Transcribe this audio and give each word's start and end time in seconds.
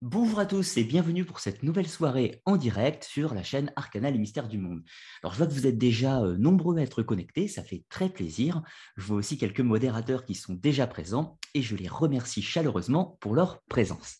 Bonjour 0.00 0.38
à 0.38 0.46
tous 0.46 0.76
et 0.76 0.84
bienvenue 0.84 1.24
pour 1.24 1.40
cette 1.40 1.64
nouvelle 1.64 1.88
soirée 1.88 2.40
en 2.46 2.56
direct 2.56 3.02
sur 3.02 3.34
la 3.34 3.42
chaîne 3.42 3.72
Arcana 3.74 4.12
les 4.12 4.20
mystères 4.20 4.46
du 4.46 4.56
monde. 4.56 4.84
Alors 5.24 5.32
je 5.32 5.38
vois 5.38 5.48
que 5.48 5.52
vous 5.52 5.66
êtes 5.66 5.76
déjà 5.76 6.22
euh, 6.22 6.36
nombreux 6.36 6.78
à 6.78 6.82
être 6.82 7.02
connectés, 7.02 7.48
ça 7.48 7.64
fait 7.64 7.84
très 7.88 8.08
plaisir. 8.08 8.62
Je 8.96 9.06
vois 9.06 9.16
aussi 9.16 9.38
quelques 9.38 9.60
modérateurs 9.60 10.24
qui 10.24 10.36
sont 10.36 10.54
déjà 10.54 10.86
présents 10.86 11.36
et 11.52 11.62
je 11.62 11.74
les 11.74 11.88
remercie 11.88 12.42
chaleureusement 12.42 13.18
pour 13.18 13.34
leur 13.34 13.60
présence. 13.62 14.18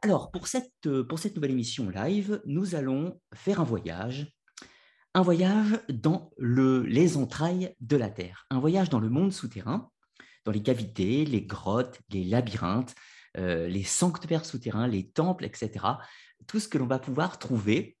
Alors 0.00 0.30
pour 0.30 0.46
cette, 0.46 0.72
euh, 0.86 1.04
pour 1.06 1.18
cette 1.18 1.36
nouvelle 1.36 1.50
émission 1.50 1.90
live, 1.90 2.40
nous 2.46 2.74
allons 2.74 3.20
faire 3.34 3.60
un 3.60 3.64
voyage, 3.64 4.32
un 5.12 5.20
voyage 5.20 5.82
dans 5.90 6.30
le, 6.38 6.80
les 6.80 7.18
entrailles 7.18 7.74
de 7.82 7.98
la 7.98 8.08
Terre, 8.08 8.46
un 8.48 8.58
voyage 8.58 8.88
dans 8.88 9.00
le 9.00 9.10
monde 9.10 9.34
souterrain, 9.34 9.90
dans 10.46 10.52
les 10.52 10.62
cavités, 10.62 11.26
les 11.26 11.42
grottes, 11.42 12.00
les 12.08 12.24
labyrinthes, 12.24 12.94
euh, 13.36 13.68
les 13.68 13.82
sanctuaires 13.82 14.44
souterrains, 14.44 14.86
les 14.86 15.08
temples, 15.08 15.44
etc. 15.44 15.70
Tout 16.46 16.60
ce 16.60 16.68
que 16.68 16.78
l'on 16.78 16.86
va 16.86 16.98
pouvoir 16.98 17.38
trouver 17.38 17.96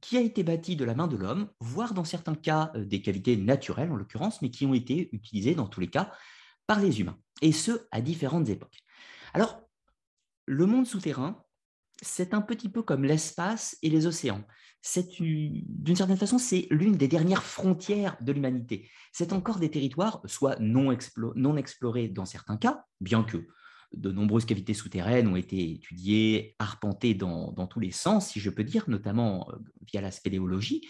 qui 0.00 0.16
a 0.16 0.20
été 0.20 0.42
bâti 0.42 0.76
de 0.76 0.84
la 0.84 0.94
main 0.94 1.06
de 1.06 1.16
l'homme, 1.16 1.48
voire 1.60 1.94
dans 1.94 2.04
certains 2.04 2.34
cas 2.34 2.72
euh, 2.74 2.84
des 2.84 3.02
qualités 3.02 3.36
naturelles 3.36 3.90
en 3.90 3.96
l'occurrence, 3.96 4.42
mais 4.42 4.50
qui 4.50 4.66
ont 4.66 4.74
été 4.74 5.08
utilisées 5.12 5.54
dans 5.54 5.68
tous 5.68 5.80
les 5.80 5.88
cas 5.88 6.12
par 6.66 6.80
les 6.80 7.00
humains, 7.00 7.18
et 7.42 7.52
ce, 7.52 7.86
à 7.92 8.00
différentes 8.00 8.48
époques. 8.48 8.78
Alors, 9.34 9.60
le 10.46 10.66
monde 10.66 10.86
souterrain, 10.86 11.44
c'est 12.02 12.34
un 12.34 12.42
petit 12.42 12.68
peu 12.68 12.82
comme 12.82 13.04
l'espace 13.04 13.76
et 13.82 13.88
les 13.88 14.06
océans. 14.06 14.44
D'une 15.08 15.96
certaine 15.96 16.16
façon, 16.16 16.38
c'est 16.38 16.68
l'une 16.70 16.96
des 16.96 17.08
dernières 17.08 17.42
frontières 17.42 18.16
de 18.20 18.32
l'humanité. 18.32 18.88
C'est 19.12 19.32
encore 19.32 19.58
des 19.58 19.70
territoires, 19.70 20.20
soit 20.26 20.58
non 20.60 20.90
explorés 20.92 22.08
dans 22.08 22.24
certains 22.24 22.56
cas, 22.56 22.84
bien 23.00 23.24
que 23.24 23.46
de 23.96 24.12
nombreuses 24.12 24.44
cavités 24.44 24.74
souterraines 24.74 25.28
ont 25.28 25.36
été 25.36 25.72
étudiées, 25.72 26.54
arpentées 26.58 27.14
dans, 27.14 27.66
tous 27.66 27.80
les 27.80 27.90
sens, 27.90 28.30
si 28.30 28.40
je 28.40 28.50
peux 28.50 28.64
dire, 28.64 28.84
notamment 28.88 29.48
euh, 29.50 29.56
via 29.90 30.00
la 30.00 30.10
spéléologie, 30.10 30.86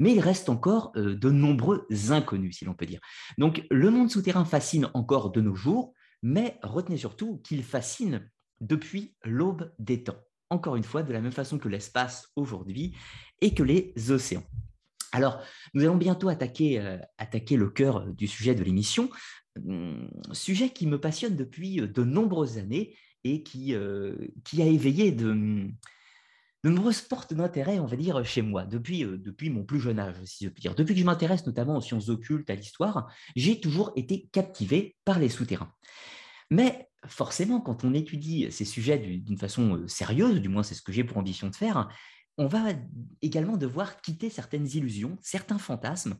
mais 0.00 0.12
il 0.12 0.20
reste 0.20 0.48
encore 0.48 0.92
euh, 0.96 1.14
de 1.14 1.30
nombreux 1.30 1.86
inconnus, 2.10 2.58
si 2.58 2.64
l'on 2.64 2.74
peut 2.74 2.86
dire. 2.86 3.00
Donc 3.38 3.64
le 3.70 3.90
monde 3.90 4.10
souterrain 4.10 4.44
fascine 4.44 4.90
encore 4.94 5.30
de 5.30 5.40
nos 5.40 5.54
jours, 5.54 5.94
mais 6.22 6.58
retenez 6.62 6.98
surtout 6.98 7.38
qu'il 7.38 7.62
fascine 7.62 8.28
depuis 8.60 9.14
l'aube 9.24 9.72
des 9.78 10.02
temps. 10.02 10.18
Encore 10.50 10.76
une 10.76 10.84
fois, 10.84 11.02
de 11.02 11.12
la 11.12 11.20
même 11.20 11.32
façon 11.32 11.58
que 11.58 11.68
l'espace 11.68 12.28
aujourd'hui 12.34 12.94
et 13.40 13.54
que 13.54 13.62
les 13.62 13.92
océans. 14.10 14.44
Alors, 15.12 15.40
nous 15.74 15.82
allons 15.84 15.96
bientôt 15.96 16.28
attaquer, 16.28 16.80
euh, 16.80 16.98
attaquer 17.16 17.56
le 17.56 17.70
cœur 17.70 18.06
du 18.06 18.26
sujet 18.26 18.54
de 18.54 18.62
l'émission 18.62 19.10
sujet 20.32 20.70
qui 20.70 20.86
me 20.86 21.00
passionne 21.00 21.36
depuis 21.36 21.80
euh, 21.80 21.86
de 21.86 22.02
nombreuses 22.04 22.58
années 22.58 22.96
et 23.24 23.42
qui, 23.42 23.74
euh, 23.74 24.16
qui 24.44 24.62
a 24.62 24.66
éveillé 24.66 25.12
de, 25.12 25.30
hum, 25.30 25.72
de 26.64 26.70
nombreuses 26.70 27.02
portes 27.02 27.34
d'intérêt, 27.34 27.78
on 27.78 27.86
va 27.86 27.96
dire, 27.96 28.24
chez 28.24 28.42
moi, 28.42 28.64
depuis, 28.64 29.04
euh, 29.04 29.16
depuis 29.18 29.50
mon 29.50 29.64
plus 29.64 29.80
jeune 29.80 29.98
âge, 29.98 30.16
si 30.24 30.44
je 30.44 30.50
puis 30.50 30.62
dire. 30.62 30.74
Depuis 30.74 30.94
que 30.94 31.00
je 31.00 31.04
m'intéresse 31.04 31.46
notamment 31.46 31.76
aux 31.76 31.80
sciences 31.80 32.08
occultes, 32.08 32.50
à 32.50 32.54
l'histoire, 32.54 33.12
j'ai 33.36 33.60
toujours 33.60 33.92
été 33.96 34.28
captivé 34.32 34.96
par 35.04 35.18
les 35.18 35.28
souterrains. 35.28 35.72
Mais 36.50 36.88
forcément, 37.06 37.60
quand 37.60 37.84
on 37.84 37.94
étudie 37.94 38.50
ces 38.50 38.64
sujets 38.64 38.98
d'une 38.98 39.38
façon 39.38 39.86
sérieuse, 39.86 40.40
du 40.40 40.48
moins 40.48 40.62
c'est 40.62 40.74
ce 40.74 40.82
que 40.82 40.92
j'ai 40.92 41.04
pour 41.04 41.18
ambition 41.18 41.48
de 41.48 41.54
faire, 41.54 41.88
on 42.38 42.46
va 42.46 42.68
également 43.20 43.56
devoir 43.56 44.00
quitter 44.00 44.30
certaines 44.30 44.66
illusions, 44.66 45.18
certains 45.20 45.58
fantasmes, 45.58 46.16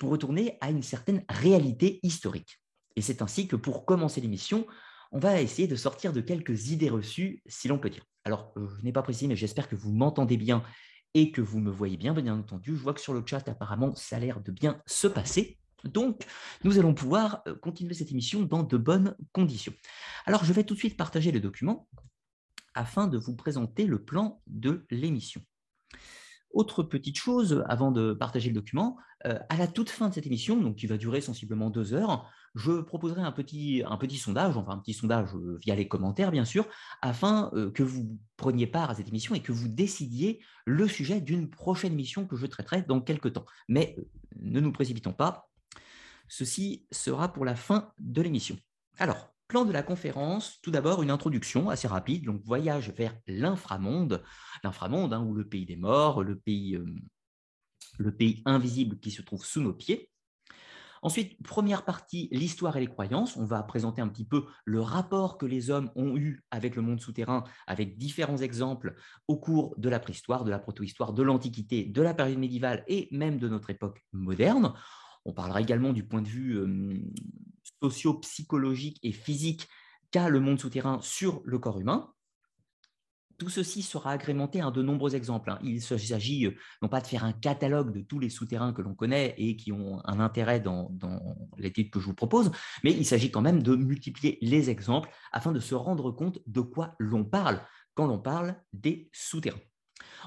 pour 0.00 0.10
retourner 0.10 0.58
à 0.60 0.70
une 0.70 0.82
certaine 0.82 1.24
réalité 1.28 2.00
historique. 2.02 2.60
Et 2.96 3.02
c'est 3.02 3.22
ainsi 3.22 3.46
que 3.48 3.56
pour 3.56 3.84
commencer 3.84 4.20
l'émission, 4.20 4.66
on 5.12 5.18
va 5.18 5.40
essayer 5.40 5.68
de 5.68 5.76
sortir 5.76 6.12
de 6.12 6.20
quelques 6.20 6.68
idées 6.68 6.90
reçues, 6.90 7.42
si 7.46 7.68
l'on 7.68 7.78
peut 7.78 7.90
dire. 7.90 8.04
Alors, 8.24 8.52
euh, 8.56 8.68
je 8.78 8.84
n'ai 8.84 8.92
pas 8.92 9.02
précisé, 9.02 9.26
mais 9.26 9.36
j'espère 9.36 9.68
que 9.68 9.76
vous 9.76 9.92
m'entendez 9.92 10.36
bien 10.36 10.62
et 11.14 11.32
que 11.32 11.40
vous 11.40 11.58
me 11.58 11.70
voyez 11.70 11.96
bien, 11.96 12.14
bien 12.14 12.38
entendu. 12.38 12.76
Je 12.76 12.82
vois 12.82 12.94
que 12.94 13.00
sur 13.00 13.14
le 13.14 13.22
chat, 13.26 13.48
apparemment, 13.48 13.94
ça 13.96 14.16
a 14.16 14.18
l'air 14.20 14.40
de 14.40 14.52
bien 14.52 14.80
se 14.86 15.06
passer. 15.06 15.58
Donc, 15.84 16.26
nous 16.62 16.78
allons 16.78 16.94
pouvoir 16.94 17.42
euh, 17.46 17.54
continuer 17.56 17.94
cette 17.94 18.10
émission 18.10 18.42
dans 18.42 18.62
de 18.62 18.76
bonnes 18.76 19.16
conditions. 19.32 19.72
Alors, 20.26 20.44
je 20.44 20.52
vais 20.52 20.64
tout 20.64 20.74
de 20.74 20.78
suite 20.78 20.96
partager 20.96 21.32
le 21.32 21.40
document 21.40 21.88
afin 22.74 23.08
de 23.08 23.18
vous 23.18 23.34
présenter 23.34 23.86
le 23.86 24.04
plan 24.04 24.40
de 24.46 24.86
l'émission. 24.90 25.42
Autre 26.52 26.82
petite 26.82 27.16
chose, 27.16 27.64
avant 27.68 27.92
de 27.92 28.12
partager 28.12 28.48
le 28.48 28.54
document, 28.54 28.96
euh, 29.26 29.38
à 29.48 29.56
la 29.56 29.66
toute 29.66 29.90
fin 29.90 30.08
de 30.08 30.14
cette 30.14 30.26
émission, 30.26 30.56
donc 30.56 30.76
qui 30.76 30.86
va 30.86 30.96
durer 30.96 31.20
sensiblement 31.20 31.68
deux 31.68 31.92
heures, 31.92 32.30
je 32.54 32.80
proposerai 32.80 33.20
un 33.20 33.32
petit, 33.32 33.82
un 33.86 33.98
petit 33.98 34.16
sondage, 34.16 34.56
enfin 34.56 34.72
un 34.72 34.78
petit 34.78 34.94
sondage 34.94 35.34
euh, 35.34 35.58
via 35.60 35.74
les 35.74 35.88
commentaires 35.88 36.30
bien 36.30 36.46
sûr, 36.46 36.66
afin 37.02 37.50
euh, 37.54 37.70
que 37.70 37.82
vous 37.82 38.18
preniez 38.38 38.66
part 38.66 38.90
à 38.90 38.94
cette 38.94 39.08
émission 39.08 39.34
et 39.34 39.40
que 39.40 39.52
vous 39.52 39.68
décidiez 39.68 40.40
le 40.64 40.88
sujet 40.88 41.20
d'une 41.20 41.50
prochaine 41.50 41.92
émission 41.92 42.26
que 42.26 42.36
je 42.36 42.46
traiterai 42.46 42.82
dans 42.82 43.02
quelques 43.02 43.34
temps. 43.34 43.44
Mais 43.68 43.96
ne 44.40 44.58
nous 44.58 44.72
précipitons 44.72 45.12
pas, 45.12 45.50
ceci 46.28 46.86
sera 46.90 47.32
pour 47.32 47.44
la 47.44 47.56
fin 47.56 47.92
de 47.98 48.22
l'émission. 48.22 48.56
Alors, 48.98 49.30
Plan 49.48 49.64
de 49.64 49.72
la 49.72 49.82
conférence, 49.82 50.60
tout 50.62 50.70
d'abord 50.70 51.02
une 51.02 51.10
introduction 51.10 51.70
assez 51.70 51.88
rapide, 51.88 52.24
donc 52.24 52.40
voyage 52.44 52.90
vers 52.90 53.16
l'inframonde, 53.26 54.22
l'inframonde 54.62 55.12
hein, 55.12 55.24
ou 55.24 55.34
le 55.34 55.44
pays 55.44 55.66
des 55.66 55.74
morts, 55.74 56.22
le 56.22 56.38
pays, 56.38 56.78
le 58.00 58.16
pays 58.16 58.42
invisible 58.46 58.98
qui 58.98 59.10
se 59.10 59.22
trouve 59.22 59.44
sous 59.44 59.60
nos 59.60 59.74
pieds. 59.74 60.10
Ensuite, 61.02 61.42
première 61.42 61.84
partie, 61.84 62.28
l'histoire 62.30 62.76
et 62.76 62.80
les 62.80 62.86
croyances. 62.86 63.36
On 63.36 63.44
va 63.44 63.62
présenter 63.62 64.02
un 64.02 64.08
petit 64.08 64.26
peu 64.26 64.44
le 64.64 64.80
rapport 64.80 65.38
que 65.38 65.46
les 65.46 65.70
hommes 65.70 65.90
ont 65.94 66.16
eu 66.16 66.44
avec 66.50 66.76
le 66.76 66.82
monde 66.82 67.00
souterrain, 67.00 67.44
avec 67.66 67.96
différents 67.96 68.36
exemples 68.36 68.94
au 69.26 69.38
cours 69.38 69.74
de 69.78 69.88
la 69.88 69.98
préhistoire, 69.98 70.44
de 70.44 70.50
la 70.50 70.58
protohistoire, 70.58 71.14
de 71.14 71.22
l'Antiquité, 71.22 71.84
de 71.84 72.02
la 72.02 72.12
période 72.12 72.38
médiévale 72.38 72.84
et 72.86 73.08
même 73.12 73.38
de 73.38 73.48
notre 73.48 73.70
époque 73.70 74.04
moderne. 74.12 74.74
On 75.24 75.32
parlera 75.32 75.60
également 75.60 75.92
du 75.92 76.04
point 76.04 76.22
de 76.22 76.28
vue 76.28 76.58
euh, 76.58 76.98
socio-psychologique 77.82 78.98
et 79.02 79.12
physique 79.12 79.68
qu'a 80.10 80.28
le 80.28 80.40
monde 80.40 80.60
souterrain 80.60 80.98
sur 81.02 81.40
le 81.44 81.58
corps 81.58 81.80
humain. 81.80 82.12
Tout 83.40 83.48
ceci 83.48 83.80
sera 83.80 84.10
agrémenté 84.10 84.60
à 84.60 84.70
de 84.70 84.82
nombreux 84.82 85.16
exemples. 85.16 85.50
Hein. 85.50 85.58
Il 85.62 85.80
s'agit 85.80 86.44
euh, 86.44 86.54
non 86.82 86.88
pas 86.88 87.00
de 87.00 87.06
faire 87.06 87.24
un 87.24 87.32
catalogue 87.32 87.90
de 87.90 88.02
tous 88.02 88.18
les 88.18 88.28
souterrains 88.28 88.74
que 88.74 88.82
l'on 88.82 88.94
connaît 88.94 89.34
et 89.38 89.56
qui 89.56 89.72
ont 89.72 90.02
un 90.04 90.20
intérêt 90.20 90.60
dans, 90.60 90.90
dans 90.90 91.38
l'étude 91.56 91.90
que 91.90 92.00
je 92.00 92.04
vous 92.04 92.14
propose, 92.14 92.50
mais 92.84 92.92
il 92.92 93.06
s'agit 93.06 93.30
quand 93.30 93.40
même 93.40 93.62
de 93.62 93.74
multiplier 93.74 94.36
les 94.42 94.68
exemples 94.68 95.08
afin 95.32 95.52
de 95.52 95.58
se 95.58 95.74
rendre 95.74 96.10
compte 96.10 96.38
de 96.46 96.60
quoi 96.60 96.94
l'on 96.98 97.24
parle 97.24 97.62
quand 97.94 98.06
l'on 98.06 98.18
parle 98.18 98.56
des 98.74 99.08
souterrains. 99.14 99.56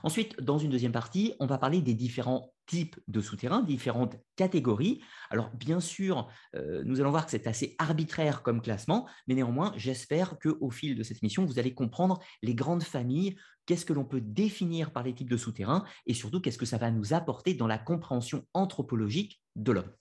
Ensuite, 0.01 0.39
dans 0.41 0.57
une 0.57 0.71
deuxième 0.71 0.91
partie, 0.91 1.33
on 1.39 1.45
va 1.45 1.57
parler 1.57 1.81
des 1.81 1.93
différents 1.93 2.53
types 2.65 2.99
de 3.07 3.21
souterrains, 3.21 3.61
différentes 3.61 4.15
catégories. 4.35 5.01
Alors, 5.29 5.49
bien 5.51 5.79
sûr, 5.79 6.29
euh, 6.55 6.81
nous 6.85 7.01
allons 7.01 7.11
voir 7.11 7.25
que 7.25 7.31
c'est 7.31 7.47
assez 7.47 7.75
arbitraire 7.77 8.41
comme 8.41 8.61
classement, 8.61 9.07
mais 9.27 9.35
néanmoins, 9.35 9.73
j'espère 9.75 10.39
qu'au 10.39 10.71
fil 10.71 10.95
de 10.95 11.03
cette 11.03 11.21
émission, 11.21 11.45
vous 11.45 11.59
allez 11.59 11.73
comprendre 11.73 12.19
les 12.41 12.55
grandes 12.55 12.83
familles, 12.83 13.35
qu'est-ce 13.65 13.85
que 13.85 13.93
l'on 13.93 14.05
peut 14.05 14.21
définir 14.21 14.91
par 14.91 15.03
les 15.03 15.13
types 15.13 15.29
de 15.29 15.37
souterrains, 15.37 15.83
et 16.05 16.13
surtout, 16.13 16.41
qu'est-ce 16.41 16.57
que 16.57 16.65
ça 16.65 16.77
va 16.77 16.91
nous 16.91 17.13
apporter 17.13 17.53
dans 17.53 17.67
la 17.67 17.77
compréhension 17.77 18.45
anthropologique 18.53 19.41
de 19.55 19.71
l'homme. 19.71 19.91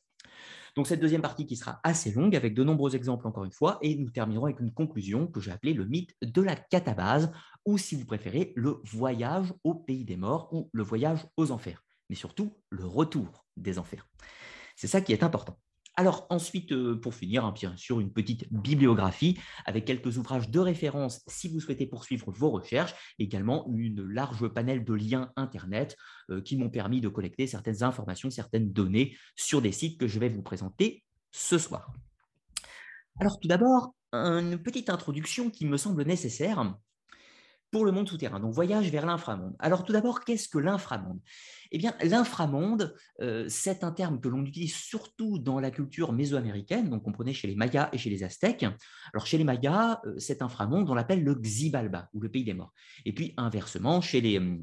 Donc 0.75 0.87
cette 0.87 1.00
deuxième 1.00 1.21
partie 1.21 1.47
qui 1.47 1.56
sera 1.56 1.81
assez 1.83 2.12
longue 2.12 2.34
avec 2.34 2.55
de 2.55 2.65
nombreux 2.65 2.97
exemples 2.97 3.27
encore 3.27 3.44
une 3.44 3.53
fois 3.53 3.78
et 3.83 3.94
nous 3.97 4.10
terminerons 4.10 4.47
avec 4.47 4.60
une 4.60 4.72
conclusion 4.72 5.27
que 5.27 5.41
j'ai 5.41 5.50
appelée 5.50 5.75
le 5.75 5.84
mythe 5.84 6.15
de 6.22 6.41
la 6.41 6.56
catabase 6.56 7.31
ou 7.66 7.77
si 7.77 7.94
vous 7.94 8.06
préférez 8.06 8.53
le 8.56 8.81
voyage 8.84 9.53
au 9.65 9.75
pays 9.75 10.05
des 10.05 10.16
morts 10.16 10.49
ou 10.53 10.71
le 10.72 10.83
voyage 10.83 11.27
aux 11.37 11.50
enfers, 11.50 11.84
mais 12.09 12.16
surtout 12.16 12.56
le 12.71 12.87
retour 12.87 13.44
des 13.56 13.78
enfers. 13.78 14.09
C'est 14.77 14.88
ça 14.88 15.03
qui 15.03 15.12
est 15.12 15.22
important. 15.22 15.59
Alors 15.94 16.26
ensuite, 16.30 16.72
euh, 16.72 16.98
pour 16.98 17.14
finir, 17.14 17.44
hein, 17.44 17.53
bien 17.53 17.76
sûr, 17.76 18.00
une 18.00 18.12
petite 18.12 18.50
bibliographie 18.50 19.38
avec 19.66 19.84
quelques 19.84 20.16
ouvrages 20.16 20.48
de 20.48 20.58
référence 20.58 21.20
si 21.26 21.48
vous 21.48 21.60
souhaitez 21.60 21.86
poursuivre 21.86 22.30
vos 22.32 22.50
recherches, 22.50 22.94
également 23.19 23.69
une 23.70 24.03
large 24.03 24.48
panel 24.48 24.84
de 24.84 24.94
liens 24.94 25.30
Internet 25.36 25.97
euh, 26.30 26.41
qui 26.41 26.56
m'ont 26.56 26.71
permis 26.71 27.03
de 27.03 27.09
collecter 27.09 27.47
certaines 27.47 27.83
informations, 27.83 28.30
certaines 28.30 28.72
données 28.72 29.16
sur 29.36 29.60
des 29.60 29.72
sites 29.72 30.00
que 30.00 30.09
je 30.09 30.18
vais 30.18 30.30
vous 30.30 30.42
présenter 30.42 31.04
ce 31.30 31.59
soir. 31.59 31.92
Alors 33.21 33.38
tout 33.38 33.48
d'abord, 33.48 33.95
une 34.12 34.59
petite 34.59 34.88
introduction 34.88 35.50
qui 35.50 35.66
me 35.66 35.77
semble 35.77 36.04
nécessaire 36.04 36.59
pour 37.72 37.86
le 37.86 37.91
monde 37.91 38.07
souterrain. 38.07 38.39
Donc, 38.39 38.53
voyage 38.53 38.91
vers 38.91 39.07
l'inframonde. 39.07 39.57
Alors, 39.59 39.83
tout 39.83 39.95
d'abord, 39.95 40.21
qu'est-ce 40.21 40.47
que 40.47 40.59
l'inframonde? 40.59 41.19
Eh 41.72 41.78
bien, 41.78 41.95
l'inframonde, 42.04 42.95
euh, 43.22 43.47
c'est 43.48 43.83
un 43.83 43.91
terme 43.91 44.21
que 44.21 44.28
l'on 44.28 44.45
utilise 44.45 44.74
surtout 44.74 45.39
dans 45.39 45.59
la 45.59 45.71
culture 45.71 46.13
mésoaméricaine, 46.13 46.91
donc 46.91 47.03
comprenez 47.03 47.33
chez 47.33 47.48
les 47.48 47.57
Mayas 47.57 47.89
et 47.92 47.98
chez 47.98 48.10
les 48.10 48.22
Aztèques. 48.24 48.66
Alors, 49.15 49.27
chez 49.27 49.39
les 49.39 49.45
Mayas, 49.45 50.01
euh, 50.04 50.19
cet 50.19 50.42
inframonde, 50.42 50.89
on 50.91 50.95
l'appelle 50.95 51.24
le 51.24 51.34
Xibalba, 51.34 52.10
ou 52.13 52.21
le 52.21 52.28
pays 52.28 52.45
des 52.45 52.53
morts. 52.53 52.74
Et 53.07 53.15
puis, 53.15 53.33
inversement, 53.39 54.03
chez 54.03 54.21
les, 54.21 54.39
euh, 54.39 54.59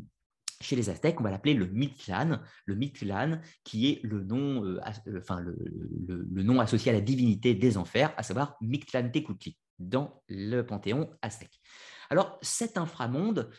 chez 0.62 0.76
les 0.76 0.92
Aztèques, 0.92 1.20
on 1.20 1.24
va 1.24 1.32
l'appeler 1.32 1.56
le 1.56 1.66
Mictlan, 1.66 2.40
le 2.66 2.76
Mictlan 2.76 3.40
qui 3.64 3.90
est 3.90 4.02
le 4.04 4.24
nom, 4.24 4.78
enfin, 5.18 5.40
le, 5.40 5.58
le, 6.08 6.44
nom 6.44 6.60
associé 6.60 6.92
à 6.92 6.94
la 6.94 7.02
divinité 7.02 7.56
des 7.56 7.78
enfers, 7.78 8.14
à 8.18 8.24
savoir 8.24 8.56
Mictlantecutli, 8.62 9.58
dans 9.80 10.22
le 10.28 10.62
panthéon 10.62 11.10
aztèque. 11.24 11.60
Alors 12.10 12.40
cet 12.42 12.78
inframonde, 12.78 13.50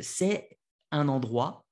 c'est 0.00 0.58
un 0.90 1.08
endroit 1.08 1.64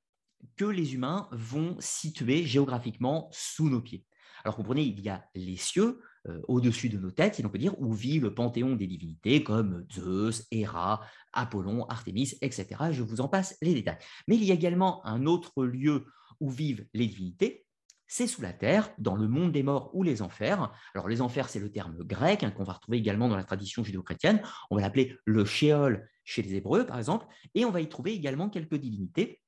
que 0.56 0.64
les 0.64 0.94
humains 0.94 1.28
vont 1.32 1.76
situer 1.80 2.44
géographiquement 2.44 3.28
sous 3.32 3.68
nos 3.68 3.80
pieds. 3.80 4.04
Alors 4.44 4.56
comprenez, 4.56 4.82
il 4.82 5.00
y 5.00 5.08
a 5.08 5.24
les 5.34 5.56
cieux 5.56 6.00
euh, 6.28 6.40
au-dessus 6.46 6.88
de 6.88 6.98
nos 6.98 7.10
têtes, 7.10 7.36
si 7.36 7.42
l'on 7.42 7.48
peut 7.48 7.58
dire, 7.58 7.80
où 7.80 7.92
vit 7.92 8.20
le 8.20 8.34
panthéon 8.34 8.76
des 8.76 8.86
divinités 8.86 9.42
comme 9.42 9.86
Zeus, 9.92 10.46
Héra, 10.50 11.00
Apollon, 11.32 11.84
Artémis, 11.86 12.34
etc. 12.40 12.66
Je 12.92 13.02
vous 13.02 13.20
en 13.20 13.28
passe 13.28 13.56
les 13.60 13.74
détails. 13.74 13.98
Mais 14.28 14.36
il 14.36 14.44
y 14.44 14.50
a 14.50 14.54
également 14.54 15.04
un 15.06 15.26
autre 15.26 15.64
lieu 15.64 16.06
où 16.40 16.50
vivent 16.50 16.86
les 16.94 17.06
divinités, 17.06 17.66
c'est 18.06 18.28
sous 18.28 18.40
la 18.40 18.52
terre, 18.52 18.90
dans 18.98 19.16
le 19.16 19.26
monde 19.26 19.50
des 19.50 19.64
morts 19.64 19.90
ou 19.92 20.04
les 20.04 20.22
enfers. 20.22 20.72
Alors 20.94 21.08
les 21.08 21.22
enfers, 21.22 21.48
c'est 21.48 21.58
le 21.58 21.72
terme 21.72 21.96
grec 22.04 22.44
hein, 22.44 22.52
qu'on 22.52 22.62
va 22.62 22.74
retrouver 22.74 22.98
également 22.98 23.28
dans 23.28 23.36
la 23.36 23.44
tradition 23.44 23.82
judéo-chrétienne. 23.82 24.42
On 24.70 24.76
va 24.76 24.82
l'appeler 24.82 25.16
le 25.24 25.44
Sheol 25.44 26.08
chez 26.26 26.42
les 26.42 26.56
Hébreux, 26.56 26.84
par 26.84 26.98
exemple, 26.98 27.26
et 27.54 27.64
on 27.64 27.70
va 27.70 27.80
y 27.80 27.88
trouver 27.88 28.12
également 28.12 28.50
quelques 28.50 28.74
divinités 28.74 29.40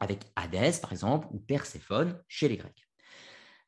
avec 0.00 0.24
Hadès, 0.34 0.80
par 0.82 0.92
exemple, 0.92 1.26
ou 1.30 1.38
Perséphone 1.38 2.20
chez 2.28 2.48
les 2.48 2.58
Grecs. 2.58 2.86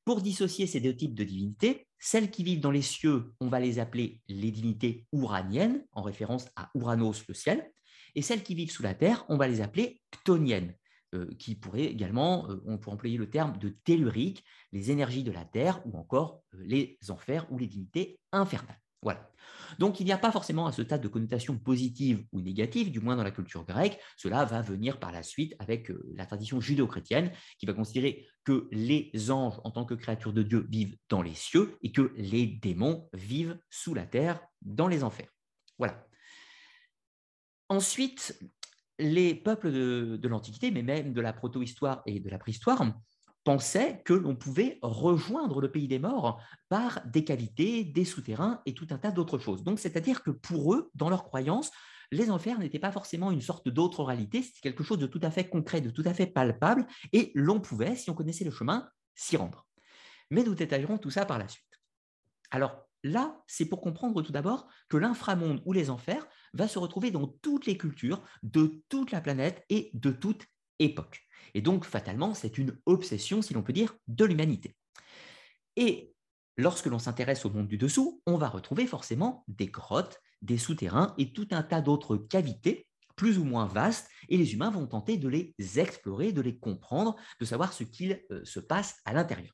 Pour 0.04 0.20
dissocier 0.20 0.66
ces 0.66 0.80
deux 0.80 0.94
types 0.94 1.14
de 1.14 1.24
divinités, 1.24 1.86
celles 1.98 2.30
qui 2.30 2.42
vivent 2.42 2.60
dans 2.60 2.70
les 2.70 2.82
cieux, 2.82 3.32
on 3.40 3.48
va 3.48 3.60
les 3.60 3.78
appeler 3.78 4.20
les 4.28 4.50
divinités 4.50 5.06
uraniennes, 5.12 5.84
en 5.92 6.02
référence 6.02 6.48
à 6.56 6.70
Uranos, 6.74 7.24
le 7.28 7.34
ciel, 7.34 7.70
et 8.14 8.22
celles 8.22 8.42
qui 8.42 8.54
vivent 8.54 8.70
sous 8.70 8.82
la 8.82 8.94
terre, 8.94 9.24
on 9.28 9.36
va 9.36 9.48
les 9.48 9.60
appeler 9.60 10.02
ctoniennes, 10.10 10.74
euh, 11.14 11.30
qui 11.38 11.54
pourraient 11.54 11.84
également, 11.84 12.50
euh, 12.50 12.62
on 12.66 12.78
pourrait 12.78 12.94
employer 12.94 13.16
le 13.16 13.30
terme 13.30 13.58
de 13.58 13.68
tellurique, 13.68 14.44
les 14.72 14.90
énergies 14.90 15.24
de 15.24 15.32
la 15.32 15.44
terre, 15.44 15.80
ou 15.86 15.96
encore 15.96 16.42
euh, 16.54 16.58
les 16.64 16.98
enfers 17.08 17.50
ou 17.52 17.58
les 17.58 17.66
divinités 17.66 18.18
infernales. 18.32 18.80
Voilà. 19.02 19.30
Donc 19.78 20.00
il 20.00 20.06
n'y 20.06 20.12
a 20.12 20.18
pas 20.18 20.32
forcément 20.32 20.66
à 20.66 20.72
ce 20.72 20.82
stade 20.82 21.02
de 21.02 21.08
connotation 21.08 21.58
positive 21.58 22.24
ou 22.32 22.40
négative, 22.40 22.90
du 22.90 23.00
moins 23.00 23.16
dans 23.16 23.22
la 23.22 23.30
culture 23.30 23.64
grecque. 23.64 23.98
Cela 24.16 24.44
va 24.44 24.62
venir 24.62 24.98
par 24.98 25.12
la 25.12 25.22
suite 25.22 25.54
avec 25.58 25.90
euh, 25.90 26.02
la 26.14 26.26
tradition 26.26 26.60
judéo-chrétienne 26.60 27.30
qui 27.58 27.66
va 27.66 27.74
considérer 27.74 28.26
que 28.44 28.68
les 28.72 29.12
anges 29.30 29.60
en 29.64 29.70
tant 29.70 29.84
que 29.84 29.94
créatures 29.94 30.32
de 30.32 30.42
Dieu 30.42 30.66
vivent 30.68 30.96
dans 31.08 31.22
les 31.22 31.34
cieux 31.34 31.76
et 31.82 31.92
que 31.92 32.12
les 32.16 32.46
démons 32.46 33.08
vivent 33.12 33.58
sous 33.70 33.94
la 33.94 34.06
terre 34.06 34.40
dans 34.62 34.88
les 34.88 35.04
enfers. 35.04 35.28
Voilà. 35.78 36.04
Ensuite, 37.68 38.40
les 38.98 39.34
peuples 39.34 39.70
de, 39.70 40.18
de 40.20 40.28
l'Antiquité, 40.28 40.70
mais 40.70 40.82
même 40.82 41.12
de 41.12 41.20
la 41.20 41.32
proto-histoire 41.32 42.02
et 42.06 42.18
de 42.18 42.30
la 42.30 42.38
préhistoire, 42.38 42.82
pensaient 43.44 44.02
que 44.04 44.12
l'on 44.12 44.36
pouvait 44.36 44.78
rejoindre 44.82 45.60
le 45.60 45.70
pays 45.70 45.88
des 45.88 45.98
morts 45.98 46.40
par 46.68 47.00
des 47.06 47.24
cavités, 47.24 47.84
des 47.84 48.04
souterrains 48.04 48.60
et 48.66 48.74
tout 48.74 48.86
un 48.90 48.98
tas 48.98 49.10
d'autres 49.10 49.38
choses. 49.38 49.64
Donc, 49.64 49.78
c'est-à-dire 49.78 50.22
que 50.22 50.30
pour 50.30 50.74
eux, 50.74 50.90
dans 50.94 51.08
leur 51.08 51.24
croyance, 51.24 51.70
les 52.10 52.30
enfers 52.30 52.58
n'étaient 52.58 52.78
pas 52.78 52.92
forcément 52.92 53.30
une 53.30 53.40
sorte 53.40 53.68
d'autre 53.68 54.02
réalité, 54.02 54.42
c'était 54.42 54.60
quelque 54.60 54.82
chose 54.82 54.98
de 54.98 55.06
tout 55.06 55.20
à 55.22 55.30
fait 55.30 55.48
concret, 55.48 55.80
de 55.80 55.90
tout 55.90 56.02
à 56.04 56.14
fait 56.14 56.26
palpable, 56.26 56.86
et 57.12 57.32
l'on 57.34 57.60
pouvait, 57.60 57.96
si 57.96 58.10
on 58.10 58.14
connaissait 58.14 58.44
le 58.44 58.50
chemin, 58.50 58.88
s'y 59.14 59.36
rendre. 59.36 59.66
Mais 60.30 60.42
nous 60.42 60.54
détaillerons 60.54 60.98
tout 60.98 61.10
ça 61.10 61.24
par 61.24 61.38
la 61.38 61.48
suite. 61.48 61.64
Alors 62.50 62.88
là, 63.02 63.42
c'est 63.46 63.66
pour 63.66 63.80
comprendre 63.80 64.22
tout 64.22 64.32
d'abord 64.32 64.68
que 64.88 64.96
l'inframonde 64.96 65.62
ou 65.64 65.72
les 65.72 65.90
enfers 65.90 66.26
va 66.54 66.68
se 66.68 66.78
retrouver 66.78 67.10
dans 67.10 67.26
toutes 67.26 67.66
les 67.66 67.76
cultures 67.76 68.22
de 68.42 68.82
toute 68.88 69.10
la 69.10 69.20
planète 69.20 69.64
et 69.68 69.90
de 69.94 70.10
toute 70.10 70.46
époque. 70.78 71.22
Et 71.54 71.60
donc, 71.60 71.84
fatalement, 71.84 72.34
c'est 72.34 72.58
une 72.58 72.78
obsession, 72.86 73.42
si 73.42 73.54
l'on 73.54 73.62
peut 73.62 73.72
dire, 73.72 73.94
de 74.06 74.24
l'humanité. 74.24 74.76
Et 75.76 76.14
lorsque 76.56 76.86
l'on 76.86 76.98
s'intéresse 76.98 77.44
au 77.44 77.50
monde 77.50 77.68
du 77.68 77.78
dessous, 77.78 78.20
on 78.26 78.36
va 78.36 78.48
retrouver 78.48 78.86
forcément 78.86 79.44
des 79.48 79.66
grottes, 79.66 80.20
des 80.42 80.58
souterrains 80.58 81.14
et 81.18 81.32
tout 81.32 81.48
un 81.50 81.62
tas 81.62 81.80
d'autres 81.80 82.16
cavités 82.16 82.86
plus 83.18 83.36
ou 83.36 83.44
moins 83.44 83.66
vastes, 83.66 84.08
et 84.28 84.36
les 84.36 84.54
humains 84.54 84.70
vont 84.70 84.86
tenter 84.86 85.16
de 85.16 85.28
les 85.28 85.54
explorer, 85.76 86.32
de 86.32 86.40
les 86.40 86.56
comprendre, 86.56 87.16
de 87.40 87.44
savoir 87.44 87.72
ce 87.72 87.82
qu'il 87.82 88.24
euh, 88.30 88.44
se 88.44 88.60
passe 88.60 89.00
à 89.04 89.12
l'intérieur. 89.12 89.52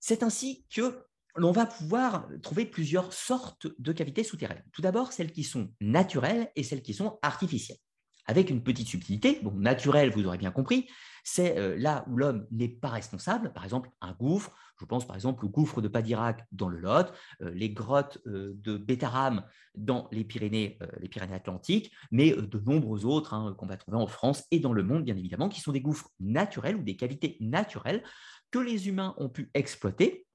C'est 0.00 0.22
ainsi 0.22 0.64
que 0.74 1.04
l'on 1.36 1.52
va 1.52 1.66
pouvoir 1.66 2.28
trouver 2.42 2.64
plusieurs 2.64 3.12
sortes 3.12 3.68
de 3.78 3.92
cavités 3.92 4.24
souterraines. 4.24 4.64
Tout 4.72 4.80
d'abord, 4.80 5.12
celles 5.12 5.32
qui 5.32 5.44
sont 5.44 5.70
naturelles 5.82 6.50
et 6.56 6.62
celles 6.62 6.80
qui 6.80 6.94
sont 6.94 7.18
artificielles 7.20 7.76
avec 8.26 8.50
une 8.50 8.62
petite 8.62 8.88
subtilité, 8.88 9.40
naturelle, 9.54 10.10
vous 10.10 10.26
aurez 10.26 10.38
bien 10.38 10.50
compris, 10.50 10.88
c'est 11.24 11.58
euh, 11.58 11.76
là 11.76 12.04
où 12.08 12.16
l'homme 12.16 12.46
n'est 12.52 12.68
pas 12.68 12.88
responsable, 12.88 13.52
par 13.52 13.64
exemple 13.64 13.90
un 14.00 14.12
gouffre, 14.12 14.52
je 14.78 14.84
pense 14.84 15.06
par 15.06 15.16
exemple 15.16 15.44
au 15.44 15.48
gouffre 15.48 15.80
de 15.80 15.88
Padirac 15.88 16.44
dans 16.52 16.68
le 16.68 16.78
Lot, 16.78 17.12
euh, 17.42 17.50
les 17.50 17.70
grottes 17.70 18.18
euh, 18.26 18.54
de 18.58 18.76
Bétaram 18.76 19.42
dans 19.74 20.08
les 20.12 20.24
Pyrénées, 20.24 20.78
les 21.00 21.08
Pyrénées 21.08 21.34
Atlantiques, 21.34 21.92
mais 22.10 22.32
de 22.32 22.58
nombreux 22.60 23.04
autres 23.04 23.34
hein, 23.34 23.54
qu'on 23.58 23.66
va 23.66 23.76
trouver 23.76 23.98
en 23.98 24.06
France 24.06 24.44
et 24.50 24.60
dans 24.60 24.72
le 24.72 24.82
monde, 24.82 25.04
bien 25.04 25.16
évidemment, 25.16 25.48
qui 25.48 25.60
sont 25.60 25.72
des 25.72 25.80
gouffres 25.80 26.08
naturels 26.20 26.76
ou 26.76 26.82
des 26.82 26.96
cavités 26.96 27.36
naturelles 27.40 28.02
que 28.50 28.58
les 28.58 28.88
humains 28.88 29.14
ont 29.18 29.28
pu 29.28 29.50
exploiter 29.52 30.26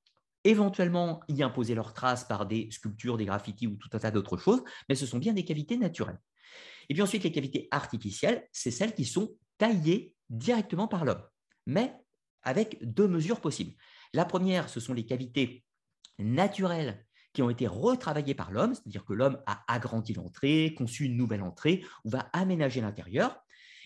éventuellement 0.44 1.22
y 1.28 1.44
imposer 1.44 1.76
leurs 1.76 1.94
traces 1.94 2.26
par 2.26 2.46
des 2.46 2.70
sculptures, 2.72 3.18
des 3.18 3.26
graffitis 3.26 3.68
ou 3.68 3.76
tout 3.76 3.90
un 3.94 4.00
tas 4.00 4.12
d'autres 4.12 4.38
choses, 4.38 4.64
mais 4.90 4.96
ce 4.96 5.06
sont 5.06 5.20
bien 5.20 5.34
des 5.34 5.46
cavités 5.46 5.78
naturelles. 5.78 6.20
Et 6.92 6.94
puis 6.94 7.04
ensuite, 7.04 7.24
les 7.24 7.32
cavités 7.32 7.70
artificielles, 7.72 8.46
c'est 8.52 8.70
celles 8.70 8.94
qui 8.94 9.06
sont 9.06 9.34
taillées 9.58 10.14
directement 10.30 10.90
par 10.90 11.06
l'homme, 11.06 11.24
mais 11.66 11.96
avec 12.44 12.80
deux 12.82 13.08
mesures 13.08 13.40
possibles. 13.40 13.72
La 14.14 14.26
première, 14.26 14.68
ce 14.68 14.82
sont 14.82 14.94
les 14.94 15.06
cavités 15.06 15.64
naturelles 16.20 17.06
qui 17.32 17.44
ont 17.44 17.50
été 17.50 17.66
retravaillées 17.66 18.36
par 18.36 18.52
l'homme, 18.52 18.76
c'est-à-dire 18.76 19.06
que 19.06 19.14
l'homme 19.14 19.42
a 19.46 19.64
agrandi 19.74 20.12
l'entrée, 20.12 20.76
conçu 20.78 21.06
une 21.06 21.16
nouvelle 21.16 21.44
entrée, 21.44 21.82
ou 22.04 22.10
va 22.10 22.30
aménager 22.34 22.82
l'intérieur. 22.82 23.40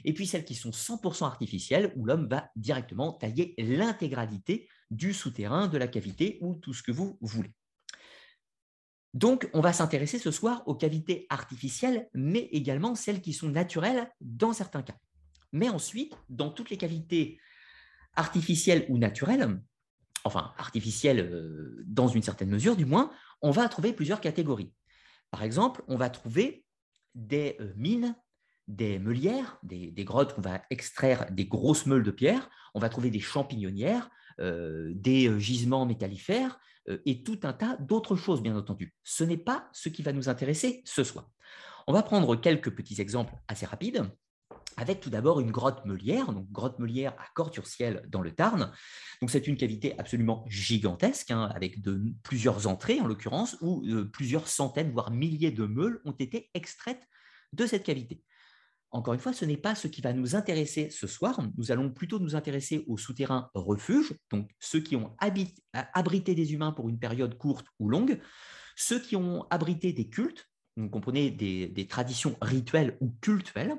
Et 0.04 0.12
puis 0.12 0.26
celles 0.26 0.44
qui 0.44 0.56
sont 0.56 0.72
100% 0.72 1.26
artificielles, 1.26 1.94
où 1.96 2.06
l'homme 2.06 2.28
va 2.28 2.50
directement 2.56 3.14
tailler 3.14 3.54
l'intégralité 3.60 4.68
du 4.90 5.14
souterrain, 5.14 5.68
de 5.68 5.78
la 5.78 5.88
cavité, 5.88 6.40
ou 6.42 6.56
tout 6.56 6.74
ce 6.74 6.82
que 6.82 6.92
vous 6.92 7.20
voulez. 7.22 7.54
Donc, 9.16 9.50
on 9.54 9.62
va 9.62 9.72
s'intéresser 9.72 10.20
ce 10.20 10.30
soir 10.30 10.62
aux 10.66 10.76
cavités 10.76 11.26
artificielles, 11.30 12.10
mais 12.14 12.50
également 12.52 12.96
celles 12.96 13.22
qui 13.22 13.32
sont 13.32 13.48
naturelles 13.48 14.12
dans 14.20 14.52
certains 14.52 14.84
cas. 14.84 14.98
Mais 15.54 15.70
ensuite, 15.70 16.14
dans 16.28 16.50
toutes 16.50 16.70
les 16.70 16.76
cavités 16.76 17.40
artificielles 18.18 18.86
ou 18.90 18.98
naturelles, 18.98 19.62
enfin 20.26 20.54
artificielles 20.58 21.22
euh, 21.22 21.82
dans 21.88 22.10
une 22.10 22.24
certaine 22.24 22.50
mesure 22.50 22.76
du 22.76 22.84
moins, 22.84 23.10
on 23.42 23.52
va 23.52 23.70
trouver 23.70 23.94
plusieurs 23.94 24.20
catégories. 24.20 24.74
Par 25.32 25.44
exemple, 25.44 25.82
on 25.88 25.96
va 25.96 26.10
trouver 26.10 26.66
des 27.14 27.56
euh, 27.62 27.72
mines, 27.78 28.18
des 28.68 29.00
meulières, 29.00 29.60
des, 29.64 29.94
grottes 30.04 30.34
où 30.34 30.40
on 30.40 30.42
va 30.42 30.62
extraire 30.70 31.32
des 31.32 31.46
grosses 31.46 31.86
meules 31.86 32.04
de 32.04 32.12
pierre, 32.12 32.50
on 32.74 32.80
va 32.80 32.90
trouver 32.90 33.12
des 33.12 33.22
champignonnières, 33.22 34.10
des 34.40 35.40
gisements 35.40 35.86
métallifères, 35.86 36.60
euh, 36.90 37.00
et 37.06 37.24
tout 37.24 37.40
un 37.44 37.54
tas 37.54 37.78
d'autres 37.78 38.16
choses, 38.16 38.42
bien 38.42 38.56
entendu. 38.56 38.94
Ce 39.04 39.24
n'est 39.24 39.38
pas 39.38 39.70
ce 39.74 39.90
qui 39.90 40.04
va 40.04 40.14
nous 40.14 40.30
intéresser 40.30 40.82
ce 40.86 41.04
soir. 41.04 41.30
On 41.88 41.94
va 41.94 42.04
prendre 42.04 42.36
quelques 42.36 42.72
petits 42.72 43.02
exemples 43.02 43.34
assez 43.48 43.66
rapides 43.66 44.06
avec 44.78 45.00
tout 45.00 45.10
d'abord 45.10 45.40
une 45.40 45.52
grotte 45.52 45.86
meulière, 45.86 46.34
donc 46.34 46.52
grotte 46.52 46.80
meulière 46.80 47.14
à 47.14 47.28
Corturciel 47.34 48.04
dans 48.10 48.22
le 48.22 48.32
Tarn. 48.32 48.74
Donc 49.22 49.32
c'est 49.32 49.48
une 49.48 49.56
cavité 49.56 49.98
absolument 49.98 50.44
gigantesque, 50.50 51.32
hein, 51.32 51.50
avec 51.56 51.82
de, 51.82 52.02
plusieurs 52.24 52.68
entrées 52.68 53.00
en 53.00 53.08
l'occurrence, 53.08 53.56
où 53.62 53.86
euh, 53.88 54.04
plusieurs 54.04 54.50
centaines, 54.50 54.92
voire 54.92 55.12
milliers 55.12 55.52
de 55.52 55.66
meules 55.66 56.02
ont 56.04 56.12
été 56.12 56.50
extraites 56.54 57.08
de 57.54 57.66
cette 57.66 57.84
cavité. 57.84 58.22
Encore 58.96 59.14
une 59.14 59.20
fois, 59.20 59.34
ce 59.34 59.44
n'est 59.44 59.58
pas 59.58 59.76
ce 59.76 59.90
qui 59.90 60.00
va 60.00 60.14
nous 60.14 60.38
intéresser 60.38 60.90
ce 60.90 61.06
soir. 61.06 61.42
Nous 61.58 61.70
allons 61.70 61.90
plutôt 61.90 62.18
nous 62.18 62.34
intéresser 62.34 62.86
aux 62.88 62.98
souterrains 62.98 63.50
refuges, 63.54 64.14
donc 64.32 64.50
ceux 64.62 64.80
qui 64.80 64.96
ont 64.96 65.14
abrité 65.20 66.34
des 66.34 66.54
humains 66.54 66.72
pour 66.72 66.88
une 66.88 66.98
période 66.98 67.38
courte 67.38 67.68
ou 67.78 67.90
longue, 67.90 68.22
ceux 68.78 69.00
qui 69.00 69.18
ont 69.18 69.46
abrité 69.50 69.92
des 69.92 70.08
cultes, 70.08 70.50
vous 70.78 70.90
comprenez 70.90 71.30
des 71.30 71.88
traditions 71.90 72.38
rituelles 72.42 72.98
ou 73.02 73.14
cultuelles, 73.20 73.76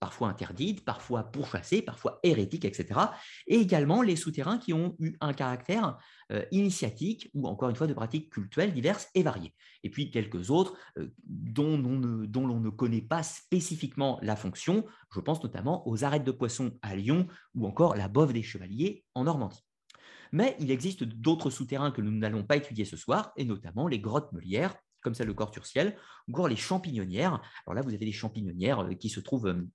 parfois 0.00 0.28
interdites, 0.28 0.84
parfois 0.84 1.24
pourchassées, 1.24 1.82
parfois 1.82 2.20
hérétiques, 2.22 2.64
etc. 2.64 3.00
Et 3.46 3.56
également 3.56 4.02
les 4.02 4.16
souterrains 4.16 4.58
qui 4.58 4.72
ont 4.72 4.96
eu 4.98 5.16
un 5.20 5.32
caractère 5.32 5.98
euh, 6.32 6.44
initiatique 6.50 7.30
ou 7.34 7.46
encore 7.46 7.70
une 7.70 7.76
fois 7.76 7.86
de 7.86 7.94
pratiques 7.94 8.30
cultuelles 8.30 8.72
diverses 8.72 9.08
et 9.14 9.22
variées. 9.22 9.54
Et 9.82 9.90
puis 9.90 10.10
quelques 10.10 10.50
autres 10.50 10.74
euh, 10.98 11.08
dont, 11.24 11.78
dont 11.78 12.46
l'on 12.46 12.60
ne 12.60 12.70
connaît 12.70 13.02
pas 13.02 13.22
spécifiquement 13.22 14.18
la 14.22 14.36
fonction. 14.36 14.84
Je 15.14 15.20
pense 15.20 15.42
notamment 15.42 15.86
aux 15.88 16.04
arêtes 16.04 16.24
de 16.24 16.32
poissons 16.32 16.72
à 16.82 16.94
Lyon 16.94 17.26
ou 17.54 17.66
encore 17.66 17.96
la 17.96 18.08
bove 18.08 18.32
des 18.32 18.42
chevaliers 18.42 19.04
en 19.14 19.24
Normandie. 19.24 19.64
Mais 20.32 20.56
il 20.60 20.70
existe 20.70 21.04
d'autres 21.04 21.50
souterrains 21.50 21.90
que 21.90 22.02
nous 22.02 22.10
n'allons 22.10 22.44
pas 22.44 22.56
étudier 22.56 22.84
ce 22.84 22.96
soir, 22.96 23.32
et 23.36 23.44
notamment 23.44 23.88
les 23.88 24.00
grottes 24.00 24.32
meulières, 24.32 24.76
comme 25.00 25.14
celle 25.14 25.28
de 25.28 25.32
Corturciel, 25.32 25.96
ou 26.26 26.32
encore 26.32 26.48
les 26.48 26.56
champignonnières. 26.56 27.40
Alors 27.66 27.74
là, 27.74 27.82
vous 27.82 27.94
avez 27.94 28.04
des 28.04 28.12
champignonnières 28.12 28.80
euh, 28.80 28.94
qui 28.94 29.08
se 29.08 29.20
trouvent 29.20 29.66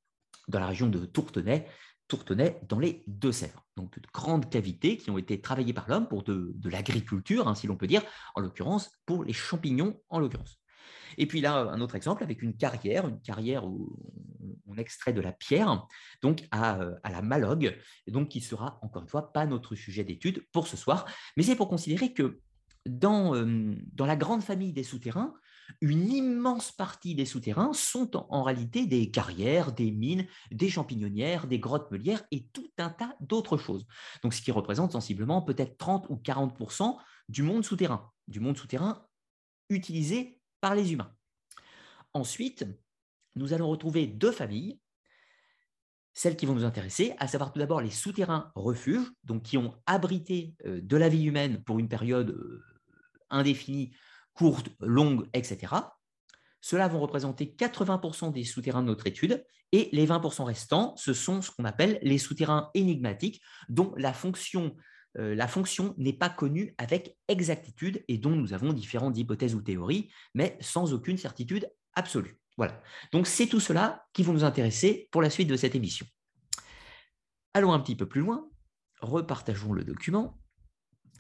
dans 0.48 0.60
la 0.60 0.68
région 0.68 0.88
de 0.88 1.06
Tourtenay, 1.06 1.68
Tourtenay 2.08 2.60
dans 2.68 2.80
les 2.80 3.04
Deux-Sèvres. 3.08 3.66
Donc 3.76 4.00
de 4.00 4.08
grandes 4.14 4.50
cavités 4.50 4.98
qui 4.98 5.10
ont 5.10 5.18
été 5.18 5.42
travaillées 5.42 5.74
par 5.74 5.90
l'homme 5.90 6.08
pour 6.08 6.24
de, 6.24 6.54
l'agriculture, 6.70 7.48
hein, 7.48 7.56
si 7.56 7.68
l'on 7.68 7.78
peut 7.78 7.88
dire, 7.88 8.04
en 8.36 8.42
l'occurrence 8.42 8.92
pour 9.06 9.24
les 9.24 9.34
champignons 9.34 10.00
en 10.10 10.20
l'occurrence. 10.20 10.60
Et 11.18 11.28
puis 11.28 11.42
là, 11.42 11.70
un 11.72 11.80
autre 11.82 11.96
exemple 11.96 12.24
avec 12.24 12.42
une 12.42 12.56
carrière, 12.56 13.08
une 13.08 13.22
carrière 13.22 13.66
où 13.66 13.96
on 14.68 14.76
extrait 14.78 15.14
de 15.14 15.22
la 15.22 15.32
pierre, 15.32 15.88
donc 16.22 16.48
à, 16.52 16.80
euh, 16.82 16.96
la 17.04 17.22
malogue, 17.22 17.78
donc 18.08 18.30
qui 18.30 18.42
sera 18.42 18.80
encore 18.82 19.04
une 19.04 19.08
fois 19.08 19.32
pas 19.32 19.46
notre 19.46 19.76
sujet 19.76 20.04
d'étude 20.04 20.46
pour 20.52 20.68
ce 20.68 20.76
soir, 20.76 21.06
mais 21.38 21.44
c'est 21.44 21.56
pour 21.56 21.70
considérer 21.70 22.14
que 22.14 22.40
dans, 22.86 23.36
euh, 23.36 23.76
dans 23.94 24.06
la 24.06 24.16
grande 24.16 24.44
famille 24.44 24.74
des 24.74 24.84
souterrains, 24.84 25.34
une 25.82 26.12
immense 26.12 26.72
partie 26.72 27.16
des 27.16 27.26
souterrains 27.26 27.74
sont 27.74 28.16
en, 28.16 28.44
réalité 28.44 28.86
des 28.86 29.12
carrières, 29.12 29.72
des 29.72 29.92
mines, 29.92 30.28
des 30.52 30.70
champignonnières, 30.70 31.48
des 31.48 31.60
grottes 31.60 31.92
meulières 31.92 32.24
et 32.32 32.48
tout 32.54 32.70
un 32.78 32.90
tas 32.90 33.16
d'autres 33.20 33.58
choses. 33.58 33.86
Donc, 34.22 34.34
ce 34.34 34.42
qui 34.42 34.52
représente 34.52 34.92
sensiblement 34.92 35.42
peut-être 35.42 35.78
30 35.78 36.08
ou 36.10 36.16
40% 36.16 36.98
du 37.30 37.44
monde 37.44 37.64
souterrain, 37.64 38.12
du 38.28 38.40
monde 38.40 38.58
souterrain 38.58 39.06
utilisé 39.70 40.42
par 40.62 40.76
les 40.76 40.94
humains. 40.94 41.14
Ensuite, 42.14 42.66
nous 43.36 43.54
allons 43.54 43.70
retrouver 43.70 44.08
deux 44.08 44.32
familles, 44.32 44.80
celles 46.14 46.36
qui 46.36 46.46
vont 46.46 46.54
nous 46.54 46.66
intéresser, 46.66 47.16
à 47.18 47.28
savoir 47.28 47.52
tout 47.52 47.60
d'abord 47.60 47.82
les 47.82 47.90
souterrains 47.90 48.52
refuges, 48.56 49.12
donc 49.24 49.44
qui 49.44 49.58
ont 49.58 49.76
abrité 49.86 50.56
euh, 50.66 50.80
de 50.82 50.98
la 50.98 51.10
vie 51.10 51.24
humaine 51.24 51.64
pour 51.64 51.80
une 51.80 51.90
période 51.90 52.30
euh, 52.30 52.64
indéfinie 53.32 53.92
courtes, 54.34 54.70
longues, 54.80 55.28
etc. 55.34 55.74
Cela 56.62 56.88
vont 56.88 57.00
représenter 57.00 57.54
80% 57.58 58.32
des 58.32 58.44
souterrains 58.44 58.82
de 58.82 58.88
notre 58.88 59.08
étude 59.08 59.44
et 59.74 59.90
les 59.92 60.06
20% 60.06 60.44
restants, 60.44 60.96
ce 60.98 61.14
sont 61.14 61.42
ce 61.42 61.52
qu'on 61.52 61.66
appelle 61.66 62.00
les 62.04 62.20
souterrains 62.20 62.70
énigmatiques 62.76 63.42
dont 63.70 63.94
la 63.98 64.14
fonction, 64.14 64.76
euh, 65.18 65.34
la 65.36 65.48
fonction 65.48 65.96
n'est 65.98 66.14
pas 66.14 66.30
connue 66.30 66.76
avec 66.78 67.18
exactitude 67.28 68.04
et 68.08 68.20
dont 68.20 68.30
nous 68.30 68.54
avons 68.54 68.72
différentes 68.72 69.18
hypothèses 69.18 69.56
ou 69.56 69.62
théories, 69.62 70.12
mais 70.36 70.58
sans 70.62 70.94
aucune 70.94 71.18
certitude 71.18 71.68
absolue. 71.96 72.40
Voilà. 72.56 72.80
Donc 73.12 73.26
c'est 73.26 73.48
tout 73.48 73.60
cela 73.60 74.06
qui 74.14 74.22
vont 74.22 74.34
nous 74.34 74.44
intéresser 74.44 75.10
pour 75.12 75.24
la 75.24 75.32
suite 75.32 75.48
de 75.48 75.56
cette 75.56 75.74
émission. 75.74 76.06
Allons 77.56 77.74
un 77.74 77.80
petit 77.80 77.96
peu 77.96 78.08
plus 78.08 78.22
loin, 78.22 78.48
repartageons 79.02 79.74
le 79.74 79.84
document. 79.84 80.40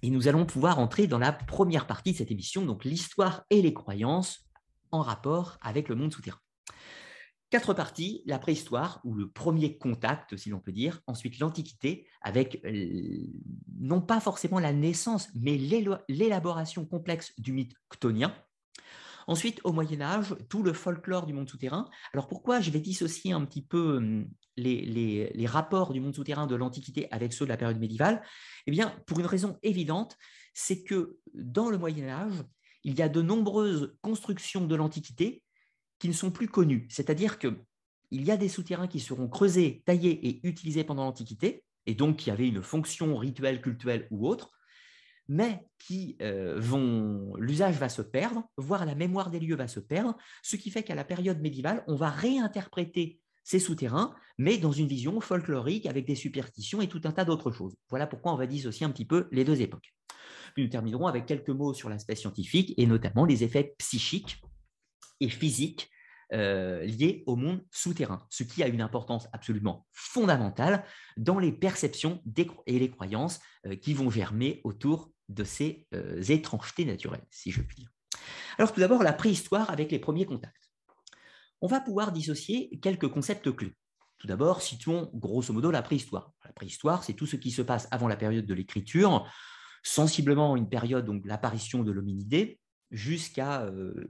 Et 0.03 0.09
nous 0.09 0.27
allons 0.27 0.45
pouvoir 0.45 0.79
entrer 0.79 1.07
dans 1.07 1.17
la 1.17 1.31
première 1.31 1.87
partie 1.87 2.11
de 2.11 2.17
cette 2.17 2.29
émission, 2.29 2.65
donc 2.65 2.83
l'histoire 2.83 3.45
et 3.49 3.61
les 3.61 3.73
croyances 3.73 4.45
en 4.91 5.01
rapport 5.01 5.57
avec 5.61 5.87
le 5.87 5.95
monde 5.95 6.13
souterrain. 6.13 6.39
Quatre 7.49 7.73
parties, 7.73 8.21
la 8.25 8.37
préhistoire, 8.37 8.99
ou 9.05 9.13
le 9.13 9.29
premier 9.29 9.77
contact, 9.77 10.35
si 10.35 10.49
l'on 10.49 10.59
peut 10.59 10.73
dire, 10.73 10.99
ensuite 11.07 11.39
l'Antiquité, 11.39 12.05
avec 12.21 12.59
euh, 12.65 13.27
non 13.79 14.01
pas 14.01 14.19
forcément 14.19 14.59
la 14.59 14.73
naissance, 14.73 15.29
mais 15.35 15.57
l'élaboration 16.09 16.85
complexe 16.85 17.31
du 17.39 17.53
mythe 17.53 17.73
chtonien, 17.89 18.35
Ensuite, 19.27 19.61
au 19.63 19.71
Moyen 19.71 20.01
Âge, 20.01 20.35
tout 20.49 20.63
le 20.63 20.73
folklore 20.73 21.25
du 21.25 21.33
monde 21.33 21.49
souterrain. 21.49 21.89
Alors 22.13 22.27
pourquoi 22.27 22.59
je 22.59 22.71
vais 22.71 22.79
dissocier 22.79 23.33
un 23.33 23.45
petit 23.45 23.61
peu 23.61 23.97
hum, 23.97 24.27
les, 24.57 25.45
rapports 25.45 25.93
du 25.93 25.99
monde 25.99 26.15
souterrain 26.15 26.47
de 26.47 26.55
l'Antiquité 26.55 27.07
avec 27.11 27.33
ceux 27.33 27.45
de 27.45 27.49
la 27.49 27.57
période 27.57 27.79
médiévale? 27.79 28.21
Eh 28.67 28.71
bien, 28.71 28.95
pour 29.07 29.19
une 29.19 29.25
raison 29.25 29.57
évidente, 29.63 30.17
c'est 30.53 30.83
que 30.83 31.17
dans 31.33 31.69
le 31.69 31.77
Moyen 31.77 32.09
Âge, 32.09 32.43
il 32.83 32.97
y 32.97 33.01
a 33.01 33.09
de 33.09 33.21
nombreuses 33.21 33.95
constructions 34.01 34.65
de 34.65 34.75
l'Antiquité 34.75 35.43
qui 35.99 36.07
ne 36.07 36.13
sont 36.13 36.31
plus 36.31 36.47
connues. 36.47 36.87
C'est-à-dire 36.89 37.39
qu'il 37.39 37.55
y 38.11 38.31
a 38.31 38.37
des 38.37 38.49
souterrains 38.49 38.87
qui 38.87 38.99
seront 38.99 39.29
creusés, 39.29 39.83
taillés 39.85 40.27
et 40.27 40.47
utilisés 40.47 40.83
pendant 40.83 41.05
l'Antiquité, 41.05 41.63
et 41.85 41.95
donc 41.95 42.17
qui 42.17 42.31
avaient 42.31 42.47
une 42.47 42.61
fonction 42.61 43.15
rituelle, 43.17 43.61
cultuelle 43.61 44.07
ou 44.11 44.27
autre, 44.27 44.51
mais 45.27 45.65
qui 45.79 46.17
euh, 46.21 46.59
vont, 46.59 47.33
l'usage 47.37 47.75
va 47.75 47.89
se 47.89 48.01
perdre, 48.01 48.43
voire 48.57 48.85
la 48.85 48.95
mémoire 48.95 49.29
des 49.29 49.39
lieux 49.39 49.55
va 49.55 49.67
se 49.67 49.79
perdre, 49.79 50.15
ce 50.41 50.55
qui 50.55 50.69
fait 50.69 50.83
qu'à 50.83 50.95
la 50.95 51.03
période 51.03 51.41
médiévale, 51.41 51.83
on 51.87 51.95
va 51.95 52.09
réinterpréter 52.09 53.19
ces 53.43 53.59
souterrains, 53.59 54.15
mais 54.37 54.57
dans 54.57 54.71
une 54.71 54.87
vision 54.87 55.19
folklorique 55.19 55.85
avec 55.85 56.05
des 56.05 56.15
superstitions 56.15 56.81
et 56.81 56.87
tout 56.87 57.01
un 57.03 57.11
tas 57.11 57.25
d'autres 57.25 57.51
choses. 57.51 57.75
Voilà 57.89 58.07
pourquoi 58.07 58.33
on 58.33 58.37
va 58.37 58.47
dissocier 58.47 58.85
un 58.85 58.91
petit 58.91 59.05
peu 59.05 59.27
les 59.31 59.43
deux 59.43 59.61
époques. 59.61 59.93
Puis 60.53 60.63
nous 60.63 60.69
terminerons 60.69 61.07
avec 61.07 61.25
quelques 61.25 61.49
mots 61.49 61.73
sur 61.73 61.89
l'aspect 61.89 62.15
scientifique 62.15 62.73
et 62.77 62.85
notamment 62.85 63.25
les 63.25 63.43
effets 63.43 63.75
psychiques 63.77 64.41
et 65.19 65.29
physiques 65.29 65.89
euh, 66.31 66.83
liés 66.85 67.23
au 67.27 67.35
monde 67.35 67.63
souterrain, 67.69 68.25
ce 68.29 68.43
qui 68.43 68.63
a 68.63 68.67
une 68.67 68.81
importance 68.81 69.27
absolument 69.33 69.85
fondamentale 69.91 70.83
dans 71.15 71.37
les 71.37 71.51
perceptions 71.51 72.23
et 72.65 72.79
les 72.79 72.89
croyances 72.89 73.39
euh, 73.67 73.75
qui 73.75 73.93
vont 73.93 74.09
germer 74.09 74.59
autour 74.63 75.11
de 75.29 75.43
ces 75.43 75.87
euh, 75.93 76.21
étrangetés 76.23 76.85
naturelles, 76.85 77.25
si 77.29 77.51
je 77.51 77.61
puis 77.61 77.77
dire. 77.77 77.89
Alors 78.57 78.73
tout 78.73 78.79
d'abord, 78.79 79.03
la 79.03 79.13
préhistoire 79.13 79.69
avec 79.69 79.91
les 79.91 79.99
premiers 79.99 80.25
contacts 80.25 80.63
on 81.63 81.67
va 81.67 81.79
pouvoir 81.79 82.11
dissocier 82.11 82.77
quelques 82.81 83.07
concepts 83.07 83.49
clés. 83.55 83.73
Tout 84.17 84.27
d'abord, 84.27 84.61
situons 84.61 85.09
grosso 85.13 85.53
modo 85.53 85.71
la 85.71 85.81
préhistoire. 85.81 86.33
La 86.43 86.51
préhistoire, 86.51 87.05
c'est 87.05 87.13
tout 87.13 87.25
ce 87.25 87.37
qui 87.37 87.51
se 87.51 87.61
passe 87.61 87.87
avant 87.89 88.09
la 88.09 88.17
période 88.17 88.45
de 88.45 88.53
l'écriture, 88.53 89.25
sensiblement 89.81 90.57
une 90.57 90.67
période, 90.67 91.05
donc 91.05 91.25
l'apparition 91.25 91.81
de 91.83 91.91
l'hominidé, 91.93 92.59
jusqu'à 92.91 93.61
euh, 93.63 94.09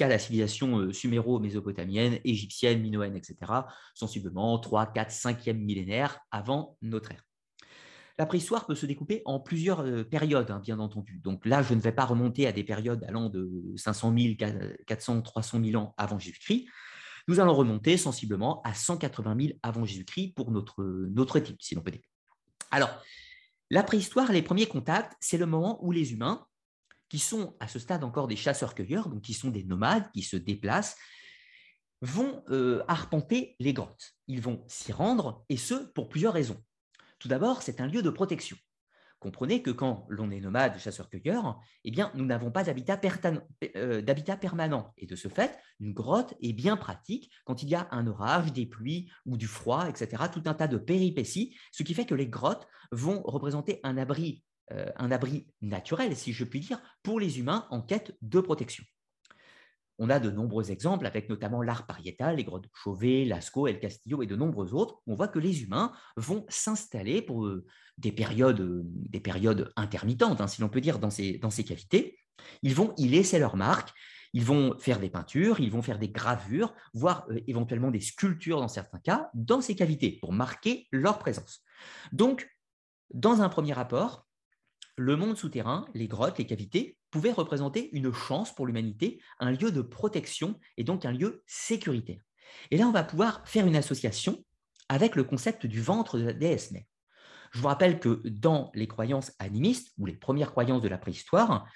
la 0.00 0.18
civilisation 0.18 0.78
euh, 0.78 0.92
suméro-mésopotamienne, 0.94 2.18
égyptienne, 2.24 2.80
minoenne, 2.80 3.14
etc., 3.14 3.36
sensiblement 3.94 4.58
3, 4.58 4.86
4, 4.86 5.10
5e 5.10 5.52
millénaire 5.52 6.18
avant 6.30 6.78
notre 6.80 7.12
ère. 7.12 7.24
La 8.18 8.24
préhistoire 8.26 8.66
peut 8.66 8.74
se 8.74 8.86
découper 8.86 9.22
en 9.26 9.40
plusieurs 9.40 9.80
euh, 9.80 10.02
périodes, 10.02 10.50
hein, 10.50 10.60
bien 10.60 10.78
entendu. 10.78 11.20
Donc 11.22 11.44
là, 11.44 11.62
je 11.62 11.74
ne 11.74 11.80
vais 11.80 11.92
pas 11.92 12.04
remonter 12.06 12.46
à 12.46 12.52
des 12.52 12.64
périodes 12.64 13.04
allant 13.04 13.28
de 13.28 13.72
500 13.76 14.14
000, 14.16 14.34
400, 14.86 15.22
300 15.22 15.62
000 15.62 15.82
ans 15.82 15.94
avant 15.98 16.18
Jésus-Christ. 16.18 16.66
Nous 17.28 17.40
allons 17.40 17.54
remonter 17.54 17.96
sensiblement 17.96 18.62
à 18.62 18.72
180 18.72 19.36
000 19.38 19.52
avant 19.62 19.84
Jésus-Christ 19.84 20.34
pour 20.34 20.50
notre, 20.50 20.82
notre 20.84 21.36
étude, 21.36 21.56
si 21.60 21.74
l'on 21.74 21.82
peut 21.82 21.90
dire. 21.90 22.02
Alors, 22.70 22.90
la 23.70 23.82
préhistoire, 23.82 24.32
les 24.32 24.42
premiers 24.42 24.66
contacts, 24.66 25.14
c'est 25.20 25.38
le 25.38 25.46
moment 25.46 25.84
où 25.84 25.92
les 25.92 26.12
humains, 26.12 26.46
qui 27.08 27.18
sont 27.18 27.56
à 27.60 27.68
ce 27.68 27.78
stade 27.78 28.04
encore 28.04 28.28
des 28.28 28.36
chasseurs-cueilleurs, 28.36 29.08
donc 29.08 29.22
qui 29.22 29.34
sont 29.34 29.50
des 29.50 29.64
nomades, 29.64 30.10
qui 30.12 30.22
se 30.22 30.36
déplacent, 30.36 30.96
vont 32.02 32.42
euh, 32.50 32.82
arpenter 32.88 33.56
les 33.58 33.72
grottes. 33.72 34.14
Ils 34.28 34.40
vont 34.40 34.64
s'y 34.68 34.92
rendre, 34.92 35.44
et 35.48 35.56
ce, 35.56 35.74
pour 35.74 36.08
plusieurs 36.08 36.32
raisons. 36.32 36.62
Tout 37.18 37.28
d'abord, 37.28 37.62
c'est 37.62 37.80
un 37.80 37.86
lieu 37.86 38.02
de 38.02 38.10
protection. 38.10 38.56
Comprenez 39.18 39.62
que 39.62 39.70
quand 39.70 40.06
l'on 40.08 40.30
est 40.30 40.40
nomade, 40.40 40.78
chasseur-cueilleur, 40.78 41.58
eh 41.84 41.92
nous 42.14 42.26
n'avons 42.26 42.50
pas 42.50 42.68
euh, 42.68 44.02
d'habitat 44.02 44.36
permanent. 44.36 44.92
Et 44.98 45.06
de 45.06 45.16
ce 45.16 45.28
fait, 45.28 45.58
une 45.80 45.94
grotte 45.94 46.34
est 46.42 46.52
bien 46.52 46.76
pratique 46.76 47.32
quand 47.44 47.62
il 47.62 47.70
y 47.70 47.74
a 47.74 47.88
un 47.92 48.06
orage, 48.06 48.52
des 48.52 48.66
pluies 48.66 49.10
ou 49.24 49.38
du 49.38 49.46
froid, 49.46 49.88
etc. 49.88 50.24
Tout 50.30 50.42
un 50.46 50.54
tas 50.54 50.68
de 50.68 50.76
péripéties, 50.76 51.56
ce 51.72 51.82
qui 51.82 51.94
fait 51.94 52.04
que 52.04 52.14
les 52.14 52.28
grottes 52.28 52.68
vont 52.92 53.22
représenter 53.22 53.80
un 53.84 53.96
abri, 53.96 54.44
euh, 54.72 54.90
un 54.96 55.10
abri 55.10 55.46
naturel, 55.62 56.14
si 56.14 56.34
je 56.34 56.44
puis 56.44 56.60
dire, 56.60 56.80
pour 57.02 57.18
les 57.18 57.38
humains 57.38 57.66
en 57.70 57.80
quête 57.80 58.16
de 58.20 58.40
protection. 58.40 58.84
On 59.98 60.10
a 60.10 60.18
de 60.18 60.30
nombreux 60.30 60.70
exemples, 60.70 61.06
avec 61.06 61.28
notamment 61.28 61.62
l'art 61.62 61.86
pariétal, 61.86 62.36
les 62.36 62.44
grottes 62.44 62.68
Chauvet, 62.74 63.24
Lascaux, 63.24 63.66
El 63.66 63.80
Castillo 63.80 64.22
et 64.22 64.26
de 64.26 64.36
nombreux 64.36 64.74
autres. 64.74 65.00
On 65.06 65.14
voit 65.14 65.28
que 65.28 65.38
les 65.38 65.62
humains 65.62 65.92
vont 66.16 66.44
s'installer 66.48 67.22
pour 67.22 67.46
euh, 67.46 67.64
des 67.98 68.12
périodes, 68.12 68.60
euh, 68.60 68.82
des 68.84 69.20
périodes 69.20 69.72
intermittentes, 69.76 70.40
hein, 70.40 70.48
si 70.48 70.60
l'on 70.60 70.68
peut 70.68 70.82
dire, 70.82 70.98
dans 70.98 71.10
ces, 71.10 71.38
dans 71.38 71.50
ces 71.50 71.64
cavités. 71.64 72.18
Ils 72.62 72.74
vont 72.74 72.92
y 72.98 73.08
laisser 73.08 73.38
leur 73.38 73.56
marque, 73.56 73.92
ils 74.34 74.44
vont 74.44 74.78
faire 74.78 75.00
des 75.00 75.08
peintures, 75.08 75.60
ils 75.60 75.70
vont 75.70 75.80
faire 75.80 75.98
des 75.98 76.10
gravures, 76.10 76.74
voire 76.92 77.26
euh, 77.30 77.40
éventuellement 77.46 77.90
des 77.90 78.00
sculptures 78.00 78.60
dans 78.60 78.68
certains 78.68 78.98
cas, 78.98 79.30
dans 79.32 79.62
ces 79.62 79.74
cavités, 79.74 80.18
pour 80.20 80.32
marquer 80.32 80.88
leur 80.92 81.18
présence. 81.18 81.62
Donc, 82.12 82.46
dans 83.14 83.40
un 83.40 83.48
premier 83.48 83.72
rapport, 83.72 84.26
le 84.96 85.16
monde 85.16 85.36
souterrain, 85.36 85.86
les 85.94 86.08
grottes, 86.08 86.38
les 86.38 86.46
cavités, 86.46 86.98
pouvaient 87.16 87.32
représenter 87.32 87.88
une 87.96 88.12
chance 88.12 88.54
pour 88.54 88.66
l'humanité, 88.66 89.22
un 89.38 89.50
lieu 89.50 89.72
de 89.72 89.80
protection 89.80 90.60
et 90.76 90.84
donc 90.84 91.06
un 91.06 91.12
lieu 91.12 91.42
sécuritaire. 91.46 92.20
Et 92.70 92.76
là, 92.76 92.86
on 92.86 92.92
va 92.92 93.04
pouvoir 93.04 93.40
faire 93.48 93.66
une 93.66 93.74
association 93.74 94.44
avec 94.90 95.16
le 95.16 95.24
concept 95.24 95.64
du 95.64 95.80
ventre 95.80 96.18
de 96.18 96.24
la 96.24 96.34
déesse 96.34 96.72
mère. 96.72 96.84
Je 97.52 97.60
vous 97.60 97.68
rappelle 97.68 98.00
que 98.00 98.20
dans 98.26 98.70
les 98.74 98.86
croyances 98.86 99.32
animistes, 99.38 99.94
ou 99.96 100.04
les 100.04 100.14
premières 100.14 100.50
croyances 100.50 100.82
de 100.82 100.88
la 100.88 100.98
préhistoire, 100.98 101.66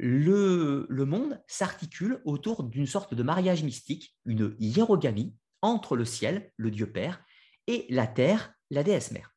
le, 0.00 0.86
le 0.88 1.04
monde 1.04 1.40
s'articule 1.46 2.20
autour 2.24 2.64
d'une 2.64 2.88
sorte 2.88 3.14
de 3.14 3.22
mariage 3.22 3.62
mystique, 3.62 4.16
une 4.24 4.56
hiérogamie 4.58 5.36
entre 5.62 5.94
le 5.94 6.04
ciel, 6.04 6.50
le 6.56 6.72
Dieu 6.72 6.90
Père, 6.90 7.22
et 7.68 7.86
la 7.88 8.08
terre, 8.08 8.52
la 8.70 8.82
déesse 8.82 9.12
mère. 9.12 9.32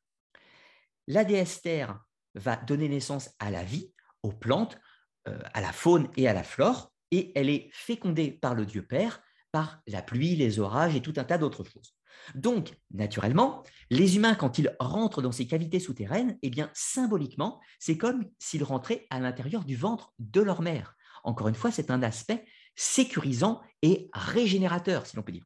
La 1.06 1.24
déesse 1.24 1.62
terre 1.62 2.00
va 2.34 2.56
donner 2.56 2.90
naissance 2.90 3.30
à 3.38 3.52
la 3.52 3.64
vie, 3.64 3.94
aux 4.24 4.34
plantes, 4.34 4.80
à 5.26 5.62
la 5.62 5.72
faune 5.72 6.10
et 6.18 6.28
à 6.28 6.34
la 6.34 6.44
flore, 6.44 6.92
et 7.12 7.32
elle 7.36 7.50
est 7.50 7.70
fécondée 7.74 8.32
par 8.32 8.56
le 8.56 8.66
Dieu 8.66 8.86
Père, 8.86 9.22
par 9.52 9.82
la 9.88 10.02
pluie, 10.02 10.36
les 10.36 10.60
orages 10.60 10.96
et 10.96 11.02
tout 11.02 11.14
un 11.18 11.24
tas 11.24 11.38
d'autres 11.38 11.64
choses. 11.64 11.96
Donc, 12.36 12.74
naturellement, 12.92 13.64
les 13.90 14.16
humains, 14.16 14.36
quand 14.36 14.58
ils 14.60 14.76
rentrent 14.80 15.22
dans 15.22 15.32
ces 15.32 15.48
cavités 15.48 15.80
souterraines, 15.80 16.38
eh 16.42 16.50
bien, 16.50 16.70
symboliquement, 16.74 17.60
c'est 17.80 17.98
comme 17.98 18.26
s'ils 18.38 18.64
rentraient 18.64 19.08
à 19.10 19.20
l'intérieur 19.20 19.64
du 19.64 19.76
ventre 19.76 20.14
de 20.20 20.42
leur 20.42 20.62
mère. 20.62 20.96
Encore 21.24 21.48
une 21.48 21.56
fois, 21.56 21.72
c'est 21.72 21.92
un 21.92 22.04
aspect 22.04 22.46
sécurisant 22.76 23.62
et 23.82 24.10
régénérateur, 24.14 25.06
si 25.06 25.16
l'on 25.16 25.24
peut 25.24 25.32
dire. 25.32 25.46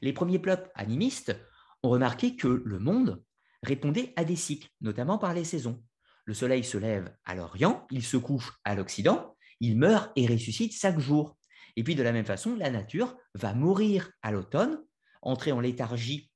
Les 0.00 0.12
premiers 0.12 0.38
peuples 0.38 0.70
animistes 0.74 1.36
ont 1.82 1.90
remarqué 1.90 2.36
que 2.36 2.48
le 2.48 2.78
monde 2.78 3.22
répondait 3.62 4.12
à 4.16 4.24
des 4.24 4.36
cycles, 4.36 4.68
notamment 4.80 5.18
par 5.18 5.34
les 5.34 5.44
saisons. 5.44 5.82
Le 6.24 6.34
soleil 6.34 6.64
se 6.64 6.78
lève 6.78 7.14
à 7.24 7.34
l'Orient, 7.34 7.86
il 7.90 8.04
se 8.04 8.16
couche 8.16 8.52
à 8.64 8.74
l'Occident, 8.74 9.36
il 9.60 9.78
meurt 9.78 10.10
et 10.16 10.26
ressuscite 10.26 10.72
chaque 10.74 10.98
jour. 10.98 11.36
Et 11.76 11.84
puis 11.84 11.94
de 11.94 12.02
la 12.02 12.12
même 12.12 12.24
façon, 12.24 12.54
la 12.56 12.70
nature 12.70 13.16
va 13.34 13.54
mourir 13.54 14.10
à 14.22 14.30
l'automne, 14.30 14.78
entrer 15.22 15.52
en 15.52 15.60
léthargie 15.60 16.30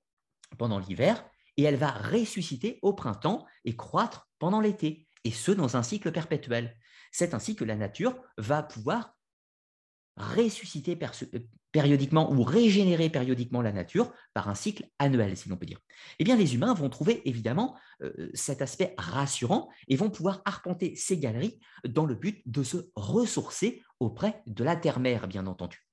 pendant 0.59 0.79
l'hiver, 0.79 1.25
et 1.57 1.63
elle 1.63 1.77
va 1.77 1.91
ressusciter 1.91 2.79
au 2.83 2.95
printemps 2.95 3.47
et 3.65 3.77
croître 3.77 4.29
pendant 4.39 4.61
l'été, 4.61 5.09
et 5.25 5.31
ce 5.31 5.53
dans 5.53 5.77
un 5.77 5.83
cycle 5.83 6.13
perpétuel. 6.13 6.77
C'est 7.11 7.35
ainsi 7.35 7.57
que 7.57 7.65
la 7.65 7.77
nature 7.77 8.17
va 8.39 8.63
pouvoir 8.63 9.17
ressusciter 10.17 10.99
euh, 11.03 11.39
périodiquement 11.77 12.33
ou 12.33 12.43
régénérer 12.43 13.11
périodiquement 13.11 13.61
la 13.61 13.71
nature 13.71 14.11
par 14.33 14.49
un 14.49 14.55
cycle 14.55 14.89
annuel, 14.99 15.37
si 15.37 15.51
l'on 15.51 15.59
peut 15.59 15.67
dire. 15.67 15.79
Eh 16.19 16.25
bien, 16.25 16.35
les 16.35 16.55
humains 16.55 16.73
vont 16.73 16.89
trouver 16.89 17.21
évidemment 17.29 17.77
euh, 18.03 18.31
cet 18.33 18.63
aspect 18.63 18.95
rassurant 18.97 19.69
et 19.87 19.97
vont 19.97 20.09
pouvoir 20.09 20.41
arpenter 20.47 20.97
ces 20.97 21.19
galeries 21.19 21.61
dans 21.87 22.07
le 22.07 22.15
but 22.15 22.41
de 22.47 22.63
se 22.63 22.79
ressourcer 22.95 23.83
auprès 24.01 24.43
de 24.47 24.65
la 24.65 24.75
terre-mère, 24.75 25.29
bien 25.29 25.47
entendu. 25.47 25.87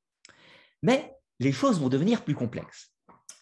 Mais 0.83 1.17
les 1.41 1.51
choses 1.51 1.81
vont 1.81 1.89
devenir 1.89 2.23
plus 2.23 2.35
complexes, 2.35 2.93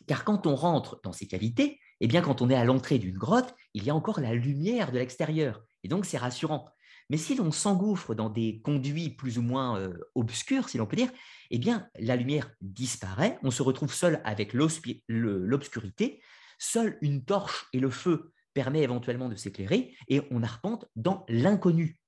car 0.08 0.24
quand 0.24 0.48
on 0.48 0.56
rentre 0.56 1.00
dans 1.04 1.14
ces 1.14 1.28
cavités, 1.28 1.80
eh 2.00 2.08
bien, 2.08 2.24
quand 2.24 2.42
on 2.42 2.50
est 2.50 2.56
à 2.56 2.66
l'entrée 2.66 2.98
d'une 2.98 3.20
grotte, 3.20 3.54
il 3.76 3.84
y 3.84 3.92
a 3.92 3.96
encore 3.96 4.20
la 4.20 4.34
lumière 4.34 4.92
de 4.92 4.98
l'extérieur, 4.98 5.62
et 5.84 5.90
donc 5.90 6.08
c'est 6.08 6.18
rassurant. 6.18 6.66
Mais 7.12 7.18
si 7.18 7.36
l'on 7.36 7.52
s'engouffre 7.52 8.16
dans 8.16 8.30
des 8.30 8.62
conduits 8.62 9.10
plus 9.10 9.38
ou 9.38 9.42
moins 9.42 9.92
obscurs, 10.16 10.70
si 10.70 10.78
l'on 10.78 10.88
peut 10.88 10.96
dire, 10.96 11.12
eh 11.50 11.60
bien, 11.60 11.90
la 12.00 12.16
lumière 12.16 12.50
disparaît, 12.62 13.38
on 13.44 13.52
se 13.52 13.62
retrouve 13.62 13.94
seul 13.94 14.22
avec 14.24 14.54
l'obscurité, 14.54 16.24
seule 16.58 16.98
une 17.02 17.26
torche 17.26 17.68
et 17.74 17.80
le 17.82 17.90
feu 17.90 18.32
permet 18.54 18.82
éventuellement 18.82 19.28
de 19.28 19.36
s'éclairer, 19.36 19.94
et 20.08 20.22
on 20.32 20.42
arpente 20.42 20.86
dans 20.96 21.26
l'inconnu. 21.28 22.00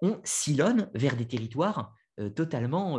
On 0.00 0.18
sillonne 0.24 0.90
vers 0.94 1.16
des 1.16 1.28
territoires 1.28 1.94
totalement 2.34 2.98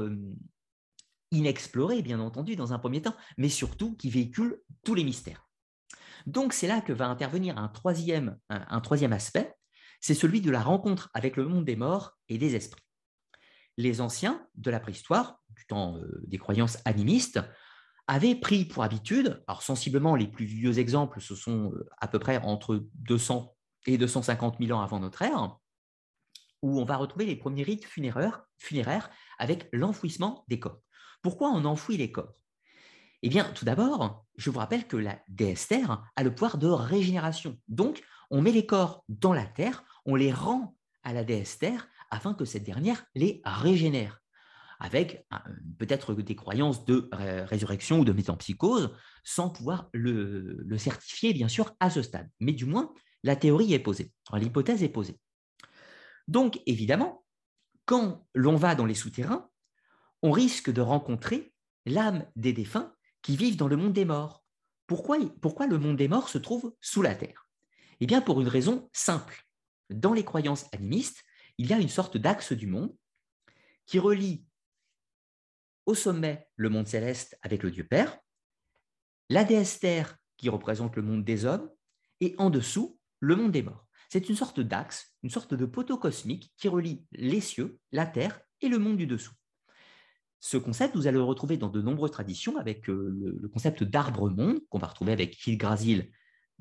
inexplorés, 1.32 2.04
bien 2.04 2.20
entendu, 2.20 2.56
dans 2.56 2.72
un 2.72 2.78
premier 2.78 3.02
temps, 3.02 3.16
mais 3.40 3.50
surtout 3.50 3.96
qui 3.96 4.12
véhiculent 4.12 4.62
tous 4.84 4.94
les 4.94 5.04
mystères. 5.04 5.50
Donc 6.28 6.54
c'est 6.54 6.68
là 6.68 6.82
que 6.82 6.94
va 6.94 7.08
intervenir 7.08 7.58
un 7.58 7.70
troisième 7.70 8.38
aspect, 9.12 9.55
c'est 10.02 10.14
celui 10.14 10.42
de 10.42 10.52
la 10.52 10.62
rencontre 10.62 11.10
avec 11.14 11.38
le 11.38 11.46
monde 11.46 11.66
des 11.66 11.76
morts 11.76 12.18
et 12.30 12.38
des 12.38 12.56
esprits. 12.56 12.82
Les 13.78 14.02
anciens 14.02 14.48
de 14.56 14.72
la 14.72 14.80
préhistoire, 14.80 15.42
du 15.50 15.66
temps 15.66 15.98
euh, 15.98 16.22
des 16.28 16.38
croyances 16.38 16.78
animistes, 16.86 17.42
avaient 18.08 18.36
pris 18.36 18.66
pour 18.66 18.84
habitude, 18.84 19.44
alors 19.48 19.64
sensiblement 19.64 20.16
les 20.16 20.28
plus 20.28 20.46
vieux 20.46 20.80
exemples, 20.80 21.20
ce 21.20 21.36
sont 21.36 21.72
euh, 21.74 21.90
à 22.00 22.08
peu 22.08 22.20
près 22.20 22.38
entre 22.38 22.88
200 22.96 23.56
et 23.88 23.98
250 23.98 24.58
000 24.60 24.78
ans 24.78 24.82
avant 24.82 25.00
notre 25.00 25.22
ère, 25.22 25.58
où 26.62 26.80
on 26.80 26.86
va 26.86 26.98
retrouver 26.98 27.26
les 27.26 27.36
premiers 27.36 27.64
rites 27.64 27.86
funéraires, 27.86 28.44
funéraires 28.58 29.10
avec 29.38 29.68
l'enfouissement 29.74 30.46
des 30.48 30.60
corps. 30.60 30.82
Pourquoi 31.22 31.50
on 31.50 31.66
enfouit 31.66 31.98
les 31.98 32.12
corps? 32.12 32.34
Eh 33.22 33.30
bien, 33.30 33.46
tout 33.56 33.66
d'abord, 33.66 34.26
je 34.38 34.50
vous 34.50 34.60
rappelle 34.60 34.88
que 34.88 34.98
la 34.98 35.20
déesse 35.28 35.68
Terre 35.68 36.04
a 36.16 36.24
le 36.24 36.34
pouvoir 36.34 36.58
de 36.58 36.68
régénération. 36.68 37.58
Donc, 37.68 38.04
on 38.32 38.42
met 38.42 38.52
les 38.52 38.66
corps 38.66 39.04
dans 39.10 39.34
la 39.34 39.46
terre, 39.46 39.84
on 40.06 40.16
les 40.16 40.32
rend 40.32 40.76
à 41.04 41.14
la 41.14 41.24
déesse 41.24 41.58
terre 41.58 41.88
afin 42.12 42.34
que 42.34 42.46
cette 42.46 42.64
dernière 42.64 43.06
les 43.16 43.42
régénère, 43.44 44.22
avec 44.80 45.28
peut-être 45.78 46.14
des 46.14 46.36
croyances 46.36 46.86
de 46.86 47.10
résurrection 47.46 48.00
ou 48.00 48.06
de 48.06 48.12
métampsychose, 48.12 48.96
sans 49.24 49.50
pouvoir 49.50 49.90
le, 49.94 50.66
certifier, 50.78 51.34
bien 51.34 51.48
sûr, 51.48 51.76
à 51.80 51.90
ce 51.90 52.02
stade. 52.02 52.30
Mais 52.40 52.54
du 52.54 52.66
moins, 52.66 52.94
la 53.24 53.36
théorie 53.36 53.74
est 53.74 53.80
posée, 53.80 54.12
l'hypothèse 54.34 54.84
est 54.84 54.90
posée. 54.90 55.20
Donc, 56.28 56.60
évidemment, 56.66 57.24
quand 57.86 58.28
l'on 58.34 58.56
va 58.56 58.76
dans 58.76 58.86
les 58.86 58.96
souterrains, 58.96 59.50
on 60.22 60.32
risque 60.32 60.72
de 60.72 60.82
rencontrer 60.82 61.54
l'âme 61.86 62.26
des 62.36 62.54
défunts 62.54 62.94
qui 63.22 63.38
vivent 63.38 63.58
dans 63.58 63.68
le 63.68 63.78
monde 63.78 63.94
des 63.94 64.06
morts. 64.06 64.44
Pourquoi 64.88 65.18
le 65.18 65.78
monde 65.78 65.98
des 65.98 66.08
morts 66.08 66.30
se 66.30 66.38
trouve 66.38 66.74
sous 66.82 67.02
la 67.02 67.16
terre? 67.16 67.45
Eh 68.00 68.08
bien, 68.08 68.22
pour 68.22 68.42
une 68.42 68.48
raison 68.48 68.90
simple. 68.94 69.44
Dans 69.90 70.14
les 70.14 70.24
croyances 70.24 70.66
animistes, 70.74 71.24
il 71.58 71.68
y 71.68 71.74
a 71.74 71.80
une 71.80 71.90
sorte 71.90 72.18
d'axe 72.18 72.54
du 72.54 72.68
monde 72.68 72.96
qui 73.86 74.00
relie 74.00 74.46
au 75.86 75.94
sommet 75.94 76.48
le 76.56 76.70
monde 76.70 76.88
céleste 76.88 77.38
avec 77.42 77.64
le 77.64 77.72
Dieu 77.72 77.86
Père, 77.86 78.18
la 79.30 79.44
déesse 79.44 79.80
Terre 79.80 80.18
qui 80.38 80.50
représente 80.50 80.96
le 80.96 81.02
monde 81.02 81.24
des 81.24 81.46
hommes, 81.46 81.70
et 82.22 82.36
en 82.38 82.50
dessous, 82.50 83.00
le 83.20 83.36
monde 83.36 83.52
des 83.52 83.64
morts. 83.64 83.86
C'est 84.10 84.30
une 84.30 84.36
sorte 84.36 84.60
d'axe, 84.60 85.16
une 85.24 85.30
sorte 85.30 85.54
de 85.54 85.66
poteau 85.66 85.98
cosmique 85.98 86.52
qui 86.58 86.68
relie 86.68 87.06
les 87.12 87.42
cieux, 87.42 87.80
la 87.92 88.06
Terre 88.06 88.40
et 88.62 88.70
le 88.70 88.80
monde 88.80 88.98
du 88.98 89.08
dessous. 89.08 89.34
Ce 90.40 90.58
concept, 90.58 90.96
vous 90.96 91.08
allez 91.08 91.18
le 91.18 91.24
retrouver 91.24 91.58
dans 91.58 91.70
de 91.70 91.82
nombreuses 91.82 92.12
traditions 92.12 92.58
avec 92.58 92.90
euh, 92.90 93.36
le, 93.40 93.48
concept 93.50 93.84
d'arbre-monde 93.84 94.60
qu'on 94.70 94.78
va 94.78 94.88
retrouver 94.88 95.12
avec 95.12 95.46
Yggdrasil 95.48 96.12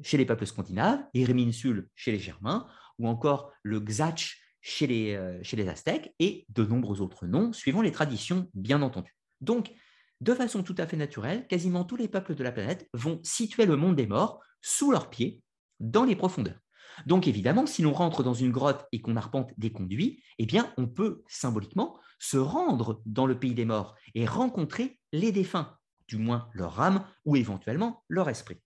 chez 0.02 0.16
les 0.16 0.26
peuples 0.26 0.46
scandinaves, 0.46 1.00
Irminsul 1.14 1.88
chez 1.94 2.12
les 2.12 2.18
Germains, 2.18 2.66
ou 2.98 3.08
encore 3.08 3.52
le 3.62 3.80
Xach 3.80 4.40
chez 4.60 4.86
les, 4.86 5.14
euh, 5.14 5.38
chez 5.42 5.56
les 5.56 5.68
Aztèques, 5.68 6.14
et 6.18 6.46
de 6.48 6.64
nombreux 6.64 7.00
autres 7.00 7.26
noms, 7.26 7.52
suivant 7.52 7.82
les 7.82 7.92
traditions, 7.92 8.48
bien 8.54 8.82
entendu. 8.82 9.14
Donc, 9.40 9.72
de 10.20 10.34
façon 10.34 10.62
tout 10.62 10.74
à 10.78 10.86
fait 10.86 10.96
naturelle, 10.96 11.46
quasiment 11.46 11.84
tous 11.84 11.96
les 11.96 12.08
peuples 12.08 12.34
de 12.34 12.42
la 12.42 12.52
planète 12.52 12.88
vont 12.94 13.20
situer 13.22 13.66
le 13.66 13.76
monde 13.76 13.96
des 13.96 14.06
morts 14.06 14.40
sous 14.62 14.90
leurs 14.90 15.10
pieds, 15.10 15.42
dans 15.80 16.04
les 16.04 16.16
profondeurs. 16.16 16.58
Donc 17.06 17.26
évidemment, 17.26 17.66
si 17.66 17.82
l'on 17.82 17.92
rentre 17.92 18.22
dans 18.22 18.34
une 18.34 18.52
grotte 18.52 18.86
et 18.92 19.00
qu'on 19.00 19.16
arpente 19.16 19.52
des 19.58 19.72
conduits, 19.72 20.22
eh 20.38 20.46
bien, 20.46 20.72
on 20.76 20.86
peut 20.86 21.22
symboliquement 21.28 21.98
se 22.18 22.36
rendre 22.36 23.02
dans 23.04 23.26
le 23.26 23.38
pays 23.38 23.54
des 23.54 23.64
morts 23.64 23.96
et 24.14 24.26
rencontrer 24.26 24.98
les 25.12 25.32
défunts, 25.32 25.76
du 26.08 26.16
moins 26.16 26.48
leur 26.52 26.80
âme 26.80 27.04
ou 27.24 27.36
éventuellement 27.36 28.04
leur 28.08 28.28
esprit. 28.28 28.60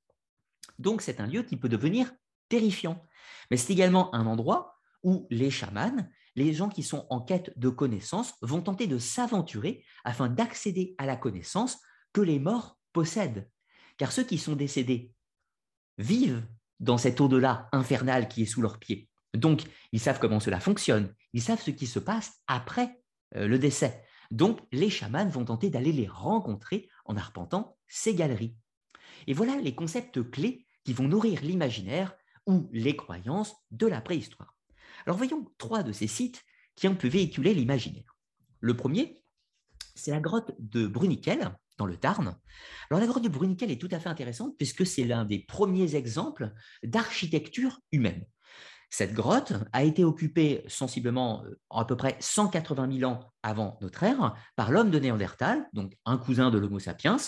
Donc 0.79 1.03
c'est 1.03 1.21
un 1.21 1.27
lieu 1.27 1.43
qui 1.43 1.57
peut 1.57 1.69
devenir 1.69 2.13
terrifiant. 2.49 3.05
Mais 3.51 3.57
c'est 3.57 3.73
également 3.73 4.15
un 4.15 4.27
endroit 4.27 4.79
où 5.03 5.27
les 5.31 5.51
chamans, 5.51 6.09
les 6.35 6.53
gens 6.53 6.69
qui 6.69 6.83
sont 6.83 7.07
en 7.11 7.21
quête 7.21 7.53
de 7.59 7.69
connaissances, 7.69 8.35
vont 8.43 8.63
tenter 8.63 8.87
de 8.87 8.99
s'aventurer 8.99 9.85
afin 10.05 10.29
d'accéder 10.29 10.95
à 10.99 11.07
la 11.07 11.17
connaissance 11.17 11.79
que 12.13 12.21
les 12.21 12.39
morts 12.39 12.79
possèdent. 12.93 13.49
Car 13.97 14.13
ceux 14.13 14.25
qui 14.25 14.39
sont 14.39 14.57
décédés 14.57 15.13
vivent 15.99 16.47
dans 16.81 16.99
cet 16.99 17.21
au-delà 17.21 17.69
infernal 17.73 18.29
qui 18.29 18.43
est 18.43 18.47
sous 18.47 18.63
leurs 18.63 18.79
pieds. 18.79 19.09
Donc, 19.35 19.63
ils 19.93 20.01
savent 20.01 20.21
comment 20.21 20.41
cela 20.41 20.61
fonctionne, 20.61 21.13
ils 21.33 21.43
savent 21.43 21.61
ce 21.61 21.71
qui 21.71 21.87
se 21.87 21.99
passe 21.99 22.33
après 22.47 23.03
euh, 23.37 23.47
le 23.47 23.59
décès. 23.59 24.05
Donc, 24.31 24.61
les 24.73 24.91
chamans 24.91 25.29
vont 25.29 25.45
tenter 25.45 25.71
d'aller 25.71 25.93
les 25.93 26.07
rencontrer 26.07 26.89
en 27.05 27.17
arpentant 27.17 27.77
ces 27.89 28.15
galeries. 28.15 28.57
Et 29.27 29.33
voilà 29.33 29.57
les 29.57 29.75
concepts 29.75 30.31
clés 30.31 30.67
qui 30.89 30.95
vont 30.95 31.07
nourrir 31.07 31.43
l'imaginaire 31.43 32.17
ou 32.47 32.71
les 32.73 32.97
croyances 32.97 33.55
de 33.71 33.87
la 33.87 34.01
préhistoire. 34.01 34.57
Alors 35.05 35.19
voyons 35.19 35.45
trois 35.59 35.83
de 35.83 35.93
ces 35.93 36.07
sites 36.07 36.43
qui 36.77 36.89
ont 36.89 36.95
pu 36.95 37.11
véhiculer 37.11 37.53
l'imaginaire. 37.53 38.17
Le 38.61 38.75
premier, 38.75 39.23
c'est 39.95 40.13
la 40.13 40.21
grotte 40.21 40.53
de 40.59 40.87
Bruniquel, 40.87 41.55
dans 41.77 41.85
le 41.85 41.99
Tarn. 41.99 42.35
Alors 42.89 43.03
la 43.03 43.07
grotte 43.07 43.23
de 43.23 43.29
Bruniquel 43.29 43.71
est 43.71 43.79
tout 43.79 43.91
à 43.91 44.01
fait 44.01 44.09
intéressante 44.09 44.57
puisque 44.57 44.87
c'est 44.87 45.05
l'un 45.05 45.27
des 45.27 45.41
premiers 45.41 45.95
exemples 45.95 46.55
d'architecture 46.83 47.81
humaine. 47.93 48.25
Cette 48.89 49.13
grotte 49.13 49.53
a 49.75 49.85
été 49.85 50.05
occupée 50.05 50.65
sensiblement 50.69 51.45
euh, 51.45 51.61
à 51.69 51.85
peu 51.85 51.99
près 51.99 52.17
180 52.19 53.01
000 53.01 53.13
ans 53.13 53.31
avant 53.43 53.77
notre 53.83 54.05
ère 54.05 54.35
par 54.57 54.71
l'homme 54.71 54.91
de 54.91 54.99
Néandertal, 54.99 55.69
donc 55.75 55.99
un 56.07 56.17
cousin 56.17 56.51
de 56.51 56.57
l'Homo 56.57 56.79
sapiens, 56.79 57.19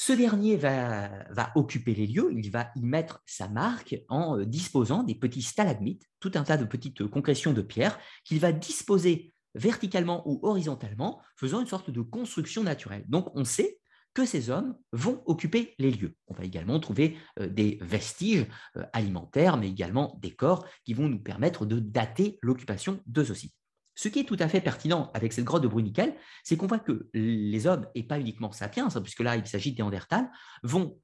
ce 0.00 0.14
dernier 0.14 0.56
va, 0.56 1.52
occuper 1.56 1.94
les 1.94 2.06
lieux, 2.06 2.32
il 2.32 2.50
va 2.50 2.70
y 2.74 2.80
mettre 2.80 3.20
sa 3.26 3.48
marque 3.48 3.94
en 4.08 4.38
euh, 4.38 4.46
disposant 4.46 5.02
des 5.02 5.14
petits 5.14 5.42
stalagmites, 5.42 6.08
tout 6.20 6.30
un 6.36 6.42
tas 6.42 6.56
de 6.56 6.64
petites 6.64 7.06
concrétions 7.06 7.52
de 7.52 7.60
pierre 7.60 7.98
qu'il 8.24 8.40
va 8.40 8.50
disposer 8.50 9.34
verticalement 9.54 10.26
ou 10.26 10.40
horizontalement, 10.42 11.20
faisant 11.36 11.60
une 11.60 11.66
sorte 11.66 11.90
de 11.90 12.00
construction 12.00 12.62
naturelle. 12.62 13.04
Donc 13.08 13.30
on 13.34 13.44
sait 13.44 13.78
que 14.14 14.24
ces 14.24 14.48
hommes 14.48 14.74
vont 14.94 15.22
occuper 15.26 15.74
les 15.78 15.90
lieux. 15.90 16.16
On 16.28 16.34
va 16.34 16.44
également 16.44 16.80
trouver 16.80 17.18
euh, 17.38 17.46
des 17.46 17.78
vestiges 17.82 18.46
euh, 18.78 18.84
alimentaires, 18.94 19.58
mais 19.58 19.68
également 19.68 20.18
des 20.22 20.34
corps 20.34 20.64
qui 20.86 20.94
vont 20.94 21.10
nous 21.10 21.20
permettre 21.22 21.66
de 21.66 21.78
dater 21.78 22.38
l'occupation 22.40 23.02
de 23.04 23.22
ceux-ci. 23.22 23.52
Ce 24.00 24.08
qui 24.08 24.20
est 24.20 24.24
tout 24.24 24.38
à 24.38 24.48
fait 24.48 24.62
pertinent 24.62 25.10
avec 25.12 25.34
cette 25.34 25.44
grotte 25.44 25.62
de 25.62 25.68
Bruniquel, 25.68 26.16
c'est 26.42 26.56
qu'on 26.56 26.66
voit 26.66 26.78
que 26.78 27.10
les 27.12 27.66
hommes, 27.66 27.86
et 27.94 28.02
pas 28.02 28.18
uniquement 28.18 28.50
sapiens, 28.50 28.88
hein, 28.88 29.00
puisque 29.02 29.20
là 29.20 29.36
il 29.36 29.46
s'agit 29.46 29.74
Néandertal, 29.74 30.30
vont 30.62 30.98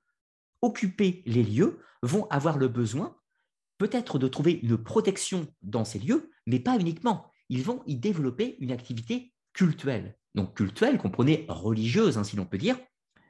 occuper 0.63 1.23
les 1.27 1.43
lieux, 1.43 1.79
vont 2.01 2.27
avoir 2.29 2.57
le 2.57 2.69
besoin 2.69 3.15
peut-être 3.77 4.19
de 4.19 4.29
trouver 4.29 4.61
une 4.63 4.79
protection 4.79 5.47
dans 5.61 5.85
ces 5.85 5.99
lieux, 5.99 6.31
mais 6.47 6.59
pas 6.59 6.79
uniquement. 6.79 7.31
Ils 7.51 7.63
vont 7.63 7.83
y 7.85 7.97
développer 7.97 8.57
une 8.61 8.73
activité 8.73 9.35
cultuelle. 9.53 10.17
Donc 10.35 10.57
cultuelle, 10.57 10.97
comprenez 10.97 11.45
religieuse, 11.51 12.17
hein, 12.17 12.25
si 12.25 12.37
l'on 12.37 12.47
peut 12.47 12.57
dire. 12.57 12.79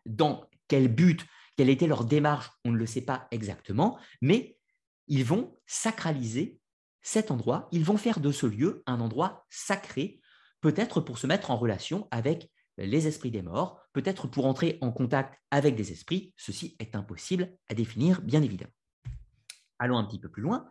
Dans 0.05 0.49
quel 0.69 0.87
but, 0.87 1.27
quelle 1.57 1.71
était 1.71 1.89
leur 1.89 2.05
démarche, 2.05 2.53
on 2.65 2.71
ne 2.71 2.79
le 2.79 2.87
sait 2.87 3.01
pas 3.01 3.27
exactement, 3.33 3.99
mais 4.23 4.61
ils 5.09 5.25
vont 5.25 5.59
sacraliser 5.67 6.61
cet 7.07 7.31
endroit, 7.31 7.69
ils 7.71 7.85
vont 7.85 7.97
faire 7.97 8.19
de 8.19 8.33
ce 8.33 8.47
lieu 8.47 8.83
un 8.85 9.01
endroit 9.01 9.47
sacré, 9.49 10.21
peut-être 10.61 11.01
pour 11.01 11.19
se 11.19 11.29
mettre 11.29 11.53
en 11.53 11.57
relation 11.57 12.09
avec 12.11 12.51
les 12.79 13.07
esprits 13.07 13.31
des 13.31 13.43
morts, 13.43 13.81
peut-être 13.93 14.27
pour 14.27 14.45
entrer 14.45 14.77
en 14.81 14.91
contact 14.91 15.41
avec 15.53 15.77
des 15.77 15.93
esprits. 15.93 16.35
Ceci 16.37 16.75
est 16.81 16.97
impossible 16.97 17.53
à 17.71 17.75
définir, 17.75 18.23
bien 18.23 18.43
évidemment. 18.43 18.73
Allons 19.79 19.99
un 19.99 20.05
petit 20.05 20.19
peu 20.19 20.29
plus 20.29 20.43
loin. 20.43 20.69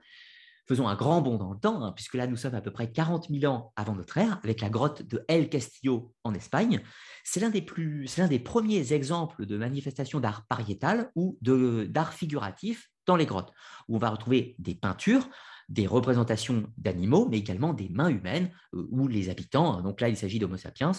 Faisons 0.67 0.89
un 0.89 0.95
grand 0.95 1.21
bond 1.21 1.37
dans 1.37 1.53
le 1.53 1.59
temps, 1.59 1.81
hein, 1.81 1.93
puisque 1.93 2.15
là 2.15 2.27
nous 2.27 2.35
sommes 2.35 2.55
à 2.55 2.61
peu 2.61 2.71
près 2.71 2.91
40 2.91 3.29
000 3.29 3.49
ans 3.49 3.71
avant 3.77 3.95
notre 3.95 4.17
ère, 4.17 4.41
avec 4.43 4.59
la 4.59 4.69
grotte 4.69 5.03
de 5.03 5.23
El 5.29 5.47
Castillo 5.47 6.13
en 6.25 6.33
Espagne. 6.33 6.81
C'est 7.23 7.39
l'un 7.39 7.49
des, 7.49 7.61
des 7.61 8.39
premiers 8.39 8.91
exemples 8.91 9.45
de 9.45 9.57
manifestations 9.57 10.19
d'art 10.19 10.45
pariétal 10.47 11.11
ou 11.15 11.37
d'art 11.41 12.13
figuratif 12.13 12.89
dans 13.05 13.15
les 13.15 13.25
grottes, 13.25 13.53
où 13.87 13.95
on 13.95 13.99
va 13.99 14.09
retrouver 14.09 14.55
des 14.59 14.75
peintures, 14.75 15.29
des 15.69 15.87
représentations 15.87 16.71
d'animaux, 16.77 17.27
mais 17.29 17.39
également 17.39 17.73
des 17.73 17.89
mains 17.89 18.09
humaines, 18.09 18.51
euh, 18.73 18.87
ou 18.91 19.07
les 19.07 19.29
habitants, 19.29 19.81
donc 19.81 20.01
là 20.01 20.09
il 20.09 20.17
s'agit 20.17 20.39
d'Homo 20.39 20.57
sapiens, 20.57 20.91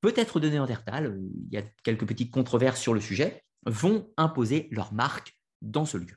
peut-être 0.00 0.40
de 0.40 0.48
Néandertal, 0.48 1.06
euh, 1.06 1.28
il 1.50 1.54
y 1.54 1.58
a 1.58 1.62
quelques 1.82 2.06
petites 2.06 2.32
controverses 2.32 2.80
sur 2.80 2.94
le 2.94 3.00
sujet, 3.00 3.44
vont 3.66 4.10
imposer 4.16 4.68
leur 4.70 4.92
marque 4.92 5.36
dans 5.62 5.84
ce 5.84 5.98
lieu. 5.98 6.16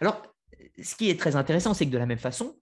Alors, 0.00 0.22
ce 0.82 0.94
qui 0.94 1.10
est 1.10 1.18
très 1.18 1.36
intéressant, 1.36 1.74
c'est 1.74 1.86
que 1.86 1.90
de 1.90 1.98
la 1.98 2.06
même 2.06 2.18
façon, 2.18 2.56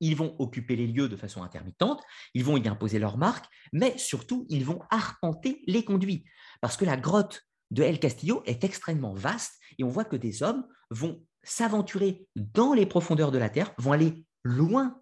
ils 0.00 0.16
vont 0.16 0.34
occuper 0.40 0.74
les 0.74 0.88
lieux 0.88 1.08
de 1.08 1.16
façon 1.16 1.42
intermittente, 1.42 2.02
ils 2.34 2.44
vont 2.44 2.56
y 2.56 2.66
imposer 2.66 2.98
leur 2.98 3.18
marque, 3.18 3.46
mais 3.72 3.96
surtout, 3.98 4.46
ils 4.48 4.64
vont 4.64 4.80
arpenter 4.90 5.62
les 5.66 5.84
conduits. 5.84 6.24
Parce 6.60 6.76
que 6.76 6.84
la 6.84 6.96
grotte 6.96 7.42
de 7.70 7.82
El 7.82 8.00
Castillo 8.00 8.42
est 8.44 8.64
extrêmement 8.64 9.14
vaste 9.14 9.54
et 9.78 9.84
on 9.84 9.88
voit 9.88 10.04
que 10.04 10.16
des 10.16 10.42
hommes 10.42 10.66
vont 10.90 11.24
s'aventurer 11.42 12.26
dans 12.36 12.72
les 12.72 12.86
profondeurs 12.86 13.30
de 13.30 13.38
la 13.38 13.48
Terre, 13.48 13.72
vont 13.78 13.92
aller 13.92 14.24
loin 14.44 15.00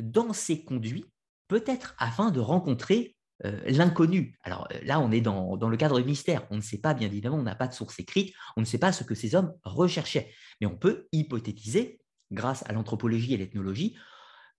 dans 0.00 0.32
ces 0.32 0.64
conduits, 0.64 1.06
peut-être 1.48 1.94
afin 1.98 2.30
de 2.30 2.40
rencontrer 2.40 3.16
euh, 3.44 3.60
l'inconnu. 3.66 4.38
Alors 4.42 4.68
euh, 4.72 4.78
là, 4.84 5.00
on 5.00 5.10
est 5.10 5.20
dans, 5.20 5.56
le 5.56 5.76
cadre 5.76 6.00
du 6.00 6.06
mystère. 6.06 6.46
On 6.50 6.56
ne 6.56 6.60
sait 6.60 6.78
pas, 6.78 6.94
bien 6.94 7.08
évidemment, 7.08 7.38
on 7.38 7.42
n'a 7.42 7.54
pas 7.54 7.66
de 7.66 7.74
source 7.74 7.98
écrite, 7.98 8.34
on 8.56 8.60
ne 8.60 8.66
sait 8.66 8.78
pas 8.78 8.92
ce 8.92 9.04
que 9.04 9.14
ces 9.14 9.34
hommes 9.34 9.52
recherchaient. 9.64 10.32
Mais 10.60 10.66
on 10.66 10.76
peut 10.76 11.08
hypothétiser, 11.12 12.00
grâce 12.30 12.64
à 12.68 12.72
l'anthropologie 12.72 13.34
et 13.34 13.36
l'ethnologie, 13.36 13.96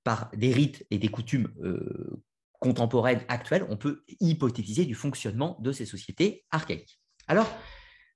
par 0.03 0.29
des 0.35 0.51
rites 0.51 0.85
et 0.91 0.97
des 0.97 1.07
coutumes 1.07 1.49
euh, 1.63 2.21
contemporaines 2.59 3.23
actuelles, 3.29 3.65
on 3.69 3.77
peut 3.77 4.03
hypothétiser 4.19 4.85
du 4.85 4.95
fonctionnement 4.95 5.57
de 5.61 5.71
ces 5.71 5.85
sociétés 5.85 6.45
archaïques. 6.51 6.99
Alors, 7.27 7.49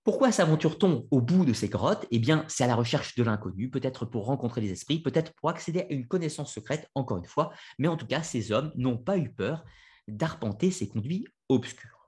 pourquoi 0.08 0.32
s'aventure-t-on 0.32 1.06
au 1.12 1.20
bout 1.20 1.44
de 1.44 1.52
ces 1.52 1.68
grottes? 1.68 2.06
Eh 2.12 2.20
bien, 2.20 2.46
c'est 2.48 2.64
à 2.64 2.68
la 2.68 2.76
recherche 2.76 3.16
de 3.16 3.24
l'inconnu, 3.24 3.70
peut-être 3.70 4.06
pour 4.06 4.28
rencontrer 4.28 4.62
les 4.62 4.72
esprits, 4.72 5.02
peut-être 5.02 5.34
pour 5.34 5.50
accéder 5.50 5.82
à 5.82 5.92
une 5.92 6.08
connaissance 6.08 6.54
secrète, 6.54 6.90
encore 6.96 7.18
une 7.18 7.26
fois, 7.26 7.52
mais 7.78 7.90
en 7.90 7.98
tout 7.98 8.08
cas, 8.08 8.24
ces 8.24 8.54
hommes 8.54 8.72
n'ont 8.78 8.98
pas 8.98 9.18
eu 9.18 9.30
peur 9.30 9.66
d'arpenter 10.08 10.72
ces 10.72 10.88
conduits 10.88 11.28
obscurs. 11.50 12.08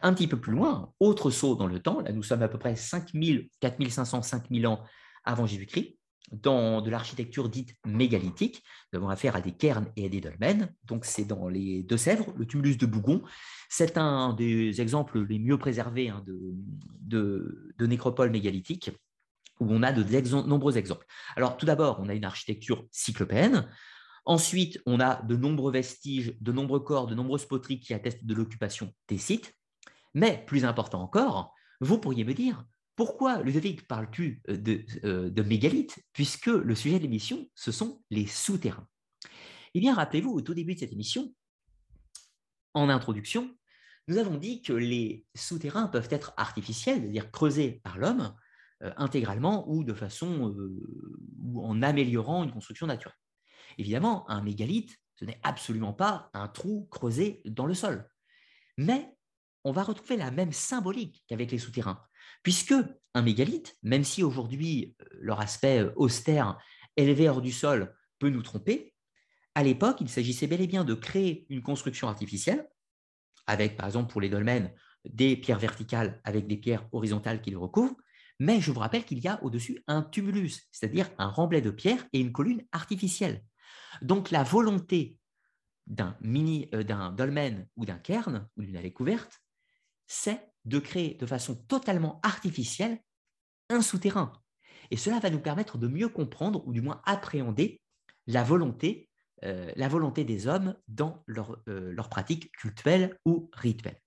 Un 0.00 0.14
petit 0.14 0.28
peu 0.28 0.40
plus 0.40 0.52
loin, 0.52 0.92
autre 1.00 1.32
saut 1.32 1.56
dans 1.56 1.66
le 1.66 1.80
temps, 1.80 2.02
là 2.02 2.12
nous 2.12 2.22
sommes 2.22 2.44
à 2.44 2.48
peu 2.48 2.56
près 2.56 2.76
5000, 2.76 3.48
4500, 3.58 4.22
5000 4.22 4.68
ans 4.68 4.84
avant 5.24 5.44
Jésus-Christ, 5.44 5.97
dans 6.32 6.80
de 6.80 6.90
l'architecture 6.90 7.48
dite 7.48 7.74
mégalithique. 7.86 8.62
Nous 8.92 8.98
avons 8.98 9.08
affaire 9.08 9.36
à 9.36 9.40
des 9.40 9.52
cairns 9.52 9.88
et 9.96 10.06
à 10.06 10.08
des 10.08 10.20
dolmens. 10.20 10.68
Donc, 10.84 11.04
c'est 11.04 11.24
dans 11.24 11.48
les 11.48 11.82
Deux-Sèvres, 11.82 12.32
le 12.36 12.46
tumulus 12.46 12.76
de 12.76 12.86
Bougon. 12.86 13.22
C'est 13.68 13.98
un 13.98 14.32
des 14.34 14.80
exemples 14.80 15.24
les 15.24 15.38
mieux 15.38 15.58
préservés 15.58 16.08
hein, 16.08 16.22
de, 16.26 16.38
de, 17.00 17.74
de 17.78 17.86
nécropoles 17.86 18.30
mégalithiques 18.30 18.90
où 19.60 19.66
on 19.70 19.82
a 19.82 19.92
de 19.92 20.46
nombreux 20.46 20.78
exemples. 20.78 21.06
Alors, 21.36 21.56
tout 21.56 21.66
d'abord, 21.66 21.98
on 22.00 22.08
a 22.08 22.14
une 22.14 22.24
architecture 22.24 22.86
cyclopéenne. 22.92 23.68
Ensuite, 24.24 24.80
on 24.86 25.00
a 25.00 25.22
de 25.22 25.36
nombreux 25.36 25.72
vestiges, 25.72 26.36
de 26.40 26.52
nombreux 26.52 26.80
corps, 26.80 27.06
de 27.06 27.14
nombreuses 27.14 27.46
poteries 27.46 27.80
qui 27.80 27.94
attestent 27.94 28.24
de 28.24 28.34
l'occupation 28.34 28.92
des 29.08 29.18
sites. 29.18 29.54
Mais 30.14 30.44
plus 30.46 30.64
important 30.64 31.02
encore, 31.02 31.54
vous 31.80 31.98
pourriez 31.98 32.24
me 32.24 32.34
dire, 32.34 32.64
pourquoi, 32.98 33.42
Ludovic, 33.44 33.86
parles-tu 33.86 34.42
euh, 34.48 34.56
de, 34.56 34.84
euh, 35.04 35.30
de 35.30 35.42
mégalithes 35.42 36.00
Puisque 36.12 36.48
le 36.48 36.74
sujet 36.74 36.98
de 36.98 37.04
l'émission, 37.04 37.48
ce 37.54 37.70
sont 37.70 38.02
les 38.10 38.26
souterrains? 38.26 38.88
Eh 39.74 39.78
bien, 39.78 39.94
rappelez-vous, 39.94 40.32
au 40.32 40.40
tout 40.40 40.52
début 40.52 40.74
de 40.74 40.80
cette 40.80 40.92
émission, 40.92 41.32
en 42.74 42.88
introduction, 42.88 43.56
nous 44.08 44.18
avons 44.18 44.36
dit 44.36 44.62
que 44.62 44.72
les 44.72 45.24
souterrains 45.36 45.86
peuvent 45.86 46.08
être 46.10 46.34
artificiels, 46.36 47.02
c'est-à-dire 47.02 47.30
creusés 47.30 47.80
par 47.84 47.98
l'homme 47.98 48.34
euh, 48.82 48.92
intégralement 48.96 49.70
ou 49.70 49.84
de 49.84 49.94
façon 49.94 50.52
ou 51.40 51.64
en 51.64 51.82
améliorant 51.82 52.42
une 52.42 52.50
construction 52.50 52.88
naturelle. 52.88 53.14
Évidemment, 53.78 54.28
un 54.28 54.42
mégalithe, 54.42 54.96
ce 55.14 55.24
n'est 55.24 55.38
absolument 55.44 55.92
pas 55.92 56.30
un 56.34 56.48
trou 56.48 56.88
creusé 56.90 57.42
dans 57.44 57.66
le 57.66 57.74
sol. 57.74 58.08
Mais 58.76 59.16
on 59.62 59.70
va 59.70 59.84
retrouver 59.84 60.16
la 60.16 60.32
même 60.32 60.52
symbolique 60.52 61.22
qu'avec 61.28 61.52
les 61.52 61.58
souterrains, 61.58 62.02
puisque 62.42 62.74
un 63.14 63.22
mégalithe, 63.22 63.76
même 63.82 64.04
si 64.04 64.22
aujourd'hui 64.22 64.96
euh, 65.00 65.04
leur 65.20 65.40
aspect 65.40 65.82
euh, 65.82 65.92
austère, 65.96 66.58
élevé 66.96 67.28
hors 67.28 67.42
du 67.42 67.52
sol, 67.52 67.94
peut 68.18 68.30
nous 68.30 68.42
tromper, 68.42 68.94
à 69.54 69.62
l'époque, 69.62 70.00
il 70.00 70.08
s'agissait 70.08 70.46
bel 70.46 70.60
et 70.60 70.66
bien 70.66 70.84
de 70.84 70.94
créer 70.94 71.46
une 71.48 71.62
construction 71.62 72.08
artificielle, 72.08 72.68
avec 73.46 73.76
par 73.76 73.86
exemple 73.86 74.12
pour 74.12 74.20
les 74.20 74.28
dolmens 74.28 74.70
des 75.04 75.36
pierres 75.36 75.58
verticales 75.58 76.20
avec 76.24 76.46
des 76.46 76.56
pierres 76.56 76.86
horizontales 76.92 77.40
qui 77.40 77.50
le 77.50 77.58
recouvrent, 77.58 77.96
mais 78.38 78.60
je 78.60 78.70
vous 78.70 78.80
rappelle 78.80 79.04
qu'il 79.04 79.18
y 79.18 79.28
a 79.28 79.42
au-dessus 79.42 79.82
un 79.86 80.02
tumulus, 80.02 80.68
c'est-à-dire 80.70 81.10
un 81.18 81.28
remblai 81.28 81.60
de 81.60 81.70
pierre 81.70 82.06
et 82.12 82.20
une 82.20 82.32
colline 82.32 82.64
artificielle. 82.72 83.42
Donc 84.02 84.30
la 84.30 84.44
volonté 84.44 85.18
d'un 85.86 86.16
mini, 86.20 86.68
euh, 86.74 86.82
d'un 86.82 87.12
dolmen 87.12 87.66
ou 87.76 87.84
d'un 87.84 87.98
cairn 87.98 88.46
ou 88.56 88.62
d'une 88.62 88.76
allée 88.76 88.92
couverte, 88.92 89.40
c'est 90.06 90.47
de 90.64 90.78
créer 90.78 91.14
de 91.14 91.26
façon 91.26 91.54
totalement 91.54 92.20
artificielle 92.22 92.98
un 93.70 93.82
souterrain. 93.82 94.32
Et 94.90 94.96
cela 94.96 95.18
va 95.18 95.30
nous 95.30 95.40
permettre 95.40 95.78
de 95.78 95.88
mieux 95.88 96.08
comprendre 96.08 96.66
ou 96.66 96.72
du 96.72 96.80
moins 96.80 97.02
appréhender 97.04 97.80
la 98.26 98.42
volonté, 98.42 99.08
euh, 99.44 99.72
des 100.24 100.46
hommes 100.46 100.76
dans 100.88 101.22
leur, 101.26 101.60
euh, 101.68 101.92
leur 101.92 102.08
pratique 102.08 102.50
cultuelle 102.52 103.18
ou 103.24 103.50
rituelle. 103.52 104.00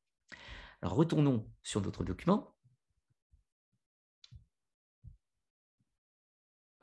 Alors 0.81 0.95
retournons 0.95 1.49
sur 1.63 1.81
notre 1.81 2.03
document. 2.03 2.55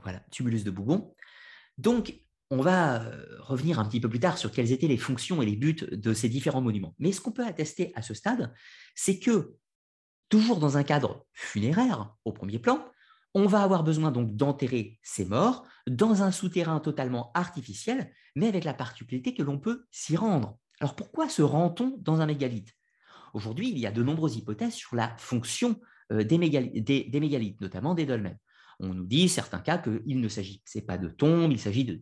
Voilà, 0.02 0.20
tumulus 0.30 0.64
de 0.64 0.70
Bougon. 0.70 1.14
Donc, 1.76 2.14
on 2.50 2.60
va 2.60 3.02
euh, 3.02 3.26
revenir 3.40 3.78
un 3.78 3.84
petit 3.84 4.00
peu 4.00 4.08
plus 4.08 4.20
tard 4.20 4.38
sur 4.38 4.50
quelles 4.50 4.72
étaient 4.72 4.88
les 4.88 4.96
fonctions 4.96 5.42
et 5.42 5.46
les 5.46 5.56
buts 5.56 5.86
de 5.90 6.14
ces 6.14 6.28
différents 6.28 6.60
monuments. 6.60 6.94
Mais 6.98 7.12
ce 7.12 7.20
qu'on 7.20 7.32
peut 7.32 7.46
attester 7.46 7.92
à 7.94 8.02
ce 8.02 8.14
stade, 8.14 8.52
c'est 8.94 9.18
que, 9.18 9.56
toujours 10.28 10.58
dans 10.58 10.76
un 10.76 10.82
cadre 10.82 11.26
funéraire, 11.32 12.14
au 12.24 12.32
premier 12.32 12.58
plan, 12.58 12.84
on 13.34 13.46
va 13.46 13.62
avoir 13.62 13.84
besoin 13.84 14.10
donc 14.10 14.34
d'enterrer 14.34 14.98
ces 15.02 15.24
morts 15.24 15.66
dans 15.86 16.22
un 16.22 16.32
souterrain 16.32 16.80
totalement 16.80 17.30
artificiel, 17.34 18.10
mais 18.34 18.48
avec 18.48 18.64
la 18.64 18.74
particularité 18.74 19.34
que 19.34 19.42
l'on 19.42 19.58
peut 19.58 19.86
s'y 19.90 20.16
rendre. 20.16 20.58
Alors 20.80 20.96
pourquoi 20.96 21.28
se 21.28 21.42
rend-on 21.42 21.96
dans 21.98 22.20
un 22.20 22.26
mégalithe? 22.26 22.72
Aujourd'hui, 23.34 23.70
il 23.70 23.78
y 23.78 23.86
a 23.86 23.90
de 23.90 24.02
nombreuses 24.02 24.36
hypothèses 24.36 24.74
sur 24.74 24.96
la 24.96 25.14
fonction 25.18 25.78
euh, 26.12 26.24
des, 26.24 26.38
mégalithes, 26.38 27.60
notamment 27.60 27.94
des 27.94 28.06
dolmens 28.06 28.38
on 28.80 28.94
nous 28.94 29.06
dit, 29.06 29.28
certains 29.28 29.58
cas, 29.58 29.78
qu'il 29.78 30.20
ne 30.20 30.28
s'agit 30.28 30.62
pas 30.86 30.98
de 30.98 31.08
tombes, 31.08 31.50
il 31.50 31.58
s'agit 31.58 31.84
de, 31.84 32.00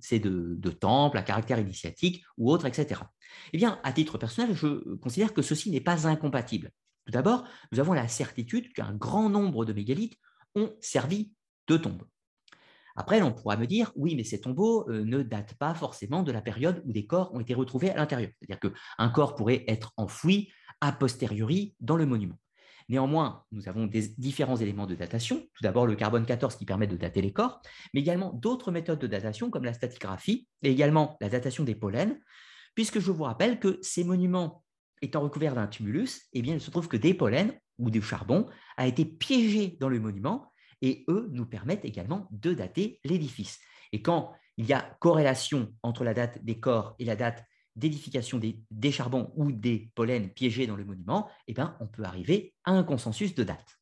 de, 0.55 0.71
temples 0.71 1.17
à 1.17 1.23
caractère 1.23 1.59
initiatique 1.59 2.25
ou 2.37 2.51
autres, 2.51 2.67
etc. 2.67 3.01
Eh 3.53 3.57
bien, 3.57 3.81
à 3.83 3.93
titre 3.93 4.19
personnel, 4.19 4.55
je 4.55 4.95
considère 4.97 5.33
que 5.33 5.43
ceci 5.43 5.71
n'est 5.71 5.81
pas 5.81 6.07
incompatible. 6.07 6.71
Tout 7.07 7.13
d'abord, 7.13 7.45
nous 7.73 7.81
avons 7.81 7.93
la 7.93 8.09
certitude 8.09 8.73
qu'un 8.73 8.93
grand 8.93 9.31
nombre 9.31 9.65
de 9.65 9.73
mégalithes 9.73 10.19
ont 10.55 10.75
servi 10.81 11.33
de 11.69 11.77
tombes. 11.77 12.03
Après, 12.97 13.21
on 13.23 13.33
pourra 13.33 13.57
me 13.57 13.67
dire, 13.67 13.93
oui, 13.95 14.15
mais 14.17 14.25
ces 14.25 14.41
tombeaux 14.41 14.89
euh, 14.89 15.05
ne 15.05 15.23
datent 15.23 15.55
pas 15.55 15.75
forcément 15.75 16.23
de 16.23 16.33
la 16.33 16.41
période 16.41 16.83
où 16.87 16.93
des 16.93 17.07
corps 17.07 17.33
ont 17.35 17.41
été 17.41 17.55
retrouvés 17.55 17.91
à 17.91 17.97
l'intérieur. 17.97 18.31
C'est-à-dire 18.39 18.59
qu'un 18.59 19.09
corps 19.11 19.35
pourrait 19.35 19.65
être 19.69 19.93
enfoui 19.97 20.51
a 20.81 20.93
posteriori 20.93 21.75
dans 21.81 21.97
le 21.97 22.07
monument. 22.07 22.39
Néanmoins, 22.89 23.45
nous 23.51 23.69
avons 23.69 23.87
des 23.87 24.09
différents 24.17 24.57
éléments 24.57 24.87
de 24.87 24.95
datation. 24.95 25.41
Tout 25.55 25.63
d'abord, 25.63 25.87
le 25.87 25.97
carbone 25.97 26.25
14 26.25 26.57
qui 26.57 26.65
permet 26.65 26.87
de 26.87 26.97
dater 26.97 27.21
les 27.21 27.33
corps, 27.33 27.61
mais 27.93 28.01
également 28.01 28.33
d'autres 28.33 28.71
méthodes 28.71 29.01
de 29.01 29.07
datation 29.07 29.51
comme 29.51 29.65
la 29.65 29.73
statigraphie 29.73 30.47
et 30.63 30.71
également 30.71 31.17
la 31.21 31.29
datation 31.29 31.65
des 31.65 31.75
pollens, 31.75 32.17
puisque 32.75 33.01
je 33.01 33.11
vous 33.11 33.25
rappelle 33.25 33.59
que 33.59 33.79
ces 33.83 34.05
monuments 34.05 34.65
étant 35.03 35.21
recouverts 35.21 35.55
d'un 35.55 35.67
tumulus, 35.67 36.29
eh 36.33 36.43
bien, 36.43 36.55
il 36.55 36.61
se 36.61 36.71
trouve 36.71 36.89
que 36.89 36.97
des 36.97 37.15
pollens 37.15 37.53
ou 37.79 37.91
du 37.91 38.01
charbon 38.01 38.47
a 38.77 38.87
été 38.87 39.05
piégé 39.05 39.77
dans 39.81 39.89
le 39.89 40.01
monument 40.01 40.53
et 40.83 41.05
eux 41.09 41.29
nous 41.33 41.47
permettent 41.47 41.85
également 41.85 42.29
de 42.31 42.55
dater 42.55 43.01
l'édifice. 43.05 43.59
Et 43.93 44.03
quand 44.03 44.33
il 44.57 44.67
y 44.67 44.73
a 44.73 44.97
corrélation 45.01 45.73
entre 45.83 46.05
la 46.05 46.15
date 46.15 46.45
des 46.45 46.61
corps 46.61 46.95
et 46.99 47.05
la 47.05 47.17
date 47.17 47.45
d'édification 47.77 48.39
des, 48.39 48.91
charbons 48.91 49.33
ou 49.37 49.53
des 49.53 49.91
pollens 49.95 50.29
piégés 50.35 50.67
dans 50.67 50.77
le 50.77 50.85
monument, 50.85 51.29
eh 51.47 51.53
ben, 51.53 51.77
on 51.81 51.87
peut 51.87 52.05
arriver 52.05 52.55
à 52.65 52.73
un 52.73 52.83
consensus 52.83 53.35
de 53.35 53.45
date. 53.45 53.79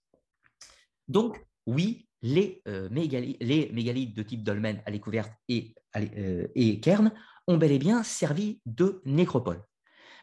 Donc, 1.09 1.45
oui, 1.67 2.09
les, 2.23 2.63
euh, 2.69 2.89
mégalithes, 2.91 4.17
de 4.17 4.23
type 4.23 4.43
dolmen 4.43 4.83
à 4.87 4.91
découverte 4.91 5.33
et, 5.49 5.75
euh, 5.97 6.47
et 6.55 6.81
cairn 6.81 7.13
ont 7.47 7.57
bel 7.57 7.73
et 7.73 7.79
bien 7.79 8.03
servi 8.03 8.61
de 8.67 9.01
nécropole. 9.05 9.63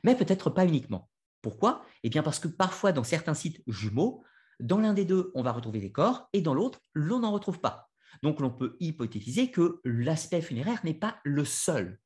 Mais 0.03 0.15
peut-être 0.15 0.49
pas 0.49 0.65
uniquement. 0.65 1.09
Pourquoi? 1.41 1.85
Eh 2.03 2.09
bien 2.09 2.23
parce 2.23 2.39
que 2.39 2.47
parfois, 2.47 2.91
dans 2.91 3.03
certains 3.03 3.33
sites 3.33 3.63
jumeaux, 3.67 4.23
dans 4.59 4.79
l'un 4.79 4.93
des 4.93 5.05
deux, 5.05 5.31
on 5.33 5.41
va 5.41 5.51
retrouver 5.51 5.79
des 5.79 5.91
corps 5.91 6.29
et 6.33 6.41
dans 6.41 6.53
l'autre, 6.53 6.79
l'on 6.93 7.19
n'en 7.19 7.31
retrouve 7.31 7.59
pas. 7.59 7.89
Donc 8.21 8.39
l'on 8.39 8.51
peut 8.51 8.75
hypothétiser 8.79 9.49
que 9.49 9.79
l'aspect 9.83 10.41
funéraire 10.41 10.81
n'est 10.83 10.93
pas 10.93 11.19
le 11.23 11.45
seul. 11.45 11.99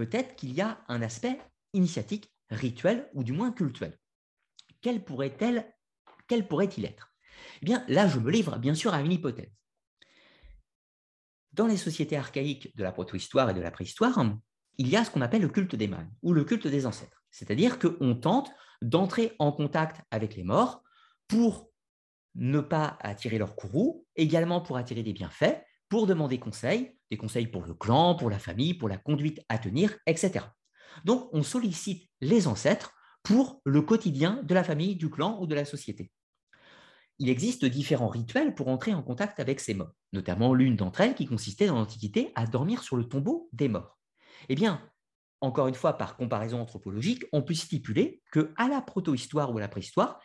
Peut-être 0.00 0.34
qu'il 0.34 0.54
y 0.54 0.62
a 0.62 0.82
un 0.88 1.02
aspect 1.02 1.38
initiatique, 1.74 2.32
rituel 2.48 3.10
ou 3.12 3.22
du 3.22 3.34
moins 3.34 3.52
cultuel. 3.52 3.98
Quel 4.80 5.04
pourrait-il 5.04 5.62
pourrait 6.48 6.70
être? 6.84 7.14
Eh 7.60 7.66
bien 7.66 7.84
là, 7.86 8.08
je 8.08 8.18
me 8.18 8.30
livre 8.30 8.56
bien 8.56 8.74
sûr 8.74 8.94
à 8.94 9.02
une 9.02 9.12
hypothèse. 9.12 9.52
Dans 11.52 11.66
les 11.66 11.76
sociétés 11.76 12.16
archaïques 12.16 12.74
de 12.78 12.82
la 12.82 12.92
protohistoire 12.92 13.50
et 13.50 13.52
de 13.52 13.60
la 13.60 13.70
préhistoire, 13.70 14.18
il 14.78 14.88
y 14.88 14.96
a 14.96 15.04
ce 15.04 15.10
qu'on 15.10 15.20
appelle 15.20 15.42
le 15.42 15.50
culte 15.50 15.76
des 15.76 15.86
mânes 15.86 16.10
ou 16.22 16.32
le 16.32 16.44
culte 16.44 16.66
des 16.66 16.86
ancêtres. 16.86 17.22
C'est-à-dire 17.30 17.78
qu'on 17.78 18.14
tente 18.14 18.50
d'entrer 18.80 19.36
en 19.38 19.52
contact 19.52 20.00
avec 20.10 20.34
les 20.34 20.44
morts 20.44 20.82
pour 21.28 21.70
ne 22.36 22.60
pas 22.60 22.96
attirer 23.00 23.36
leur 23.36 23.54
courroux, 23.54 24.06
également 24.16 24.62
pour 24.62 24.78
attirer 24.78 25.02
des 25.02 25.12
bienfaits, 25.12 25.62
pour 25.90 26.06
demander 26.06 26.38
conseil, 26.38 26.96
des 27.10 27.18
conseils 27.18 27.48
pour 27.48 27.62
le 27.66 27.74
clan, 27.74 28.14
pour 28.14 28.30
la 28.30 28.38
famille, 28.38 28.72
pour 28.72 28.88
la 28.88 28.96
conduite 28.96 29.40
à 29.50 29.58
tenir, 29.58 29.98
etc. 30.06 30.46
Donc 31.04 31.28
on 31.32 31.42
sollicite 31.42 32.08
les 32.22 32.46
ancêtres 32.46 32.94
pour 33.22 33.60
le 33.64 33.82
quotidien 33.82 34.40
de 34.44 34.54
la 34.54 34.64
famille, 34.64 34.96
du 34.96 35.10
clan 35.10 35.38
ou 35.40 35.46
de 35.46 35.54
la 35.54 35.66
société. 35.66 36.10
Il 37.18 37.28
existe 37.28 37.66
différents 37.66 38.08
rituels 38.08 38.54
pour 38.54 38.68
entrer 38.68 38.94
en 38.94 39.02
contact 39.02 39.40
avec 39.40 39.60
ces 39.60 39.74
morts, 39.74 39.92
notamment 40.12 40.54
l'une 40.54 40.76
d'entre 40.76 41.02
elles 41.02 41.14
qui 41.14 41.26
consistait 41.26 41.66
dans 41.66 41.74
l'Antiquité 41.74 42.32
à 42.34 42.46
dormir 42.46 42.82
sur 42.82 42.96
le 42.96 43.04
tombeau 43.04 43.50
des 43.52 43.68
morts. 43.68 43.98
Eh 44.48 44.54
bien, 44.54 44.80
encore 45.42 45.66
une 45.66 45.74
fois, 45.74 45.98
par 45.98 46.16
comparaison 46.16 46.60
anthropologique, 46.60 47.24
on 47.32 47.42
peut 47.42 47.52
stipuler 47.52 48.22
que 48.30 48.54
à 48.56 48.68
la 48.68 48.80
protohistoire 48.80 49.52
ou 49.52 49.58
à 49.58 49.60
la 49.60 49.68
préhistoire, 49.68 50.20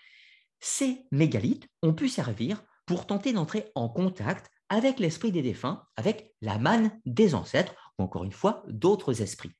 ces 0.59 1.05
mégalithes 1.11 1.67
ont 1.81 1.93
pu 1.93 2.07
servir 2.07 2.63
pour 2.85 3.07
tenter 3.07 3.33
d'entrer 3.33 3.71
en 3.75 3.89
contact 3.89 4.49
avec 4.69 4.99
l'esprit 4.99 5.31
des 5.31 5.41
défunts, 5.41 5.83
avec 5.95 6.33
la 6.41 6.57
manne 6.57 6.99
des 7.05 7.35
ancêtres, 7.35 7.75
ou 7.97 8.03
encore 8.03 8.23
une 8.23 8.31
fois, 8.31 8.63
d'autres 8.67 9.21
esprits. 9.21 9.51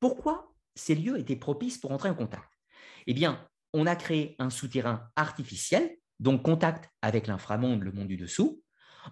Pourquoi 0.00 0.52
ces 0.74 0.94
lieux 0.94 1.18
étaient 1.18 1.36
propices 1.36 1.78
pour 1.78 1.92
entrer 1.92 2.10
en 2.10 2.14
contact? 2.14 2.50
Eh 3.06 3.14
bien, 3.14 3.46
on 3.72 3.86
a 3.86 3.96
créé 3.96 4.36
un 4.38 4.50
souterrain 4.50 5.08
artificiel, 5.16 5.96
donc 6.20 6.42
contact 6.42 6.90
avec 7.02 7.26
l'inframonde, 7.26 7.82
le 7.82 7.92
monde 7.92 8.08
du 8.08 8.16
dessous. 8.16 8.62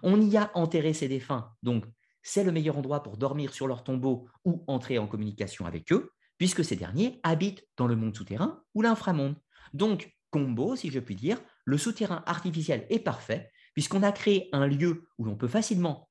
On 0.03 0.19
y 0.21 0.37
a 0.37 0.51
enterré 0.55 0.93
ces 0.93 1.07
défunts, 1.07 1.51
donc 1.63 1.85
c'est 2.21 2.43
le 2.43 2.51
meilleur 2.51 2.77
endroit 2.77 3.03
pour 3.03 3.17
dormir 3.17 3.53
sur 3.53 3.67
leur 3.67 3.83
tombeau 3.83 4.27
ou 4.43 4.63
entrer 4.67 4.97
en 4.97 5.07
communication 5.07 5.65
avec 5.65 5.91
eux, 5.93 6.11
puisque 6.37 6.65
ces 6.65 6.75
derniers 6.75 7.19
habitent 7.23 7.65
dans 7.77 7.87
le 7.87 7.95
monde 7.95 8.15
souterrain 8.15 8.61
ou 8.73 8.81
l'inframonde. 8.81 9.35
Donc, 9.73 10.13
combo, 10.29 10.75
si 10.75 10.91
je 10.91 10.99
puis 10.99 11.15
dire, 11.15 11.39
le 11.65 11.77
souterrain 11.77 12.23
artificiel 12.25 12.85
est 12.89 12.99
parfait, 12.99 13.49
puisqu'on 13.77 14.01
a 14.01 14.11
créé 14.11 14.49
un 14.53 14.65
lieu 14.65 15.07
où 15.19 15.25
l'on 15.25 15.35
peut 15.35 15.47
facilement 15.47 16.09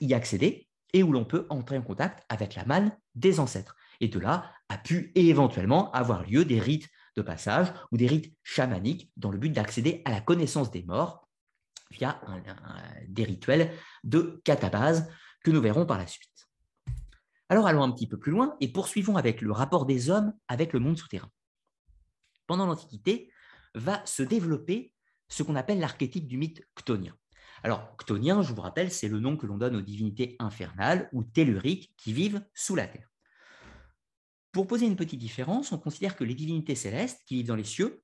y 0.00 0.14
accéder 0.14 0.68
et 0.92 1.02
où 1.02 1.10
l'on 1.10 1.24
peut 1.24 1.44
entrer 1.50 1.76
en 1.76 1.82
contact 1.82 2.24
avec 2.28 2.54
la 2.54 2.64
manne 2.64 2.96
des 3.16 3.40
ancêtres. 3.40 3.74
Et 3.98 4.06
de 4.06 4.20
là 4.20 4.52
a 4.68 4.78
pu 4.78 5.10
éventuellement 5.16 5.90
avoir 5.90 6.22
lieu 6.22 6.44
des 6.44 6.60
rites 6.60 6.88
de 7.16 7.22
passage 7.22 7.72
ou 7.90 7.96
des 7.96 8.06
rites 8.06 8.32
chamaniques 8.44 9.10
dans 9.16 9.32
le 9.32 9.38
but 9.38 9.50
d'accéder 9.50 10.02
à 10.04 10.12
la 10.12 10.20
connaissance 10.20 10.70
des 10.70 10.84
morts 10.84 11.28
via 11.90 12.20
des 13.08 13.24
rituels 13.24 13.72
de 14.04 14.40
catabase 14.44 15.10
que 15.42 15.50
nous 15.50 15.60
verrons 15.60 15.86
par 15.86 15.98
la 15.98 16.06
suite. 16.06 16.48
Alors 17.48 17.66
allons 17.66 17.82
un 17.82 17.90
petit 17.90 18.06
peu 18.06 18.20
plus 18.20 18.30
loin 18.30 18.54
et 18.60 18.70
poursuivons 18.70 19.16
avec 19.16 19.40
le 19.40 19.50
rapport 19.50 19.84
des 19.84 20.10
hommes 20.10 20.32
avec 20.46 20.72
le 20.72 20.78
monde 20.78 20.96
souterrain. 20.96 21.32
Pendant 22.46 22.66
l'Antiquité, 22.66 23.32
va 23.74 24.06
se 24.06 24.22
développer 24.22 24.93
ce 25.28 25.42
qu'on 25.42 25.56
appelle 25.56 25.80
l'archétype 25.80 26.26
du 26.26 26.36
mythe 26.36 26.62
chtonien. 26.78 27.14
Alors, 27.62 27.96
chtonien, 27.98 28.42
je 28.42 28.52
vous 28.52 28.60
rappelle, 28.60 28.90
c'est 28.90 29.08
le 29.08 29.20
nom 29.20 29.36
que 29.36 29.46
l'on 29.46 29.56
donne 29.56 29.76
aux 29.76 29.80
divinités 29.80 30.36
infernales 30.38 31.08
ou 31.12 31.24
telluriques 31.24 31.94
qui 31.96 32.12
vivent 32.12 32.44
sous 32.54 32.74
la 32.74 32.86
terre. 32.86 33.10
Pour 34.52 34.66
poser 34.66 34.86
une 34.86 34.96
petite 34.96 35.18
différence, 35.18 35.72
on 35.72 35.78
considère 35.78 36.14
que 36.14 36.24
les 36.24 36.34
divinités 36.34 36.74
célestes 36.74 37.22
qui 37.26 37.36
vivent 37.36 37.46
dans 37.46 37.56
les 37.56 37.64
cieux, 37.64 38.02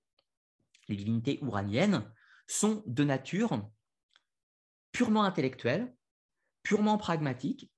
les 0.89 0.97
divinités 0.97 1.39
ouraniennes, 1.43 2.11
sont 2.47 2.83
de 2.87 3.05
nature 3.05 3.71
purement 4.93 5.23
intellectuelle, 5.23 5.95
purement 6.63 6.99
pragmatique 6.99 7.71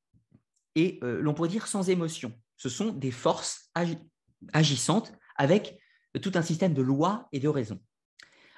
et 0.75 0.99
euh, 1.03 1.21
l'on 1.21 1.35
pourrait 1.35 1.49
dire 1.49 1.67
sans 1.67 1.91
émotion. 1.91 2.33
Ce 2.57 2.69
sont 2.69 2.93
des 2.93 3.11
forces 3.11 3.71
agissantes 4.53 5.13
avec 5.37 5.79
tout 6.23 6.33
un 6.35 6.43
système 6.43 6.75
de 6.75 6.83
lois 6.83 7.29
et 7.33 7.41
de 7.41 7.49
raisons. 7.49 7.81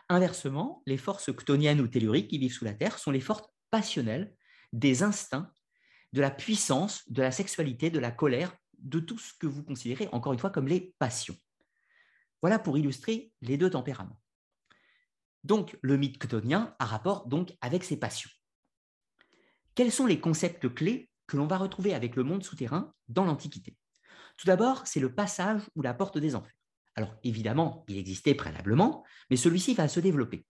Inversement, 0.09 0.83
les 0.87 0.99
forces 0.99 1.33
ctoniennes 1.35 1.81
ou 1.81 1.89
telluriques 1.89 2.29
qui 2.29 2.39
vivent 2.39 2.53
sous 2.53 2.65
la 2.65 2.75
Terre 2.75 2.99
sont 2.99 3.11
les 3.11 3.21
forces 3.21 3.49
passionnelles 3.71 4.35
des 4.73 5.03
instincts, 5.03 5.51
de 6.13 6.21
la 6.21 6.31
puissance, 6.31 7.11
de 7.11 7.23
la 7.23 7.33
sexualité, 7.33 7.91
de 7.91 7.99
la 7.99 8.11
colère, 8.11 8.55
de 8.79 9.01
tout 9.01 9.19
ce 9.19 9.33
que 9.35 9.47
vous 9.47 9.65
considérez, 9.65 10.09
encore 10.13 10.33
une 10.33 10.39
fois, 10.39 10.51
comme 10.51 10.69
les 10.69 10.95
passions. 10.99 11.37
Voilà 12.43 12.59
pour 12.59 12.77
illustrer 12.77 13.33
les 13.41 13.57
deux 13.57 13.71
tempéraments. 13.71 14.21
Donc, 15.43 15.79
le 15.83 15.97
mythe 15.97 16.19
ctonien 16.19 16.75
a 16.79 16.85
rapport 16.85 17.27
donc 17.27 17.57
avec 17.61 17.85
ces 17.85 17.99
passions. 17.99 18.31
Quels 19.75 19.93
sont 19.93 20.07
les 20.07 20.21
concepts 20.21 20.73
clés 20.73 21.11
que 21.27 21.37
l'on 21.37 21.47
va 21.47 21.59
retrouver 21.59 21.95
avec 21.95 22.17
le 22.17 22.23
monde 22.23 22.45
souterrain 22.45 22.93
dans 23.09 23.25
l'Antiquité? 23.25 23.77
Tout 24.37 24.47
d'abord, 24.47 24.87
c'est 24.87 25.01
le 25.01 25.15
passage 25.15 25.63
ou 25.75 25.83
la 25.83 25.95
porte 25.95 26.19
des 26.19 26.35
enfers. 26.35 26.53
Alors 26.97 27.15
évidemment, 27.25 27.85
il 27.89 27.99
existait 27.99 28.35
préalablement, 28.35 29.05
mais 29.31 29.37
celui-ci 29.37 29.75
va 29.75 29.89
se 29.89 30.01
développer. 30.01 30.47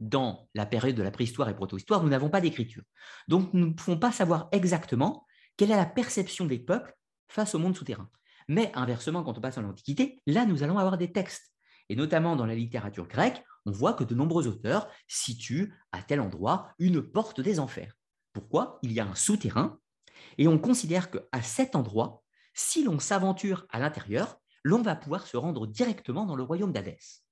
Dans 0.00 0.48
la 0.54 0.66
période 0.66 0.96
de 0.96 1.02
la 1.02 1.10
préhistoire 1.10 1.48
et 1.48 1.56
protohistoire, 1.56 2.02
nous 2.02 2.10
n'avons 2.10 2.28
pas 2.28 2.42
d'écriture. 2.42 2.82
Donc 3.28 3.52
nous 3.54 3.66
ne 3.66 3.72
pouvons 3.72 3.98
pas 3.98 4.12
savoir 4.12 4.48
exactement 4.52 5.26
quelle 5.56 5.70
est 5.70 5.76
la 5.76 5.86
perception 5.86 6.44
des 6.44 6.58
peuples 6.58 6.94
face 7.28 7.54
au 7.54 7.58
monde 7.58 7.76
souterrain. 7.76 8.10
Mais 8.48 8.70
inversement, 8.74 9.22
quand 9.22 9.38
on 9.38 9.40
passe 9.40 9.58
à 9.58 9.62
l'Antiquité, 9.62 10.20
là, 10.26 10.44
nous 10.44 10.62
allons 10.62 10.78
avoir 10.78 10.98
des 10.98 11.12
textes. 11.12 11.52
Et 11.88 11.96
notamment 11.96 12.36
dans 12.36 12.46
la 12.46 12.54
littérature 12.54 13.08
grecque, 13.08 13.42
on 13.64 13.70
voit 13.70 13.94
que 13.94 14.04
de 14.04 14.14
nombreux 14.14 14.46
auteurs 14.46 14.88
situent 15.08 15.74
à 15.92 16.02
tel 16.02 16.20
endroit 16.20 16.72
une 16.78 17.00
porte 17.00 17.40
des 17.40 17.58
enfers. 17.58 17.94
Pourquoi? 18.32 18.78
Il 18.82 18.92
y 18.92 19.00
a 19.00 19.06
un 19.06 19.14
souterrain 19.14 19.78
et 20.38 20.48
on 20.48 20.58
considère 20.58 21.10
qu'à 21.10 21.42
cet 21.42 21.74
endroit, 21.74 22.22
si 22.54 22.84
l'on 22.84 22.98
s'aventure 22.98 23.66
à 23.70 23.78
l'intérieur, 23.78 24.38
l'on 24.66 24.82
va 24.82 24.96
pouvoir 24.96 25.28
se 25.28 25.36
rendre 25.36 25.68
directement 25.68 26.26
dans 26.26 26.34
le 26.34 26.42
royaume 26.42 26.72
d'Hadès. 26.72 27.22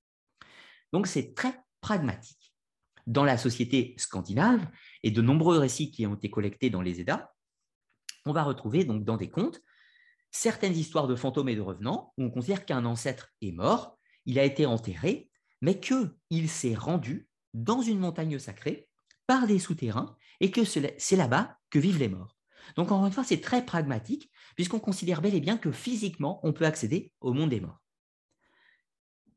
Donc 0.93 1.09
c'est 1.09 1.35
très 1.35 1.61
pragmatique. 1.81 2.55
Dans 3.09 3.25
la 3.25 3.37
société 3.37 3.97
scandinave 3.99 4.65
et 5.03 5.11
de 5.11 5.21
nombreux 5.21 5.59
récits 5.59 5.91
qui 5.91 6.07
ont 6.07 6.15
été 6.15 6.31
collectés 6.31 6.71
dans 6.71 6.81
les 6.81 7.01
Eddas, 7.01 7.29
on 8.25 8.33
va 8.33 8.45
retrouver 8.45 8.85
dans 8.85 9.17
des 9.17 9.31
contes 9.31 9.61
certaines 10.31 10.77
histoires 10.77 11.09
de 11.09 11.17
fantômes 11.17 11.49
et 11.49 11.57
de 11.57 11.61
revenants 11.61 12.15
où 12.17 12.23
on 12.23 12.31
considère 12.31 12.65
qu'un 12.65 12.85
ancêtre 12.85 13.33
est 13.43 13.51
mort, 13.51 13.99
il 14.27 14.39
a 14.39 14.45
été 14.45 14.65
enterré, 14.65 15.29
mais 15.61 15.81
qu'il 15.81 16.49
s'est 16.49 16.77
rendu 16.77 17.29
dans 17.53 17.83
une 17.83 17.99
montagne 17.99 18.39
sacrée 18.39 18.89
par 19.27 19.49
des 19.49 19.59
souterrains 19.59 20.17
et 20.39 20.53
que 20.53 20.65
c'est 20.65 21.17
là-bas 21.17 21.59
que 21.69 21.81
vivent 21.81 21.99
les 21.99 22.09
morts. 22.09 22.34
Donc, 22.77 22.91
encore 22.91 23.07
une 23.07 23.13
fois, 23.13 23.25
c'est 23.25 23.41
très 23.41 23.65
pragmatique, 23.65 24.31
puisqu'on 24.55 24.81
considère 24.81 25.21
bel 25.21 25.35
et 25.35 25.41
bien 25.41 25.57
que 25.57 25.73
physiquement, 25.73 26.41
on 26.43 26.53
peut 26.53 26.67
accéder 26.67 27.13
au 27.21 27.33
monde 27.33 27.51
des 27.51 27.61
morts. 27.61 27.81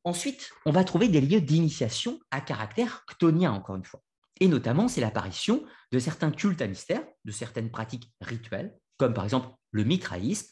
Ensuite, 0.03 0.51
on 0.65 0.71
va 0.71 0.83
trouver 0.83 1.09
des 1.09 1.21
lieux 1.21 1.41
d'initiation 1.41 2.19
à 2.31 2.39
caractère 2.39 3.03
chtonien, 3.09 3.51
encore 3.51 3.75
une 3.75 3.83
fois. 3.83 4.01
Et 4.39 4.47
notamment, 4.47 4.87
c'est 4.87 5.01
l'apparition 5.01 5.65
de 5.91 5.99
certains 5.99 6.31
cultes 6.31 6.61
à 6.61 6.67
mystère, 6.67 7.03
de 7.25 7.31
certaines 7.31 7.71
pratiques 7.71 8.11
rituelles, 8.21 8.77
comme 8.97 9.13
par 9.13 9.25
exemple 9.25 9.49
le 9.71 9.83
mitraïsme, 9.83 10.47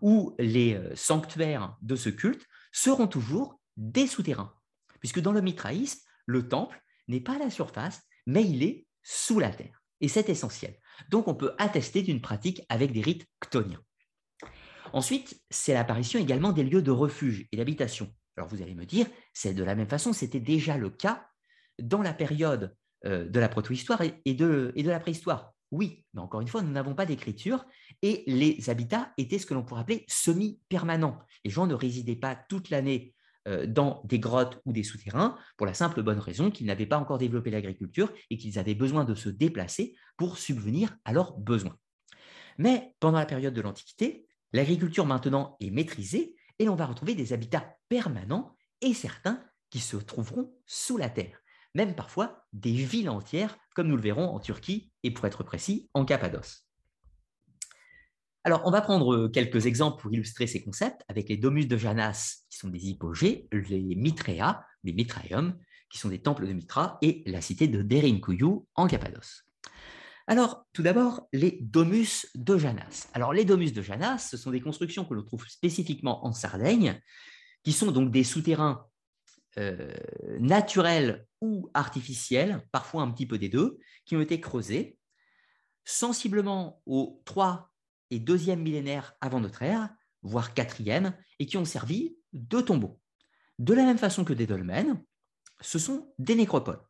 où 0.00 0.34
les 0.38 0.74
euh, 0.74 0.94
sanctuaires 0.96 1.76
de 1.82 1.96
ce 1.96 2.08
culte 2.08 2.46
seront 2.72 3.06
toujours 3.06 3.60
des 3.76 4.06
souterrains. 4.06 4.54
Puisque 5.00 5.20
dans 5.20 5.32
le 5.32 5.40
mitraïsme, 5.40 6.00
le 6.26 6.48
temple 6.48 6.82
n'est 7.08 7.20
pas 7.20 7.36
à 7.36 7.38
la 7.38 7.50
surface, 7.50 8.02
mais 8.26 8.44
il 8.44 8.62
est 8.62 8.86
sous 9.02 9.38
la 9.38 9.50
terre. 9.50 9.82
Et 10.00 10.08
c'est 10.08 10.28
essentiel. 10.28 10.76
Donc 11.10 11.28
on 11.28 11.34
peut 11.34 11.54
attester 11.58 12.02
d'une 12.02 12.20
pratique 12.20 12.62
avec 12.68 12.92
des 12.92 13.00
rites 13.00 13.26
ctoniens. 13.40 13.82
Ensuite, 14.92 15.42
c'est 15.50 15.74
l'apparition 15.74 16.18
également 16.18 16.52
des 16.52 16.64
lieux 16.64 16.82
de 16.82 16.90
refuge 16.90 17.46
et 17.52 17.56
d'habitation. 17.56 18.12
Alors 18.36 18.48
vous 18.48 18.62
allez 18.62 18.74
me 18.74 18.84
dire, 18.84 19.06
c'est 19.32 19.54
de 19.54 19.64
la 19.64 19.74
même 19.74 19.88
façon, 19.88 20.12
c'était 20.12 20.40
déjà 20.40 20.76
le 20.76 20.90
cas 20.90 21.26
dans 21.80 22.02
la 22.02 22.12
période 22.12 22.74
euh, 23.04 23.28
de 23.28 23.40
la 23.40 23.48
protohistoire 23.48 24.02
et 24.02 24.34
de, 24.34 24.72
et 24.76 24.82
de 24.82 24.90
la 24.90 25.00
préhistoire. 25.00 25.52
Oui, 25.72 26.04
mais 26.14 26.20
encore 26.20 26.40
une 26.40 26.48
fois, 26.48 26.62
nous 26.62 26.70
n'avons 26.70 26.94
pas 26.94 27.06
d'écriture 27.06 27.64
et 28.02 28.22
les 28.26 28.70
habitats 28.70 29.12
étaient 29.18 29.38
ce 29.38 29.46
que 29.46 29.54
l'on 29.54 29.64
pourrait 29.64 29.80
appeler 29.80 30.04
semi-permanents. 30.08 31.18
Les 31.44 31.50
gens 31.50 31.66
ne 31.66 31.74
résidaient 31.74 32.16
pas 32.16 32.36
toute 32.48 32.70
l'année 32.70 33.15
dans 33.66 34.02
des 34.04 34.18
grottes 34.18 34.60
ou 34.64 34.72
des 34.72 34.82
souterrains 34.82 35.38
pour 35.56 35.66
la 35.66 35.74
simple 35.74 36.02
bonne 36.02 36.18
raison 36.18 36.50
qu'ils 36.50 36.66
n'avaient 36.66 36.86
pas 36.86 36.98
encore 36.98 37.18
développé 37.18 37.50
l'agriculture 37.50 38.12
et 38.30 38.38
qu'ils 38.38 38.58
avaient 38.58 38.74
besoin 38.74 39.04
de 39.04 39.14
se 39.14 39.28
déplacer 39.28 39.94
pour 40.16 40.38
subvenir 40.38 40.96
à 41.04 41.12
leurs 41.12 41.36
besoins. 41.38 41.76
Mais 42.58 42.94
pendant 43.00 43.18
la 43.18 43.26
période 43.26 43.54
de 43.54 43.60
l'Antiquité, 43.60 44.26
l'agriculture 44.52 45.06
maintenant 45.06 45.56
est 45.60 45.70
maîtrisée 45.70 46.34
et 46.58 46.64
l'on 46.64 46.74
va 46.74 46.86
retrouver 46.86 47.14
des 47.14 47.32
habitats 47.32 47.76
permanents 47.88 48.56
et 48.80 48.94
certains 48.94 49.42
qui 49.70 49.80
se 49.80 49.96
trouveront 49.96 50.54
sous 50.66 50.96
la 50.96 51.10
terre, 51.10 51.40
même 51.74 51.94
parfois 51.94 52.46
des 52.52 52.72
villes 52.72 53.10
entières, 53.10 53.56
comme 53.74 53.88
nous 53.88 53.96
le 53.96 54.02
verrons 54.02 54.28
en 54.28 54.40
Turquie 54.40 54.92
et 55.02 55.10
pour 55.10 55.26
être 55.26 55.42
précis, 55.42 55.90
en 55.92 56.04
Cappadoce. 56.04 56.65
Alors, 58.46 58.62
on 58.64 58.70
va 58.70 58.80
prendre 58.80 59.26
quelques 59.26 59.66
exemples 59.66 60.00
pour 60.00 60.14
illustrer 60.14 60.46
ces 60.46 60.62
concepts 60.62 61.02
avec 61.08 61.28
les 61.28 61.36
domus 61.36 61.66
de 61.66 61.76
Janas, 61.76 62.44
qui 62.48 62.58
sont 62.58 62.68
des 62.68 62.86
hypogées, 62.86 63.48
les 63.50 63.96
Mitrea, 63.96 64.64
les 64.84 64.92
Mitraeum, 64.92 65.58
qui 65.90 65.98
sont 65.98 66.10
des 66.10 66.22
temples 66.22 66.46
de 66.46 66.52
Mitra, 66.52 66.96
et 67.02 67.24
la 67.26 67.40
cité 67.40 67.66
de 67.66 67.82
Derinkuyu 67.82 68.60
en 68.76 68.86
Cappadoce. 68.86 69.42
Alors, 70.28 70.64
tout 70.72 70.84
d'abord, 70.84 71.26
les 71.32 71.58
domus 71.60 72.28
de 72.36 72.56
Janas. 72.56 73.08
Alors, 73.14 73.32
les 73.32 73.44
domus 73.44 73.72
de 73.72 73.82
Janas, 73.82 74.18
ce 74.30 74.36
sont 74.36 74.52
des 74.52 74.60
constructions 74.60 75.04
que 75.04 75.14
l'on 75.14 75.24
trouve 75.24 75.44
spécifiquement 75.48 76.24
en 76.24 76.32
Sardaigne, 76.32 77.02
qui 77.64 77.72
sont 77.72 77.90
donc 77.90 78.12
des 78.12 78.22
souterrains 78.22 78.86
euh, 79.58 79.92
naturels 80.38 81.26
ou 81.40 81.68
artificiels, 81.74 82.62
parfois 82.70 83.02
un 83.02 83.10
petit 83.10 83.26
peu 83.26 83.38
des 83.38 83.48
deux, 83.48 83.80
qui 84.04 84.14
ont 84.14 84.20
été 84.20 84.40
creusés 84.40 84.98
sensiblement 85.84 86.80
au 86.86 87.20
3 87.24 87.72
et 88.10 88.20
2e 88.20 88.56
millénaire 88.56 89.14
avant 89.20 89.40
notre 89.40 89.62
ère, 89.62 89.88
voire 90.22 90.54
4e, 90.54 91.12
et 91.38 91.46
qui 91.46 91.56
ont 91.56 91.64
servi 91.64 92.16
de 92.32 92.60
tombeaux. 92.60 93.00
De 93.58 93.74
la 93.74 93.84
même 93.84 93.98
façon 93.98 94.24
que 94.24 94.32
des 94.32 94.46
dolmens, 94.46 95.02
ce 95.60 95.78
sont 95.78 96.12
des 96.18 96.34
nécropoles. 96.34 96.82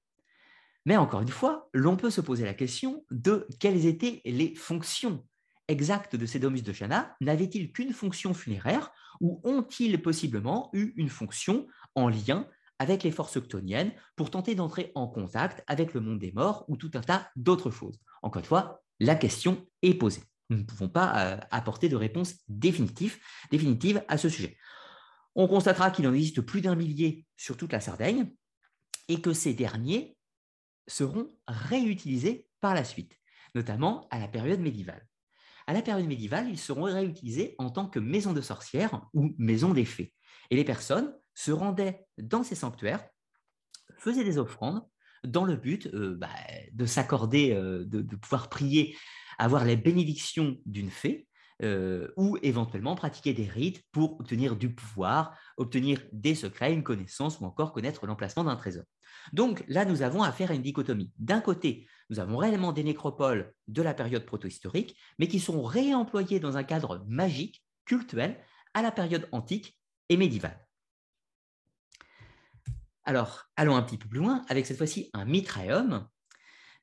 Mais 0.84 0.96
encore 0.96 1.20
une 1.20 1.28
fois, 1.28 1.68
l'on 1.72 1.96
peut 1.96 2.10
se 2.10 2.20
poser 2.20 2.44
la 2.44 2.54
question 2.54 3.04
de 3.10 3.46
quelles 3.58 3.86
étaient 3.86 4.22
les 4.24 4.54
fonctions 4.54 5.26
exactes 5.68 6.14
de 6.16 6.26
ces 6.26 6.38
domus 6.38 6.62
de 6.62 6.72
Chana. 6.72 7.16
N'avaient-ils 7.20 7.72
qu'une 7.72 7.92
fonction 7.92 8.34
funéraire 8.34 8.92
ou 9.20 9.40
ont-ils 9.44 10.00
possiblement 10.00 10.70
eu 10.72 10.92
une 10.96 11.08
fonction 11.08 11.66
en 11.94 12.08
lien 12.08 12.48
avec 12.78 13.02
les 13.02 13.10
forces 13.10 13.36
octoniennes 13.36 13.92
pour 14.14 14.30
tenter 14.30 14.54
d'entrer 14.54 14.92
en 14.94 15.08
contact 15.08 15.64
avec 15.66 15.94
le 15.94 16.00
monde 16.00 16.18
des 16.18 16.32
morts 16.32 16.64
ou 16.68 16.76
tout 16.76 16.90
un 16.94 17.00
tas 17.00 17.30
d'autres 17.34 17.70
choses? 17.70 17.98
Encore 18.22 18.40
une 18.40 18.46
fois, 18.46 18.82
la 19.00 19.16
question 19.16 19.66
est 19.82 19.94
posée. 19.94 20.22
Nous 20.50 20.58
ne 20.58 20.62
pouvons 20.62 20.88
pas 20.88 21.24
euh, 21.24 21.40
apporter 21.50 21.88
de 21.88 21.96
réponse 21.96 22.34
définitive, 22.48 23.18
à 24.08 24.18
ce 24.18 24.28
sujet. 24.28 24.56
On 25.34 25.48
constatera 25.48 25.90
qu'il 25.90 26.06
en 26.06 26.14
existe 26.14 26.40
plus 26.40 26.60
d'un 26.60 26.76
millier 26.76 27.26
sur 27.36 27.56
toute 27.56 27.72
la 27.72 27.80
Sardaigne 27.80 28.32
et 29.08 29.20
que 29.20 29.32
ces 29.32 29.54
derniers 29.54 30.16
seront 30.86 31.28
réutilisés 31.46 32.46
par 32.60 32.74
la 32.74 32.84
suite, 32.84 33.18
notamment 33.54 34.06
à 34.10 34.18
la 34.18 34.28
période 34.28 34.60
médiévale. 34.60 35.06
À 35.66 35.72
la 35.72 35.82
période 35.82 36.06
médiévale, 36.06 36.48
ils 36.48 36.58
seront 36.58 36.84
réutilisés 36.84 37.56
en 37.58 37.70
tant 37.70 37.88
que 37.88 37.98
maison 37.98 38.32
de 38.32 38.40
sorcières 38.40 39.02
ou 39.14 39.34
maison 39.36 39.74
des 39.74 39.84
fées. 39.84 40.14
Et 40.50 40.56
les 40.56 40.64
personnes 40.64 41.12
se 41.34 41.50
rendaient 41.50 42.06
dans 42.18 42.44
ces 42.44 42.54
sanctuaires, 42.54 43.04
faisaient 43.98 44.24
des 44.24 44.38
offrandes 44.38 44.86
dans 45.24 45.44
le 45.44 45.56
but 45.56 45.86
euh, 45.92 46.14
bah, 46.16 46.28
de 46.72 46.86
s'accorder, 46.86 47.52
euh, 47.52 47.84
de, 47.84 48.16
pouvoir 48.16 48.48
prier, 48.48 48.96
avoir 49.38 49.64
les 49.64 49.76
bénédictions 49.76 50.56
d'une 50.66 50.90
fée, 50.90 51.26
euh, 51.62 52.08
ou 52.18 52.36
éventuellement 52.42 52.94
pratiquer 52.96 53.32
des 53.32 53.46
rites 53.46 53.82
pour 53.90 54.20
obtenir 54.20 54.56
du 54.56 54.74
pouvoir, 54.74 55.34
obtenir 55.56 56.02
des 56.12 56.34
secrets, 56.34 56.74
une 56.74 56.82
connaissance 56.82 57.40
ou 57.40 57.46
encore 57.46 57.72
connaître 57.72 58.06
l'emplacement 58.06 58.44
d'un 58.44 58.56
trésor. 58.56 58.84
Donc 59.32 59.64
là, 59.66 59.86
nous 59.86 60.02
avons 60.02 60.22
affaire 60.22 60.50
à 60.50 60.54
une 60.54 60.60
dichotomie. 60.60 61.12
D'un 61.18 61.40
côté, 61.40 61.88
nous 62.10 62.20
avons 62.20 62.36
réellement 62.36 62.72
des 62.72 62.84
nécropoles 62.84 63.54
de 63.68 63.80
la 63.80 63.94
période 63.94 64.26
protohistorique, 64.26 64.98
mais 65.18 65.28
qui 65.28 65.40
sont 65.40 65.62
réemployées 65.62 66.40
dans 66.40 66.58
un 66.58 66.62
cadre 66.62 67.02
magique, 67.08 67.64
cultuel, 67.86 68.38
à 68.74 68.82
la 68.82 68.92
période 68.92 69.26
antique 69.32 69.78
et 70.10 70.18
médiévale. 70.18 70.60
Alors, 73.04 73.44
allons 73.56 73.76
un 73.76 73.82
petit 73.82 73.96
peu 73.96 74.08
plus 74.08 74.18
loin 74.18 74.44
avec 74.48 74.66
cette 74.66 74.76
fois-ci 74.76 75.08
un 75.14 75.24
mitraeum. 75.24 76.06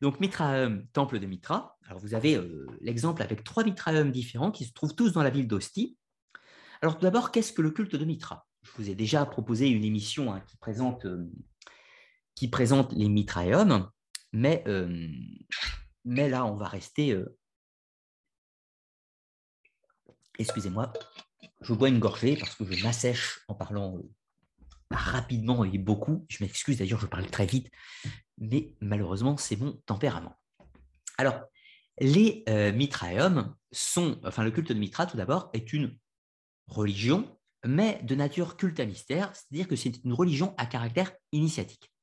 Donc, 0.04 0.20
mitraeum, 0.20 0.86
temple 0.92 1.18
de 1.18 1.26
Mitra. 1.26 1.78
Alors, 1.88 1.98
vous 1.98 2.14
avez 2.14 2.36
euh, 2.36 2.68
l'exemple 2.82 3.22
avec 3.22 3.46
trois 3.46 3.64
mitraeums 3.64 4.12
différents 4.12 4.52
qui 4.52 4.66
se 4.66 4.74
trouvent 4.74 4.96
tous 4.96 5.14
dans 5.14 5.24
la 5.24 5.30
ville 5.30 5.48
d'Ostie. 5.48 5.98
Alors, 6.82 6.98
tout 6.98 7.04
d'abord, 7.04 7.32
qu'est-ce 7.32 7.54
que 7.54 7.62
le 7.62 7.72
culte 7.72 7.96
de 7.96 8.04
Mitra? 8.04 8.46
Je 8.64 8.72
vous 8.76 8.90
ai 8.90 8.96
déjà 8.96 9.26
proposé 9.26 9.70
une 9.70 9.86
émission 9.86 10.34
hein, 10.34 10.42
qui 10.42 10.58
présente 10.58 11.06
euh, 11.06 11.32
qui 12.36 12.50
présente 12.50 12.92
les 12.92 13.08
mitraeums, 13.08 13.90
mais, 14.34 14.66
euh, 14.68 15.08
mais 16.04 16.28
là, 16.28 16.46
on 16.48 16.56
va 16.56 16.68
rester. 16.68 17.18
Excusez-moi, 20.38 20.92
je 21.62 21.74
bois 21.74 21.88
une 21.88 22.00
gorgée 22.00 22.36
parce 22.36 22.56
que 22.56 22.70
je 22.70 22.84
m'assèche 22.84 23.40
en 23.48 23.56
parlant 23.56 24.02
rapidement 24.94 25.66
et 25.66 25.78
beaucoup. 25.78 26.26
Je 26.30 26.44
m'excuse 26.44 26.78
d'ailleurs, 26.78 27.00
je 27.00 27.08
parle 27.08 27.28
très 27.28 27.46
vite, 27.46 27.70
mais 28.38 28.76
malheureusement, 28.82 29.38
c'est 29.38 29.56
mon 29.56 29.74
tempérament. 29.86 30.36
Alors, 31.18 31.42
les 32.00 32.44
mitraeums 32.74 33.54
sont, 33.72 34.20
enfin, 34.24 34.44
le 34.44 34.52
culte 34.52 34.70
de 34.70 34.80
Mitra, 34.80 35.06
tout 35.06 35.18
d'abord, 35.18 35.50
est 35.54 35.74
une 35.74 35.98
religion, 36.68 37.38
mais 37.66 38.00
de 38.04 38.16
nature 38.16 38.58
culte 38.58 38.80
à 38.80 38.86
mystère, 38.86 39.32
c'est-à-dire 39.36 39.68
que 39.68 39.76
c'est 39.76 40.04
une 40.04 40.14
religion 40.14 40.56
à 40.58 40.66
caractère 40.66 41.12
initiatique 41.32 41.94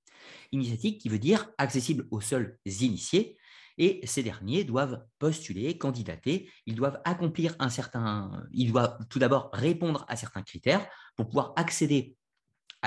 initiatique 0.53 1.01
qui 1.01 1.09
veut 1.09 1.19
dire 1.19 1.51
accessible 1.59 2.07
aux 2.11 2.21
seuls 2.21 2.59
initiés. 2.67 3.37
Et 3.79 4.01
ces 4.05 4.23
derniers 4.23 4.65
doivent 4.65 5.03
postuler, 5.19 5.79
candidater, 5.79 6.51
ils 6.67 6.75
doivent 6.75 7.01
accomplir 7.05 7.57
un 7.59 7.71
certain, 7.71 8.47
ils 8.53 8.71
doivent 8.71 8.99
tout 9.09 9.19
d'abord 9.19 9.49
répondre 9.55 10.05
à 10.09 10.17
certains 10.17 10.43
critères 10.43 10.87
pour 11.17 11.29
pouvoir 11.29 11.55
accéder 11.57 12.17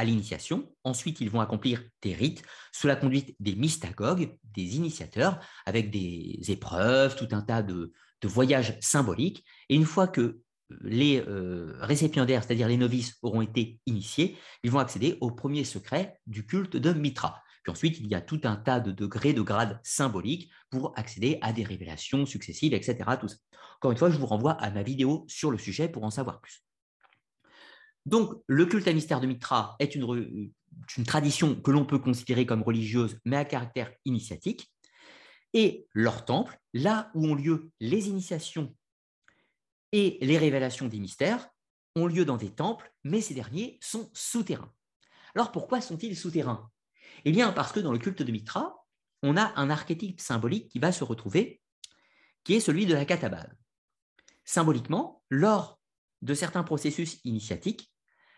l'initiation. 0.03 0.71
Ensuite, 0.83 1.21
ils 1.21 1.29
vont 1.29 1.41
accomplir 1.41 1.83
des 2.01 2.13
rites 2.13 2.43
sous 2.71 2.87
la 2.87 2.95
conduite 2.95 3.35
des 3.39 3.55
mystagogues, 3.55 4.37
des 4.55 4.75
initiateurs, 4.75 5.39
avec 5.65 5.91
des 5.91 6.39
épreuves, 6.47 7.15
tout 7.15 7.27
un 7.31 7.41
tas 7.41 7.61
de, 7.61 7.93
voyages 8.23 8.77
symboliques. 8.79 9.43
Et 9.67 9.75
une 9.75 9.85
fois 9.85 10.07
que 10.07 10.39
les 10.81 11.21
euh, 11.27 11.75
récipiendaires, 11.81 12.43
c'est-à-dire 12.43 12.69
les 12.69 12.77
novices, 12.77 13.17
auront 13.21 13.41
été 13.41 13.79
initiés, 13.85 14.37
ils 14.63 14.71
vont 14.71 14.79
accéder 14.79 15.17
au 15.19 15.29
premier 15.29 15.65
secret 15.65 16.17
du 16.25 16.45
culte 16.45 16.77
de 16.77 16.93
Mitra. 16.93 17.43
Puis 17.63 17.71
ensuite, 17.71 17.99
il 17.99 18.07
y 18.07 18.15
a 18.15 18.21
tout 18.21 18.41
un 18.43 18.55
tas 18.55 18.79
de 18.79 18.91
degrés, 18.91 19.33
de 19.33 19.41
grades 19.41 19.79
symboliques 19.83 20.51
pour 20.69 20.93
accéder 20.97 21.37
à 21.41 21.53
des 21.53 21.63
révélations 21.63 22.25
successives, 22.25 22.73
etc. 22.73 22.97
Tout 23.19 23.27
Encore 23.77 23.91
une 23.91 23.97
fois, 23.97 24.09
je 24.09 24.17
vous 24.17 24.25
renvoie 24.25 24.53
à 24.53 24.69
ma 24.71 24.83
vidéo 24.83 25.25
sur 25.27 25.51
le 25.51 25.57
sujet 25.57 25.87
pour 25.87 26.03
en 26.03 26.11
savoir 26.11 26.41
plus. 26.41 26.63
Donc, 28.05 28.41
le 28.47 28.65
culte 28.65 28.87
à 28.87 28.93
mystère 28.93 29.21
de 29.21 29.27
Mitra 29.27 29.75
est 29.79 29.95
une, 29.95 30.51
une 30.97 31.05
tradition 31.05 31.55
que 31.59 31.71
l'on 31.71 31.85
peut 31.85 31.99
considérer 31.99 32.45
comme 32.45 32.63
religieuse, 32.63 33.17
mais 33.25 33.37
à 33.37 33.45
caractère 33.45 33.93
initiatique. 34.05 34.71
Et 35.53 35.87
leur 35.93 36.25
temple, 36.25 36.59
là 36.73 37.11
où 37.13 37.27
ont 37.27 37.35
lieu 37.35 37.71
les 37.79 38.09
initiations 38.09 38.75
et 39.91 40.17
les 40.21 40.37
révélations 40.37 40.87
des 40.87 40.99
mystères, 40.99 41.47
ont 41.95 42.07
lieu 42.07 42.25
dans 42.25 42.37
des 42.37 42.49
temples, 42.49 42.91
mais 43.03 43.21
ces 43.21 43.35
derniers 43.35 43.77
sont 43.81 44.09
souterrains. 44.13 44.73
Alors 45.35 45.51
pourquoi 45.51 45.79
sont-ils 45.79 46.17
souterrains? 46.17 46.69
Eh 47.25 47.31
bien, 47.31 47.51
parce 47.51 47.71
que 47.71 47.79
dans 47.79 47.91
le 47.91 47.99
culte 47.99 48.23
de 48.23 48.31
Mitra, 48.31 48.85
on 49.21 49.37
a 49.37 49.53
un 49.55 49.69
archétype 49.69 50.19
symbolique 50.19 50.69
qui 50.69 50.79
va 50.79 50.91
se 50.91 51.03
retrouver, 51.03 51.61
qui 52.43 52.55
est 52.55 52.59
celui 52.59 52.85
de 52.85 52.93
la 52.93 53.05
catabase. 53.05 53.55
Symboliquement, 54.43 55.23
lors 55.29 55.79
de 56.23 56.33
certains 56.33 56.63
processus 56.63 57.19
initiatiques, 57.23 57.92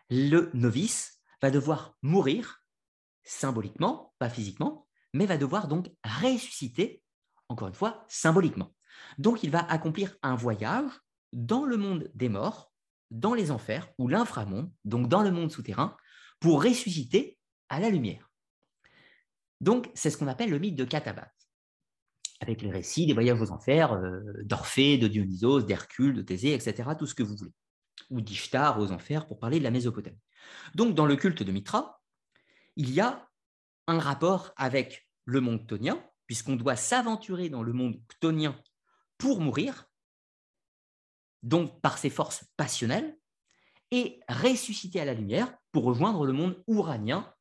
le 0.09 0.51
novice 0.53 1.19
va 1.41 1.51
devoir 1.51 1.97
mourir, 2.01 2.63
symboliquement, 3.23 4.13
pas 4.19 4.29
physiquement, 4.29 4.87
mais 5.13 5.25
va 5.25 5.37
devoir 5.37 5.67
donc 5.67 5.91
ressusciter, 6.03 7.01
encore 7.49 7.67
une 7.67 7.73
fois, 7.73 8.05
symboliquement. 8.07 8.73
Donc 9.17 9.43
il 9.43 9.51
va 9.51 9.59
accomplir 9.59 10.15
un 10.21 10.35
voyage 10.35 10.91
dans 11.33 11.65
le 11.65 11.77
monde 11.77 12.09
des 12.13 12.29
morts, 12.29 12.71
dans 13.11 13.33
les 13.33 13.51
enfers 13.51 13.89
ou 13.97 14.07
l'inframonde, 14.07 14.71
donc 14.83 15.07
dans 15.07 15.21
le 15.21 15.31
monde 15.31 15.51
souterrain, 15.51 15.95
pour 16.39 16.63
ressusciter 16.63 17.37
à 17.69 17.79
la 17.79 17.89
lumière. 17.89 18.29
Donc, 19.61 19.89
c'est 19.93 20.09
ce 20.09 20.17
qu'on 20.17 20.27
appelle 20.27 20.49
le 20.49 20.59
mythe 20.59 20.75
de 20.75 20.83
Catabates, 20.83 21.31
avec 22.41 22.61
les 22.61 22.71
récits 22.71 23.05
des 23.05 23.13
voyages 23.13 23.41
aux 23.41 23.51
enfers 23.51 23.93
euh, 23.93 24.21
d'Orphée, 24.43 24.97
de 24.97 25.07
Dionysos, 25.07 25.61
d'Hercule, 25.61 26.13
de 26.13 26.21
Thésée, 26.21 26.53
etc., 26.53 26.89
tout 26.97 27.07
ce 27.07 27.15
que 27.15 27.23
vous 27.23 27.35
voulez, 27.35 27.53
ou 28.09 28.21
d'Ishtar 28.21 28.79
aux 28.79 28.91
enfers 28.91 29.27
pour 29.27 29.39
parler 29.39 29.59
de 29.59 29.63
la 29.63 29.71
Mésopotamie. 29.71 30.19
Donc, 30.73 30.95
dans 30.95 31.05
le 31.05 31.15
culte 31.15 31.43
de 31.43 31.51
Mitra, 31.51 32.01
il 32.75 32.91
y 32.91 33.01
a 33.01 33.27
un 33.87 33.99
rapport 33.99 34.53
avec 34.57 35.07
le 35.25 35.41
monde 35.41 35.67
tonien, 35.67 36.03
puisqu'on 36.27 36.55
doit 36.55 36.75
s'aventurer 36.75 37.49
dans 37.49 37.63
le 37.63 37.73
monde 37.73 38.01
chtonien 38.11 38.59
pour 39.17 39.39
mourir, 39.39 39.85
donc 41.43 41.81
par 41.81 41.97
ses 41.97 42.09
forces 42.09 42.45
passionnelles, 42.57 43.17
et 43.91 44.19
ressusciter 44.27 44.99
à 44.99 45.05
la 45.05 45.13
lumière 45.13 45.55
pour 45.71 45.83
rejoindre 45.83 46.25
le 46.25 46.33
monde 46.33 46.61
ouranien 46.67 47.33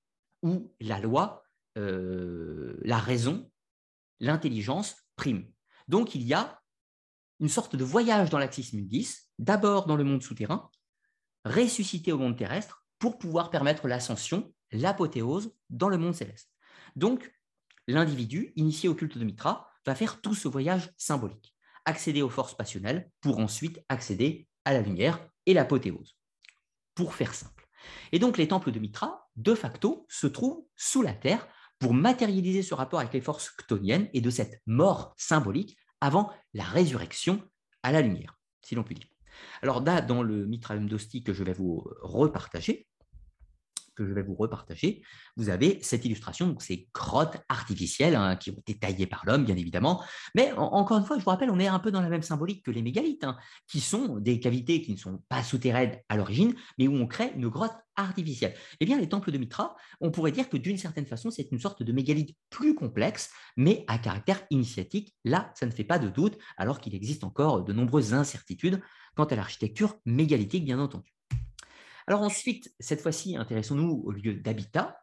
où 0.43 0.75
la 0.81 1.01
loi, 1.01 1.43
euh, 1.79 2.79
la 2.83 2.99
raison, 2.99 3.51
l'intelligence 4.21 4.97
priment. 5.17 5.45
Donc 5.89 6.15
il 6.15 6.23
y 6.23 6.35
a 6.35 6.61
une 7.41 7.49
sorte 7.49 7.77
de 7.77 7.85
voyage 7.85 8.31
dans 8.31 8.39
l'Axis 8.39 8.71
Mundis, 8.75 9.17
d'abord 9.39 9.87
dans 9.87 9.97
le 9.97 10.05
monde 10.05 10.23
souterrain, 10.23 10.71
ressuscité 11.45 12.13
au 12.13 12.19
monde 12.19 12.37
terrestre 12.37 12.87
pour 12.99 13.19
pouvoir 13.19 13.51
permettre 13.51 13.89
l'ascension, 13.89 14.53
l'apothéose 14.73 15.55
dans 15.71 15.89
le 15.89 15.99
monde 15.99 16.15
céleste. 16.15 16.51
Donc 16.97 17.33
l'individu, 17.87 18.53
initié 18.57 18.89
au 18.89 18.95
culte 18.95 19.19
de 19.19 19.25
Mitra, 19.25 19.69
va 19.85 19.95
faire 19.95 20.21
tout 20.21 20.35
ce 20.35 20.49
voyage 20.49 20.91
symbolique, 20.97 21.55
accéder 21.85 22.23
aux 22.23 22.31
forces 22.31 22.57
passionnelles 22.57 23.11
pour 23.21 23.39
ensuite 23.39 23.83
accéder 23.89 24.49
à 24.65 24.73
la 24.73 24.81
lumière 24.81 25.29
et 25.47 25.55
l'apothéose 25.55 26.17
pour 26.95 27.15
faire 27.15 27.35
simple. 27.35 27.69
Et 28.13 28.19
donc 28.19 28.39
les 28.39 28.49
temples 28.49 28.73
de 28.73 28.79
Mitra, 28.79 29.29
de 29.37 29.55
facto, 29.55 30.07
se 30.09 30.27
trouvent 30.27 30.65
sous 30.77 31.03
la 31.03 31.13
terre 31.13 31.47
pour 31.79 31.93
matérialiser 31.93 32.63
ce 32.63 32.75
rapport 32.75 33.01
avec 33.01 33.13
les 33.13 33.21
forces 33.21 33.51
chtoniennes 33.61 34.09
et 34.15 34.21
de 34.21 34.31
cette 34.31 34.63
mort 34.67 35.15
symbolique 35.19 35.77
avant 36.05 36.31
la 36.53 36.65
résurrection 36.65 37.41
à 37.83 37.91
la 37.91 38.03
lumière, 38.03 38.39
si 38.61 38.75
l'on 38.75 38.85
peut 38.85 38.93
dire. 38.93 39.09
Alors 39.63 39.83
là, 39.83 40.03
dans 40.03 40.23
le 40.23 40.45
Mitraeum 40.45 40.87
Dosti 40.87 41.25
que 41.25 41.33
je 41.33 41.43
vais 41.43 41.55
vous 41.55 41.83
repartager, 42.03 42.87
que 43.95 44.07
je 44.07 44.13
vais 44.13 44.23
vous 44.23 44.35
repartager, 44.35 45.03
vous 45.37 45.49
avez 45.49 45.79
cette 45.83 46.05
illustration, 46.05 46.47
donc 46.47 46.63
ces 46.63 46.89
grottes 46.95 47.37
artificielles 47.49 48.17
hein, 48.17 48.37
qui 48.37 48.51
ont 48.51 48.59
été 48.59 48.79
taillées 48.79 49.07
par 49.07 49.25
l'homme, 49.27 49.45
bien 49.45 49.57
évidemment. 49.57 50.03
Mais 50.35 50.53
encore 50.53 50.99
une 50.99 51.05
fois, 51.05 51.19
je 51.19 51.25
vous 51.25 51.31
rappelle, 51.31 51.51
on 51.51 51.59
est 51.59 51.67
un 51.67 51.79
peu 51.79 51.91
dans 51.91 52.01
la 52.01 52.09
même 52.09 52.23
symbolique 52.23 52.65
que 52.65 52.71
les 52.71 52.83
mégalithes, 52.83 53.25
hein, 53.25 53.37
qui 53.67 53.81
sont 53.81 54.19
des 54.19 54.41
cavités 54.41 54.83
qui 54.83 54.93
ne 54.93 54.99
sont 54.99 55.23
pas 55.29 55.43
souterraines 55.43 55.97
à 56.09 56.17
l'origine, 56.17 56.55
mais 56.79 56.89
où 56.89 56.95
on 56.95 57.07
crée 57.07 57.33
une 57.35 57.49
grotte 57.49 57.75
artificielle. 57.97 58.55
Eh 58.81 58.87
bien, 58.87 58.99
les 58.99 59.09
temples 59.09 59.31
de 59.31 59.39
Mitra, 59.39 59.77
on 60.01 60.11
pourrait 60.11 60.33
dire 60.33 60.49
que 60.49 60.57
d'une 60.57 60.79
certaine 60.79 61.07
façon, 61.07 61.31
c'est 61.31 61.51
une 61.53 61.61
sorte 61.61 61.83
de 61.83 61.93
mégalithe 61.93 62.37
plus 62.51 62.75
complexe, 62.75 63.31
mais 63.57 63.85
à 63.87 63.99
caractère 63.99 64.45
initiatique. 64.51 65.15
Là, 65.25 65.53
ça 65.55 65.67
ne 65.67 65.71
fait 65.71 65.85
pas 65.85 65.99
de 65.99 66.09
doute, 66.09 66.37
alors 66.57 66.81
qu'il 66.81 66.95
existe 66.95 67.25
encore 67.25 67.63
de 67.63 67.73
nombreuses 67.73 68.15
incertitudes 68.15 68.83
quant 69.15 69.25
à 69.25 69.37
l'architecture 69.37 69.97
mégalithique, 70.05 70.65
bien 70.65 70.81
entendu. 70.81 71.14
Alors 72.07 72.23
ensuite, 72.23 72.75
cette 72.79 73.01
fois-ci, 73.01 73.37
intéressons-nous 73.37 74.03
au 74.05 74.13
lieu 74.13 74.35
d'habitat. 74.35 75.01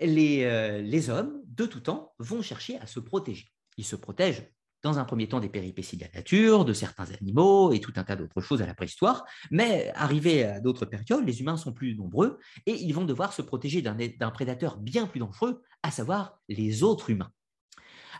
Les, 0.00 0.44
euh, 0.44 0.82
les, 0.82 1.08
hommes, 1.08 1.40
de 1.46 1.64
tout 1.64 1.80
temps, 1.80 2.12
vont 2.18 2.42
chercher 2.42 2.78
à 2.78 2.86
se 2.86 3.00
protéger. 3.00 3.46
Ils 3.78 3.84
se 3.84 3.96
protègent 3.96 4.50
dans 4.82 4.98
un 4.98 5.04
premier 5.04 5.28
temps 5.28 5.40
des 5.40 5.48
péripéties 5.48 5.96
de 5.96 6.04
la 6.04 6.10
nature, 6.10 6.64
de 6.64 6.72
certains 6.72 7.10
animaux 7.10 7.72
et 7.72 7.80
tout 7.80 7.92
un 7.96 8.04
tas 8.04 8.14
d'autres 8.14 8.40
choses 8.40 8.62
à 8.62 8.66
la 8.66 8.74
préhistoire, 8.74 9.24
mais 9.50 9.90
arrivés 9.94 10.44
à 10.44 10.60
d'autres 10.60 10.84
périodes, 10.84 11.26
les 11.26 11.40
humains 11.40 11.56
sont 11.56 11.72
plus 11.72 11.96
nombreux 11.96 12.38
et 12.66 12.74
ils 12.74 12.92
vont 12.92 13.04
devoir 13.04 13.32
se 13.32 13.42
protéger 13.42 13.82
d'un 13.82 14.30
prédateur 14.30 14.76
bien 14.76 15.06
plus 15.06 15.18
dangereux, 15.18 15.62
à 15.82 15.90
savoir 15.90 16.38
les 16.48 16.82
autres 16.82 17.10
humains. 17.10 17.32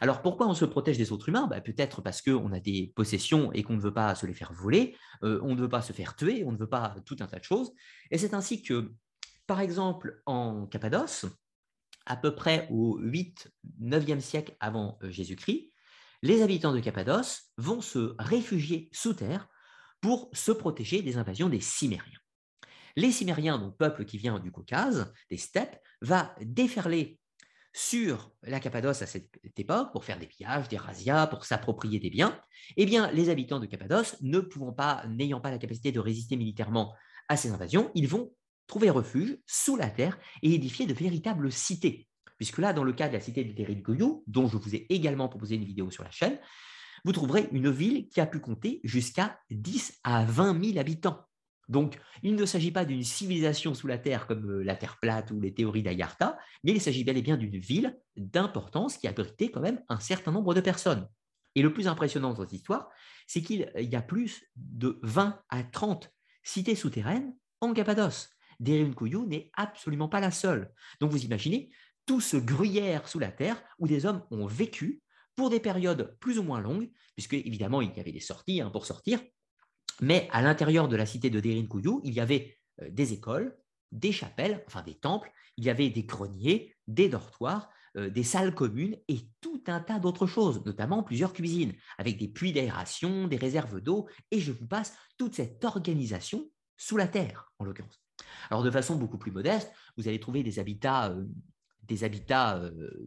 Alors 0.01 0.23
pourquoi 0.23 0.47
on 0.49 0.55
se 0.55 0.65
protège 0.65 0.99
des 0.99 1.13
autres 1.13 1.29
humains? 1.29 1.47
Bah, 1.47 1.61
Peut-être 1.61 2.03
parce 2.03 2.23
qu'on 2.23 2.53
a 2.53 2.61
des 2.61 2.93
possessions 2.95 3.53
et 3.53 3.63
qu'on 3.63 3.75
ne 3.75 3.81
veut 3.81 3.95
pas 3.95 4.15
se 4.15 4.27
les 4.27 4.35
faire 4.35 4.53
voler, 4.53 4.97
euh, 5.23 5.41
on 5.43 5.55
ne 5.55 5.61
veut 5.61 5.69
pas 5.69 5.83
se 5.83 5.93
faire 5.93 6.17
tuer, 6.17 6.45
on 6.45 6.53
ne 6.53 6.59
veut 6.59 6.69
pas 6.69 6.97
tout 7.05 7.17
un 7.21 7.27
tas 7.27 7.39
de 7.39 7.45
choses. 7.45 7.73
Et 8.11 8.19
c'est 8.19 8.35
ainsi 8.35 8.63
que, 8.63 8.93
par 9.47 9.61
exemple, 9.61 10.23
en 10.27 10.67
Cappadoce, 10.67 11.27
à 12.07 12.17
peu 12.17 12.35
près 12.35 12.69
au 12.71 13.01
8-9e 13.01 14.21
siècle 14.21 14.57
avant 14.61 14.99
euh, 15.03 15.11
Jésus-Christ, 15.11 15.73
les 16.23 16.43
habitants 16.43 16.73
de 16.73 16.81
Cappadoce 16.81 17.53
vont 17.59 17.81
se 17.81 18.15
réfugier 18.19 18.89
sous 18.93 19.15
terre 19.15 19.49
pour 20.01 20.31
se 20.33 20.53
protéger 20.53 21.03
des 21.03 21.19
invasions 21.19 21.49
des 21.49 21.61
Cimériens. 21.61 22.19
Les 22.97 23.13
Cimériens, 23.13 23.59
donc 23.59 23.77
peuple 23.77 24.05
qui 24.05 24.17
vient 24.17 24.39
du 24.39 24.51
Caucase, 24.51 25.13
des 25.31 25.37
steppes, 25.37 25.79
va 26.01 26.35
déferler 26.41 27.19
sur 27.77 28.33
la 28.43 28.59
Cappadoce 28.59 29.03
à 29.03 29.07
cette 29.07 29.39
époque 29.59 29.93
pour 29.93 30.03
faire 30.03 30.19
des 30.19 30.27
pillages, 30.27 30.67
des 30.69 30.79
razzias, 30.79 31.27
pour 31.27 31.45
s'approprier 31.45 32.01
des 32.01 32.09
biens, 32.09 32.41
eh 32.79 32.87
bien, 32.87 33.11
les 33.13 33.29
habitants 33.29 33.61
de 33.61 33.67
Cappadoce, 33.67 34.17
ne 34.23 34.41
pouvant 34.41 34.73
pas, 34.73 35.05
n'ayant 35.09 35.43
pas 35.43 35.51
la 35.51 35.59
capacité 35.59 35.93
de 35.93 36.01
résister 36.01 36.37
militairement 36.37 36.95
à 37.29 37.37
ces 37.37 37.51
invasions, 37.51 37.91
ils 37.95 38.09
vont 38.09 38.33
trouver 38.67 38.89
refuge 38.89 39.37
sous 39.45 39.77
la 39.77 39.91
terre 39.91 40.19
et 40.43 40.55
édifier 40.55 40.87
de 40.87 40.95
véritables 40.95 41.53
cités. 41.53 42.09
Puisque 42.39 42.59
là, 42.59 42.73
dans 42.73 42.83
le 42.83 42.95
cas 42.95 43.09
de 43.09 43.13
la 43.13 43.21
cité 43.21 43.45
de 43.45 43.53
Derin 43.53 43.83
dont 44.27 44.49
je 44.49 44.57
vous 44.57 44.75
ai 44.75 44.87
également 44.89 45.29
proposé 45.29 45.57
une 45.57 45.65
vidéo 45.65 45.91
sur 45.91 46.03
la 46.03 46.11
chaîne, 46.11 46.39
vous 47.05 47.13
trouverez 47.13 47.47
une 47.53 47.71
ville 47.71 48.09
qui 48.09 48.23
a 48.23 48.27
pu 48.27 48.41
compter 48.41 48.81
jusqu'à 48.85 49.39
10 49.51 50.01
à 50.03 50.25
20 50.25 50.65
000 50.65 50.79
habitants. 50.79 51.26
Donc, 51.69 51.99
il 52.23 52.37
ne 52.37 52.47
s'agit 52.47 52.71
pas 52.71 52.85
d'une 52.85 53.03
civilisation 53.03 53.75
sous 53.75 53.87
la 53.87 53.99
Terre 53.99 54.27
comme 54.27 54.51
euh, 54.51 54.63
la 54.63 54.77
Terre 54.77 54.99
plate 55.01 55.31
ou 55.31 55.41
les 55.41 55.53
théories 55.53 55.83
d'Ayartha, 55.83 56.39
mais 56.63 56.73
il 56.73 56.81
s'agit 56.81 57.05
bel 57.05 57.17
et 57.17 57.23
bien 57.23 57.37
d'une 57.37 57.59
ville 57.59 57.99
d'importance 58.17 58.99
qui 58.99 59.09
abritait 59.09 59.51
quand 59.51 59.61
même 59.61 59.83
un 59.89 59.99
certain 59.99 60.33
nombre 60.33 60.55
de 60.55 60.61
personnes. 60.61 61.09
Et 61.55 61.63
le 61.63 61.73
plus 61.73 61.89
impressionnant 61.89 62.35
dans 62.35 62.43
cette 62.43 62.53
histoire, 62.53 62.91
c'est 63.27 63.43
qu'il 63.43 63.71
y 63.77 63.97
a 63.97 64.03
plus 64.03 64.45
de 64.57 65.01
20 65.03 65.41
à 65.49 65.63
30 65.65 66.13
cités 66.43 66.75
souterraines 66.75 67.35
en 67.61 67.73
Cappadoce. 67.73 68.31
Derinkuyu 68.61 69.27
n'est 69.27 69.51
absolument 69.55 70.09
pas 70.09 70.21
la 70.21 70.31
seule. 70.31 70.73
Donc 71.01 71.11
vous 71.11 71.25
imaginez 71.25 71.71
tout 72.05 72.21
ce 72.21 72.37
gruyère 72.37 73.09
sous 73.09 73.19
la 73.19 73.33
terre 73.33 73.61
où 73.79 73.89
des 73.89 74.07
hommes 74.07 74.23
ont 74.31 74.47
vécu 74.47 75.03
pour 75.35 75.51
des 75.51 75.61
périodes 75.61 76.17
plus 76.21 76.39
ou 76.39 76.43
moins 76.43 76.61
longues, 76.61 76.91
puisque 77.15 77.35
évidemment 77.35 77.83
il 77.83 77.95
y 77.95 78.01
avait 78.01 78.13
des 78.13 78.21
sorties 78.21 78.61
hein, 78.61 78.71
pour 78.71 78.87
sortir, 78.87 79.21
mais 80.01 80.29
à 80.33 80.43
l'intérieur 80.43 80.89
de 80.89 80.97
la 80.97 81.07
cité 81.07 81.31
de 81.31 81.41
Derinkuyu, 81.41 82.01
il 82.05 82.13
y 82.13 82.21
avait 82.21 82.57
euh, 82.83 82.89
des 82.91 83.13
écoles, 83.13 83.57
des 83.93 84.13
chapelles, 84.13 84.63
enfin 84.67 84.83
des 84.83 84.95
temples, 84.95 85.31
il 85.57 85.65
y 85.65 85.71
avait 85.71 85.91
des 85.91 86.05
greniers, 86.05 86.75
des 86.87 87.09
dortoirs, 87.09 87.71
euh, 87.97 88.11
des 88.11 88.23
salles 88.23 88.55
communes 88.55 88.97
et 89.09 89.21
tout 89.41 89.63
un 89.67 89.81
tas 89.81 89.99
d'autres 89.99 90.27
choses, 90.27 90.65
notamment 90.67 91.03
plusieurs 91.03 91.33
cuisines, 91.33 91.73
avec 91.99 92.19
des 92.19 92.29
puits 92.29 92.53
d'aération, 92.53 93.27
des 93.27 93.37
réserves 93.37 93.81
d'eau, 93.81 94.09
et 94.31 94.41
je 94.41 94.53
vous 94.53 94.67
passe 94.67 94.95
toute 95.17 95.35
cette 95.35 95.65
organisation 95.65 96.51
sous 96.77 96.97
la 96.97 97.09
terre, 97.09 97.53
en 97.59 97.65
l'occurrence. 97.65 98.03
Alors 98.51 98.63
de 98.63 98.71
façon 98.71 98.97
beaucoup 98.97 99.19
plus 99.19 99.33
modeste, 99.33 99.71
vous 99.97 100.09
allez 100.09 100.21
trouver 100.21 100.43
des 100.43 100.59
habitats, 100.59 101.11
euh, 101.11 101.25
des 101.85 102.03
habitats 102.03 102.61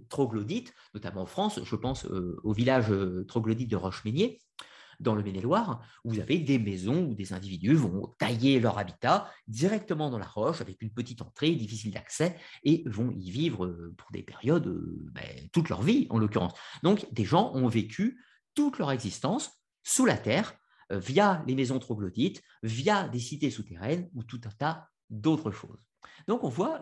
troglodytes, 0.07 0.73
notamment 0.93 1.23
en 1.23 1.25
France, 1.25 1.59
je 1.61 1.75
pense 1.75 2.05
au 2.05 2.53
village 2.53 2.93
troglodyte 3.27 3.69
de 3.69 3.75
Rocheménier, 3.75 4.39
dans 4.99 5.15
le 5.15 5.23
Maine-et-Loire, 5.23 5.85
vous 6.03 6.19
avez 6.19 6.39
des 6.39 6.59
maisons 6.59 7.05
où 7.05 7.13
des 7.13 7.33
individus 7.33 7.73
vont 7.73 8.13
tailler 8.19 8.59
leur 8.59 8.77
habitat 8.77 9.31
directement 9.47 10.09
dans 10.09 10.17
la 10.17 10.25
roche 10.25 10.61
avec 10.61 10.81
une 10.81 10.91
petite 10.91 11.21
entrée 11.21 11.55
difficile 11.55 11.93
d'accès 11.93 12.35
et 12.63 12.83
vont 12.85 13.11
y 13.11 13.31
vivre 13.31 13.65
euh, 13.65 13.93
pour 13.97 14.11
des 14.11 14.23
périodes, 14.23 14.67
euh, 14.67 15.09
ben, 15.11 15.49
toute 15.51 15.69
leur 15.69 15.81
vie 15.81 16.07
en 16.09 16.19
l'occurrence. 16.19 16.53
Donc 16.83 17.07
des 17.13 17.25
gens 17.25 17.51
ont 17.53 17.67
vécu 17.67 18.23
toute 18.55 18.77
leur 18.77 18.91
existence 18.91 19.51
sous 19.83 20.05
la 20.05 20.17
terre 20.17 20.53
euh, 20.91 20.99
via 20.99 21.43
les 21.47 21.55
maisons 21.55 21.79
troglodytes, 21.79 22.41
via 22.63 23.07
des 23.07 23.19
cités 23.19 23.51
souterraines 23.51 24.09
ou 24.13 24.23
tout 24.23 24.41
un 24.45 24.51
tas 24.51 24.89
d'autres 25.09 25.51
choses. 25.51 25.79
Donc 26.27 26.43
on 26.43 26.49
voit 26.49 26.81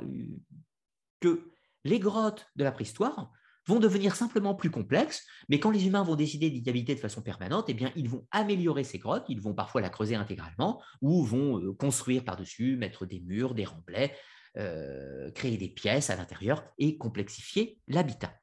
que 1.19 1.51
les 1.83 1.99
grottes 1.99 2.47
de 2.55 2.63
la 2.63 2.71
préhistoire 2.71 3.31
vont 3.67 3.79
devenir 3.79 4.15
simplement 4.15 4.55
plus 4.55 4.71
complexes, 4.71 5.25
mais 5.49 5.59
quand 5.59 5.71
les 5.71 5.85
humains 5.87 6.03
vont 6.03 6.15
décider 6.15 6.49
d'y 6.49 6.69
habiter 6.69 6.95
de 6.95 6.99
façon 6.99 7.21
permanente, 7.21 7.65
eh 7.67 7.73
bien, 7.73 7.91
ils 7.95 8.09
vont 8.09 8.25
améliorer 8.31 8.83
ces 8.83 8.97
grottes, 8.97 9.25
ils 9.27 9.41
vont 9.41 9.53
parfois 9.53 9.81
la 9.81 9.89
creuser 9.89 10.15
intégralement, 10.15 10.81
ou 11.01 11.23
vont 11.23 11.59
euh, 11.59 11.73
construire 11.73 12.23
par-dessus, 12.23 12.77
mettre 12.77 13.05
des 13.05 13.19
murs, 13.19 13.53
des 13.53 13.65
remblais, 13.65 14.15
euh, 14.57 15.29
créer 15.31 15.57
des 15.57 15.67
pièces 15.67 16.09
à 16.09 16.15
l'intérieur 16.15 16.63
et 16.77 16.97
complexifier 16.97 17.79
l'habitat. 17.87 18.33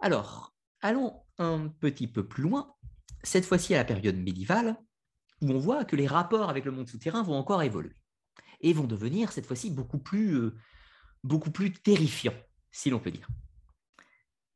Alors, 0.00 0.54
allons 0.80 1.22
un 1.38 1.68
petit 1.68 2.08
peu 2.08 2.26
plus 2.26 2.42
loin, 2.42 2.74
cette 3.22 3.44
fois-ci 3.44 3.74
à 3.74 3.78
la 3.78 3.84
période 3.84 4.16
médiévale, 4.16 4.76
où 5.42 5.50
on 5.50 5.58
voit 5.58 5.84
que 5.84 5.96
les 5.96 6.06
rapports 6.06 6.48
avec 6.48 6.64
le 6.64 6.72
monde 6.72 6.88
souterrain 6.88 7.22
vont 7.22 7.36
encore 7.36 7.62
évoluer 7.62 7.96
et 8.60 8.72
vont 8.72 8.86
devenir 8.86 9.32
cette 9.32 9.46
fois-ci 9.46 9.70
beaucoup 9.70 9.98
plus, 9.98 10.34
euh, 10.34 10.54
beaucoup 11.22 11.50
plus 11.50 11.72
terrifiants 11.72 12.34
si 12.74 12.90
l'on 12.90 12.98
peut 12.98 13.12
dire. 13.12 13.28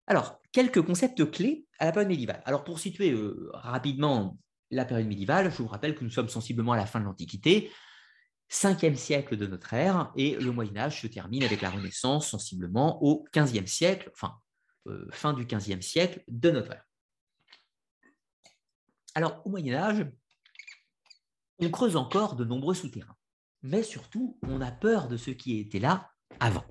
Alors, 0.09 0.41
quelques 0.53 0.83
concepts 0.83 1.31
clés 1.31 1.67
à 1.79 1.85
la 1.87 1.93
période 1.93 2.09
médiévale. 2.09 2.43
Alors, 2.45 2.65
pour 2.65 2.79
situer 2.79 3.13
euh, 3.13 3.49
rapidement 3.55 4.39
la 4.71 4.85
période 4.85 5.07
médiévale, 5.07 5.51
je 5.51 5.59
vous 5.59 5.69
rappelle 5.69 5.95
que 5.95 6.05
nous 6.05 6.11
sommes 6.11 6.29
sensiblement 6.29 6.73
à 6.73 6.77
la 6.77 6.87
fin 6.87 6.99
de 6.99 7.05
l'Antiquité, 7.05 7.71
5e 8.51 8.97
siècle 8.97 9.37
de 9.37 9.47
notre 9.47 9.73
ère, 9.73 10.13
et 10.17 10.35
le 10.37 10.51
Moyen 10.51 10.77
Âge 10.77 11.01
se 11.01 11.07
termine 11.07 11.45
avec 11.45 11.61
la 11.61 11.71
Renaissance 11.71 12.29
sensiblement 12.29 13.03
au 13.03 13.25
15e 13.33 13.67
siècle, 13.67 14.11
enfin, 14.13 14.35
euh, 14.89 15.07
fin 15.11 15.33
du 15.33 15.45
15e 15.45 15.83
siècle 15.83 16.25
de 16.27 16.51
notre 16.51 16.73
ère. 16.73 16.85
Alors, 19.15 19.43
au 19.45 19.51
Moyen 19.51 19.75
Âge, 19.75 20.07
on 21.61 21.71
creuse 21.71 21.97
encore 21.97 22.35
de 22.35 22.45
nombreux 22.45 22.75
souterrains, 22.75 23.17
mais 23.63 23.83
surtout, 23.83 24.39
on 24.43 24.61
a 24.61 24.73
peur 24.73 25.09
de 25.09 25.17
ce 25.17 25.31
qui 25.31 25.59
était 25.59 25.81
là 25.81 26.11
avant. 26.41 26.65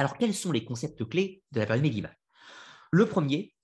Alors, 0.00 0.16
quels 0.16 0.32
sont 0.32 0.50
les 0.50 0.64
concepts 0.64 1.06
clés 1.06 1.42
de 1.52 1.60
la 1.60 1.66
période 1.66 1.82
médiévale? 1.82 2.16
Le 2.90 3.04
premier, 3.04 3.54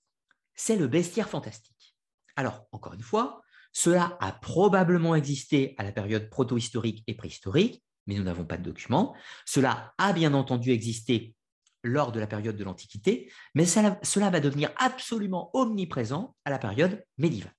c'est 0.53 0.75
le 0.75 0.85
bestiaire 0.85 1.29
fantastique. 1.29 1.95
Alors, 2.35 2.67
encore 2.71 2.93
une 2.93 3.01
fois, 3.01 3.41
cela 3.73 4.15
a 4.21 4.33
probablement 4.33 5.15
existé 5.15 5.73
à 5.79 5.83
la 5.83 5.91
période 5.91 6.29
proto-historique 6.29 7.03
et 7.07 7.15
préhistorique, 7.15 7.83
mais 8.05 8.13
nous 8.13 8.23
n'avons 8.23 8.45
pas 8.45 8.57
de 8.57 8.63
documents. 8.63 9.15
Cela 9.47 9.95
a 9.97 10.13
bien 10.13 10.35
entendu 10.35 10.69
existé 10.69 11.33
lors 11.81 12.11
de 12.11 12.19
la 12.19 12.27
période 12.27 12.55
de 12.55 12.63
l'Antiquité, 12.63 13.31
mais 13.55 13.65
cela, 13.65 13.99
va 14.29 14.39
devenir 14.39 14.69
absolument 14.77 15.49
omniprésent 15.55 16.35
à 16.45 16.51
la 16.51 16.59
période 16.59 17.03
médiévale. 17.17 17.55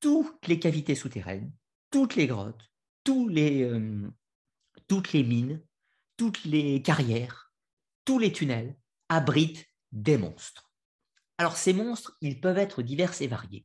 Toutes 0.00 0.48
les 0.48 0.58
cavités 0.58 0.96
souterraines, 0.96 1.52
toutes 1.92 2.16
les 2.16 2.26
grottes, 2.26 2.68
euh, 3.08 4.10
toutes 4.88 5.12
les 5.12 5.22
mines, 5.22 5.62
toutes 6.16 6.44
les 6.44 6.82
carrières, 6.82 7.52
tous 8.04 8.18
les 8.18 8.32
tunnels 8.32 8.76
abritent 9.08 9.66
des 9.92 10.18
monstres. 10.18 10.70
Alors 11.38 11.56
ces 11.56 11.72
monstres, 11.72 12.16
ils 12.20 12.40
peuvent 12.40 12.58
être 12.58 12.82
divers 12.82 13.20
et 13.20 13.26
variés. 13.26 13.64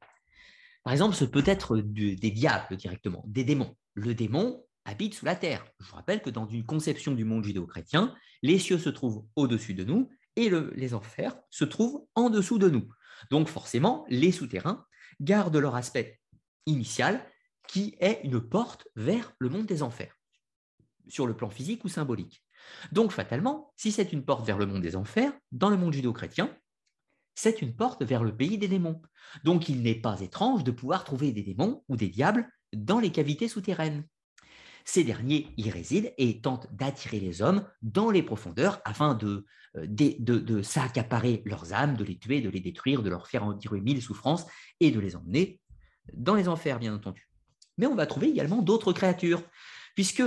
Par 0.84 0.94
exemple, 0.94 1.16
ce 1.16 1.26
peut 1.26 1.44
être 1.46 1.78
des 1.78 2.32
diables 2.32 2.76
directement, 2.76 3.24
des 3.28 3.44
démons. 3.44 3.76
Le 3.94 4.14
démon 4.16 4.66
habite 4.86 5.14
sous 5.14 5.26
la 5.26 5.36
terre. 5.36 5.66
Je 5.80 5.90
vous 5.90 5.96
rappelle 5.96 6.22
que 6.22 6.30
dans 6.30 6.48
une 6.48 6.66
conception 6.66 7.14
du 7.14 7.24
monde 7.24 7.46
judéo-chrétien, 7.46 8.16
les 8.42 8.58
cieux 8.58 8.80
se 8.80 8.90
trouvent 8.90 9.26
au-dessus 9.36 9.74
de 9.74 9.84
nous 9.84 10.10
et 10.36 10.50
les 10.50 10.94
enfers 10.94 11.36
se 11.50 11.66
trouvent 11.66 12.06
en 12.16 12.30
dessous 12.30 12.58
de 12.58 12.70
nous. 12.70 12.88
Donc 13.30 13.48
forcément, 13.48 14.06
les 14.10 14.32
souterrains 14.32 14.86
gardent 15.20 15.58
leur 15.58 15.76
aspect 15.76 16.20
initial 16.66 17.24
qui 17.68 17.96
est 18.00 18.22
une 18.24 18.42
porte 18.42 18.88
vers 18.96 19.34
le 19.40 19.50
monde 19.50 19.66
des 19.66 19.84
enfers, 19.84 20.20
sur 21.12 21.28
le 21.28 21.36
plan 21.36 21.50
physique 21.50 21.84
ou 21.86 21.90
symbolique. 21.90 22.44
Donc 22.92 23.12
fatalement, 23.12 23.74
si 23.76 23.92
c'est 23.92 24.14
une 24.14 24.24
porte 24.24 24.46
vers 24.46 24.58
le 24.58 24.66
monde 24.66 24.82
des 24.82 24.96
enfers, 24.96 25.34
dans 25.52 25.70
le 25.70 25.78
monde 25.78 25.94
judéo-chrétien, 25.94 26.56
c'est 27.36 27.62
une 27.62 27.76
porte 27.76 28.04
vers 28.04 28.24
le 28.24 28.36
pays 28.36 28.58
des 28.58 28.68
démons. 28.68 29.02
Donc 29.44 29.70
il 29.70 29.82
n'est 29.82 29.96
pas 29.96 30.20
étrange 30.22 30.64
de 30.64 30.72
pouvoir 30.72 31.04
trouver 31.04 31.32
des 31.32 31.44
démons 31.44 31.84
ou 31.88 31.96
des 31.96 32.10
diables 32.10 32.48
dans 32.74 33.00
les 33.00 33.12
cavités 33.12 33.48
souterraines. 33.48 34.06
Ces 34.84 35.04
derniers 35.04 35.48
y 35.58 35.70
résident 35.70 36.12
et 36.18 36.42
tentent 36.42 36.68
d'attirer 36.74 37.20
les 37.20 37.42
hommes 37.42 37.68
dans 37.82 38.10
les 38.10 38.24
profondeurs 38.24 38.82
afin 38.84 39.14
de, 39.14 39.46
euh, 39.78 40.64
s'accaparer 40.64 41.44
leurs 41.46 41.74
âmes, 41.74 41.96
de 41.96 42.04
les 42.04 42.18
tuer, 42.18 42.42
de 42.42 42.50
les 42.50 42.60
détruire, 42.60 43.04
de 43.04 43.10
leur 43.10 43.28
faire 43.28 43.44
endurer 43.44 43.80
mille 43.80 44.02
souffrances 44.02 44.46
et 44.80 44.92
de 44.92 45.00
les 45.00 45.16
emmener 45.16 45.60
dans 46.14 46.36
les 46.36 46.48
enfers, 46.48 46.80
bien 46.80 46.94
entendu. 46.96 47.30
Mais 47.78 47.86
on 47.86 47.96
va 47.96 48.06
trouver 48.06 48.30
également 48.30 48.62
d'autres 48.62 48.92
créatures, 48.92 49.44
puisque 49.96 50.24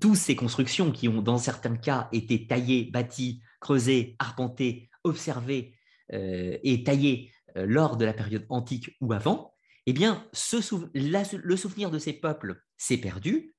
toutes 0.00 0.16
ces 0.16 0.36
constructions 0.36 0.92
qui 0.92 1.08
ont, 1.08 1.22
dans 1.22 1.38
certains 1.38 1.76
cas, 1.76 2.08
été 2.12 2.46
taillées, 2.46 2.84
bâties, 2.84 3.42
creusées, 3.60 4.16
arpentées, 4.18 4.90
observées 5.04 5.74
euh, 6.12 6.58
et 6.62 6.84
taillées 6.84 7.32
euh, 7.56 7.66
lors 7.66 7.96
de 7.96 8.04
la 8.04 8.12
période 8.12 8.46
antique 8.48 8.96
ou 9.00 9.12
avant, 9.12 9.54
eh 9.86 9.92
bien, 9.92 10.26
le 10.62 11.56
souvenir 11.56 11.90
de 11.90 11.98
ces 11.98 12.12
peuples 12.12 12.62
s'est 12.76 12.98
perdu. 12.98 13.54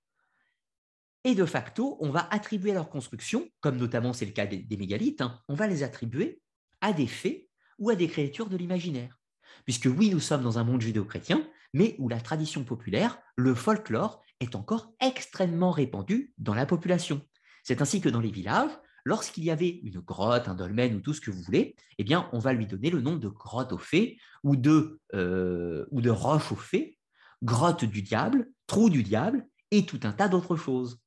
Et 1.25 1.35
de 1.35 1.45
facto, 1.45 1.97
on 1.99 2.09
va 2.09 2.27
attribuer 2.31 2.73
leur 2.73 2.89
construction, 2.89 3.47
comme 3.61 3.77
notamment 3.77 4.13
c'est 4.13 4.25
le 4.25 4.31
cas 4.31 4.45
des, 4.45 4.77
mégalithes, 4.77 5.21
hein, 5.21 5.39
on 5.47 5.55
va 5.55 5.67
les 5.67 5.83
attribuer 5.83 6.41
à 6.81 6.91
des 6.91 7.07
faits 7.07 7.47
ou 7.79 7.89
à 7.89 7.95
des 7.95 8.07
créatures 8.07 8.49
de 8.49 8.57
l'imaginaire. 8.57 9.17
Puisque 9.65 9.85
oui, 9.85 10.09
nous 10.09 10.19
sommes 10.19 10.43
dans 10.43 10.59
un 10.59 10.63
monde 10.63 10.81
judéo-chrétien, 10.81 11.47
mais 11.73 11.95
où 11.99 12.09
la 12.09 12.21
tradition 12.21 12.63
populaire, 12.63 13.19
le 13.35 13.55
folklore, 13.55 14.21
est 14.39 14.55
encore 14.55 14.93
extrêmement 15.01 15.71
répandu 15.71 16.33
dans 16.37 16.53
la 16.53 16.65
population. 16.65 17.21
C'est 17.63 17.81
ainsi 17.81 18.01
que 18.01 18.09
dans 18.09 18.19
les 18.19 18.31
villages, 18.31 18.71
lorsqu'il 19.05 19.43
y 19.43 19.51
avait 19.51 19.79
une 19.83 19.99
grotte, 19.99 20.47
un 20.47 20.55
dolmen 20.55 20.95
ou 20.95 20.99
tout 21.01 21.13
ce 21.13 21.21
que 21.21 21.31
vous 21.31 21.41
voulez, 21.41 21.75
eh 21.97 22.03
bien, 22.03 22.29
on 22.33 22.39
va 22.39 22.53
lui 22.53 22.67
donner 22.67 22.89
le 22.89 23.01
nom 23.01 23.15
de 23.15 23.27
grotte 23.27 23.73
aux 23.73 23.77
fées 23.77 24.17
ou 24.43 24.55
de, 24.55 24.99
euh, 25.13 25.85
ou 25.91 26.01
de 26.01 26.09
roche 26.09 26.51
aux 26.51 26.57
fées, 26.57 26.97
grotte 27.41 27.85
du 27.85 28.01
diable, 28.01 28.49
trou 28.67 28.89
du 28.89 29.03
diable 29.03 29.47
et 29.71 29.85
tout 29.85 29.99
un 30.03 30.13
tas 30.13 30.29
d'autres 30.29 30.55
choses. 30.55 31.01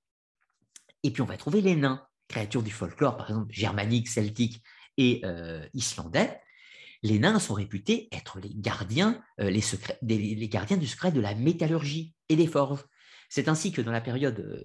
Et 1.02 1.10
puis 1.10 1.22
on 1.22 1.26
va 1.26 1.36
trouver 1.36 1.60
les 1.60 1.76
nains, 1.76 2.06
créatures 2.28 2.62
du 2.62 2.70
folklore, 2.70 3.16
par 3.16 3.30
exemple 3.30 3.52
germanique, 3.52 4.08
celtique 4.08 4.62
et 4.96 5.20
euh, 5.24 5.66
islandais. 5.72 6.40
Les 7.02 7.18
nains 7.18 7.38
sont 7.38 7.54
réputés 7.54 8.08
être 8.12 8.40
les 8.40 8.52
gardiens, 8.54 9.22
euh, 9.40 9.50
les, 9.50 10.48
gardiens 10.48 10.76
du 10.76 10.86
secret 10.86 11.12
de 11.12 11.20
la 11.20 11.34
métallurgie 11.34 12.14
et 12.28 12.36
des 12.36 12.46
forges. 12.46 12.84
C'est 13.28 13.48
ainsi 13.48 13.72
que 13.72 13.82
dans 13.82 13.92
la 13.92 14.00
période, 14.00 14.62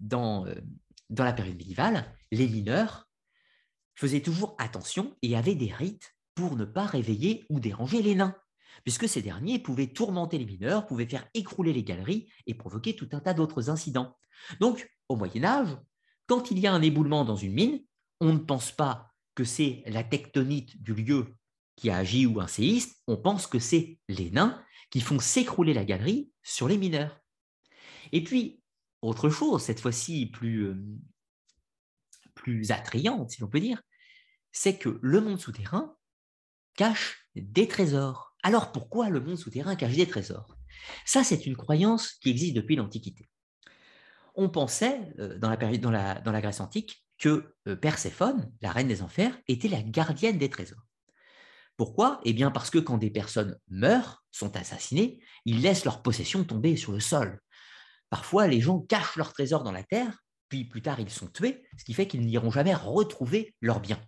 dans, 0.00 0.46
dans 1.10 1.24
la 1.24 1.32
période 1.32 1.56
médiévale, 1.56 2.14
les 2.30 2.48
mineurs 2.48 3.08
faisaient 3.94 4.20
toujours 4.20 4.54
attention 4.58 5.16
et 5.22 5.36
avaient 5.36 5.54
des 5.54 5.72
rites 5.72 6.14
pour 6.34 6.56
ne 6.56 6.64
pas 6.64 6.86
réveiller 6.86 7.44
ou 7.48 7.58
déranger 7.58 8.00
les 8.00 8.14
nains, 8.14 8.36
puisque 8.84 9.08
ces 9.08 9.22
derniers 9.22 9.58
pouvaient 9.58 9.88
tourmenter 9.88 10.38
les 10.38 10.44
mineurs, 10.44 10.86
pouvaient 10.86 11.08
faire 11.08 11.26
écrouler 11.34 11.72
les 11.72 11.82
galeries 11.82 12.30
et 12.46 12.54
provoquer 12.54 12.94
tout 12.94 13.08
un 13.12 13.20
tas 13.20 13.34
d'autres 13.34 13.70
incidents. 13.70 14.16
Donc, 14.60 14.88
au 15.08 15.16
Moyen 15.16 15.44
Âge, 15.44 15.76
quand 16.26 16.52
il 16.52 16.60
y 16.60 16.66
a 16.66 16.72
un 16.72 16.82
éboulement 16.82 17.24
dans 17.24 17.36
une 17.36 17.54
mine, 17.54 17.80
on 18.20 18.32
ne 18.32 18.38
pense 18.38 18.70
pas 18.70 19.10
que 19.34 19.42
c'est 19.44 19.82
la 19.86 20.04
tectonite 20.04 20.80
du 20.80 20.94
lieu 20.94 21.34
qui 21.78 21.90
a 21.90 21.96
agi 21.96 22.26
ou 22.26 22.40
un 22.40 22.48
séisme, 22.48 22.92
on 23.06 23.16
pense 23.16 23.46
que 23.46 23.58
c'est 23.58 23.98
les 24.08 24.30
nains 24.30 24.62
qui 24.90 25.00
font 25.00 25.20
s'écrouler 25.20 25.72
la 25.72 25.84
galerie 25.84 26.30
sur 26.42 26.68
les 26.68 26.76
mineurs. 26.76 27.20
Et 28.12 28.24
puis, 28.24 28.60
autre 29.00 29.30
chose, 29.30 29.62
cette 29.62 29.80
fois-ci 29.80 30.26
plus, 30.26 30.66
euh, 30.66 30.76
plus 32.34 32.72
attrayante, 32.72 33.30
si 33.30 33.40
l'on 33.40 33.48
peut 33.48 33.60
dire, 33.60 33.80
c'est 34.50 34.76
que 34.76 34.98
le 35.02 35.20
monde 35.20 35.40
souterrain 35.40 35.96
cache 36.74 37.28
des 37.36 37.68
trésors. 37.68 38.34
Alors 38.42 38.72
pourquoi 38.72 39.08
le 39.08 39.20
monde 39.20 39.36
souterrain 39.36 39.76
cache 39.76 39.94
des 39.94 40.08
trésors? 40.08 40.56
Ça, 41.04 41.22
c'est 41.22 41.46
une 41.46 41.56
croyance 41.56 42.12
qui 42.14 42.30
existe 42.30 42.54
depuis 42.54 42.76
l'Antiquité. 42.76 43.28
On 44.34 44.48
pensait, 44.48 45.12
euh, 45.18 45.38
dans 45.38 45.50
la 45.50 46.40
Grèce 46.40 46.60
antique, 46.60 47.04
que 47.18 47.54
euh, 47.66 47.76
Perséphone, 47.76 48.52
la 48.62 48.72
reine 48.72 48.88
des 48.88 49.02
enfers, 49.02 49.38
était 49.48 49.68
la 49.68 49.82
gardienne 49.82 50.38
des 50.38 50.50
trésors. 50.50 50.87
Pourquoi? 51.78 52.20
Eh 52.24 52.32
bien 52.32 52.50
parce 52.50 52.70
que 52.70 52.78
quand 52.78 52.98
des 52.98 53.08
personnes 53.08 53.56
meurent, 53.68 54.24
sont 54.32 54.56
assassinées, 54.56 55.22
ils 55.44 55.62
laissent 55.62 55.84
leur 55.84 56.02
possession 56.02 56.42
tomber 56.42 56.76
sur 56.76 56.90
le 56.90 56.98
sol. 56.98 57.40
Parfois, 58.10 58.48
les 58.48 58.60
gens 58.60 58.80
cachent 58.80 59.14
leurs 59.14 59.32
trésors 59.32 59.62
dans 59.62 59.72
la 59.72 59.84
terre, 59.84 60.18
puis 60.48 60.64
plus 60.64 60.82
tard, 60.82 60.98
ils 60.98 61.08
sont 61.08 61.28
tués, 61.28 61.62
ce 61.78 61.84
qui 61.84 61.94
fait 61.94 62.08
qu'ils 62.08 62.26
n'iront 62.26 62.50
jamais 62.50 62.74
retrouver 62.74 63.54
leurs 63.60 63.78
biens. 63.78 64.00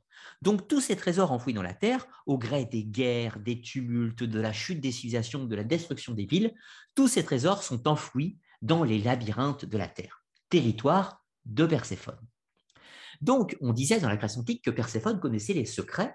Donc, 0.43 0.67
tous 0.67 0.81
ces 0.81 0.97
trésors 0.97 1.31
enfouis 1.31 1.55
dans 1.55 1.63
la 1.63 1.73
terre, 1.73 2.09
au 2.27 2.39
gré 2.39 2.65
des 2.65 2.83
guerres, 2.83 3.39
des 3.39 3.61
tumultes, 3.61 4.25
de 4.25 4.41
la 4.41 4.53
chute 4.53 4.81
des 4.81 4.91
civilisations, 4.91 5.45
de 5.45 5.55
la 5.55 5.65
destruction 5.65 6.13
des 6.13 6.27
villes, 6.27 6.53
tous 6.97 7.07
ces 7.07 7.25
trésors 7.25 7.63
sont 7.63 7.87
enfouis 7.87 8.39
dans 8.63 8.83
les 8.83 8.99
labyrinthes 8.99 9.65
de 9.65 9.79
la 9.79 9.87
terre, 9.87 10.25
territoire 10.49 11.25
de 11.45 11.67
Perséphone. 11.67 12.19
Donc, 13.21 13.57
on 13.61 13.73
disait 13.73 14.01
dans 14.01 14.09
la 14.09 14.17
Grèce 14.17 14.39
antique 14.39 14.65
que 14.65 14.71
Perséphone 14.71 15.21
connaissait 15.21 15.53
les 15.53 15.67
secrets, 15.67 16.15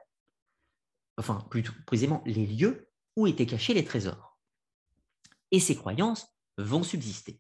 enfin, 1.18 1.46
plus 1.50 1.64
précisément 1.86 2.24
les 2.26 2.46
lieux 2.46 2.90
où 3.16 3.28
étaient 3.28 3.46
cachés 3.46 3.74
les 3.74 3.86
trésors. 3.86 4.38
Et 5.52 5.60
ces 5.60 5.76
croyances 5.76 6.28
vont 6.58 6.84
subsister. 6.84 7.40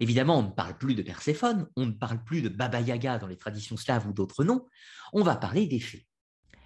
Évidemment, 0.00 0.38
on 0.38 0.42
ne 0.42 0.50
parle 0.50 0.76
plus 0.76 0.94
de 0.94 1.02
Perséphone, 1.02 1.68
on 1.76 1.86
ne 1.86 1.92
parle 1.92 2.22
plus 2.22 2.42
de 2.42 2.48
Baba 2.48 2.80
Yaga 2.80 3.18
dans 3.18 3.26
les 3.26 3.38
traditions 3.38 3.76
slaves 3.76 4.06
ou 4.06 4.12
d'autres 4.12 4.44
noms, 4.44 4.66
on 5.12 5.22
va 5.22 5.36
parler 5.36 5.66
des 5.66 5.80
fées. 5.80 6.06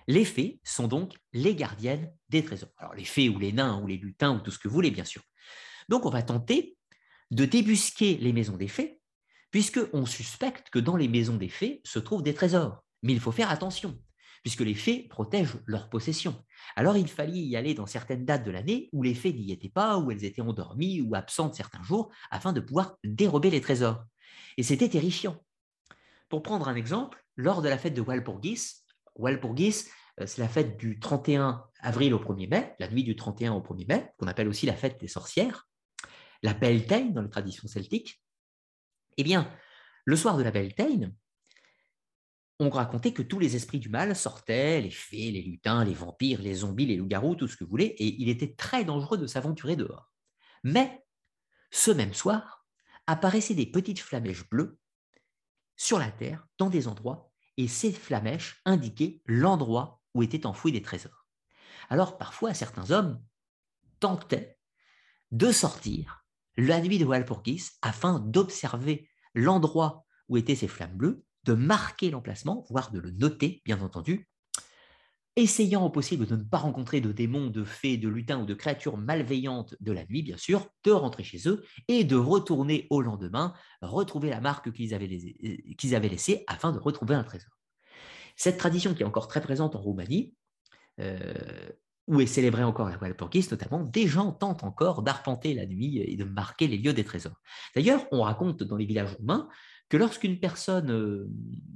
Les 0.09 0.25
fées 0.25 0.61
sont 0.65 0.89
donc 0.89 1.17
les 1.33 1.55
gardiennes 1.55 2.13
des 2.29 2.45
trésors. 2.45 2.73
Alors 2.77 2.95
les 2.95 3.05
fées 3.05 3.29
ou 3.29 3.39
les 3.39 3.53
nains 3.53 3.81
ou 3.81 3.87
les 3.87 3.97
lutins 3.97 4.35
ou 4.35 4.41
tout 4.41 4.51
ce 4.51 4.59
que 4.59 4.67
vous 4.67 4.75
voulez, 4.75 4.91
bien 4.91 5.05
sûr. 5.05 5.23
Donc 5.89 6.07
on 6.07 6.11
va 6.11 6.23
tenter 6.23 6.77
de 7.31 7.45
débusquer 7.45 8.17
les 8.17 8.33
maisons 8.33 8.57
des 8.57 8.67
fées, 8.67 9.01
puisqu'on 9.53 10.07
suspecte 10.07 10.71
que 10.71 10.81
dans 10.81 10.97
les 10.97 11.07
maisons 11.07 11.37
des 11.37 11.49
fées 11.49 11.81
se 11.85 12.01
trouvent 12.01 12.25
des 12.25 12.35
trésors. 12.35 12.85
Mais 13.03 13.13
il 13.13 13.21
faut 13.21 13.33
faire 13.33 13.51
attention 13.51 13.97
puisque 14.43 14.61
les 14.61 14.75
fées 14.75 15.07
protègent 15.09 15.59
leur 15.67 15.89
possession. 15.91 16.45
Alors 16.77 16.97
il 16.97 17.09
fallait 17.09 17.39
y 17.39 17.57
aller 17.57 17.75
dans 17.75 17.87
certaines 17.87 18.25
dates 18.25 18.45
de 18.45 18.51
l'année 18.51 18.89
où 18.93 19.03
les 19.03 19.15
fées 19.15 19.33
n'y 19.33 19.53
étaient 19.53 19.69
pas, 19.69 19.99
où 19.99 20.11
elles 20.11 20.25
étaient 20.25 20.43
endormies 20.43 21.01
ou 21.03 21.15
absentes 21.15 21.55
certains 21.55 21.83
jours, 21.83 22.11
afin 22.31 22.53
de 22.53 22.61
pouvoir 22.61 22.97
dérober 23.05 23.51
les 23.51 23.61
trésors. 23.61 24.05
Et 24.57 24.63
c'était 24.63 24.89
terrifiant. 24.89 25.37
Pour 26.29 26.43
prendre 26.43 26.69
un 26.69 26.77
exemple, 26.77 27.25
lors 27.37 27.63
de 27.63 27.69
la 27.69 27.79
fête 27.79 27.95
de 27.95 28.01
Walpurgis, 28.01 28.85
Walpurgis, 29.17 29.87
euh, 30.21 30.27
c'est 30.27 30.41
la 30.41 30.49
fête 30.49 30.77
du 30.77 30.99
31 31.01 31.65
avril 31.81 32.15
au 32.15 32.19
1er 32.19 32.49
mai, 32.49 32.75
la 32.79 32.89
nuit 32.89 33.05
du 33.05 33.17
31 33.17 33.53
au 33.53 33.61
1er 33.61 33.89
mai, 33.89 34.11
qu'on 34.19 34.27
appelle 34.27 34.49
aussi 34.49 34.67
la 34.67 34.75
fête 34.75 35.01
des 35.01 35.09
sorcières, 35.09 35.69
la 36.43 36.55
Beltane 36.55 37.13
dans 37.13 37.23
les 37.23 37.31
traditions 37.31 37.69
celtiques. 37.69 38.23
Eh 39.17 39.25
bien, 39.25 39.51
le 40.05 40.17
soir 40.17 40.37
de 40.37 40.43
la 40.43 40.51
Beltane, 40.51 41.13
on 42.61 42.69
racontait 42.69 43.13
que 43.13 43.23
tous 43.23 43.39
les 43.39 43.57
esprits 43.57 43.79
du 43.79 43.89
mal 43.89 44.15
sortaient, 44.15 44.83
les 44.83 44.91
fées, 44.91 45.31
les 45.31 45.41
lutins, 45.41 45.83
les 45.83 45.95
vampires, 45.95 46.43
les 46.43 46.57
zombies, 46.57 46.85
les 46.85 46.97
loups-garous, 46.97 47.35
tout 47.35 47.49
ce 47.49 47.57
que 47.57 47.65
vous 47.65 47.71
voulez, 47.71 47.87
et 47.87 48.21
il 48.21 48.29
était 48.29 48.55
très 48.55 48.85
dangereux 48.85 49.17
de 49.17 49.27
s'aventurer 49.27 49.77
dehors. 49.77 50.13
Mais, 50.63 51.03
ce 51.71 51.91
même 51.91 52.13
soir, 52.13 52.67
apparaissaient 53.07 53.55
des 53.55 53.65
petites 53.65 54.01
flamèches 54.01 54.47
bleues 54.51 54.79
sur 55.75 55.99
la 55.99 56.11
terre, 56.11 56.47
dans 56.59 56.69
des 56.69 56.87
endroits, 56.87 57.33
et 57.57 57.67
ces 57.67 57.93
flamèches 57.93 58.61
indiquaient 58.67 59.23
l'endroit 59.25 60.03
où 60.13 60.23
étaient 60.23 60.45
enfouis 60.45 60.71
des 60.71 60.83
trésors. 60.83 61.27
Alors 61.89 62.19
parfois, 62.19 62.53
certains 62.53 62.91
hommes 62.91 63.23
tentaient 64.01 64.59
de 65.31 65.51
sortir 65.51 66.27
la 66.59 66.81
nuit 66.83 66.99
de 66.99 67.07
Walpurgis 67.07 67.71
afin 67.81 68.21
d'observer 68.21 69.09
l'endroit 69.35 70.05
où 70.29 70.37
étaient 70.37 70.57
ces 70.57 70.69
flammes 70.69 70.97
bleues, 70.97 71.25
de 71.45 71.55
marquer 71.55 72.11
l'emplacement, 72.11 72.65
voire 72.71 72.91
de 72.91 72.99
le 72.99 73.11
noter, 73.11 73.63
bien 73.65 73.81
entendu, 73.81 74.29
essayant 75.37 75.85
au 75.85 75.91
possible 75.91 76.27
de 76.27 76.37
ne 76.37 76.43
pas 76.43 76.59
rencontrer 76.59 77.01
de 77.01 77.13
démons, 77.13 77.49
de 77.49 77.65
fées, 77.65 77.97
de 77.97 78.09
lutins 78.09 78.41
ou 78.41 78.47
de 78.47 78.55
créatures 78.55 78.97
malveillantes 78.97 79.75
de 79.81 79.93
la 79.93 80.05
nuit, 80.05 80.23
bien 80.23 80.37
sûr, 80.37 80.67
de 80.85 80.91
rentrer 80.91 81.25
chez 81.25 81.49
eux 81.49 81.65
et 81.89 82.05
de 82.05 82.17
retourner 82.17 82.87
au 82.91 83.01
lendemain, 83.01 83.55
retrouver 83.81 84.31
la 84.31 84.41
marque 84.41 84.73
qu'ils 84.73 84.95
avaient, 84.95 86.09
laissée 86.09 86.45
afin 86.47 86.73
de 86.73 86.79
retrouver 86.79 87.15
un 87.15 87.25
trésor. 87.25 87.51
Cette 88.37 88.59
tradition 88.59 88.95
qui 88.95 89.03
est 89.03 89.07
encore 89.07 89.29
très 89.29 89.41
présente 89.41 89.77
en 89.77 89.81
Roumanie, 89.81 90.35
euh, 91.01 91.19
où 92.07 92.21
est 92.21 92.27
célébrée 92.27 92.65
encore 92.65 92.89
la 92.89 92.99
Walpurgis, 92.99 93.49
notamment, 93.51 93.85
des 93.85 94.09
gens 94.09 94.33
tentent 94.33 94.65
encore 94.65 95.03
d'arpenter 95.03 95.55
la 95.55 95.65
nuit 95.65 95.99
et 95.99 96.17
de 96.17 96.25
marquer 96.25 96.67
les 96.67 96.77
lieux 96.77 96.93
des 96.93 97.05
trésors. 97.05 97.41
D'ailleurs, 97.77 98.05
on 98.11 98.23
raconte 98.23 98.65
dans 98.65 98.77
les 98.77 98.87
villages 98.87 99.15
roumains 99.15 99.49
que 99.91 99.97
lorsqu'une 99.97 100.39
personne, 100.39 100.91
euh, 100.91 101.29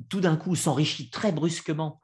tout 0.09 0.21
d'un 0.21 0.37
coup, 0.37 0.57
s'enrichit 0.57 1.11
très 1.11 1.33
brusquement 1.33 2.01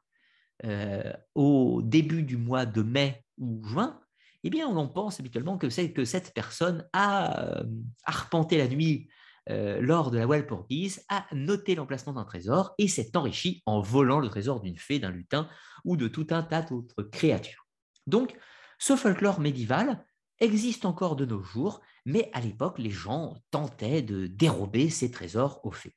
euh, 0.65 1.11
au 1.33 1.81
début 1.81 2.21
du 2.21 2.37
mois 2.37 2.67
de 2.67 2.83
mai 2.83 3.25
ou 3.39 3.65
juin, 3.65 3.99
eh 4.43 4.49
bien, 4.49 4.67
on 4.67 4.75
en 4.75 4.87
pense 4.87 5.19
habituellement 5.19 5.57
que 5.57 5.69
cette 5.69 6.33
personne 6.33 6.87
a 6.93 7.59
euh, 7.59 7.63
arpenté 8.05 8.57
la 8.57 8.67
nuit 8.67 9.09
lors 9.49 10.11
de 10.11 10.19
la 10.19 10.27
Walpurgis, 10.27 10.99
a 11.09 11.25
noté 11.33 11.75
l'emplacement 11.75 12.13
d'un 12.13 12.23
trésor 12.23 12.73
et 12.77 12.87
s'est 12.87 13.17
enrichi 13.17 13.61
en 13.65 13.81
volant 13.81 14.19
le 14.19 14.29
trésor 14.29 14.61
d'une 14.61 14.77
fée, 14.77 14.99
d'un 14.99 15.09
lutin 15.09 15.49
ou 15.83 15.97
de 15.97 16.07
tout 16.07 16.27
un 16.29 16.41
tas 16.41 16.61
d'autres 16.61 17.03
créatures. 17.03 17.67
Donc, 18.07 18.37
ce 18.77 18.95
folklore 18.95 19.41
médiéval 19.41 20.05
existe 20.39 20.85
encore 20.85 21.15
de 21.15 21.25
nos 21.25 21.41
jours, 21.41 21.81
mais 22.05 22.29
à 22.33 22.41
l'époque, 22.41 22.79
les 22.79 22.89
gens 22.89 23.35
tentaient 23.51 24.01
de 24.01 24.27
dérober 24.27 24.89
ces 24.89 25.11
trésors 25.11 25.59
aux 25.63 25.71
fées. 25.71 25.95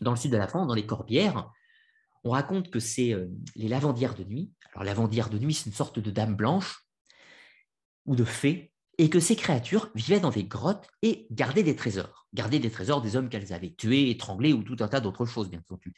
Dans 0.00 0.12
le 0.12 0.16
sud 0.16 0.32
de 0.32 0.36
la 0.36 0.48
France, 0.48 0.66
dans 0.66 0.74
les 0.74 0.86
Corbières, 0.86 1.50
on 2.24 2.30
raconte 2.30 2.70
que 2.70 2.80
c'est 2.80 3.12
euh, 3.12 3.28
les 3.56 3.68
lavandières 3.68 4.14
de 4.14 4.24
nuit. 4.24 4.52
Alors, 4.72 4.84
lavandière 4.84 5.30
de 5.30 5.38
nuit, 5.38 5.54
c'est 5.54 5.66
une 5.66 5.76
sorte 5.76 5.98
de 5.98 6.10
dame 6.10 6.34
blanche 6.34 6.84
ou 8.06 8.16
de 8.16 8.24
fée, 8.24 8.72
et 8.98 9.10
que 9.10 9.20
ces 9.20 9.36
créatures 9.36 9.90
vivaient 9.94 10.20
dans 10.20 10.30
des 10.30 10.44
grottes 10.44 10.88
et 11.02 11.26
gardaient 11.30 11.62
des 11.62 11.76
trésors. 11.76 12.26
Gardaient 12.34 12.58
des 12.58 12.70
trésors 12.70 13.00
des 13.00 13.16
hommes 13.16 13.28
qu'elles 13.28 13.52
avaient 13.52 13.74
tués, 13.74 14.10
étranglés 14.10 14.52
ou 14.52 14.62
tout 14.62 14.76
un 14.80 14.88
tas 14.88 15.00
d'autres 15.00 15.24
choses, 15.24 15.48
bien 15.48 15.60
entendu. 15.60 15.94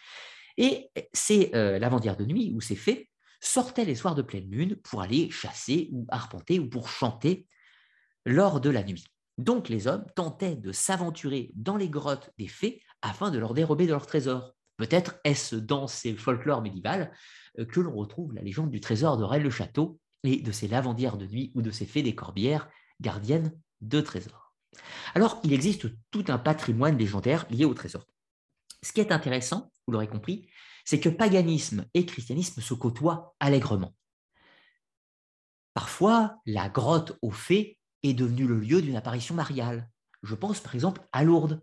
Et 0.59 0.91
ces 1.13 1.51
euh, 1.55 1.79
lavandières 1.79 2.17
de 2.17 2.27
nuit 2.27 2.53
ou 2.55 2.61
ces 2.61 2.77
fées 2.77 3.11
sortaient 3.41 3.87
les 3.87 3.95
soirs 3.95 4.15
de 4.15 4.23
pleine 4.23 4.51
lune 4.51 4.77
pour 4.77 5.01
aller 5.01 5.31
chasser 5.31 5.89
ou 5.93 6.07
arpenter 6.11 6.59
ou 6.59 6.69
pour 6.69 6.89
chanter 6.89 7.47
lors 8.27 8.61
de 8.61 8.69
la 8.69 8.83
nuit. 8.83 9.05
Donc 9.41 9.71
les 9.71 9.87
hommes 9.87 10.05
tentaient 10.15 10.55
de 10.55 10.71
s'aventurer 10.71 11.51
dans 11.55 11.79
les 11.79 11.89
grottes 11.89 12.31
des 12.37 12.47
fées 12.47 12.83
afin 13.01 13.31
de 13.31 13.39
leur 13.39 13.55
dérober 13.55 13.87
de 13.87 13.93
leurs 13.93 14.07
trésors. 14.07 14.53
Peut-être 14.77 15.19
est-ce 15.25 15.57
dans 15.57 15.87
ces 15.87 16.15
folklores 16.15 16.61
médiévales 16.61 17.11
euh, 17.59 17.65
que 17.65 17.81
l'on 17.81 17.95
retrouve 17.95 18.35
la 18.35 18.43
légende 18.43 18.71
du 18.71 18.81
trésor 18.81 19.17
de 19.17 19.25
Rennes-le-Château 19.25 19.99
et 20.25 20.43
de 20.43 20.53
ces 20.53 20.69
lavandières 20.69 21.17
de 21.17 21.25
nuit 21.27 21.53
ou 21.55 21.63
de 21.63 21.71
ces 21.71 21.87
fées 21.87 22.03
des 22.03 22.15
corbières 22.15 22.69
gardiennes 23.01 23.59
de 23.81 24.03
trésors. 24.03 24.55
Alors, 25.15 25.41
il 25.43 25.55
existe 25.55 25.87
tout 26.11 26.25
un 26.29 26.39
patrimoine 26.39 26.99
légendaire 26.99 27.47
lié 27.49 27.65
au 27.65 27.73
trésor. 27.73 28.07
Ce 28.83 28.93
qui 28.93 29.01
est 29.01 29.11
intéressant, 29.11 29.73
vous 29.87 29.95
l'aurez 29.95 30.09
compris, 30.09 30.51
c'est 30.85 31.01
que 31.01 31.09
paganisme 31.09 31.87
et 31.95 32.05
christianisme 32.05 32.61
se 32.61 32.75
côtoient 32.75 33.35
allègrement. 33.41 33.95
Parfois, 35.73 36.37
la 36.45 36.69
grotte 36.69 37.17
aux 37.23 37.31
fées 37.31 37.79
est 38.03 38.15
devenue 38.15 38.47
le 38.47 38.59
lieu 38.59 38.83
d'une 38.83 38.97
apparition 38.97 39.35
mariale. 39.35 39.89
Je 40.23 40.35
pense 40.35 40.61
par 40.61 40.75
exemple 40.75 41.03
à 41.13 41.25
Lourdes. 41.25 41.63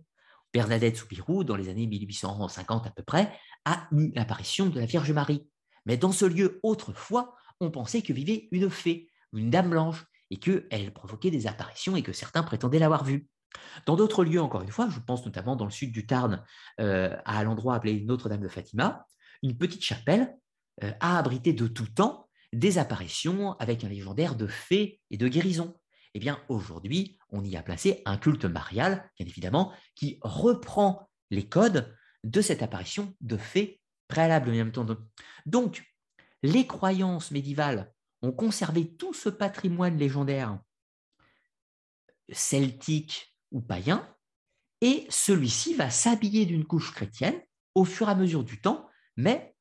Bernadette 0.54 0.98
Soupirou, 0.98 1.44
dans 1.44 1.56
les 1.56 1.70
années 1.70 1.88
1850 1.88 2.88
à 2.88 2.92
peu 2.92 3.04
près, 3.04 3.32
a 3.66 3.88
eu 3.92 4.12
l'apparition 4.16 4.68
de 4.68 4.80
la 4.80 4.86
Vierge 4.86 5.12
Marie. 5.12 5.48
Mais 5.86 5.98
dans 5.98 6.12
ce 6.12 6.26
lieu, 6.26 6.60
autrefois, 6.64 7.36
on 7.60 7.70
pensait 7.70 8.02
que 8.02 8.14
vivait 8.14 8.48
une 8.52 8.70
fée, 8.70 9.10
une 9.34 9.50
dame 9.50 9.70
blanche, 9.70 10.06
et 10.30 10.38
qu'elle 10.38 10.94
provoquait 10.94 11.32
des 11.32 11.48
apparitions 11.48 11.96
et 11.96 12.04
que 12.04 12.14
certains 12.14 12.44
prétendaient 12.44 12.80
l'avoir 12.80 13.04
vue. 13.04 13.28
Dans 13.86 13.96
d'autres 13.96 14.24
lieux, 14.24 14.42
encore 14.42 14.62
une 14.62 14.72
fois, 14.72 14.90
je 14.90 15.00
pense 15.00 15.26
notamment 15.26 15.56
dans 15.56 15.66
le 15.66 15.72
sud 15.72 15.92
du 15.92 16.06
Tarn, 16.06 16.44
euh, 16.80 17.16
à 17.26 17.44
l'endroit 17.44 17.76
appelé 17.76 18.02
Notre-Dame 18.02 18.42
de 18.42 18.48
Fatima, 18.48 19.06
une 19.42 19.58
petite 19.58 19.84
chapelle 19.84 20.36
euh, 20.84 20.92
a 21.00 21.18
abrité 21.18 21.54
de 21.54 21.68
tout 21.68 21.88
temps 21.88 22.28
des 22.54 22.78
apparitions 22.78 23.54
avec 23.54 23.84
un 23.84 23.90
légendaire 23.90 24.36
de 24.36 24.48
fées 24.48 25.00
et 25.12 25.18
de 25.18 25.28
guérisons. 25.28 25.76
Eh 26.18 26.20
bien, 26.20 26.44
aujourd'hui, 26.50 27.20
on 27.30 27.44
y 27.44 27.56
a 27.58 27.62
placé 27.62 28.02
un 28.06 28.18
culte 28.18 28.46
marial, 28.46 29.08
bien 29.20 29.28
évidemment, 29.28 29.72
qui 29.94 30.18
reprend 30.24 31.12
les 31.30 31.48
codes 31.48 31.96
de 32.24 32.42
cette 32.42 32.64
apparition 32.64 33.16
de 33.22 33.38
fées 33.38 33.80
préalable 34.08 34.50
même 34.50 34.72
temps. 34.72 34.88
Donc, 35.46 35.84
les 36.42 36.66
croyances 36.66 37.30
médiévales 37.30 37.94
ont 38.24 38.32
conservé 38.32 38.96
tout 38.96 39.14
ce 39.14 39.30
patrimoine 39.30 40.00
légendaire 40.00 40.60
celtique 42.32 43.36
ou 43.52 43.62
païen, 43.62 44.04
et 44.82 45.06
celui-ci 45.12 45.76
va 45.76 45.92
s'habiller 45.92 46.48
d'une 46.48 46.66
couche 46.66 46.96
chrétienne 46.96 47.40
au 47.76 47.86
fur 47.86 48.08
et 48.08 48.14
à 48.14 48.16
mesure 48.16 48.44
du 48.44 48.60
temps, 48.60 48.90
mais 49.18 49.56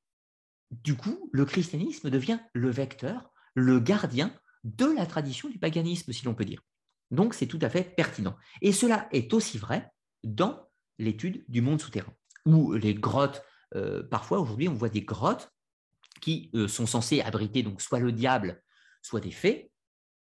du 0.71 0.97
coup, 0.97 1.29
le 1.35 1.45
christianisme 1.45 2.09
devient 2.09 2.41
le 2.55 2.71
vecteur, 2.71 3.31
le 3.55 3.79
gardien 3.79 4.35
de 4.65 4.87
la 4.87 5.07
tradition 5.07 5.49
du 5.49 5.59
paganisme, 5.59 6.13
si 6.13 6.25
l'on 6.25 6.35
peut 6.35 6.45
dire. 6.45 6.63
Donc, 7.11 7.35
c'est 7.35 7.47
tout 7.47 7.59
à 7.63 7.71
fait 7.71 7.95
pertinent. 7.95 8.37
Et 8.63 8.73
cela 8.73 9.09
est 9.13 9.33
aussi 9.33 9.59
vrai 9.59 9.91
dans 10.25 10.69
l'étude 10.99 11.45
du 11.49 11.61
monde 11.61 11.81
souterrain, 11.81 12.13
où 12.45 12.73
les 12.73 12.95
grottes, 12.95 13.43
euh, 13.75 14.03
parfois 14.03 14.41
aujourd'hui, 14.41 14.69
on 14.69 14.75
voit 14.75 14.89
des 14.89 15.03
grottes 15.03 15.53
qui 16.21 16.51
euh, 16.55 16.69
sont 16.69 16.87
censées 16.87 17.21
abriter 17.21 17.63
donc 17.63 17.81
soit 17.81 18.01
le 18.01 18.13
diable, 18.13 18.63
soit 19.03 19.21
des 19.21 19.31
fées, 19.31 19.71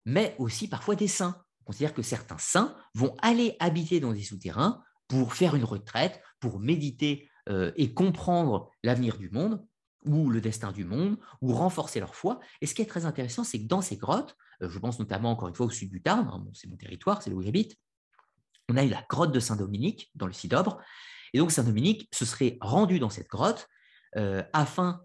mais 0.07 0.35
aussi 0.39 0.69
parfois 0.69 0.95
des 0.95 1.09
saints. 1.09 1.43
On 1.61 1.65
considère 1.65 1.95
que 1.95 2.03
certains 2.03 2.39
saints 2.39 2.77
vont 2.95 3.15
aller 3.21 3.57
habiter 3.61 4.01
dans 4.01 4.13
des 4.13 4.23
souterrains 4.23 4.83
pour 5.09 5.35
faire 5.35 5.55
une 5.55 5.65
retraite, 5.65 6.23
pour 6.41 6.59
méditer 6.59 7.29
euh, 7.49 7.73
et 7.77 7.93
comprendre 7.93 8.71
l'avenir 8.83 9.19
du 9.19 9.31
monde 9.31 9.65
ou 10.05 10.31
le 10.31 10.41
destin 10.41 10.73
du 10.73 10.85
monde, 10.85 11.17
ou 11.41 11.53
renforcer 11.53 12.01
leur 12.01 12.15
foi. 12.15 12.41
Et 12.61 12.67
ce 12.67 12.75
qui 12.75 12.83
est 12.83 12.87
très 12.87 13.05
intéressant, 13.05 13.45
c'est 13.45 13.61
que 13.61 13.67
dans 13.67 13.83
ces 13.83 13.97
grottes, 13.97 14.37
euh, 14.63 14.69
je 14.69 14.79
pense 14.79 14.99
notamment 14.99 15.31
encore 15.31 15.49
une 15.49 15.55
fois 15.55 15.67
au 15.67 15.71
sud 15.71 15.91
du 15.91 16.03
Tarn, 16.03 16.29
hein, 16.29 16.45
c'est 16.55 16.69
mon 16.69 16.77
territoire, 16.77 17.23
c'est 17.23 17.31
là 17.31 17.37
où 17.37 17.43
j'habite, 17.43 17.77
on 18.69 18.77
a 18.77 18.85
eu 18.85 18.89
la 18.89 19.05
grotte 19.09 19.33
de 19.33 19.41
Saint-Dominique 19.41 20.11
dans 20.15 20.27
le 20.27 20.33
Cidobre. 20.33 20.81
Et 21.33 21.39
donc 21.39 21.51
Saint-Dominique 21.51 22.09
se 22.13 22.25
serait 22.25 22.59
rendu 22.61 22.99
dans 22.99 23.11
cette 23.11 23.29
grotte 23.29 23.69
euh, 24.17 24.43
afin 24.53 25.01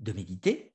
de 0.00 0.12
méditer, 0.12 0.74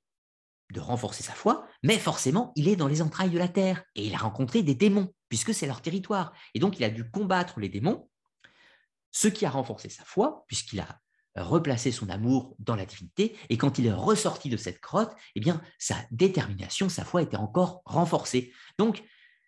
de 0.71 0.79
renforcer 0.79 1.23
sa 1.23 1.33
foi, 1.33 1.67
mais 1.83 1.97
forcément, 1.97 2.51
il 2.55 2.67
est 2.67 2.75
dans 2.75 2.87
les 2.87 3.01
entrailles 3.01 3.29
de 3.29 3.37
la 3.37 3.47
terre 3.47 3.83
et 3.95 4.05
il 4.05 4.13
a 4.13 4.17
rencontré 4.17 4.63
des 4.63 4.75
démons, 4.75 5.13
puisque 5.29 5.53
c'est 5.53 5.67
leur 5.67 5.81
territoire. 5.81 6.33
Et 6.53 6.59
donc, 6.59 6.79
il 6.79 6.83
a 6.83 6.89
dû 6.89 7.09
combattre 7.09 7.59
les 7.59 7.69
démons, 7.69 8.09
ce 9.11 9.27
qui 9.27 9.45
a 9.45 9.49
renforcé 9.49 9.89
sa 9.89 10.03
foi, 10.03 10.43
puisqu'il 10.47 10.79
a 10.79 10.99
replacé 11.43 11.91
son 11.91 12.09
amour 12.09 12.55
dans 12.59 12.75
la 12.75 12.85
divinité, 12.85 13.35
et 13.49 13.57
quand 13.57 13.79
il 13.79 13.85
est 13.85 13.93
ressorti 13.93 14.49
de 14.49 14.57
cette 14.57 14.81
grotte, 14.81 15.15
eh 15.35 15.39
bien, 15.39 15.61
sa 15.77 15.95
détermination, 16.11 16.89
sa 16.89 17.05
foi 17.05 17.21
était 17.21 17.38
encore 17.38 17.81
renforcée. 17.85 18.53
Donc, 18.77 19.03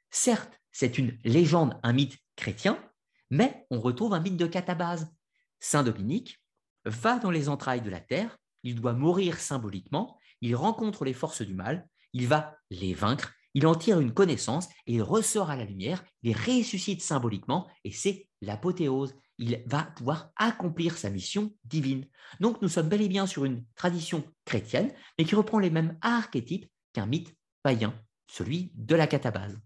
certes, 0.10 0.60
c'est 0.72 0.98
une 0.98 1.18
légende, 1.24 1.80
un 1.84 1.94
mythe 1.94 2.18
chrétien, 2.36 2.82
mais 3.30 3.66
on 3.70 3.80
retrouve 3.80 4.14
un 4.14 4.20
mythe 4.20 4.38
de 4.38 4.48
catabase. 4.48 5.12
Saint 5.60 5.84
Dominique 5.84 6.40
va 6.86 7.20
dans 7.20 7.32
les 7.32 7.50
entrailles 7.50 7.82
de 7.82 7.90
la 7.90 8.00
terre, 8.00 8.38
il 8.64 8.76
doit 8.76 8.94
mourir 8.94 9.38
symboliquement, 9.38 10.18
il 10.42 10.56
rencontre 10.56 11.06
les 11.06 11.14
forces 11.14 11.42
du 11.42 11.54
mal, 11.54 11.88
il 12.14 12.28
va 12.28 12.58
les 12.70 12.94
vaincre, 12.94 13.34
il 13.54 13.68
en 13.68 13.76
tire 13.76 14.00
une 14.00 14.14
connaissance 14.14 14.68
et 14.88 14.96
il 14.96 15.02
ressort 15.02 15.50
à 15.50 15.56
la 15.56 15.66
lumière, 15.66 16.04
il 16.24 16.36
ressuscite 16.36 17.02
symboliquement 17.02 17.68
et 17.84 17.92
c'est 17.92 18.29
l'apothéose. 18.42 19.16
Il 19.38 19.64
va 19.66 19.84
pouvoir 19.84 20.32
accomplir 20.36 20.98
sa 20.98 21.10
mission 21.10 21.54
divine. 21.64 22.06
Donc 22.40 22.62
nous 22.62 22.68
sommes 22.68 22.90
bel 22.90 23.02
et 23.02 23.08
bien 23.08 23.26
sur 23.26 23.46
une 23.46 23.64
tradition 23.76 24.24
chrétienne, 24.46 24.92
mais 25.18 25.26
qui 25.26 25.36
reprend 25.36 25.60
les 25.60 25.70
mêmes 25.70 25.98
archétypes 26.02 26.70
qu'un 26.94 27.06
mythe 27.06 27.36
païen, 27.64 27.94
celui 28.28 28.72
de 28.76 28.96
la 28.96 29.08
catabase. 29.08 29.60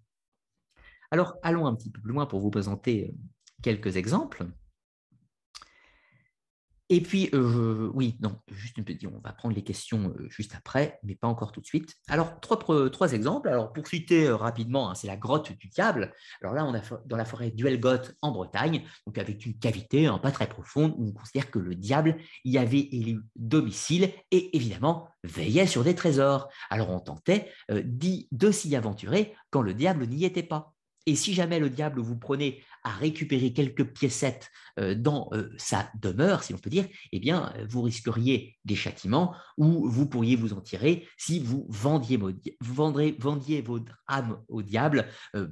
Alors 1.12 1.36
allons 1.42 1.66
un 1.66 1.76
petit 1.76 1.90
peu 1.90 2.02
plus 2.02 2.12
loin 2.12 2.26
pour 2.26 2.40
vous 2.40 2.52
présenter 2.52 3.10
euh, 3.10 3.16
quelques 3.62 3.98
exemples. 3.98 4.48
Et 6.94 7.02
puis, 7.02 7.28
euh, 7.34 7.90
oui, 7.96 8.18
non, 8.22 8.38
juste 8.52 8.78
une 8.78 8.84
petite, 8.84 9.10
on 9.12 9.20
va 9.20 9.34
prendre 9.34 9.56
les 9.56 9.64
questions 9.64 10.14
euh, 10.16 10.30
juste 10.30 10.54
après, 10.56 11.00
mais 11.02 11.16
pas 11.16 11.28
encore 11.28 11.52
tout 11.52 11.60
de 11.60 11.66
suite. 11.66 11.96
Alors, 12.08 12.40
trois, 12.40 12.60
trois 12.92 13.14
exemples. 13.14 13.50
Alors, 13.50 13.74
pour 13.74 13.88
citer 13.88 14.28
euh, 14.28 14.36
rapidement, 14.36 14.92
hein, 14.92 14.94
c'est 14.94 15.08
la 15.08 15.18
grotte 15.18 15.54
du 15.54 15.70
diable. 15.70 16.14
Alors 16.44 16.54
là, 16.54 16.64
on 16.64 16.76
a 16.76 16.82
dans 17.08 17.18
la 17.18 17.26
forêt 17.26 17.50
d'Uelgoth 17.50 18.16
en 18.22 18.32
Bretagne, 18.32 18.84
donc 19.08 19.18
avec 19.18 19.44
une 19.44 19.58
cavité 19.58 20.06
hein, 20.06 20.20
pas 20.20 20.30
très 20.30 20.46
profonde, 20.46 20.94
où 21.00 21.08
on 21.08 21.12
considère 21.14 21.50
que 21.50 21.58
le 21.58 21.74
diable 21.74 22.16
y 22.46 22.60
avait 22.60 22.88
élu 22.92 23.22
domicile 23.36 24.12
et 24.30 24.56
évidemment 24.56 25.08
veillait 25.24 25.66
sur 25.66 25.84
des 25.84 25.96
trésors. 25.96 26.48
Alors, 26.70 26.92
on 26.92 27.00
tentait 27.00 27.50
de 27.70 28.52
s'y 28.52 28.76
aventurer 28.76 29.34
quand 29.50 29.64
le 29.64 29.74
diable 29.74 30.06
n'y 30.06 30.26
était 30.26 30.44
pas. 30.44 30.76
Et 31.06 31.16
si 31.16 31.34
jamais 31.34 31.60
le 31.60 31.70
diable 31.70 32.02
vous 32.02 32.18
prenait 32.18 32.62
à 32.84 32.92
récupérer 32.92 33.54
quelques 33.54 33.86
piécettes 33.94 34.52
euh, 34.80 34.96
dans 34.96 35.30
euh, 35.34 35.50
sa 35.58 35.90
demeure, 36.02 36.44
si 36.44 36.54
on 36.54 36.58
peut 36.58 36.70
dire, 36.70 36.88
eh 37.12 37.20
bien, 37.20 37.54
vous 37.70 37.82
risqueriez 37.82 38.58
des 38.66 38.76
châtiments 38.76 39.36
ou 39.58 39.90
vous 39.90 40.08
pourriez 40.08 40.36
vous 40.36 40.54
en 40.54 40.62
tirer 40.62 41.08
si 41.18 41.40
vous 41.40 41.66
vendiez, 41.70 42.20
vendiez 42.62 43.62
votre 43.62 44.04
âme 44.08 44.42
au 44.48 44.62
diable, 44.62 45.08
euh, 45.36 45.48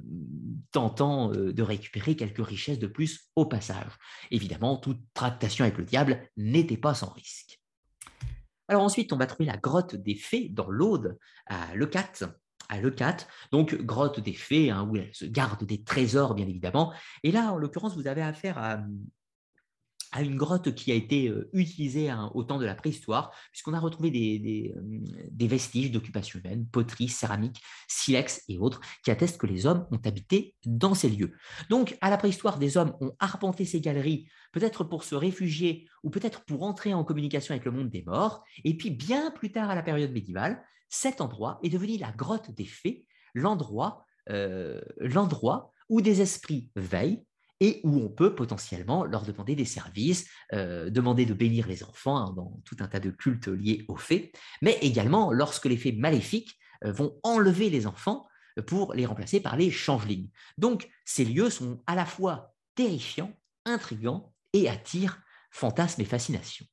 tentant 0.72 1.28
de 1.30 1.62
récupérer 1.62 2.16
quelques 2.16 2.44
richesses 2.44 2.78
de 2.78 2.86
plus 2.86 3.30
au 3.36 3.46
passage. 3.46 3.92
Évidemment, 4.30 4.76
toute 4.76 5.00
tractation 5.14 5.64
avec 5.64 5.78
le 5.78 5.84
diable 5.84 6.28
n'était 6.36 6.76
pas 6.76 6.94
sans 6.94 7.10
risque. 7.10 7.60
Alors 8.68 8.82
ensuite, 8.82 9.12
on 9.12 9.16
va 9.16 9.26
trouver 9.26 9.46
la 9.46 9.56
grotte 9.56 9.96
des 9.96 10.14
fées 10.14 10.48
dans 10.48 10.70
l'Aude, 10.70 11.18
à 11.46 11.74
Leucate, 11.74 12.24
à 12.72 12.80
Leucate, 12.80 13.28
donc 13.52 13.74
grotte 13.82 14.18
des 14.18 14.32
fées, 14.32 14.70
hein, 14.70 14.88
où 14.90 14.96
elle 14.96 15.14
se 15.14 15.26
garde 15.26 15.62
des 15.64 15.84
trésors, 15.84 16.34
bien 16.34 16.48
évidemment. 16.48 16.94
Et 17.22 17.30
là, 17.30 17.52
en 17.52 17.58
l'occurrence, 17.58 17.94
vous 17.94 18.06
avez 18.06 18.22
affaire 18.22 18.56
à, 18.56 18.80
une 20.20 20.36
grotte 20.36 20.74
qui 20.74 20.90
a 20.90 20.94
été 20.94 21.28
euh, 21.28 21.48
utilisée 21.52 22.12
au 22.34 22.44
temps 22.44 22.58
de 22.58 22.64
la 22.64 22.74
préhistoire, 22.74 23.30
puisqu'on 23.50 23.72
a 23.74 23.80
retrouvé 23.80 24.10
des, 24.10 24.74
des, 25.30 25.46
vestiges 25.46 25.90
d'occupation 25.90 26.38
humaine, 26.38 26.66
poterie, 26.66 27.08
céramique, 27.08 27.62
silex 27.88 28.42
et 28.48 28.58
autres, 28.58 28.80
qui 29.04 29.10
attestent 29.10 29.38
que 29.38 29.46
les 29.46 29.66
hommes 29.66 29.86
ont 29.90 30.00
habité 30.04 30.54
dans 30.64 30.94
ces 30.94 31.08
lieux. 31.08 31.34
Donc, 31.70 31.96
à 32.00 32.10
la 32.10 32.18
préhistoire, 32.18 32.58
des 32.58 32.76
hommes 32.76 32.94
ont 33.00 33.12
arpenté 33.20 33.64
ces 33.64 33.80
galeries, 33.80 34.28
peut-être 34.52 34.84
pour 34.84 35.04
se 35.04 35.14
réfugier 35.14 35.88
ou 36.02 36.10
peut-être 36.10 36.44
pour 36.44 36.62
entrer 36.62 36.92
en 36.94 37.04
communication 37.04 37.52
avec 37.52 37.64
le 37.64 37.72
monde 37.72 37.90
des 37.90 38.02
morts. 38.02 38.44
Et 38.64 38.76
puis, 38.76 38.90
bien 38.90 39.30
plus 39.30 39.50
tard, 39.50 39.70
à 39.70 39.74
la 39.74 39.82
période 39.82 40.12
médiévale, 40.12 40.62
cet 40.92 41.22
endroit 41.22 41.58
est 41.62 41.70
devenu 41.70 41.96
la 41.96 42.12
grotte 42.12 42.50
des 42.50 42.66
fées, 42.66 43.06
l'endroit 43.34 44.04
euh, 44.28 44.80
où 45.88 46.00
des 46.02 46.20
esprits 46.20 46.70
veillent 46.76 47.24
et 47.60 47.80
où 47.82 47.96
on 47.96 48.10
peut 48.10 48.34
potentiellement 48.34 49.04
leur 49.04 49.22
demander 49.22 49.54
des 49.54 49.64
services, 49.64 50.28
euh, 50.52 50.90
demander 50.90 51.24
de 51.24 51.32
bénir 51.32 51.66
les 51.66 51.82
enfants 51.82 52.16
hein, 52.18 52.34
dans 52.36 52.60
tout 52.66 52.76
un 52.80 52.88
tas 52.88 53.00
de 53.00 53.10
cultes 53.10 53.48
liés 53.48 53.86
aux 53.88 53.96
fées, 53.96 54.32
mais 54.60 54.76
également 54.82 55.32
lorsque 55.32 55.64
les 55.64 55.78
fées 55.78 55.92
maléfiques 55.92 56.58
euh, 56.84 56.92
vont 56.92 57.18
enlever 57.22 57.70
les 57.70 57.86
enfants 57.86 58.26
pour 58.66 58.92
les 58.92 59.06
remplacer 59.06 59.40
par 59.40 59.56
les 59.56 59.70
changelings. 59.70 60.28
Donc 60.58 60.90
ces 61.06 61.24
lieux 61.24 61.48
sont 61.48 61.82
à 61.86 61.94
la 61.94 62.04
fois 62.04 62.54
terrifiants, 62.74 63.32
intrigants 63.64 64.34
et 64.52 64.68
attirent 64.68 65.22
fantasmes 65.50 66.02
et 66.02 66.06
fascination. 66.06 66.66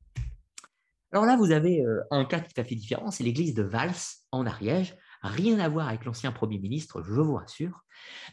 Alors 1.12 1.26
là, 1.26 1.36
vous 1.38 1.52
avez 1.52 1.82
euh, 1.84 2.02
un 2.12 2.24
cas 2.26 2.40
tout 2.40 2.54
à 2.58 2.64
fait 2.64 2.76
différent, 2.76 3.10
c'est 3.10 3.24
l'église 3.24 3.56
de 3.56 3.64
Vals 3.64 3.96
en 4.32 4.46
Ariège, 4.46 4.96
rien 5.24 5.60
à 5.60 5.68
voir 5.68 5.88
avec 5.88 6.06
l'ancien 6.06 6.32
Premier 6.32 6.60
ministre, 6.60 7.02
je 7.02 7.20
vous 7.20 7.36
rassure. 7.36 7.84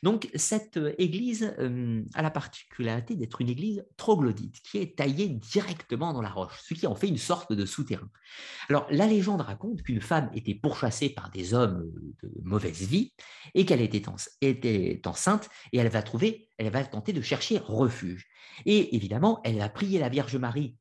Donc 0.02 0.28
cette 0.34 0.76
euh, 0.76 0.94
église 0.98 1.54
euh, 1.58 2.04
a 2.12 2.20
la 2.20 2.30
particularité 2.30 3.16
d'être 3.16 3.40
une 3.40 3.48
église 3.48 3.84
troglodyte, 3.96 4.60
qui 4.60 4.78
est 4.78 4.98
taillée 4.98 5.28
directement 5.28 6.12
dans 6.12 6.20
la 6.20 6.28
roche, 6.28 6.60
ce 6.62 6.74
qui 6.74 6.86
en 6.86 6.94
fait 6.94 7.08
une 7.08 7.16
sorte 7.16 7.52
de 7.52 7.64
souterrain. 7.64 8.10
Alors 8.68 8.86
la 8.90 9.06
légende 9.06 9.40
raconte 9.40 9.82
qu'une 9.82 10.02
femme 10.02 10.30
était 10.34 10.54
pourchassée 10.54 11.08
par 11.08 11.30
des 11.30 11.54
hommes 11.54 11.90
de 12.22 12.30
mauvaise 12.42 12.82
vie 12.82 13.14
et 13.54 13.64
qu'elle 13.64 13.80
était, 13.80 14.06
enceinte 15.06 15.48
et 15.72 15.78
elle 15.78 15.88
va 15.88 16.02
trouver, 16.02 16.50
elle 16.58 16.70
va 16.70 16.84
tenter 16.84 17.14
de 17.14 17.22
chercher 17.22 17.58
refuge. 17.58 18.26
Et 18.66 18.94
évidemment, 18.94 19.40
elle 19.44 19.58
va 19.58 19.70
prier 19.70 19.98
la 19.98 20.10
Vierge 20.10 20.36
Marie 20.36 20.76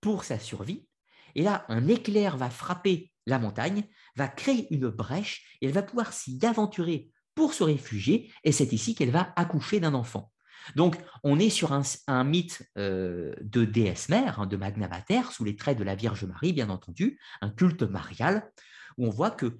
pour 0.00 0.24
sa 0.24 0.38
survie 0.38 0.86
et 1.34 1.42
là, 1.42 1.64
un 1.68 1.88
éclair 1.88 2.36
va 2.36 2.50
frapper 2.50 3.10
la 3.26 3.38
montagne, 3.38 3.84
va 4.16 4.28
créer 4.28 4.72
une 4.72 4.88
brèche, 4.88 5.58
et 5.60 5.66
elle 5.66 5.72
va 5.72 5.82
pouvoir 5.82 6.12
s'y 6.12 6.38
aventurer 6.44 7.10
pour 7.34 7.54
se 7.54 7.64
réfugier, 7.64 8.32
et 8.44 8.52
c'est 8.52 8.72
ici 8.72 8.94
qu'elle 8.94 9.10
va 9.10 9.32
accoucher 9.36 9.80
d'un 9.80 9.94
enfant. 9.94 10.30
Donc, 10.76 10.96
on 11.22 11.38
est 11.38 11.50
sur 11.50 11.72
un, 11.72 12.24
mythe 12.24 12.62
euh, 12.78 13.34
de 13.42 13.64
déesse 13.64 14.08
mère, 14.08 14.40
hein, 14.40 14.46
de 14.46 14.56
Magna 14.56 14.88
Mater, 14.88 15.22
sous 15.30 15.44
les 15.44 15.56
traits 15.56 15.78
de 15.78 15.84
la 15.84 15.94
Vierge 15.94 16.24
Marie, 16.24 16.52
bien 16.52 16.70
entendu, 16.70 17.18
un 17.42 17.50
culte 17.50 17.82
marial, 17.82 18.50
où 18.96 19.06
on 19.06 19.10
voit 19.10 19.30
que 19.30 19.58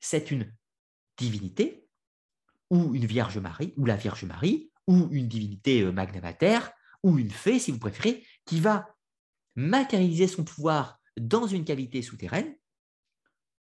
c'est 0.00 0.30
une 0.30 0.52
divinité, 1.16 1.88
ou 2.70 2.94
une 2.94 3.06
Vierge 3.06 3.38
Marie, 3.38 3.74
ou 3.76 3.84
la 3.84 3.96
Vierge 3.96 4.24
Marie, 4.24 4.70
ou 4.86 5.08
une 5.10 5.28
divinité 5.28 5.82
euh, 5.82 6.60
ou 7.02 7.18
une 7.18 7.30
fée, 7.30 7.58
si 7.58 7.70
vous 7.70 7.78
préférez, 7.78 8.24
qui 8.44 8.60
va 8.60 8.88
matérialiser 9.56 10.26
son 10.26 10.44
pouvoir 10.44 10.98
dans 11.18 11.46
une 11.46 11.64
cavité 11.64 12.02
souterraine, 12.02 12.54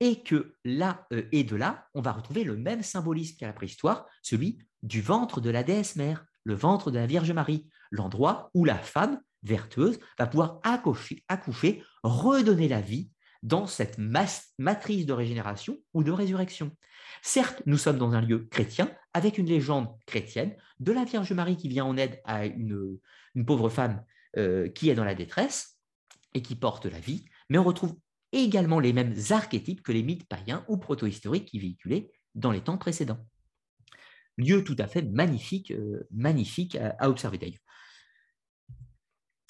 et 0.01 0.23
que 0.23 0.55
là 0.65 1.07
euh, 1.13 1.23
et 1.33 1.45
de 1.45 1.57
là, 1.57 1.87
on 1.95 2.01
va 2.01 2.13
retrouver 2.13 2.45
le 2.45 2.57
même 2.57 2.83
symbolisme 2.83 3.37
qu'à 3.39 3.47
la 3.47 3.53
préhistoire, 3.53 4.07
celui 4.23 4.59
du 4.83 5.01
ventre 5.01 5.41
de 5.41 5.51
la 5.51 5.63
déesse 5.63 5.97
mère, 5.97 6.25
le 6.45 6.55
ventre 6.55 6.91
de 6.91 6.99
la 6.99 7.07
Vierge 7.07 7.31
Marie, 7.33 7.69
l'endroit 7.91 8.51
où 8.55 8.65
la 8.65 8.77
femme 8.77 9.21
vertueuse 9.43 9.99
va 10.19 10.27
pouvoir 10.27 10.61
accoucher, 10.63 11.83
redonner 12.03 12.69
la 12.69 12.81
vie 12.81 13.11
dans 13.43 13.67
cette 13.67 13.99
matrice 13.99 15.07
de 15.07 15.13
régénération 15.13 15.79
ou 15.93 16.03
de 16.03 16.11
résurrection. 16.11 16.71
Certes, 17.23 17.63
nous 17.67 17.79
sommes 17.79 17.99
dans 17.99 18.13
un 18.13 18.21
lieu 18.21 18.47
chrétien, 18.51 18.91
avec 19.13 19.39
une 19.39 19.47
légende 19.47 19.89
chrétienne 20.07 20.57
de 20.81 20.93
la 20.93 21.05
Vierge 21.05 21.33
Marie 21.33 21.57
qui 21.57 21.69
vient 21.69 21.85
en 21.85 21.97
aide 21.97 22.21
à 22.25 22.47
une, 22.47 22.99
pauvre 23.47 23.69
femme 23.69 24.05
euh, 24.37 24.69
qui 24.69 24.91
est 24.91 24.95
dans 24.95 25.05
la 25.05 25.15
détresse, 25.15 25.74
et 26.35 26.43
qui 26.43 26.57
porte 26.57 26.87
la 26.87 27.01
vie, 27.01 27.25
mais 27.49 27.59
on 27.59 27.65
retrouve 27.65 27.97
également 28.33 28.81
les 28.81 28.93
mêmes 28.93 29.15
archétypes 29.31 29.83
que 29.83 29.93
les 29.93 30.03
mythes 30.03 30.29
païens 30.29 30.65
ou 30.69 30.77
proto-historiques 30.77 31.47
qui 31.47 31.61
véhiculaient 31.61 32.11
dans 32.35 32.51
les 32.51 32.63
temps 32.63 32.79
précédents. 32.79 33.25
Lieu 34.37 34.65
tout 34.65 34.77
à 34.79 34.89
fait 34.89 35.03
magnifique, 35.03 35.71
euh, 35.71 36.07
magnifique 36.11 36.77
à, 36.77 37.09
observer 37.09 37.39
d'ailleurs. 37.39 37.61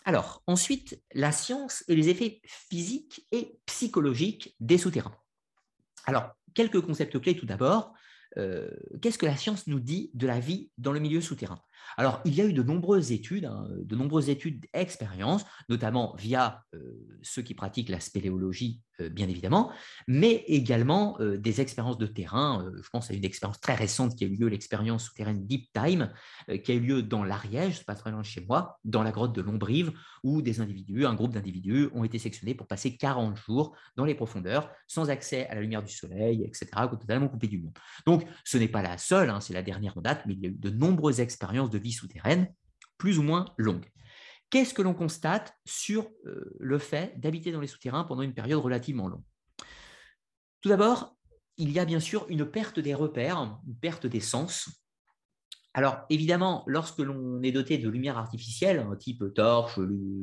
Alors, 0.05 0.43
ensuite, 0.47 1.03
la 1.15 1.33
science 1.33 1.83
et 1.89 1.97
les 1.97 2.11
effets 2.11 2.43
physiques 2.45 3.27
et 3.33 3.59
psychologiques 3.65 4.55
des 4.61 4.77
souterrains. 4.77 5.17
Alors, 6.05 6.35
quelques 6.53 6.83
concepts 6.83 7.19
clés 7.19 7.37
tout 7.37 7.47
d'abord. 7.47 7.95
Euh, 8.37 8.69
qu'est-ce 9.01 9.17
que 9.17 9.25
la 9.25 9.37
science 9.37 9.67
nous 9.67 9.81
dit 9.81 10.11
de 10.13 10.27
la 10.27 10.41
vie 10.41 10.71
dans 10.77 10.93
le 10.93 11.01
milieu 11.01 11.23
souterrain? 11.23 11.63
Alors, 11.97 12.21
il 12.25 12.35
y 12.35 12.41
a 12.41 12.45
eu 12.45 12.53
de 12.53 12.63
nombreuses 12.63 13.13
études, 13.13 13.45
hein, 13.45 13.69
de 13.71 13.97
nombreuses 13.97 14.29
études 14.29 14.67
expériences, 14.73 15.45
notamment 15.69 16.15
via 16.19 16.63
euh, 16.75 16.79
ceux 17.23 17.43
qui 17.43 17.55
pratiquent 17.55 17.89
la 17.89 18.01
spéléologie 18.01 18.81
euh, 19.01 19.09
bien 19.09 19.29
évidemment, 19.29 19.73
mais 20.07 20.45
également 20.47 21.17
euh, 21.21 21.37
des 21.37 21.61
expériences 21.61 21.99
de 21.99 22.07
terrain. 22.07 22.71
Je 22.81 22.89
pense 22.91 23.11
à 23.11 23.15
une 23.15 23.25
expérience 23.25 23.61
très 23.61 23.75
récente 23.75 24.17
qui 24.17 24.25
a 24.25 24.27
eu 24.27 24.37
lieu, 24.37 24.49
l'expérience 24.49 25.05
souterraine 25.05 25.47
Deep 25.47 25.73
Time, 25.73 26.13
qui 26.63 26.73
a 26.73 26.75
eu 26.75 26.81
lieu 26.81 27.03
dans 27.03 27.25
l'Ariège, 27.25 27.85
pas 27.85 27.95
très 27.95 28.11
loin 28.11 28.21
de 28.21 28.27
chez 28.27 28.45
moi, 28.47 28.79
dans 28.85 29.03
la 29.03 29.11
grotte 29.11 29.35
de 29.35 29.41
Lombrive, 29.41 29.93
où 30.23 30.43
des 30.43 30.61
individus, 30.61 31.07
un 31.07 31.15
groupe 31.15 31.33
d'individus, 31.33 31.89
ont 31.93 32.05
été 32.05 32.19
sectionnés 32.19 32.55
pour 32.55 32.67
passer 32.67 32.97
40 32.97 33.37
jours 33.37 33.77
dans 33.97 34.05
les 34.05 34.15
profondeurs, 34.15 34.71
sans 34.87 35.11
accès 35.11 35.47
à 35.49 35.55
la 35.55 35.61
lumière 35.61 35.83
du 35.83 35.93
soleil, 35.93 36.45
etc., 36.45 36.67
totalement 36.91 37.29
coupés 37.29 37.49
du 37.49 37.59
monde. 37.59 37.77
Donc, 38.07 38.25
ce 38.45 38.59
n'est 38.59 38.69
pas 38.69 38.83
la 38.83 38.99
seule, 38.99 39.31
hein, 39.31 39.41
c'est 39.41 39.55
la 39.55 39.63
dernière 39.63 39.97
en 39.99 40.01
date, 40.01 40.23
mais 40.27 40.35
il 40.35 40.41
y 40.41 40.47
a 40.47 40.49
eu 40.49 40.57
de 40.57 40.71
nombreuses 40.71 41.21
expériences 41.21 41.71
de 41.75 41.79
vie 41.79 41.93
souterraine, 41.93 42.53
plus 42.99 43.19
ou 43.19 43.23
moins 43.23 43.47
longues. 43.59 43.91
Qu'est-ce 44.51 44.73
que 44.73 44.83
l'on 44.83 44.95
constate 44.95 45.55
sur 45.65 46.09
euh, 46.27 46.55
le 46.61 46.79
fait 46.79 47.19
d'habiter 47.19 47.51
dans 47.51 47.61
les 47.61 47.67
souterrains 47.67 48.05
pendant 48.05 48.23
une 48.23 48.35
période 48.35 48.63
relativement 48.63 49.09
longue? 49.09 49.25
Tout 50.61 50.69
d'abord, 50.69 51.17
il 51.57 51.73
y 51.73 51.79
a 51.79 51.85
bien 51.85 52.01
sûr 52.01 52.27
une 52.29 52.47
perte 52.47 52.79
des 52.79 52.95
repères, 52.95 53.39
une 53.67 53.77
perte 53.77 54.07
des 54.07 54.21
sens. 54.21 54.69
Alors 55.73 56.03
évidemment, 56.09 56.63
lorsque 56.67 57.01
l'on 57.01 57.43
est 57.43 57.51
doté 57.51 57.79
de 57.79 57.89
lumière 57.89 58.17
artificielle, 58.17 58.79
un 58.79 58.95
type 58.95 59.25
torche, 59.35 59.79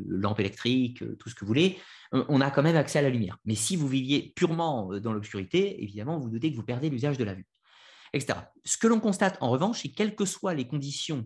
lampe 0.08 0.40
électrique, 0.40 1.04
tout 1.20 1.30
ce 1.30 1.36
que 1.36 1.42
vous 1.42 1.48
voulez, 1.48 1.78
on 2.14 2.40
a 2.40 2.52
quand 2.52 2.64
même 2.64 2.78
accès 2.78 3.00
à 3.00 3.02
la 3.02 3.10
lumière. 3.10 3.38
Mais 3.44 3.56
si 3.56 3.76
vous 3.76 3.88
viviez 3.88 4.32
purement 4.36 4.94
euh, 4.94 5.00
dans 5.02 5.14
l'obscurité, 5.14 5.84
évidemment, 5.84 6.20
vous 6.20 6.30
doutez 6.30 6.52
que 6.52 6.56
vous 6.56 6.64
perdez 6.64 6.90
l'usage 6.90 7.18
de 7.18 7.24
la 7.24 7.34
vue, 7.34 7.48
etc. 8.14 8.40
Ce 8.64 8.78
que 8.78 8.88
l'on 8.88 9.00
constate 9.00 9.38
en 9.42 9.50
revanche, 9.50 9.82
c'est 9.82 9.92
quelles 9.92 10.16
que 10.16 10.26
soient 10.26 10.54
les 10.54 10.68
conditions 10.68 11.26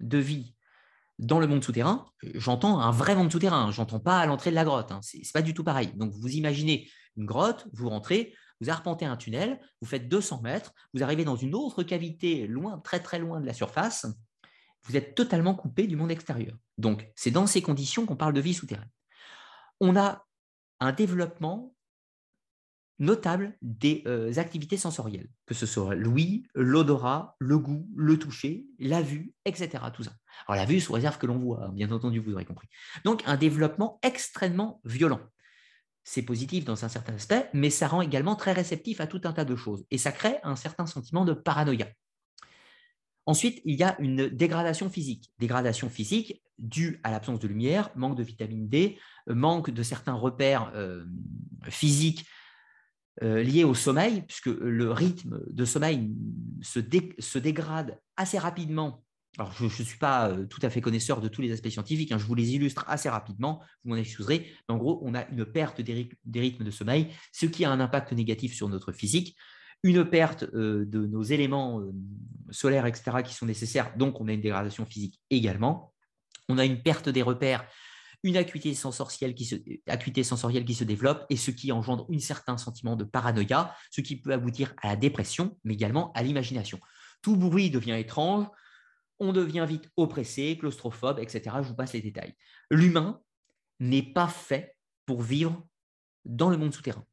de 0.00 0.18
vie 0.18 0.54
dans 1.18 1.40
le 1.40 1.46
monde 1.46 1.64
souterrain, 1.64 2.10
j'entends 2.34 2.80
un 2.80 2.90
vrai 2.90 3.14
monde 3.14 3.32
souterrain, 3.32 3.70
j'entends 3.70 4.00
pas 4.00 4.18
à 4.18 4.26
l'entrée 4.26 4.50
de 4.50 4.54
la 4.54 4.64
grotte, 4.64 4.92
hein. 4.92 5.00
ce 5.02 5.16
n'est 5.16 5.22
pas 5.32 5.42
du 5.42 5.54
tout 5.54 5.64
pareil. 5.64 5.92
Donc 5.94 6.12
vous 6.12 6.28
imaginez 6.28 6.90
une 7.16 7.24
grotte, 7.24 7.66
vous 7.72 7.88
rentrez, 7.88 8.34
vous 8.60 8.68
arpentez 8.68 9.06
un 9.06 9.16
tunnel, 9.16 9.58
vous 9.80 9.88
faites 9.88 10.08
200 10.08 10.42
mètres, 10.42 10.74
vous 10.92 11.02
arrivez 11.02 11.24
dans 11.24 11.36
une 11.36 11.54
autre 11.54 11.82
cavité 11.82 12.46
loin, 12.46 12.78
très 12.80 13.00
très 13.00 13.18
loin 13.18 13.40
de 13.40 13.46
la 13.46 13.54
surface, 13.54 14.06
vous 14.82 14.96
êtes 14.96 15.14
totalement 15.14 15.54
coupé 15.54 15.86
du 15.86 15.96
monde 15.96 16.10
extérieur. 16.10 16.56
Donc 16.78 17.10
c'est 17.16 17.30
dans 17.30 17.46
ces 17.46 17.62
conditions 17.62 18.04
qu'on 18.04 18.16
parle 18.16 18.34
de 18.34 18.40
vie 18.40 18.54
souterraine. 18.54 18.90
on 19.80 19.96
a 19.96 20.24
un 20.80 20.92
développement 20.92 21.74
notable 22.98 23.56
des 23.62 24.02
euh, 24.06 24.32
activités 24.36 24.76
sensorielles, 24.76 25.28
que 25.46 25.54
ce 25.54 25.66
soit 25.66 25.94
l'ouïe, 25.94 26.46
l'odorat, 26.54 27.36
le 27.38 27.58
goût, 27.58 27.88
le 27.96 28.18
toucher, 28.18 28.66
la 28.78 29.02
vue, 29.02 29.32
etc. 29.44 29.84
Tout 29.94 30.02
ça. 30.02 30.12
Alors 30.46 30.60
la 30.60 30.66
vue 30.66 30.80
sous 30.80 30.92
réserve 30.92 31.18
que 31.18 31.26
l'on 31.26 31.38
voit, 31.38 31.64
hein, 31.64 31.72
bien 31.72 31.90
entendu, 31.92 32.20
vous 32.20 32.32
aurez 32.32 32.44
compris. 32.44 32.68
Donc 33.04 33.22
un 33.26 33.36
développement 33.36 33.98
extrêmement 34.02 34.80
violent. 34.84 35.20
C'est 36.04 36.22
positif 36.22 36.64
dans 36.64 36.84
un 36.84 36.88
certain 36.88 37.14
aspect, 37.14 37.50
mais 37.52 37.68
ça 37.68 37.88
rend 37.88 38.00
également 38.00 38.36
très 38.36 38.52
réceptif 38.52 39.00
à 39.00 39.06
tout 39.06 39.20
un 39.24 39.32
tas 39.32 39.44
de 39.44 39.56
choses. 39.56 39.84
Et 39.90 39.98
ça 39.98 40.12
crée 40.12 40.38
un 40.44 40.56
certain 40.56 40.86
sentiment 40.86 41.24
de 41.24 41.32
paranoïa. 41.32 41.88
Ensuite, 43.26 43.60
il 43.64 43.74
y 43.74 43.82
a 43.82 43.96
une 43.98 44.28
dégradation 44.28 44.88
physique. 44.88 45.32
Dégradation 45.40 45.90
physique 45.90 46.42
due 46.58 47.00
à 47.02 47.10
l'absence 47.10 47.40
de 47.40 47.48
lumière, 47.48 47.90
manque 47.96 48.16
de 48.16 48.22
vitamine 48.22 48.68
D, 48.68 48.98
manque 49.26 49.70
de 49.70 49.82
certains 49.82 50.14
repères 50.14 50.70
euh, 50.76 51.04
physiques 51.64 52.24
euh, 53.22 53.42
liés 53.42 53.64
au 53.64 53.72
sommeil, 53.72 54.22
puisque 54.22 54.46
le 54.46 54.92
rythme 54.92 55.40
de 55.48 55.64
sommeil 55.64 56.10
se, 56.60 57.38
dégrade 57.38 57.98
assez 58.16 58.38
rapidement. 58.38 59.02
Je 59.58 59.64
ne 59.64 59.68
suis 59.68 59.98
pas 59.98 60.28
euh, 60.28 60.44
tout 60.44 60.60
à 60.62 60.68
fait 60.68 60.82
connaisseur 60.82 61.22
de 61.22 61.28
tous 61.28 61.40
les 61.40 61.50
aspects 61.50 61.68
scientifiques, 61.68 62.12
hein, 62.12 62.18
je 62.18 62.26
vous 62.26 62.34
les 62.34 62.54
illustre 62.54 62.84
assez 62.88 63.08
rapidement, 63.08 63.62
vous 63.84 63.90
m'en 63.90 63.96
excuserez. 63.96 64.52
en 64.68 64.76
gros, 64.76 65.00
on 65.02 65.14
a 65.14 65.26
une 65.28 65.46
perte 65.46 65.80
des, 65.80 66.10
rythmes 66.34 66.64
de 66.64 66.70
sommeil, 66.70 67.08
ce 67.32 67.46
qui 67.46 67.64
a 67.64 67.70
un 67.70 67.80
impact 67.80 68.12
négatif 68.12 68.54
sur 68.54 68.68
notre 68.68 68.92
physique 68.92 69.36
une 69.82 70.04
perte 70.04 70.44
euh, 70.54 70.84
de 70.86 71.06
nos 71.06 71.22
éléments 71.22 71.82
solaires, 72.50 72.86
etc., 72.86 73.18
qui 73.24 73.34
sont 73.34 73.46
nécessaires. 73.46 73.96
Donc, 73.96 74.20
on 74.20 74.28
a 74.28 74.32
une 74.32 74.40
dégradation 74.40 74.84
physique 74.84 75.20
également. 75.30 75.94
On 76.48 76.58
a 76.58 76.64
une 76.64 76.82
perte 76.82 77.08
des 77.08 77.22
repères, 77.22 77.66
une 78.22 78.36
acuité 78.36 78.74
sensorielle 78.74 79.34
qui 79.34 79.44
se, 79.44 80.84
développe 80.84 81.26
et 81.30 81.36
ce 81.36 81.50
qui 81.50 81.72
engendre 81.72 82.06
un 82.10 82.18
certain 82.18 82.56
sentiment 82.56 82.96
de 82.96 83.04
paranoïa, 83.04 83.74
ce 83.90 84.00
qui 84.00 84.20
peut 84.20 84.32
aboutir 84.32 84.74
à 84.82 84.88
la 84.88 84.96
dépression, 84.96 85.58
mais 85.64 85.74
également 85.74 86.12
à 86.12 86.22
l'imagination. 86.22 86.80
Tout 87.22 87.36
bruit 87.36 87.70
devient 87.70 87.96
étrange, 87.98 88.46
on 89.18 89.32
devient 89.32 89.66
vite 89.68 89.90
oppressé, 89.96 90.56
claustrophobe, 90.58 91.18
etc. 91.18 91.56
Je 91.62 91.68
vous 91.68 91.76
passe 91.76 91.92
les 91.92 92.02
détails. 92.02 92.34
L'humain 92.70 93.20
n'est 93.80 94.02
pas 94.02 94.28
fait 94.28 94.76
pour 95.06 95.22
vivre 95.22 95.66
dans 96.24 96.50
le 96.50 96.56
monde 96.56 96.74
souterrain 96.74 97.04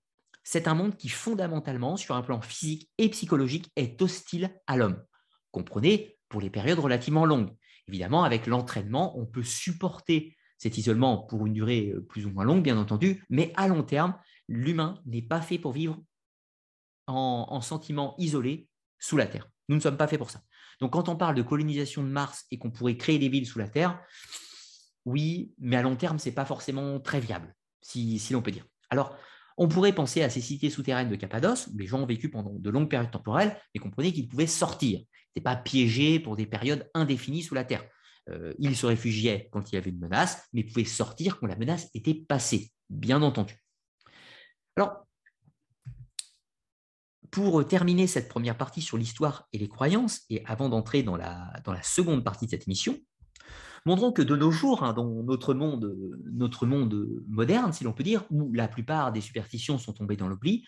c'est 0.44 0.68
un 0.68 0.76
monde 0.76 0.98
qui 0.98 1.10
fondamentalement, 1.10 1.98
sur 1.98 2.16
un 2.16 2.22
plan 2.22 2.42
physique 2.42 2.90
et 2.98 3.10
psychologique, 3.10 3.72
est 3.76 4.02
hostile 4.02 4.54
à 4.68 4.78
l'homme. 4.78 5.02
Comprenez, 5.52 6.18
pour 6.30 6.42
les 6.42 6.50
périodes 6.50 6.80
relativement 6.80 7.26
longues. 7.26 7.56
Évidemment, 7.88 8.24
avec 8.24 8.48
l'entraînement, 8.48 9.18
on 9.18 9.26
peut 9.26 9.44
supporter 9.44 10.36
cet 10.64 10.78
isolement 10.78 11.18
pour 11.18 11.46
une 11.46 11.54
durée 11.54 11.92
euh, 11.94 12.02
plus 12.02 12.26
ou 12.26 12.32
moins 12.32 12.46
longue, 12.46 12.64
bien 12.64 12.78
entendu, 12.78 13.26
mais 13.30 13.52
à 13.56 13.68
long 13.68 13.84
terme, 13.84 14.16
l'humain 14.48 15.02
n'est 15.06 15.22
pas 15.22 15.42
fait 15.42 15.58
pour 15.58 15.74
vivre 15.74 16.02
en, 17.08 17.48
en 17.50 17.60
sentiment 17.60 18.16
isolé 18.18 18.70
sous 18.98 19.18
la 19.18 19.28
Terre. 19.28 19.50
Nous 19.68 19.76
ne 19.76 19.82
sommes 19.82 19.98
pas 19.98 20.08
faits 20.08 20.20
pour 20.20 20.30
ça. 20.30 20.42
Donc 20.80 20.94
quand 20.94 21.10
on 21.10 21.18
parle 21.18 21.36
de 21.36 21.42
colonisation 21.42 22.02
de 22.02 22.08
Mars 22.08 22.46
et 22.50 22.58
qu'on 22.58 22.72
pourrait 22.72 22.96
créer 22.96 23.20
des 23.20 23.28
villes 23.28 23.46
sous 23.46 23.60
la 23.60 23.68
Terre, 23.68 24.02
oui, 25.06 25.54
mais 25.60 25.76
à 25.76 25.82
long 25.82 25.98
terme, 25.98 26.18
ce 26.18 26.30
n'est 26.30 26.36
pas 26.36 26.46
forcément 26.46 26.98
très 27.02 27.20
viable, 27.20 27.54
si, 27.82 28.22
l'on 28.32 28.42
peut 28.42 28.52
dire. 28.52 28.66
Alors, 28.90 29.18
on 29.58 29.68
pourrait 29.68 29.94
penser 29.94 30.24
à 30.24 30.30
ces 30.30 30.40
cités 30.40 30.70
souterraines 30.70 31.10
de 31.10 31.16
Cappadoce, 31.16 31.68
où 31.68 31.78
les 31.78 31.88
gens 31.88 32.02
ont 32.02 32.06
vécu 32.06 32.30
pendant 32.30 32.54
de 32.54 32.70
longues 32.70 32.90
périodes 32.90 33.12
temporelles, 33.12 33.60
mais 33.76 33.82
comprenez 33.82 34.14
qu'ils 34.14 34.30
pouvaient 34.30 34.48
sortir. 34.48 35.02
Ce 35.36 35.42
pas 35.42 35.58
piégés 35.58 36.20
pour 36.20 36.38
des 36.38 36.46
périodes 36.46 36.90
indéfinies 36.94 37.44
sous 37.44 37.56
la 37.56 37.66
terre. 37.66 37.84
Euh, 38.30 38.54
ils 38.58 38.76
se 38.76 38.86
réfugiaient 38.86 39.50
quand 39.52 39.72
il 39.72 39.76
y 39.76 39.78
avait 39.78 39.90
une 39.90 40.00
menace, 40.00 40.48
mais 40.54 40.64
pouvaient 40.64 40.86
sortir 40.86 41.40
quand 41.40 41.48
la 41.48 41.58
menace 41.58 41.90
était 41.94 42.14
passée, 42.14 42.72
bien 42.90 43.22
entendu. 43.22 43.58
Alors, 44.76 45.06
pour 47.32 47.68
terminer 47.68 48.08
cette 48.08 48.30
première 48.30 48.58
partie 48.58 48.82
sur 48.82 48.98
l'histoire 48.98 49.48
et 49.54 49.58
les 49.58 49.68
croyances, 49.68 50.22
et 50.30 50.44
avant 50.46 50.70
d'entrer 50.70 51.04
dans 51.04 51.18
la, 51.18 51.52
dans 51.66 51.74
la 51.74 51.84
seconde 51.84 52.24
partie 52.24 52.46
de 52.46 52.52
cette 52.52 52.68
émission, 52.68 52.98
montrons 53.86 54.12
que 54.12 54.22
de 54.22 54.36
nos 54.36 54.52
jours, 54.52 54.84
hein, 54.84 54.94
dans 54.94 55.24
notre 55.24 55.54
monde, 55.54 55.96
notre 56.32 56.66
monde 56.66 57.08
moderne, 57.28 57.74
si 57.74 57.84
l'on 57.84 57.94
peut 57.94 58.04
dire, 58.04 58.24
où 58.30 58.54
la 58.54 58.68
plupart 58.68 59.12
des 59.12 59.22
superstitions 59.22 59.78
sont 59.78 59.94
tombées 59.94 60.16
dans 60.16 60.28
l'oubli, 60.28 60.66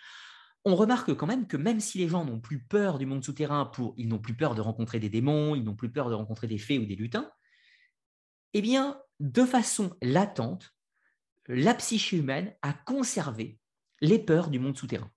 on 0.65 0.75
remarque 0.75 1.13
quand 1.13 1.27
même 1.27 1.45
que 1.45 1.57
même 1.57 1.79
si 1.79 1.99
les 1.99 2.09
gens 2.09 2.25
n'ont 2.25 2.39
plus 2.39 2.63
peur 2.63 2.97
du 2.97 3.05
monde 3.05 3.23
souterrain, 3.23 3.71
ils 3.97 4.07
n'ont 4.07 4.19
plus 4.19 4.35
peur 4.35 4.55
de 4.55 4.61
rencontrer 4.61 4.99
des 4.99 5.09
démons, 5.09 5.53
ils 5.55 5.63
n'ont 5.63 5.75
plus 5.75 5.91
peur 5.91 6.09
de 6.09 6.15
rencontrer 6.15 6.47
des 6.47 6.57
fées 6.57 6.79
ou 6.79 6.85
des 6.85 6.95
lutins, 6.95 7.29
eh 8.57 8.61
bien, 8.61 8.97
de 9.19 9.43
façon 9.43 9.97
latente, 10.01 10.73
la 11.47 11.73
psyché 11.73 12.15
humaine 12.15 12.55
a 12.61 12.71
conservé 12.71 13.59
les 13.99 14.17
peurs 14.17 14.49
du 14.49 14.59
monde 14.59 14.77
souterrain. 14.77 15.11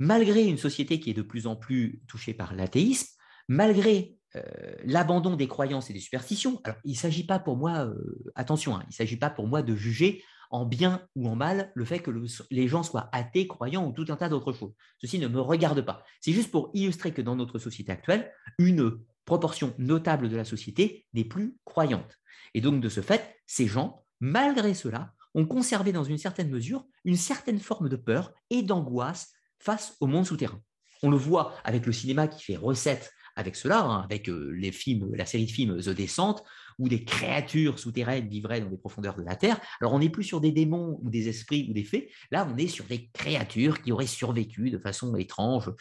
Malgré 0.00 0.44
une 0.44 0.58
société 0.58 0.98
qui 0.98 1.10
est 1.10 1.14
de 1.14 1.22
plus 1.22 1.46
en 1.46 1.54
plus 1.54 2.02
touchée 2.08 2.34
par 2.34 2.52
l'athéisme, 2.52 3.06
malgré 3.46 4.16
euh, 4.34 4.42
l'abandon 4.82 5.36
des 5.36 5.46
croyances 5.46 5.90
et 5.90 5.92
des 5.92 6.00
superstitions. 6.00 6.60
Alors, 6.64 6.78
il 6.84 6.92
ne 6.92 6.96
s'agit 6.96 7.24
pas 7.24 7.38
pour 7.38 7.56
moi, 7.56 7.86
euh, 7.86 7.94
attention, 8.34 8.74
hein, 8.74 8.82
il 8.86 8.88
ne 8.88 8.94
s'agit 8.94 9.16
pas 9.16 9.30
pour 9.30 9.46
moi 9.46 9.62
de 9.62 9.76
juger 9.76 10.24
en 10.50 10.66
bien 10.66 11.06
ou 11.14 11.28
en 11.28 11.36
mal 11.36 11.70
le 11.76 11.84
fait 11.84 12.00
que 12.00 12.10
les 12.50 12.66
gens 12.66 12.82
soient 12.82 13.08
athées, 13.12 13.46
croyants 13.46 13.86
ou 13.86 13.92
tout 13.92 14.06
un 14.08 14.16
tas 14.16 14.28
d'autres 14.28 14.52
choses. 14.52 14.74
Ceci 14.98 15.20
ne 15.20 15.28
me 15.28 15.40
regarde 15.40 15.82
pas. 15.82 16.02
C'est 16.20 16.32
juste 16.32 16.50
pour 16.50 16.70
illustrer 16.74 17.12
que 17.12 17.22
dans 17.22 17.36
notre 17.36 17.60
société 17.60 17.92
actuelle, 17.92 18.32
une 18.58 18.98
proportion 19.24 19.72
notable 19.78 20.28
de 20.28 20.36
la 20.36 20.44
société 20.44 21.06
n'est 21.12 21.24
plus 21.24 21.56
croyante. 21.64 22.19
Et 22.54 22.60
donc, 22.60 22.80
de 22.80 22.88
ce 22.88 23.00
fait, 23.00 23.36
ces 23.46 23.66
gens, 23.66 24.04
malgré 24.20 24.74
cela, 24.74 25.14
ont 25.34 25.46
conservé 25.46 25.92
dans 25.92 26.04
une 26.04 26.18
certaine 26.18 26.50
mesure 26.50 26.84
une 27.04 27.16
certaine 27.16 27.60
forme 27.60 27.88
de 27.88 27.96
peur 27.96 28.32
et 28.50 28.62
d'angoisse 28.62 29.32
face 29.58 29.96
au 30.00 30.06
monde 30.06 30.26
souterrain. 30.26 30.60
On 31.02 31.10
le 31.10 31.16
voit 31.16 31.54
avec 31.64 31.86
le 31.86 31.92
cinéma 31.92 32.28
qui 32.28 32.42
fait 32.42 32.56
recette 32.56 33.12
avec 33.36 33.56
cela, 33.56 33.82
hein, 33.82 34.02
avec 34.02 34.28
euh, 34.28 34.50
les 34.54 34.72
films, 34.72 35.14
la 35.14 35.24
série 35.24 35.46
de 35.46 35.50
films 35.50 35.80
The 35.80 35.90
Descent, 35.90 36.36
où 36.78 36.88
des 36.88 37.04
créatures 37.04 37.78
souterraines 37.78 38.28
vivraient 38.28 38.60
dans 38.60 38.68
les 38.68 38.76
profondeurs 38.76 39.16
de 39.16 39.22
la 39.22 39.36
Terre. 39.36 39.60
Alors 39.80 39.92
on 39.92 39.98
n'est 39.98 40.10
plus 40.10 40.24
sur 40.24 40.40
des 40.40 40.52
démons 40.52 40.98
ou 41.02 41.10
des 41.10 41.28
esprits 41.28 41.66
ou 41.70 41.72
des 41.72 41.84
fées, 41.84 42.10
là 42.30 42.48
on 42.50 42.56
est 42.56 42.66
sur 42.66 42.84
des 42.86 43.08
créatures 43.12 43.82
qui 43.82 43.92
auraient 43.92 44.06
survécu 44.06 44.70
de 44.70 44.78
façon 44.78 45.14
étrange 45.16 45.72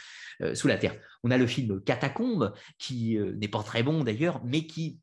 euh, 0.42 0.56
sous 0.56 0.68
la 0.68 0.78
Terre. 0.78 0.96
On 1.24 1.32
a 1.32 1.38
le 1.38 1.48
film 1.48 1.82
Catacombe, 1.82 2.54
qui 2.78 3.18
euh, 3.18 3.34
n'est 3.34 3.48
pas 3.48 3.64
très 3.64 3.84
bon 3.84 4.04
d'ailleurs, 4.04 4.42
mais 4.46 4.66
qui 4.66 5.00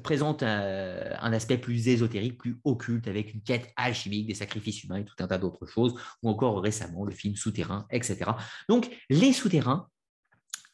présente 0.00 0.42
un, 0.42 1.16
un, 1.20 1.32
aspect 1.32 1.58
plus 1.58 1.88
ésotérique, 1.88 2.38
plus 2.38 2.60
occulte, 2.64 3.08
avec 3.08 3.34
une 3.34 3.42
quête 3.42 3.72
alchimique, 3.76 4.26
des 4.26 4.34
sacrifices 4.34 4.84
humains 4.84 4.98
et 4.98 5.04
tout 5.04 5.14
un 5.18 5.26
tas 5.26 5.38
d'autres 5.38 5.66
choses, 5.66 5.94
ou 6.22 6.30
encore 6.30 6.60
récemment 6.62 7.04
le 7.04 7.12
film 7.12 7.36
Souterrain, 7.36 7.86
etc. 7.90 8.30
Donc 8.68 8.90
les 9.10 9.32
souterrains 9.32 9.88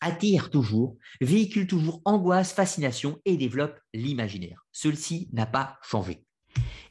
attire 0.05 0.51
toujours, 0.51 0.99
véhicule 1.23 1.67
toujours 1.67 2.03
angoisse, 2.05 2.53
fascination 2.53 3.21
et 3.25 3.37
développe 3.37 3.79
l'imaginaire. 3.95 4.67
Ceci 4.71 5.31
n'a 5.33 5.47
pas 5.47 5.79
changé. 5.83 6.27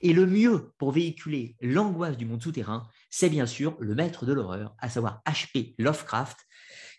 Et 0.02 0.14
le 0.14 0.26
mieux 0.26 0.72
pour 0.78 0.92
véhiculer 0.92 1.56
l'angoisse 1.62 2.18
du 2.18 2.26
monde 2.26 2.42
souterrain, 2.42 2.88
c'est 3.10 3.30
bien 3.30 3.46
sûr 3.46 3.78
le 3.80 3.96
maître 3.96 4.26
de 4.26 4.34
l'horreur, 4.34 4.76
à 4.80 4.90
savoir 4.90 5.22
H.P. 5.28 5.76
Lovecraft, 5.78 6.38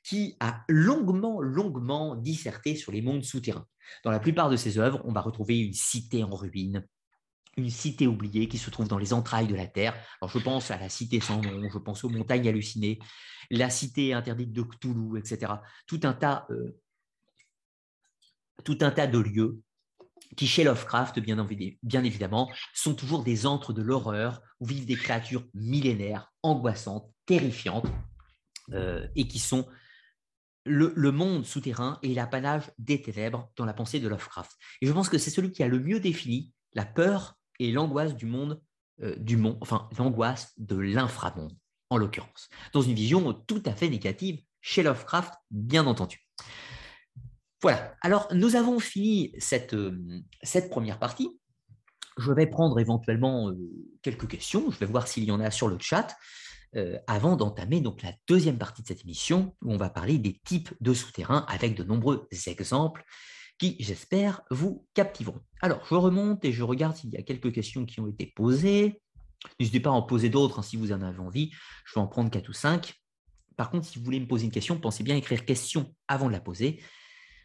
qui 0.04 0.36
a 0.38 0.62
longuement, 0.68 1.40
longuement 1.40 2.14
disserté 2.14 2.76
sur 2.76 2.92
les 2.92 3.02
mondes 3.02 3.24
souterrains. 3.24 3.66
Dans 4.04 4.10
la 4.10 4.20
plupart 4.20 4.50
de 4.50 4.56
ses 4.56 4.78
œuvres, 4.78 5.00
on 5.04 5.12
va 5.12 5.20
retrouver 5.20 5.58
une 5.58 5.72
cité 5.72 6.24
en 6.24 6.34
ruine, 6.34 6.86
une 7.56 7.70
cité 7.70 8.06
oubliée 8.06 8.48
qui 8.48 8.58
se 8.58 8.70
trouve 8.70 8.88
dans 8.88 8.98
les 8.98 9.12
entrailles 9.12 9.46
de 9.46 9.54
la 9.54 9.66
Terre. 9.66 9.94
Je 10.26 10.38
pense 10.38 10.70
à 10.70 10.78
la 10.78 10.88
cité 10.88 11.20
sans 11.20 11.40
nom, 11.40 11.68
je 11.70 11.78
pense 11.78 12.04
aux 12.04 12.08
montagnes 12.08 12.48
hallucinées, 12.48 12.98
la 13.50 13.70
cité 13.70 14.12
interdite 14.12 14.52
de 14.52 14.62
Cthulhu, 14.62 15.18
etc. 15.18 15.52
Tout 15.86 16.00
un 16.04 16.12
tas, 16.12 16.46
euh, 16.50 16.80
tout 18.64 18.78
un 18.80 18.90
tas 18.90 19.06
de 19.06 19.18
lieux 19.18 19.60
qui, 20.36 20.46
chez 20.46 20.64
Lovecraft, 20.64 21.20
bien, 21.20 21.46
bien 21.82 22.04
évidemment, 22.04 22.50
sont 22.72 22.94
toujours 22.94 23.22
des 23.22 23.46
antres 23.46 23.72
de 23.72 23.82
l'horreur, 23.82 24.42
où 24.60 24.66
vivent 24.66 24.86
des 24.86 24.96
créatures 24.96 25.46
millénaires, 25.54 26.32
angoissantes, 26.42 27.08
terrifiantes, 27.26 27.86
euh, 28.72 29.06
et 29.14 29.28
qui 29.28 29.38
sont 29.38 29.66
le, 30.64 31.12
monde 31.12 31.44
souterrain 31.44 31.98
et 32.02 32.14
l'apanage 32.14 32.70
des 32.78 33.02
ténèbres 33.02 33.50
dans 33.56 33.64
la 33.64 33.74
pensée 33.74 34.00
de 34.00 34.08
Lovecraft. 34.08 34.52
Et 34.80 34.86
je 34.86 34.92
pense 34.92 35.08
que 35.08 35.18
c'est 35.18 35.30
celui 35.30 35.52
qui 35.52 35.62
a 35.62 35.68
le 35.68 35.78
mieux 35.78 36.00
défini 36.00 36.52
la 36.72 36.84
peur 36.84 37.36
et 37.58 37.70
l'angoisse 37.70 38.14
du 38.14 38.26
monde, 38.26 38.60
euh, 39.02 39.14
du 39.16 39.36
monde, 39.36 39.58
enfin 39.60 39.88
l'angoisse 39.98 40.52
de 40.58 40.76
l'inframonde, 40.76 41.56
en 41.90 41.96
l'occurrence, 41.96 42.48
dans 42.72 42.82
une 42.82 42.94
vision 42.94 43.32
tout 43.32 43.62
à 43.66 43.72
fait 43.72 43.88
négative 43.88 44.40
chez 44.60 44.82
Lovecraft, 44.82 45.34
bien 45.50 45.86
entendu. 45.86 46.26
Voilà, 47.62 47.94
alors 48.02 48.28
nous 48.32 48.56
avons 48.56 48.78
fini 48.78 49.32
cette, 49.38 49.74
euh, 49.74 50.22
première 50.70 50.98
partie. 50.98 51.40
Je 52.18 52.32
vais 52.32 52.46
prendre 52.46 52.78
éventuellement 52.78 53.50
euh, 53.50 53.56
quelques 54.02 54.28
questions, 54.28 54.70
je 54.70 54.78
vais 54.78 54.86
voir 54.86 55.08
s'il 55.08 55.24
y 55.24 55.30
en 55.30 55.40
a 55.40 55.50
sur 55.50 55.68
le 55.68 55.78
chat, 55.80 56.16
avant 57.06 57.36
d'entamer 57.36 57.80
donc 57.80 58.02
la 58.02 58.12
deuxième 58.26 58.58
partie 58.58 58.82
de 58.82 58.88
cette 58.88 59.02
émission, 59.02 59.54
où 59.62 59.72
on 59.72 59.76
va 59.76 59.90
parler 59.90 60.18
des 60.18 60.40
types 60.44 60.74
de 60.80 60.94
souterrains 60.94 61.44
avec 61.48 61.76
de 61.76 61.84
nombreux 61.84 62.28
exemples 62.46 63.04
qui, 63.58 63.76
j'espère, 63.78 64.42
vous 64.50 64.86
captiveront. 64.94 65.40
Alors, 65.60 65.84
je 65.86 65.94
remonte 65.94 66.44
et 66.44 66.52
je 66.52 66.62
regarde 66.62 66.96
s'il 66.96 67.10
y 67.10 67.16
a 67.16 67.22
quelques 67.22 67.52
questions 67.52 67.86
qui 67.86 68.00
ont 68.00 68.08
été 68.08 68.32
posées. 68.34 69.00
N'hésitez 69.60 69.80
pas 69.80 69.90
à 69.90 69.92
en 69.92 70.02
poser 70.02 70.28
d'autres 70.28 70.58
hein, 70.58 70.62
si 70.62 70.76
vous 70.76 70.92
en 70.92 71.02
avez 71.02 71.20
envie. 71.20 71.52
Je 71.84 71.94
vais 71.94 72.00
en 72.00 72.08
prendre 72.08 72.30
quatre 72.30 72.48
ou 72.48 72.52
cinq. 72.52 72.94
Par 73.56 73.70
contre, 73.70 73.86
si 73.86 73.98
vous 73.98 74.04
voulez 74.04 74.18
me 74.18 74.26
poser 74.26 74.46
une 74.46 74.50
question, 74.50 74.78
pensez 74.78 75.04
bien 75.04 75.14
à 75.14 75.18
écrire 75.18 75.44
question 75.44 75.94
avant 76.08 76.26
de 76.26 76.32
la 76.32 76.40
poser. 76.40 76.82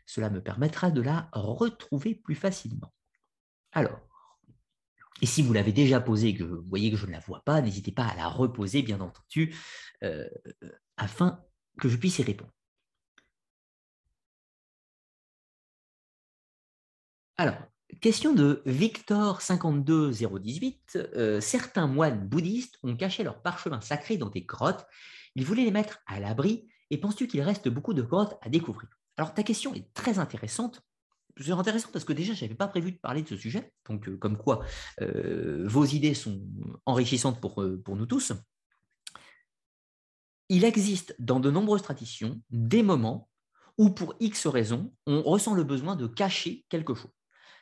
Cela 0.08 0.32
me 0.32 0.42
permettra 0.42 0.90
de 0.90 1.02
la 1.02 1.30
retrouver 1.34 2.16
plus 2.16 2.36
facilement. 2.36 2.92
Alors, 3.72 4.00
et 5.22 5.26
si 5.26 5.42
vous 5.42 5.54
l'avez 5.54 5.72
déjà 5.72 6.00
posée 6.00 6.30
et 6.30 6.36
que 6.36 6.44
vous 6.44 6.62
voyez 6.68 6.92
que 6.92 6.98
je 6.98 7.06
ne 7.06 7.12
la 7.12 7.20
vois 7.20 7.44
pas, 7.44 7.62
n'hésitez 7.62 7.92
pas 7.92 8.06
à 8.06 8.16
la 8.16 8.28
reposer, 8.28 8.82
bien 8.82 9.02
entendu, 9.02 9.56
euh, 10.04 10.28
afin 10.98 11.44
que 11.80 11.90
je 11.90 11.98
puisse 11.98 12.20
y 12.20 12.24
répondre. 12.24 12.52
Alors, 17.38 17.56
question 18.02 18.34
de 18.34 18.62
Victor52018. 18.66 20.98
Euh, 20.98 21.42
certains 21.42 21.88
moines 21.88 22.28
bouddhistes 22.28 22.78
ont 22.84 22.96
caché 22.96 23.24
leurs 23.24 23.42
parchemins 23.42 23.82
sacrés 23.82 24.18
dans 24.18 24.30
des 24.30 24.42
grottes. 24.42 24.86
Ils 25.36 25.46
voulaient 25.46 25.66
les 25.66 25.72
mettre 25.72 26.00
à 26.06 26.20
l'abri. 26.20 26.68
Et 26.92 26.98
penses-tu 26.98 27.28
qu'il 27.28 27.42
reste 27.42 27.70
beaucoup 27.70 27.94
de 27.94 28.02
grottes 28.02 28.38
à 28.42 28.50
découvrir? 28.50 28.90
Alors, 29.18 29.34
ta 29.34 29.44
question 29.44 29.74
est 29.74 29.94
très 29.94 30.20
intéressante. 30.20 30.82
C'est 31.40 31.52
intéressant 31.52 31.90
parce 31.94 32.06
que 32.06 32.14
déjà, 32.14 32.34
je 32.34 32.44
n'avais 32.44 32.56
pas 32.56 32.68
prévu 32.68 32.92
de 32.92 32.98
parler 32.98 33.22
de 33.22 33.28
ce 33.28 33.38
sujet. 33.38 33.72
Donc, 33.88 34.08
euh, 34.08 34.18
comme 34.18 34.38
quoi, 34.38 34.64
euh, 35.02 35.66
vos 35.68 35.86
idées 35.86 36.14
sont 36.14 36.42
enrichissantes 36.86 37.40
pour, 37.40 37.64
pour 37.84 37.96
nous 37.96 38.06
tous. 38.06 38.34
Il 40.50 40.66
existe 40.66 41.16
dans 41.20 41.40
de 41.40 41.52
nombreuses 41.52 41.84
traditions 41.84 42.42
des 42.50 42.84
moments 42.84 43.30
où, 43.78 43.90
pour 43.90 44.16
X 44.20 44.48
raisons, 44.48 44.94
on 45.06 45.22
ressent 45.22 45.54
le 45.54 45.64
besoin 45.64 45.96
de 45.96 46.08
cacher 46.08 46.66
quelque 46.70 46.94
chose. 46.94 47.12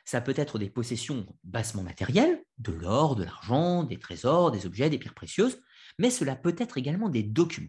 Ça 0.04 0.20
peut 0.20 0.34
être 0.36 0.58
des 0.58 0.70
possessions 0.70 1.26
bassement 1.44 1.82
matérielles, 1.82 2.42
de 2.56 2.72
l'or, 2.72 3.14
de 3.14 3.24
l'argent, 3.24 3.84
des 3.84 3.98
trésors, 3.98 4.50
des 4.50 4.66
objets, 4.66 4.88
des 4.88 4.98
pierres 4.98 5.14
précieuses, 5.14 5.60
mais 5.98 6.10
cela 6.10 6.34
peut 6.34 6.56
être 6.58 6.78
également 6.78 7.10
des 7.10 7.22
documents. 7.22 7.68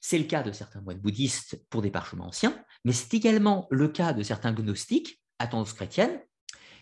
C'est 0.00 0.18
le 0.18 0.24
cas 0.24 0.42
de 0.42 0.52
certains 0.52 0.80
moines 0.80 0.98
bouddhistes 0.98 1.64
pour 1.70 1.82
des 1.82 1.90
parchemins 1.90 2.26
anciens, 2.26 2.62
mais 2.86 2.92
c'est 2.92 3.14
également 3.14 3.66
le 3.72 3.88
cas 3.88 4.12
de 4.12 4.22
certains 4.22 4.52
gnostiques, 4.52 5.20
à 5.40 5.48
tendance 5.48 5.72
chrétienne, 5.72 6.22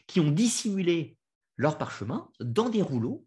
qui 0.07 0.21
ont 0.21 0.31
dissimulé 0.31 1.17
leurs 1.57 1.79
parchemins 1.79 2.31
dans 2.41 2.69
des 2.69 2.83
rouleaux 2.83 3.27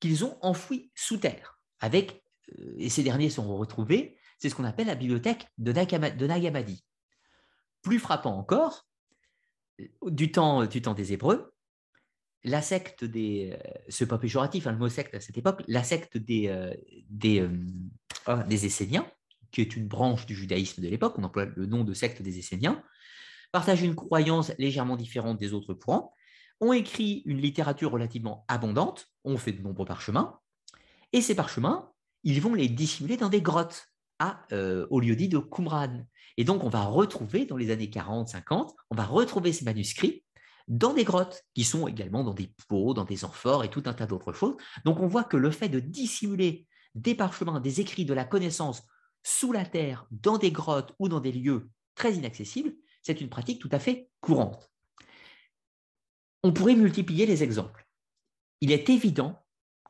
qu'ils 0.00 0.24
ont 0.24 0.36
enfouis 0.42 0.90
sous 0.96 1.18
terre, 1.18 1.60
avec, 1.78 2.24
euh, 2.58 2.74
et 2.76 2.88
ces 2.88 3.04
derniers 3.04 3.30
sont 3.30 3.56
retrouvés, 3.56 4.18
c'est 4.40 4.48
ce 4.48 4.56
qu'on 4.56 4.64
appelle 4.64 4.88
la 4.88 4.96
bibliothèque 4.96 5.46
de 5.58 5.72
Nagamadi. 6.26 6.84
Plus 7.82 8.00
frappant 8.00 8.36
encore, 8.36 8.88
du 10.04 10.32
temps, 10.32 10.66
du 10.66 10.82
temps 10.82 10.94
des 10.94 11.12
Hébreux, 11.12 11.54
la 12.42 12.62
secte 12.62 13.04
des. 13.04 13.52
Euh, 13.52 13.70
c'est 13.88 14.08
pas 14.08 14.18
péjoratif, 14.18 14.66
hein, 14.66 14.72
le 14.72 14.78
mot 14.78 14.88
secte 14.88 15.14
à 15.14 15.20
cette 15.20 15.38
époque, 15.38 15.62
la 15.68 15.84
secte 15.84 16.16
des, 16.16 16.48
euh, 16.48 16.74
des, 17.08 17.42
euh, 17.42 17.48
ah, 18.26 18.42
des 18.42 18.66
Esséniens, 18.66 19.08
qui 19.50 19.60
est 19.60 19.76
une 19.76 19.88
branche 19.88 20.26
du 20.26 20.34
judaïsme 20.34 20.82
de 20.82 20.88
l'époque, 20.88 21.14
on 21.18 21.24
emploie 21.24 21.46
le 21.46 21.66
nom 21.66 21.84
de 21.84 21.94
secte 21.94 22.22
des 22.22 22.38
Esséniens, 22.38 22.82
partagent 23.52 23.82
une 23.82 23.94
croyance 23.94 24.52
légèrement 24.58 24.96
différente 24.96 25.38
des 25.38 25.54
autres 25.54 25.74
courants, 25.74 26.12
ont 26.60 26.72
écrit 26.72 27.22
une 27.24 27.38
littérature 27.38 27.90
relativement 27.90 28.44
abondante, 28.48 29.06
ont 29.24 29.36
fait 29.36 29.52
de 29.52 29.62
nombreux 29.62 29.86
parchemins, 29.86 30.38
et 31.12 31.20
ces 31.20 31.34
parchemins, 31.34 31.90
ils 32.24 32.40
vont 32.40 32.54
les 32.54 32.68
dissimuler 32.68 33.16
dans 33.16 33.28
des 33.28 33.40
grottes 33.42 33.86
à, 34.18 34.46
au 34.90 35.00
lieu 35.00 35.16
dit 35.16 35.28
de 35.28 35.38
Qumran. 35.38 36.04
Et 36.36 36.44
donc, 36.44 36.64
on 36.64 36.68
va 36.68 36.84
retrouver 36.84 37.46
dans 37.46 37.56
les 37.56 37.70
années 37.70 37.90
40, 37.90 38.28
50, 38.28 38.74
on 38.90 38.96
va 38.96 39.04
retrouver 39.04 39.52
ces 39.52 39.64
manuscrits 39.64 40.24
dans 40.66 40.92
des 40.92 41.04
grottes 41.04 41.44
qui 41.54 41.64
sont 41.64 41.88
également 41.88 42.22
dans 42.24 42.34
des 42.34 42.52
pots, 42.68 42.94
dans 42.94 43.04
des 43.04 43.24
amphores 43.24 43.64
et 43.64 43.70
tout 43.70 43.82
un 43.86 43.94
tas 43.94 44.06
d'autres 44.06 44.32
choses. 44.32 44.56
Donc, 44.84 45.00
on 45.00 45.06
voit 45.06 45.24
que 45.24 45.36
le 45.36 45.50
fait 45.50 45.68
de 45.68 45.80
dissimuler 45.80 46.66
des 46.94 47.14
parchemins, 47.14 47.60
des 47.60 47.80
écrits 47.80 48.04
de 48.04 48.14
la 48.14 48.24
connaissance 48.24 48.82
sous 49.28 49.52
la 49.52 49.66
terre, 49.66 50.06
dans 50.10 50.38
des 50.38 50.50
grottes 50.50 50.94
ou 50.98 51.08
dans 51.08 51.20
des 51.20 51.32
lieux 51.32 51.68
très 51.94 52.14
inaccessibles, 52.14 52.72
c'est 53.02 53.20
une 53.20 53.28
pratique 53.28 53.60
tout 53.60 53.68
à 53.72 53.78
fait 53.78 54.08
courante. 54.22 54.72
On 56.42 56.52
pourrait 56.52 56.74
multiplier 56.74 57.26
les 57.26 57.42
exemples. 57.42 57.86
Il 58.62 58.72
est 58.72 58.88
évident 58.88 59.44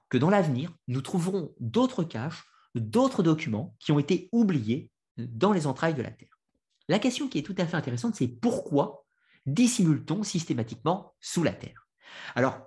que 0.08 0.18
dans 0.18 0.28
l'avenir, 0.28 0.74
nous 0.88 1.02
trouverons 1.02 1.54
d'autres 1.60 2.02
caches, 2.02 2.44
d'autres 2.74 3.22
documents 3.22 3.76
qui 3.78 3.92
ont 3.92 4.00
été 4.00 4.28
oubliés 4.32 4.90
dans 5.16 5.52
les 5.52 5.68
entrailles 5.68 5.94
de 5.94 6.02
la 6.02 6.10
Terre. 6.10 6.40
La 6.88 6.98
question 6.98 7.28
qui 7.28 7.38
est 7.38 7.42
tout 7.42 7.54
à 7.58 7.66
fait 7.66 7.76
intéressante, 7.76 8.16
c'est 8.16 8.28
pourquoi 8.28 9.06
dissimule-t-on 9.46 10.24
systématiquement 10.24 11.14
sous 11.20 11.44
la 11.44 11.52
Terre? 11.52 11.86
Alors, 12.34 12.58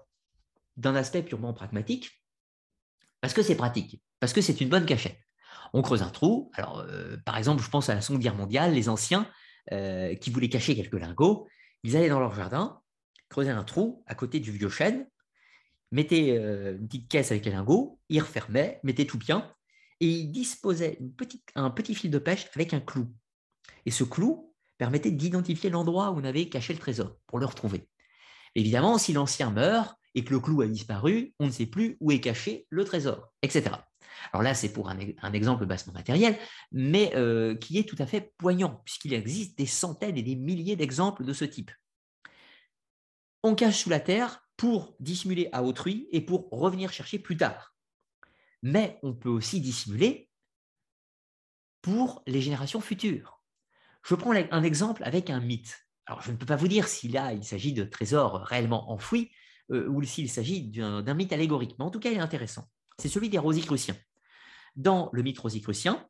d'un 0.77 0.95
aspect 0.95 1.21
purement 1.21 1.53
pragmatique, 1.53 2.23
parce 3.19 3.33
que 3.33 3.43
c'est 3.43 3.57
pratique, 3.57 4.01
parce 4.21 4.31
que 4.31 4.41
c'est 4.41 4.61
une 4.61 4.69
bonne 4.69 4.85
cachette. 4.85 5.19
On 5.73 5.81
creuse 5.81 6.01
un 6.01 6.09
trou. 6.09 6.51
Alors, 6.55 6.79
euh, 6.79 7.17
par 7.25 7.37
exemple, 7.37 7.63
je 7.63 7.69
pense 7.69 7.89
à 7.89 7.95
la 7.95 8.01
Seconde 8.01 8.21
Guerre 8.21 8.35
mondiale, 8.35 8.73
les 8.73 8.89
anciens 8.89 9.29
euh, 9.71 10.15
qui 10.15 10.29
voulaient 10.31 10.49
cacher 10.49 10.75
quelques 10.75 10.99
lingots, 10.99 11.47
ils 11.83 11.95
allaient 11.95 12.09
dans 12.09 12.19
leur 12.19 12.35
jardin, 12.35 12.81
creusaient 13.29 13.51
un 13.51 13.63
trou 13.63 14.03
à 14.07 14.15
côté 14.15 14.39
du 14.39 14.51
vieux 14.51 14.69
chêne, 14.69 15.07
mettaient 15.91 16.37
euh, 16.37 16.77
une 16.77 16.87
petite 16.87 17.09
caisse 17.09 17.31
avec 17.31 17.45
les 17.45 17.51
lingots, 17.51 17.99
ils 18.09 18.21
refermaient, 18.21 18.79
mettaient 18.83 19.05
tout 19.05 19.17
bien, 19.17 19.53
et 19.99 20.07
ils 20.07 20.31
disposaient 20.31 20.99
un 21.55 21.69
petit 21.69 21.95
fil 21.95 22.11
de 22.11 22.19
pêche 22.19 22.47
avec 22.55 22.73
un 22.73 22.79
clou. 22.79 23.07
Et 23.85 23.91
ce 23.91 24.03
clou 24.03 24.53
permettait 24.77 25.11
d'identifier 25.11 25.69
l'endroit 25.69 26.11
où 26.11 26.19
on 26.19 26.23
avait 26.23 26.49
caché 26.49 26.73
le 26.73 26.79
trésor 26.79 27.17
pour 27.27 27.39
le 27.39 27.45
retrouver. 27.45 27.87
Évidemment, 28.55 28.97
si 28.97 29.13
l'ancien 29.13 29.51
meurt 29.51 29.95
et 30.15 30.23
que 30.23 30.33
le 30.33 30.39
clou 30.39 30.61
a 30.61 30.67
disparu, 30.67 31.33
on 31.39 31.45
ne 31.45 31.51
sait 31.51 31.67
plus 31.67 31.97
où 31.99 32.11
est 32.11 32.19
caché 32.19 32.65
le 32.69 32.83
trésor, 32.83 33.31
etc. 33.41 33.75
Alors 34.33 34.43
là, 34.43 34.53
c'est 34.53 34.71
pour 34.71 34.89
un, 34.89 34.97
exemple 35.33 35.65
bassement 35.65 35.93
matériel, 35.93 36.37
mais 36.71 37.11
euh, 37.15 37.55
qui 37.55 37.77
est 37.77 37.87
tout 37.87 37.95
à 37.99 38.05
fait 38.05 38.33
poignant, 38.37 38.81
puisqu'il 38.85 39.13
existe 39.13 39.57
des 39.57 39.65
centaines 39.65 40.17
et 40.17 40.23
des 40.23 40.35
milliers 40.35 40.75
d'exemples 40.75 41.25
de 41.25 41.33
ce 41.33 41.45
type. 41.45 41.71
On 43.43 43.55
cache 43.55 43.79
sous 43.83 43.89
la 43.89 43.99
terre 43.99 44.47
pour 44.55 44.95
dissimuler 44.99 45.49
à 45.51 45.63
autrui 45.63 46.07
et 46.11 46.21
pour 46.21 46.49
revenir 46.51 46.93
chercher 46.93 47.17
plus 47.17 47.37
tard. 47.37 47.73
Mais 48.61 48.99
on 49.01 49.13
peut 49.13 49.29
aussi 49.29 49.59
dissimuler 49.59 50.29
pour 51.81 52.21
les 52.27 52.41
générations 52.41 52.81
futures. 52.81 53.41
Je 54.03 54.15
prends 54.15 54.31
un 54.31 54.63
exemple 54.63 55.03
avec 55.03 55.29
un 55.29 55.39
mythe. 55.39 55.87
Alors, 56.05 56.21
je 56.21 56.31
ne 56.31 56.37
peux 56.37 56.45
pas 56.45 56.55
vous 56.55 56.67
dire 56.67 56.87
si 56.87 57.07
là, 57.07 57.33
il 57.33 57.43
s'agit 57.43 57.73
de 57.73 57.83
trésors 57.83 58.41
réellement 58.41 58.91
enfouis 58.91 59.31
euh, 59.71 59.87
ou 59.87 60.03
s'il 60.03 60.29
s'agit 60.29 60.63
d'un 60.63 61.13
mythe 61.13 61.33
allégorique, 61.33 61.75
mais 61.79 61.85
en 61.85 61.91
tout 61.91 61.99
cas, 61.99 62.09
il 62.09 62.17
est 62.17 62.21
intéressant. 62.21 62.67
C'est 63.01 63.09
celui 63.09 63.29
des 63.29 63.39
Rosicruciens. 63.39 63.97
Dans 64.75 65.09
le 65.11 65.23
mythe 65.23 65.39
rosicrucien, 65.39 66.07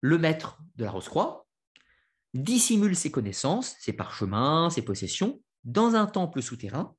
le 0.00 0.18
maître 0.18 0.58
de 0.74 0.84
la 0.84 0.90
Rose-Croix 0.90 1.46
dissimule 2.34 2.96
ses 2.96 3.12
connaissances, 3.12 3.76
ses 3.78 3.92
parchemins, 3.92 4.70
ses 4.70 4.82
possessions 4.82 5.40
dans 5.62 5.94
un 5.94 6.06
temple 6.06 6.42
souterrain 6.42 6.96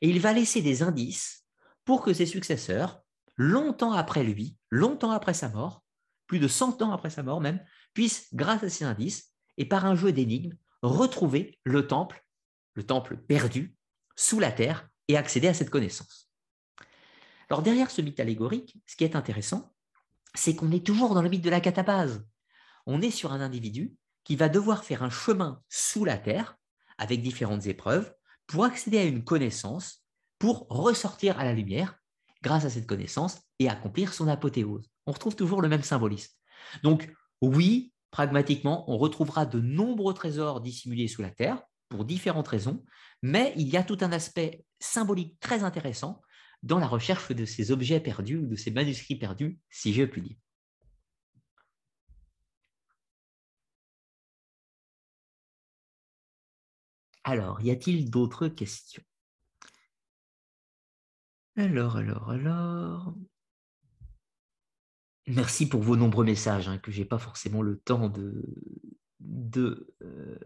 et 0.00 0.08
il 0.08 0.20
va 0.20 0.32
laisser 0.32 0.62
des 0.62 0.84
indices 0.84 1.46
pour 1.84 2.00
que 2.00 2.12
ses 2.12 2.26
successeurs, 2.26 3.02
longtemps 3.36 3.92
après 3.92 4.22
lui, 4.22 4.56
longtemps 4.70 5.10
après 5.10 5.34
sa 5.34 5.48
mort, 5.48 5.82
plus 6.28 6.38
de 6.38 6.46
100 6.46 6.80
ans 6.82 6.92
après 6.92 7.10
sa 7.10 7.24
mort 7.24 7.40
même, 7.40 7.60
puissent, 7.92 8.32
grâce 8.34 8.62
à 8.62 8.70
ces 8.70 8.84
indices 8.84 9.32
et 9.56 9.64
par 9.64 9.84
un 9.84 9.96
jeu 9.96 10.12
d'énigmes, 10.12 10.56
retrouver 10.82 11.58
le 11.64 11.88
temple, 11.88 12.24
le 12.74 12.86
temple 12.86 13.16
perdu, 13.16 13.74
sous 14.14 14.38
la 14.38 14.52
terre 14.52 14.88
et 15.08 15.16
accéder 15.16 15.48
à 15.48 15.54
cette 15.54 15.70
connaissance. 15.70 16.27
Alors 17.50 17.62
derrière 17.62 17.90
ce 17.90 18.02
mythe 18.02 18.20
allégorique, 18.20 18.76
ce 18.86 18.96
qui 18.96 19.04
est 19.04 19.16
intéressant, 19.16 19.72
c'est 20.34 20.54
qu'on 20.54 20.70
est 20.72 20.84
toujours 20.84 21.14
dans 21.14 21.22
le 21.22 21.30
mythe 21.30 21.44
de 21.44 21.50
la 21.50 21.60
catabase. 21.60 22.26
On 22.86 23.00
est 23.00 23.10
sur 23.10 23.32
un 23.32 23.40
individu 23.40 23.94
qui 24.24 24.36
va 24.36 24.48
devoir 24.48 24.84
faire 24.84 25.02
un 25.02 25.10
chemin 25.10 25.62
sous 25.68 26.04
la 26.04 26.18
terre 26.18 26.56
avec 26.98 27.22
différentes 27.22 27.66
épreuves 27.66 28.12
pour 28.46 28.64
accéder 28.64 28.98
à 28.98 29.04
une 29.04 29.24
connaissance, 29.24 30.04
pour 30.38 30.66
ressortir 30.68 31.38
à 31.38 31.44
la 31.44 31.54
lumière 31.54 31.98
grâce 32.42 32.64
à 32.64 32.70
cette 32.70 32.86
connaissance 32.86 33.40
et 33.58 33.68
accomplir 33.68 34.12
son 34.12 34.28
apothéose. 34.28 34.88
On 35.06 35.12
retrouve 35.12 35.36
toujours 35.36 35.62
le 35.62 35.68
même 35.68 35.82
symbolisme. 35.82 36.32
Donc 36.82 37.12
oui, 37.40 37.92
pragmatiquement, 38.10 38.90
on 38.90 38.98
retrouvera 38.98 39.46
de 39.46 39.60
nombreux 39.60 40.14
trésors 40.14 40.60
dissimulés 40.60 41.08
sous 41.08 41.22
la 41.22 41.30
terre 41.30 41.62
pour 41.88 42.04
différentes 42.04 42.48
raisons, 42.48 42.84
mais 43.22 43.54
il 43.56 43.68
y 43.68 43.76
a 43.76 43.82
tout 43.82 43.98
un 44.02 44.12
aspect 44.12 44.64
symbolique 44.78 45.40
très 45.40 45.64
intéressant 45.64 46.20
dans 46.62 46.78
la 46.78 46.86
recherche 46.86 47.32
de 47.32 47.44
ces 47.44 47.70
objets 47.70 48.00
perdus 48.00 48.38
ou 48.38 48.46
de 48.46 48.56
ces 48.56 48.70
manuscrits 48.70 49.16
perdus, 49.16 49.58
si 49.70 49.92
je 49.92 50.04
puis 50.04 50.22
dire. 50.22 50.36
Alors, 57.24 57.60
y 57.60 57.70
a-t-il 57.70 58.10
d'autres 58.10 58.48
questions? 58.48 59.02
Alors, 61.56 61.96
alors, 61.96 62.30
alors. 62.30 63.14
Merci 65.26 65.68
pour 65.68 65.82
vos 65.82 65.96
nombreux 65.96 66.24
messages, 66.24 66.68
hein, 66.68 66.78
que 66.78 66.90
je 66.90 67.00
n'ai 67.00 67.04
pas 67.04 67.18
forcément 67.18 67.60
le 67.60 67.78
temps 67.78 68.08
de, 68.08 69.94
euh, 70.02 70.38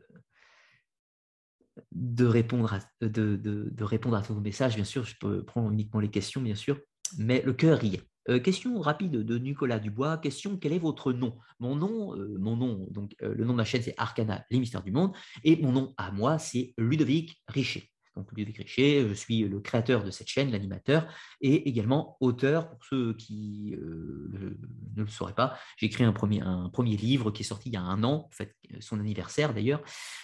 de, 1.93 2.25
répondre 2.25 2.73
à, 2.75 2.81
de, 3.07 3.37
de, 3.37 3.85
répondre 3.85 4.17
à 4.17 4.23
tous 4.23 4.35
vos 4.35 4.41
messages. 4.41 4.75
Bien 4.75 4.85
sûr, 4.85 5.05
je 5.05 5.15
peux 5.21 5.45
prendre 5.45 5.71
uniquement 5.71 6.01
les 6.01 6.11
questions, 6.11 6.41
bien 6.41 6.55
sûr. 6.55 6.79
mais 7.19 7.43
le 7.45 7.53
cœur 7.53 7.83
y 7.85 7.95
est. 7.95 8.03
Euh, 8.29 8.39
question 8.39 8.81
rapide 8.81 9.13
de 9.13 9.39
Nicolas 9.39 9.81
Dubois. 9.81 10.17
Question 10.19 10.57
quel 10.57 10.73
est 10.73 10.79
votre 10.79 11.13
nom? 11.13 11.37
Mon 11.59 11.75
nom, 11.75 12.17
euh, 12.17 12.37
mon 12.39 12.57
nom, 12.57 12.87
donc 12.91 13.15
le 13.21 13.45
nom 13.45 13.53
de 13.53 13.57
ma 13.57 13.65
chaîne 13.65 13.83
c'est 13.83 13.95
Arcana, 13.97 14.45
les 14.51 14.61
mystères 14.61 14.85
du 14.85 14.93
monde, 14.93 15.13
et 15.43 15.57
mon 15.61 15.73
nom 15.73 15.95
à 15.97 16.13
moi 16.13 16.39
c'est 16.39 16.73
Ludovic 16.79 17.43
Richer. 17.49 17.92
Donc 18.17 18.31
Ludovic 18.33 18.59
Richer, 18.59 19.07
je 19.09 19.15
suis 19.15 19.41
le 19.41 19.61
créateur 19.61 20.05
de 20.05 20.11
cette 20.11 20.29
chaîne, 20.29 20.51
l'animateur, 20.51 21.07
et 21.41 21.69
également 21.69 22.17
auteur, 22.21 22.69
pour 22.69 22.85
ceux 22.85 23.15
qui 23.15 23.75
euh, 23.75 24.57
ne 24.97 25.03
le 25.03 25.09
sauraient 25.09 25.35
pas. 25.35 25.59
J'ai 25.77 25.87
écrit 25.87 26.05
un 26.05 26.13
premier, 26.13 26.41
un 26.41 26.69
premier 26.69 26.97
livre 26.97 27.31
qui 27.31 27.43
est 27.43 27.47
sorti 27.47 27.71
il 27.71 27.75
y 27.75 27.77
a 27.77 27.83
un 27.83 28.05
an, 28.05 28.27
en 28.29 28.31
fait, 28.31 28.55
son 28.81 29.01
anniversaire 29.01 29.55
d'ailleurs, 29.55 29.83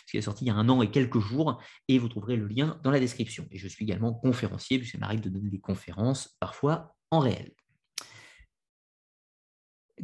qui 0.08 0.18
est 0.18 0.22
sorti 0.22 0.44
il 0.44 0.48
y 0.48 0.50
a 0.50 0.54
un 0.54 0.68
an 0.68 0.82
et 0.82 0.90
quelques 0.90 1.20
jours, 1.20 1.62
et 1.88 1.98
vous 1.98 2.08
trouverez 2.08 2.36
le 2.36 2.46
lien 2.46 2.78
dans 2.82 2.90
la 2.90 3.00
description. 3.00 3.46
Et 3.50 3.58
je 3.58 3.68
suis 3.68 3.84
également 3.84 4.12
conférencier, 4.12 4.78
puisqu'il 4.78 5.00
m'arrive 5.00 5.20
de 5.20 5.30
donner 5.30 5.50
des 5.50 5.60
conférences, 5.60 6.36
parfois 6.40 6.94
en 7.10 7.20
réel. 7.20 7.52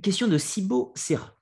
Question 0.02 0.26
de 0.26 0.38
Sibo 0.38 0.92
Serra. 0.96 1.36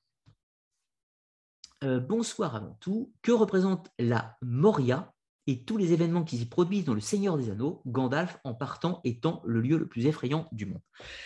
Euh, 1.85 1.99
bonsoir 1.99 2.55
avant 2.55 2.77
tout. 2.81 3.13
Que 3.23 3.33
représente 3.33 3.91
la 3.99 4.37
Moria 4.43 5.12
et 5.47 5.65
tous 5.65 5.77
les 5.77 5.93
événements 5.93 6.23
qui 6.23 6.39
s'y 6.39 6.47
produisent 6.47 6.85
dans 6.85 6.95
le 6.95 7.01
Seigneur 7.01 7.37
des 7.37 7.51
Anneaux, 7.51 7.83
Gandalf 7.87 8.39
en 8.45 8.55
partant 8.55 9.01
étant 9.05 9.43
le 9.45 9.61
lieu 9.61 9.77
le 9.77 9.89
plus 9.89 10.07
effrayant 10.07 10.49
du 10.53 10.67
monde. 10.67 10.83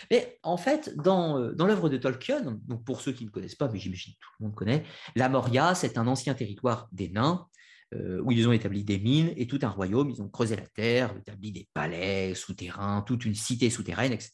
Mais 0.09 0.39
en 0.43 0.57
fait, 0.57 0.95
dans, 0.97 1.39
euh, 1.39 1.53
dans 1.53 1.67
l'œuvre 1.67 1.89
de 1.89 1.97
Tolkien, 1.97 2.41
donc 2.67 2.83
pour 2.83 3.01
ceux 3.01 3.11
qui 3.11 3.25
ne 3.25 3.29
connaissent 3.29 3.55
pas, 3.55 3.69
mais 3.69 3.79
j'imagine 3.79 4.13
que 4.13 4.19
tout 4.19 4.31
le 4.39 4.45
monde 4.45 4.55
connaît, 4.55 4.83
la 5.15 5.29
Moria, 5.29 5.75
c'est 5.75 5.97
un 5.97 6.07
ancien 6.07 6.33
territoire 6.33 6.87
des 6.91 7.09
nains, 7.09 7.47
euh, 7.93 8.19
où 8.23 8.31
ils 8.31 8.47
ont 8.47 8.51
établi 8.51 8.83
des 8.83 8.99
mines 8.99 9.31
et 9.37 9.47
tout 9.47 9.59
un 9.61 9.69
royaume, 9.69 10.09
ils 10.09 10.21
ont 10.21 10.27
creusé 10.27 10.55
la 10.55 10.67
terre, 10.67 11.15
établi 11.17 11.51
des 11.51 11.69
palais 11.73 12.35
souterrains, 12.35 13.01
toute 13.03 13.23
une 13.23 13.35
cité 13.35 13.69
souterraine, 13.69 14.11
etc. 14.11 14.31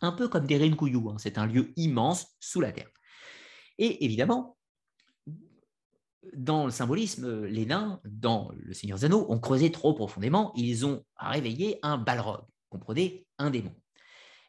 Un 0.00 0.12
peu 0.12 0.28
comme 0.28 0.46
des 0.46 0.58
Renkuyu, 0.58 0.96
hein. 1.10 1.16
c'est 1.18 1.38
un 1.38 1.46
lieu 1.46 1.72
immense 1.76 2.26
sous 2.40 2.60
la 2.60 2.72
terre. 2.72 2.88
Et 3.78 4.04
évidemment, 4.06 4.55
dans 6.34 6.66
le 6.66 6.70
symbolisme, 6.70 7.24
euh, 7.24 7.48
les 7.48 7.66
nains, 7.66 8.00
dans 8.04 8.50
le 8.56 8.72
Seigneur 8.74 8.98
des 8.98 9.06
Anneaux, 9.06 9.26
ont 9.28 9.38
creusé 9.38 9.70
trop 9.70 9.94
profondément, 9.94 10.52
ils 10.56 10.86
ont 10.86 11.04
réveillé 11.16 11.78
un 11.82 11.98
balrog, 11.98 12.42
comprenez, 12.68 13.26
un 13.38 13.50
démon. 13.50 13.74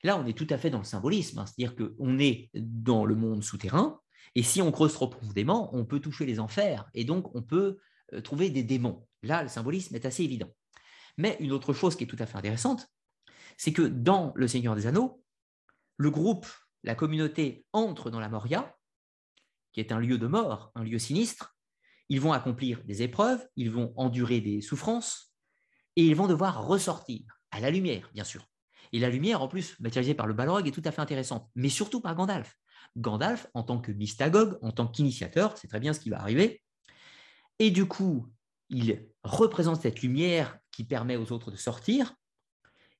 Là, 0.03 0.17
on 0.17 0.25
est 0.25 0.37
tout 0.37 0.47
à 0.49 0.57
fait 0.57 0.69
dans 0.69 0.77
le 0.79 0.83
symbolisme, 0.83 1.39
hein, 1.39 1.45
c'est-à-dire 1.45 1.75
qu'on 1.75 2.19
est 2.19 2.49
dans 2.53 3.05
le 3.05 3.15
monde 3.15 3.43
souterrain, 3.43 3.99
et 4.35 4.43
si 4.43 4.61
on 4.61 4.71
creuse 4.71 4.93
trop 4.93 5.07
profondément, 5.07 5.75
on 5.75 5.85
peut 5.85 5.99
toucher 5.99 6.25
les 6.25 6.39
enfers, 6.39 6.87
et 6.93 7.05
donc 7.05 7.33
on 7.35 7.41
peut 7.41 7.79
euh, 8.13 8.21
trouver 8.21 8.49
des 8.49 8.63
démons. 8.63 9.07
Là, 9.23 9.43
le 9.43 9.49
symbolisme 9.49 9.95
est 9.95 10.05
assez 10.05 10.23
évident. 10.23 10.49
Mais 11.17 11.37
une 11.39 11.51
autre 11.51 11.73
chose 11.73 11.95
qui 11.95 12.03
est 12.03 12.07
tout 12.07 12.17
à 12.19 12.25
fait 12.25 12.37
intéressante, 12.37 12.87
c'est 13.57 13.73
que 13.73 13.81
dans 13.81 14.33
le 14.35 14.47
Seigneur 14.47 14.75
des 14.75 14.85
Anneaux, 14.85 15.23
le 15.97 16.11
groupe, 16.11 16.45
la 16.83 16.93
communauté 16.93 17.65
entre 17.73 18.11
dans 18.11 18.19
la 18.19 18.29
Moria, 18.29 18.75
qui 19.73 19.79
est 19.79 19.91
un 19.91 19.99
lieu 19.99 20.17
de 20.17 20.27
mort, 20.27 20.71
un 20.75 20.83
lieu 20.83 20.99
sinistre, 20.99 21.56
ils 22.09 22.21
vont 22.21 22.33
accomplir 22.33 22.83
des 22.85 23.01
épreuves, 23.01 23.45
ils 23.55 23.71
vont 23.71 23.93
endurer 23.95 24.41
des 24.41 24.61
souffrances, 24.61 25.33
et 25.95 26.05
ils 26.05 26.15
vont 26.15 26.27
devoir 26.27 26.65
ressortir 26.65 27.39
à 27.51 27.59
la 27.59 27.71
lumière, 27.71 28.09
bien 28.13 28.23
sûr. 28.23 28.45
Et 28.93 28.99
la 28.99 29.09
lumière, 29.09 29.41
en 29.41 29.47
plus, 29.47 29.79
matérialisée 29.79 30.13
par 30.13 30.27
le 30.27 30.33
Balrog, 30.33 30.67
est 30.67 30.71
tout 30.71 30.81
à 30.85 30.91
fait 30.91 31.01
intéressante, 31.01 31.49
mais 31.55 31.69
surtout 31.69 32.01
par 32.01 32.15
Gandalf. 32.15 32.55
Gandalf, 32.95 33.47
en 33.53 33.63
tant 33.63 33.79
que 33.79 33.91
mystagogue, 33.91 34.57
en 34.61 34.71
tant 34.71 34.87
qu'initiateur, 34.87 35.57
c'est 35.57 35.67
très 35.67 35.79
bien 35.79 35.93
ce 35.93 35.99
qui 35.99 36.09
va 36.09 36.19
arriver. 36.19 36.61
Et 37.59 37.71
du 37.71 37.87
coup, 37.87 38.31
il 38.69 39.07
représente 39.23 39.81
cette 39.81 40.01
lumière 40.01 40.57
qui 40.71 40.83
permet 40.83 41.17
aux 41.17 41.31
autres 41.31 41.51
de 41.51 41.55
sortir. 41.55 42.13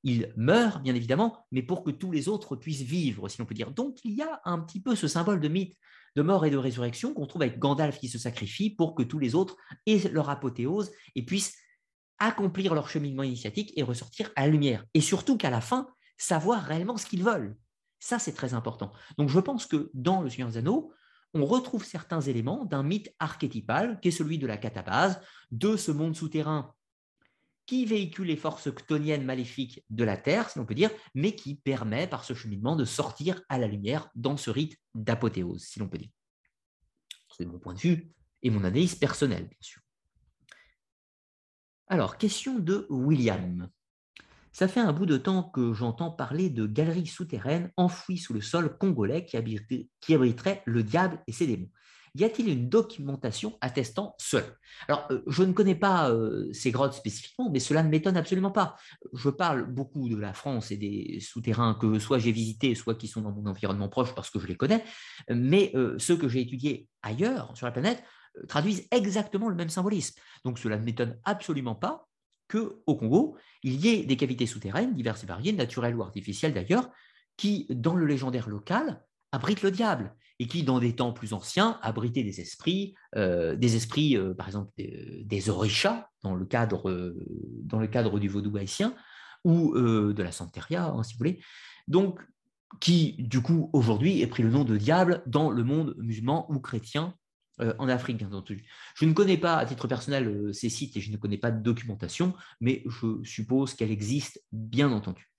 Il 0.04 0.34
meurt, 0.38 0.82
bien 0.82 0.96
évidemment, 0.96 1.46
mais 1.52 1.64
pour 1.64 1.84
que 1.84 1.92
tous 1.92 2.12
les 2.12 2.28
autres 2.28 2.56
puissent 2.56 2.82
vivre, 2.82 3.28
si 3.30 3.40
l'on 3.40 3.46
peut 3.46 3.56
dire. 3.56 3.72
Donc, 3.72 3.98
il 4.04 4.14
y 4.14 4.22
a 4.22 4.42
un 4.46 4.60
petit 4.60 4.82
peu 4.82 4.96
ce 4.96 5.08
symbole 5.08 5.40
de 5.40 5.48
mythe 5.48 5.76
de 6.16 6.24
mort 6.24 6.46
et 6.46 6.50
de 6.50 6.58
résurrection 6.58 7.14
qu'on 7.14 7.28
trouve 7.28 7.44
avec 7.44 7.60
Gandalf 7.60 8.00
qui 8.00 8.08
se 8.08 8.18
sacrifie 8.18 8.72
pour 8.72 8.96
que 8.96 9.04
tous 9.04 9.20
les 9.20 9.36
autres 9.36 9.56
aient 9.86 10.10
leur 10.10 10.32
apothéose 10.32 10.92
et 11.16 11.24
puissent 11.24 11.56
accomplir 12.18 12.74
leur 12.74 12.90
cheminement 12.90 13.22
initiatique 13.22 13.72
et 13.76 13.84
ressortir 13.84 14.32
à 14.36 14.42
la 14.42 14.48
lumière. 14.48 14.84
Et 14.96 15.02
surtout 15.02 15.38
qu'à 15.38 15.52
la 15.52 15.62
fin, 15.62 15.88
savoir 16.18 16.64
réellement 16.64 16.98
ce 16.98 17.06
qu'ils 17.06 17.24
veulent. 17.24 17.56
Ça, 18.00 18.18
c'est 18.18 18.34
très 18.34 18.56
important. 18.56 18.92
Donc 19.20 19.30
je 19.30 19.40
pense 19.40 19.68
que 19.68 19.92
dans 19.94 20.22
Le 20.22 20.30
Seigneur 20.30 20.50
des 20.50 20.58
Anneaux, 20.58 20.92
on 21.36 21.46
retrouve 21.46 21.86
certains 21.86 22.22
éléments 22.22 22.66
d'un 22.66 22.82
mythe 22.82 23.14
archétypal 23.20 24.00
qui 24.00 24.08
est 24.08 24.12
celui 24.12 24.40
de 24.40 24.48
la 24.48 24.58
catabase, 24.58 25.22
de 25.52 25.78
ce 25.78 25.92
monde 25.92 26.16
souterrain 26.16 26.74
qui 27.68 27.86
véhicule 27.86 28.28
les 28.28 28.38
forces 28.38 28.74
ctoniennes 28.74 29.26
maléfiques 29.26 29.84
de 29.90 30.04
la 30.04 30.18
Terre, 30.18 30.50
si 30.50 30.58
l'on 30.58 30.66
peut 30.66 30.74
dire, 30.74 30.90
mais 31.14 31.36
qui 31.36 31.56
permet 31.56 32.08
par 32.08 32.24
ce 32.24 32.34
cheminement 32.34 32.76
de 32.76 32.86
sortir 32.86 33.42
à 33.50 33.60
la 33.60 33.68
lumière 33.68 34.10
dans 34.16 34.38
ce 34.38 34.50
rite 34.50 34.78
d'apothéose, 34.96 35.64
si 35.64 35.80
l'on 35.80 35.90
peut 35.90 35.98
dire. 35.98 36.10
C'est 37.38 37.46
mon 37.46 37.60
point 37.60 37.74
de 37.74 37.80
vue 37.80 38.12
et 38.42 38.50
mon 38.50 38.64
analyse 38.64 38.96
personnelle, 38.96 39.48
bien 39.48 39.58
sûr. 39.60 39.82
Alors, 41.88 42.18
question 42.18 42.58
de 42.58 42.88
William. 42.90 43.70
Ça 44.54 44.68
fait 44.68 44.80
un 44.80 44.94
bout 44.94 45.06
de 45.06 45.18
temps 45.18 45.44
que 45.44 45.74
j'entends 45.74 46.10
parler 46.10 46.50
de 46.50 46.66
galeries 46.66 47.06
souterraines 47.06 47.72
enfouies 47.78 48.18
sous 48.18 48.34
le 48.34 48.42
sol 48.42 48.78
congolais 48.78 49.26
qui, 49.26 49.38
abriteraient 49.38 50.64
le 50.66 50.84
diable 50.84 51.22
et 51.28 51.32
ses 51.32 51.48
démons 51.48 51.70
y 52.20 52.24
a-t-il 52.24 52.50
une 52.50 52.70
documentation 52.70 53.58
attestant 53.62 54.16
cela 54.18 54.46
Alors, 54.88 55.08
euh, 55.12 55.22
je 55.28 55.44
ne 55.44 55.54
connais 55.54 55.76
pas 55.76 56.10
euh, 56.10 56.52
ces 56.54 56.72
grottes 56.72 56.94
spécifiquement, 56.94 57.50
mais 57.52 57.60
cela 57.60 57.84
ne 57.84 57.90
m'étonne 57.90 58.18
absolument 58.18 58.52
pas. 58.52 58.76
Je 59.14 59.30
parle 59.30 59.66
beaucoup 59.66 60.10
de 60.10 60.18
la 60.18 60.34
France 60.34 60.72
et 60.72 60.78
des 60.78 61.20
souterrains 61.20 61.76
que 61.76 62.00
soit 62.00 62.20
j'ai 62.20 62.32
visités, 62.32 62.76
soit 62.76 62.96
qui 62.96 63.08
sont 63.08 63.22
dans 63.22 63.32
mon 63.32 63.46
environnement 63.46 63.90
proche 63.90 64.14
parce 64.16 64.30
que 64.30 64.40
je 64.40 64.48
les 64.48 64.56
connais, 64.56 64.84
mais 65.30 65.72
euh, 65.76 65.98
ceux 66.00 66.18
que 66.18 66.28
j'ai 66.28 66.42
étudiés 66.42 66.88
ailleurs 67.02 67.56
sur 67.56 67.66
la 67.66 67.72
planète 67.72 68.04
traduisent 68.48 68.88
exactement 68.92 69.50
le 69.50 69.56
même 69.56 69.70
symbolisme. 69.70 70.20
Donc, 70.46 70.60
cela 70.60 70.78
ne 70.78 70.84
m'étonne 70.84 71.18
absolument 71.24 71.76
pas 71.76 72.08
qu'au 72.50 72.96
Congo, 72.96 73.38
il 73.64 73.76
y 73.84 73.90
ait 73.90 74.04
des 74.04 74.18
cavités 74.18 74.46
souterraines 74.46 74.94
diverses 74.94 75.24
et 75.24 75.28
variées, 75.28 75.54
naturelles 75.54 75.96
ou 75.96 76.04
artificielles 76.04 76.54
d'ailleurs, 76.54 76.90
qui, 77.36 77.68
dans 77.70 77.96
le 77.96 78.06
légendaire 78.06 78.50
local, 78.50 79.04
abritent 79.32 79.62
le 79.62 79.72
diable 79.72 80.16
et 80.40 80.48
qui, 80.48 80.64
dans 80.64 80.80
des 80.80 80.96
temps 80.96 81.14
plus 81.14 81.34
anciens, 81.34 81.80
abritaient 81.82 82.24
des 82.24 82.42
esprits, 82.42 82.94
euh, 83.16 83.56
des 83.56 83.76
esprits, 83.76 84.16
euh, 84.16 84.34
par 84.34 84.48
exemple, 84.48 84.72
des, 84.78 85.24
des, 85.26 85.50
orishas, 85.50 86.10
dans 86.24 86.36
le, 86.36 86.46
cadre, 86.46 86.90
euh, 86.90 87.16
dans 87.64 87.80
le 87.80 87.88
cadre 87.88 88.20
du 88.20 88.28
vaudou 88.28 88.56
haïtien, 88.58 88.96
ou 89.44 89.74
de 89.78 90.24
la 90.24 90.32
santeria, 90.34 90.88
hein, 90.88 91.04
si 91.04 91.14
vous 91.14 91.20
voulez. 91.20 91.40
Donc, 91.88 92.20
qui, 92.82 93.16
du 93.18 93.42
coup, 93.42 93.70
aujourd'hui, 93.72 94.22
est 94.22 94.28
pris 94.28 94.44
le 94.44 94.50
nom 94.50 94.66
de 94.66 94.76
diable 94.76 95.24
dans 95.26 95.52
le 95.52 95.64
monde 95.64 95.96
musulman 96.00 96.52
ou 96.52 96.60
chrétien 96.60 97.14
en 97.60 97.88
Afrique, 97.88 98.18
bien 98.18 98.28
entendu. 98.28 98.70
Je 98.96 99.06
ne 99.06 99.14
connais 99.14 99.38
pas, 99.38 99.56
à 99.56 99.66
titre 99.66 99.88
personnel, 99.88 100.54
ces 100.54 100.70
sites 100.70 100.98
et 100.98 101.02
je 101.02 101.12
ne 101.12 101.18
connais 101.18 101.38
pas 101.38 101.52
de 101.52 101.64
documentation, 101.64 102.34
mais 102.60 102.84
je 102.88 103.24
suppose 103.24 103.74
qu'elle 103.74 103.92
existe, 103.92 104.44
bien 104.52 104.92
entendu. 104.92 105.32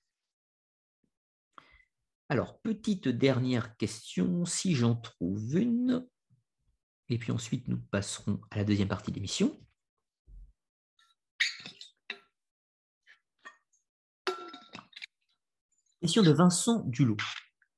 Alors, 2.30 2.60
petite 2.60 3.08
dernière 3.08 3.78
question, 3.78 4.44
si 4.44 4.74
j'en 4.74 4.94
trouve 4.94 5.56
une. 5.56 6.06
Et 7.08 7.16
puis 7.16 7.32
ensuite, 7.32 7.68
nous 7.68 7.78
passerons 7.78 8.38
à 8.50 8.58
la 8.58 8.64
deuxième 8.64 8.88
partie 8.88 9.10
de 9.10 9.16
l'émission. 9.16 9.58
Question 16.02 16.22
de 16.22 16.30
Vincent 16.30 16.84
Dulot. 16.84 17.16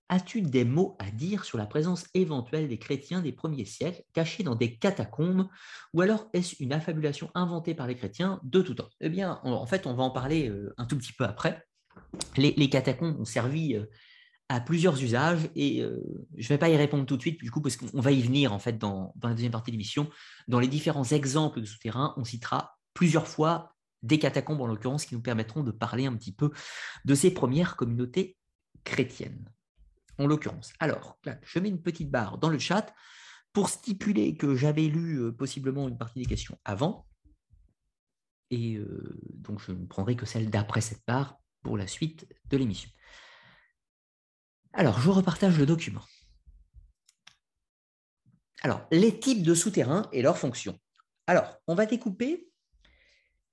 As-tu 0.08 0.42
des 0.42 0.64
mots 0.64 0.96
à 0.98 1.12
dire 1.12 1.44
sur 1.44 1.56
la 1.56 1.66
présence 1.66 2.06
éventuelle 2.14 2.66
des 2.66 2.78
chrétiens 2.80 3.22
des 3.22 3.30
premiers 3.30 3.64
siècles 3.64 4.02
cachés 4.12 4.42
dans 4.42 4.56
des 4.56 4.76
catacombes 4.76 5.48
ou 5.94 6.00
alors 6.00 6.28
est-ce 6.32 6.60
une 6.60 6.72
affabulation 6.72 7.30
inventée 7.36 7.76
par 7.76 7.86
les 7.86 7.94
chrétiens 7.94 8.40
de 8.42 8.62
tout 8.62 8.74
temps? 8.74 8.90
Eh 9.00 9.08
bien, 9.10 9.40
en 9.44 9.66
fait, 9.66 9.86
on 9.86 9.94
va 9.94 10.02
en 10.02 10.10
parler 10.10 10.48
euh, 10.48 10.74
un 10.76 10.86
tout 10.86 10.98
petit 10.98 11.12
peu 11.12 11.24
après. 11.24 11.64
Les, 12.36 12.68
catacombes 12.68 13.20
ont 13.20 13.24
servi 13.24 13.76
euh, 13.76 13.86
à 14.50 14.60
plusieurs 14.60 15.00
usages 15.00 15.48
et 15.54 15.80
euh, 15.80 16.02
je 16.36 16.42
ne 16.42 16.48
vais 16.48 16.58
pas 16.58 16.68
y 16.68 16.76
répondre 16.76 17.06
tout 17.06 17.16
de 17.16 17.20
suite 17.20 17.40
du 17.40 17.52
coup 17.52 17.60
parce 17.60 17.76
qu'on 17.76 18.00
va 18.00 18.10
y 18.10 18.20
venir 18.20 18.52
en 18.52 18.58
fait 18.58 18.76
dans, 18.76 19.14
la 19.22 19.30
deuxième 19.30 19.52
partie 19.52 19.70
de 19.70 19.76
l'émission. 19.76 20.10
Dans 20.48 20.58
les 20.58 20.66
différents 20.66 21.04
exemples 21.04 21.60
de 21.60 21.66
souterrains, 21.66 22.14
on 22.16 22.24
citera 22.24 22.76
plusieurs 22.92 23.28
fois 23.28 23.76
des 24.02 24.18
catacombes 24.18 24.60
en 24.60 24.66
l'occurrence 24.66 25.04
qui 25.06 25.14
nous 25.14 25.22
permettront 25.22 25.62
de 25.62 25.70
parler 25.70 26.06
un 26.06 26.16
petit 26.16 26.32
peu 26.32 26.50
de 27.04 27.14
ces 27.14 27.30
premières 27.32 27.76
communautés 27.76 28.36
chrétiennes. 28.82 29.48
En 30.18 30.26
l'occurrence. 30.26 30.72
Alors, 30.80 31.16
là, 31.24 31.38
je 31.44 31.60
mets 31.60 31.68
une 31.68 31.80
petite 31.80 32.10
barre 32.10 32.38
dans 32.38 32.50
le 32.50 32.58
chat 32.58 32.92
pour 33.52 33.68
stipuler 33.68 34.34
que 34.34 34.56
j'avais 34.56 34.88
lu 34.88 35.20
euh, 35.20 35.32
possiblement 35.32 35.88
une 35.88 35.96
partie 35.96 36.18
des 36.18 36.26
questions 36.26 36.58
avant. 36.64 37.06
Et 38.50 38.76
euh, 38.76 39.20
donc, 39.32 39.60
je 39.60 39.70
ne 39.70 39.86
prendrai 39.86 40.16
que 40.16 40.26
celle 40.26 40.50
d'après 40.50 40.80
cette 40.80 41.02
barre 41.06 41.36
pour 41.62 41.76
la 41.76 41.86
suite 41.86 42.26
de 42.50 42.56
l'émission. 42.56 42.90
Alors, 44.72 45.00
je 45.00 45.10
repartage 45.10 45.58
le 45.58 45.66
document. 45.66 46.02
Alors, 48.62 48.86
les 48.90 49.18
types 49.18 49.42
de 49.42 49.54
souterrains 49.54 50.08
et 50.12 50.22
leurs 50.22 50.38
fonctions. 50.38 50.78
Alors, 51.26 51.56
on 51.66 51.74
va 51.74 51.86
découper 51.86 52.48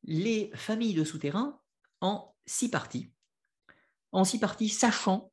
les 0.03 0.51
familles 0.53 0.93
de 0.93 1.03
souterrains 1.03 1.59
en 2.01 2.33
six 2.45 2.69
parties. 2.69 3.11
en 4.11 4.23
six 4.23 4.39
parties, 4.39 4.69
sachant 4.69 5.31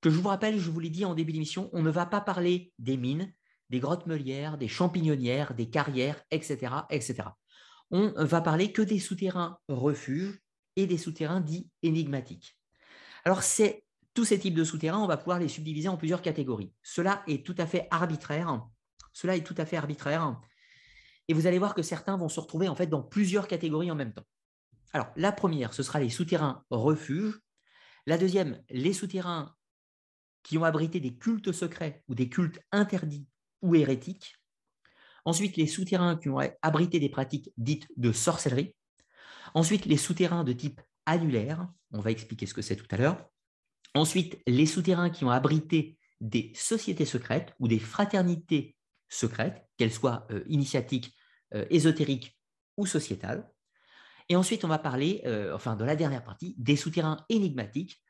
que 0.00 0.10
je 0.10 0.18
vous 0.18 0.28
rappelle, 0.28 0.58
je 0.58 0.70
vous 0.70 0.80
l'ai 0.80 0.90
dit 0.90 1.04
en 1.04 1.14
début 1.14 1.32
d'émission, 1.32 1.70
on 1.72 1.82
ne 1.82 1.90
va 1.90 2.06
pas 2.06 2.20
parler 2.20 2.72
des 2.78 2.96
mines, 2.96 3.32
des 3.68 3.78
grottes 3.78 4.06
meulières, 4.06 4.58
des 4.58 4.68
champignonnières, 4.68 5.54
des 5.54 5.70
carrières, 5.70 6.22
etc., 6.30 6.74
etc. 6.90 7.28
On 7.90 8.12
va 8.16 8.40
parler 8.40 8.72
que 8.72 8.82
des 8.82 8.98
souterrains 8.98 9.58
refuges 9.68 10.40
et 10.76 10.86
des 10.86 10.98
souterrains 10.98 11.40
dits 11.40 11.70
énigmatiques. 11.82 12.58
Alors, 13.24 13.42
c'est 13.42 13.84
tous 14.14 14.24
ces 14.24 14.38
types 14.38 14.54
de 14.54 14.64
souterrains, 14.64 14.98
on 14.98 15.06
va 15.06 15.16
pouvoir 15.16 15.38
les 15.38 15.48
subdiviser 15.48 15.88
en 15.88 15.96
plusieurs 15.96 16.22
catégories. 16.22 16.72
Cela 16.82 17.22
est 17.26 17.44
tout 17.44 17.54
à 17.58 17.66
fait 17.66 17.86
arbitraire. 17.90 18.62
Cela 19.12 19.36
est 19.36 19.44
tout 19.44 19.54
à 19.56 19.64
fait 19.64 19.76
arbitraire. 19.76 20.40
Et 21.28 21.34
vous 21.34 21.46
allez 21.46 21.58
voir 21.58 21.74
que 21.74 21.82
certains 21.82 22.16
vont 22.16 22.28
se 22.28 22.40
retrouver 22.40 22.68
en 22.68 22.74
fait 22.74 22.88
dans 22.88 23.02
plusieurs 23.02 23.46
catégories 23.46 23.90
en 23.90 23.94
même 23.94 24.12
temps. 24.12 24.26
Alors, 24.92 25.08
la 25.16 25.30
première, 25.30 25.72
ce 25.72 25.82
sera 25.82 26.00
les 26.00 26.10
souterrains 26.10 26.64
refuges. 26.70 27.38
La 28.06 28.18
deuxième, 28.18 28.60
les 28.70 28.92
souterrains 28.92 29.54
qui 30.42 30.58
ont 30.58 30.64
abrité 30.64 30.98
des 30.98 31.16
cultes 31.16 31.52
secrets 31.52 32.02
ou 32.08 32.14
des 32.14 32.28
cultes 32.28 32.60
interdits 32.72 33.28
ou 33.62 33.74
hérétiques. 33.74 34.36
Ensuite, 35.24 35.56
les 35.56 35.66
souterrains 35.66 36.16
qui 36.16 36.28
ont 36.28 36.40
abrité 36.62 36.98
des 36.98 37.10
pratiques 37.10 37.52
dites 37.56 37.86
de 37.96 38.10
sorcellerie. 38.10 38.74
Ensuite, 39.54 39.84
les 39.84 39.98
souterrains 39.98 40.44
de 40.44 40.52
type 40.52 40.80
annulaire. 41.06 41.68
On 41.92 42.00
va 42.00 42.10
expliquer 42.10 42.46
ce 42.46 42.54
que 42.54 42.62
c'est 42.62 42.76
tout 42.76 42.86
à 42.90 42.96
l'heure. 42.96 43.29
Ensuite, 43.94 44.40
les 44.46 44.66
souterrains 44.66 45.10
qui 45.10 45.24
ont 45.24 45.30
abrité 45.30 45.98
des 46.20 46.52
sociétés 46.54 47.04
secrètes 47.04 47.54
ou 47.58 47.68
des 47.68 47.78
fraternités 47.78 48.76
secrètes, 49.08 49.66
qu'elles 49.76 49.92
soient 49.92 50.26
euh, 50.30 50.44
initiatiques, 50.46 51.14
euh, 51.54 51.64
ésotériques 51.70 52.38
ou 52.76 52.86
sociétales. 52.86 53.50
Et 54.28 54.36
ensuite, 54.36 54.64
on 54.64 54.68
va 54.68 54.78
parler, 54.78 55.22
euh, 55.26 55.54
enfin, 55.54 55.74
de 55.74 55.84
la 55.84 55.96
dernière 55.96 56.22
partie, 56.22 56.54
des 56.58 56.76
souterrains 56.76 57.24
énigmatiques, 57.28 58.00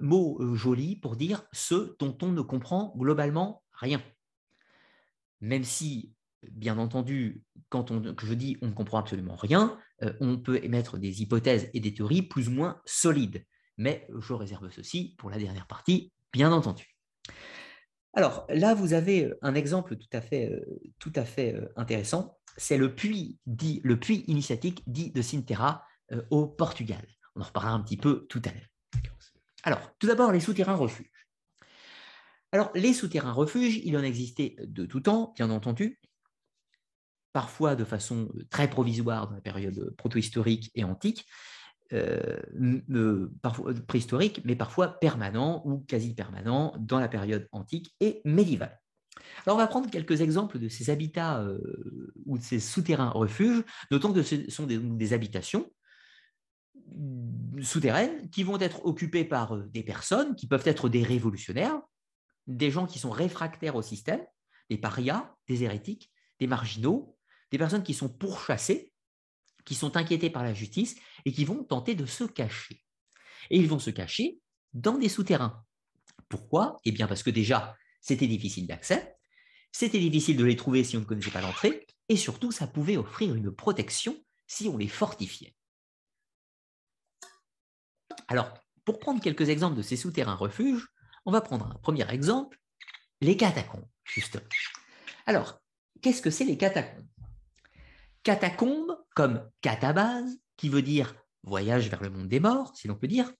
mot 0.00 0.56
joli 0.56 0.96
pour 0.96 1.14
dire 1.14 1.44
ceux 1.52 1.94
dont 2.00 2.18
on 2.22 2.32
ne 2.32 2.40
comprend 2.40 2.92
globalement 2.98 3.62
rien. 3.70 4.02
Même 5.40 5.62
si, 5.62 6.16
bien 6.50 6.78
entendu, 6.78 7.44
quand 7.68 7.92
on, 7.92 8.02
je 8.20 8.34
dis 8.34 8.56
on 8.60 8.66
ne 8.66 8.72
comprend 8.72 8.98
absolument 8.98 9.36
rien, 9.36 9.78
on 10.18 10.36
peut 10.36 10.58
émettre 10.64 10.98
des 10.98 11.22
hypothèses 11.22 11.70
et 11.74 11.78
des 11.78 11.94
théories 11.94 12.22
plus 12.22 12.48
ou 12.48 12.50
moins 12.50 12.82
solides 12.86 13.44
mais 13.78 14.06
je 14.18 14.32
réserve 14.32 14.70
ceci 14.70 15.14
pour 15.16 15.30
la 15.30 15.38
dernière 15.38 15.66
partie, 15.66 16.12
bien 16.32 16.52
entendu. 16.52 16.96
Alors 18.14 18.46
là, 18.48 18.74
vous 18.74 18.92
avez 18.92 19.32
un 19.42 19.54
exemple 19.54 19.96
tout 19.96 20.08
à 20.12 20.20
fait, 20.20 20.50
euh, 20.50 20.60
tout 20.98 21.12
à 21.14 21.24
fait 21.24 21.54
euh, 21.54 21.72
intéressant. 21.76 22.36
C'est 22.56 22.76
le 22.76 22.94
puits, 22.94 23.38
dit, 23.46 23.80
le 23.84 23.98
puits 23.98 24.24
initiatique 24.26 24.82
dit 24.86 25.12
de 25.12 25.22
Sinterra 25.22 25.84
euh, 26.12 26.22
au 26.30 26.46
Portugal. 26.46 27.06
On 27.36 27.40
en 27.40 27.44
reparlera 27.44 27.72
un 27.74 27.80
petit 27.80 27.96
peu 27.96 28.26
tout 28.28 28.42
à 28.44 28.50
l'heure. 28.50 28.68
Alors, 29.62 29.80
tout 29.98 30.06
d'abord, 30.06 30.32
les 30.32 30.40
souterrains 30.40 30.74
refuges. 30.74 31.10
Alors, 32.50 32.70
les 32.74 32.94
souterrains 32.94 33.32
refuges, 33.32 33.80
il 33.84 33.96
en 33.96 34.02
existait 34.02 34.56
de 34.60 34.86
tout 34.86 35.00
temps, 35.00 35.34
bien 35.36 35.50
entendu, 35.50 36.00
parfois 37.32 37.76
de 37.76 37.84
façon 37.84 38.30
très 38.50 38.70
provisoire 38.70 39.28
dans 39.28 39.34
la 39.34 39.40
période 39.40 39.94
protohistorique 39.96 40.70
et 40.74 40.82
antique, 40.82 41.26
euh, 41.92 43.28
parfois 43.42 43.72
préhistorique, 43.86 44.42
mais 44.44 44.56
parfois 44.56 44.88
permanent 44.88 45.62
ou 45.64 45.78
quasi 45.78 46.14
permanent 46.14 46.74
dans 46.78 47.00
la 47.00 47.08
période 47.08 47.48
antique 47.52 47.94
et 48.00 48.20
médiévale. 48.24 48.78
Alors 49.46 49.56
on 49.56 49.60
va 49.60 49.66
prendre 49.66 49.90
quelques 49.90 50.20
exemples 50.20 50.58
de 50.58 50.68
ces 50.68 50.90
habitats 50.90 51.40
euh, 51.40 52.12
ou 52.26 52.38
de 52.38 52.42
ces 52.42 52.60
souterrains 52.60 53.10
refuges. 53.10 53.64
Notons 53.90 54.12
que 54.12 54.22
ce 54.22 54.50
sont 54.50 54.66
des, 54.66 55.12
habitations 55.12 55.70
souterraines 57.62 58.30
qui 58.30 58.44
vont 58.44 58.58
être 58.58 58.84
occupées 58.84 59.24
par 59.24 59.54
euh, 59.54 59.66
des 59.68 59.82
personnes 59.82 60.34
qui 60.34 60.46
peuvent 60.46 60.66
être 60.66 60.88
des 60.88 61.02
révolutionnaires, 61.02 61.80
des 62.46 62.70
gens 62.70 62.86
qui 62.86 62.98
sont 62.98 63.10
réfractaires 63.10 63.76
au 63.76 63.82
système, 63.82 64.24
des 64.70 64.78
parias, 64.78 65.34
des 65.48 65.64
hérétiques, 65.64 66.12
des 66.40 66.46
marginaux, 66.46 67.16
des 67.50 67.58
personnes 67.58 67.82
qui 67.82 67.94
sont 67.94 68.08
pourchassées 68.08 68.92
qui 69.68 69.74
sont 69.74 69.98
inquiétés 69.98 70.30
par 70.30 70.44
la 70.44 70.54
justice 70.54 70.96
et 71.26 71.32
qui 71.32 71.44
vont 71.44 71.62
tenter 71.62 71.94
de 71.94 72.06
se 72.06 72.24
cacher. 72.24 72.82
Et 73.50 73.58
ils 73.58 73.68
vont 73.68 73.78
se 73.78 73.90
cacher 73.90 74.40
dans 74.72 74.96
des 74.96 75.10
souterrains. 75.10 75.62
Pourquoi? 76.30 76.78
Eh 76.86 76.90
bien 76.90 77.06
parce 77.06 77.22
que 77.22 77.28
déjà, 77.28 77.76
c'était 78.00 78.26
difficile 78.26 78.66
d'accès, 78.66 79.18
c'était 79.70 80.00
difficile 80.00 80.38
de 80.38 80.44
les 80.46 80.56
trouver 80.56 80.84
si 80.84 80.96
on 80.96 81.00
ne 81.00 81.04
connaissait 81.04 81.30
pas 81.30 81.42
l'entrée, 81.42 81.86
et 82.08 82.16
surtout, 82.16 82.50
ça 82.50 82.66
pouvait 82.66 82.96
offrir 82.96 83.34
une 83.34 83.54
protection 83.54 84.16
si 84.46 84.68
on 84.68 84.78
les 84.78 84.88
fortifiait. 84.88 85.54
Alors, 88.26 88.54
pour 88.86 88.98
prendre 88.98 89.20
quelques 89.20 89.50
exemples 89.50 89.76
de 89.76 89.82
ces 89.82 89.96
souterrains 89.96 90.34
refuges, 90.34 90.88
on 91.26 91.30
va 91.30 91.42
prendre 91.42 91.66
un 91.66 91.74
premier 91.74 92.10
exemple, 92.10 92.58
les 93.20 93.36
catacombes, 93.36 93.88
justement. 94.04 94.48
Alors, 95.26 95.60
qu'est-ce 96.00 96.22
que 96.22 96.30
c'est 96.30 96.46
les 96.46 96.56
catacombes? 96.56 97.04
Catacombes, 98.28 98.94
comme 99.14 99.50
catabase, 99.62 100.38
qui 100.58 100.68
veut 100.68 100.82
dire 100.82 101.14
voyage 101.44 101.88
vers 101.88 102.02
le 102.02 102.10
monde 102.10 102.28
des 102.28 102.40
morts, 102.40 102.76
si 102.76 102.86
l'on 102.86 102.94
peut 102.94 103.08
dire, 103.08 103.32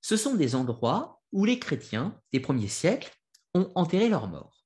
ce 0.00 0.16
sont 0.16 0.36
des 0.36 0.54
endroits 0.54 1.22
où 1.32 1.44
les 1.44 1.58
chrétiens 1.58 2.18
des 2.32 2.40
premiers 2.40 2.68
siècles 2.68 3.14
ont 3.52 3.70
enterré 3.74 4.08
leurs 4.08 4.26
morts, 4.26 4.64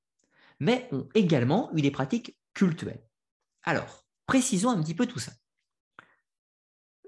mais 0.61 0.87
ont 0.93 1.09
également 1.15 1.69
eu 1.75 1.81
des 1.81 1.91
pratiques 1.91 2.37
cultuelles. 2.53 3.05
Alors, 3.63 4.05
précisons 4.25 4.69
un 4.69 4.81
petit 4.81 4.95
peu 4.95 5.05
tout 5.05 5.19
ça. 5.19 5.33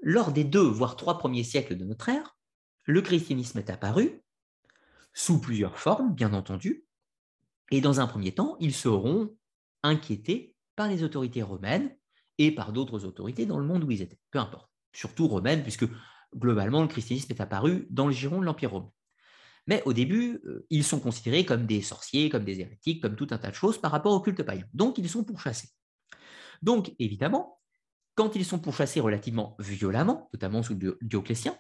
Lors 0.01 0.33
des 0.33 0.43
deux, 0.43 0.67
voire 0.67 0.97
trois 0.97 1.17
premiers 1.17 1.45
siècles 1.45 1.77
de 1.77 1.85
notre 1.85 2.09
ère, 2.09 2.35
le 2.83 3.01
christianisme 3.01 3.59
est 3.59 3.69
apparu, 3.69 4.21
sous 5.13 5.39
plusieurs 5.39 5.79
formes, 5.79 6.13
bien 6.13 6.33
entendu, 6.33 6.83
et 7.71 7.79
dans 7.79 8.01
un 8.01 8.07
premier 8.07 8.33
temps, 8.33 8.57
ils 8.59 8.75
seront 8.75 9.33
inquiétés 9.81 10.57
par 10.75 10.89
les 10.89 11.03
autorités 11.03 11.41
romaines 11.41 11.95
et 12.41 12.51
par 12.51 12.73
d'autres 12.73 13.05
autorités 13.05 13.45
dans 13.45 13.59
le 13.59 13.65
monde 13.65 13.83
où 13.83 13.91
ils 13.91 14.01
étaient, 14.01 14.17
peu 14.31 14.39
importe. 14.39 14.67
Surtout 14.93 15.27
romaines, 15.27 15.61
puisque 15.61 15.85
globalement, 16.35 16.81
le 16.81 16.87
christianisme 16.87 17.31
est 17.31 17.39
apparu 17.41 17.87
dans 17.91 18.07
le 18.07 18.13
giron 18.13 18.39
de 18.39 18.45
l'Empire 18.45 18.71
romain. 18.71 18.91
Mais 19.67 19.83
au 19.85 19.93
début, 19.93 20.41
euh, 20.45 20.65
ils 20.71 20.83
sont 20.83 20.99
considérés 20.99 21.45
comme 21.45 21.67
des 21.67 21.83
sorciers, 21.83 22.29
comme 22.29 22.43
des 22.43 22.59
hérétiques, 22.59 22.99
comme 22.99 23.15
tout 23.15 23.27
un 23.29 23.37
tas 23.37 23.51
de 23.51 23.55
choses 23.55 23.79
par 23.79 23.91
rapport 23.91 24.11
au 24.11 24.21
culte 24.21 24.41
païen. 24.41 24.65
Donc, 24.73 24.97
ils 24.97 25.07
sont 25.07 25.23
pourchassés. 25.23 25.69
Donc, 26.63 26.95
évidemment, 26.97 27.59
quand 28.15 28.35
ils 28.35 28.43
sont 28.43 28.57
pourchassés 28.57 28.99
relativement 28.99 29.55
violemment, 29.59 30.27
notamment 30.33 30.63
sous 30.63 30.75
Dioclétien, 31.01 31.55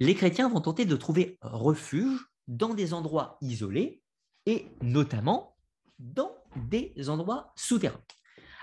les 0.00 0.16
chrétiens 0.16 0.48
vont 0.48 0.60
tenter 0.60 0.84
de 0.84 0.96
trouver 0.96 1.38
refuge 1.42 2.26
dans 2.48 2.74
des 2.74 2.92
endroits 2.92 3.38
isolés 3.40 4.02
et 4.46 4.66
notamment 4.82 5.56
dans 6.00 6.34
des 6.56 6.92
endroits 7.08 7.52
souterrains. 7.56 8.02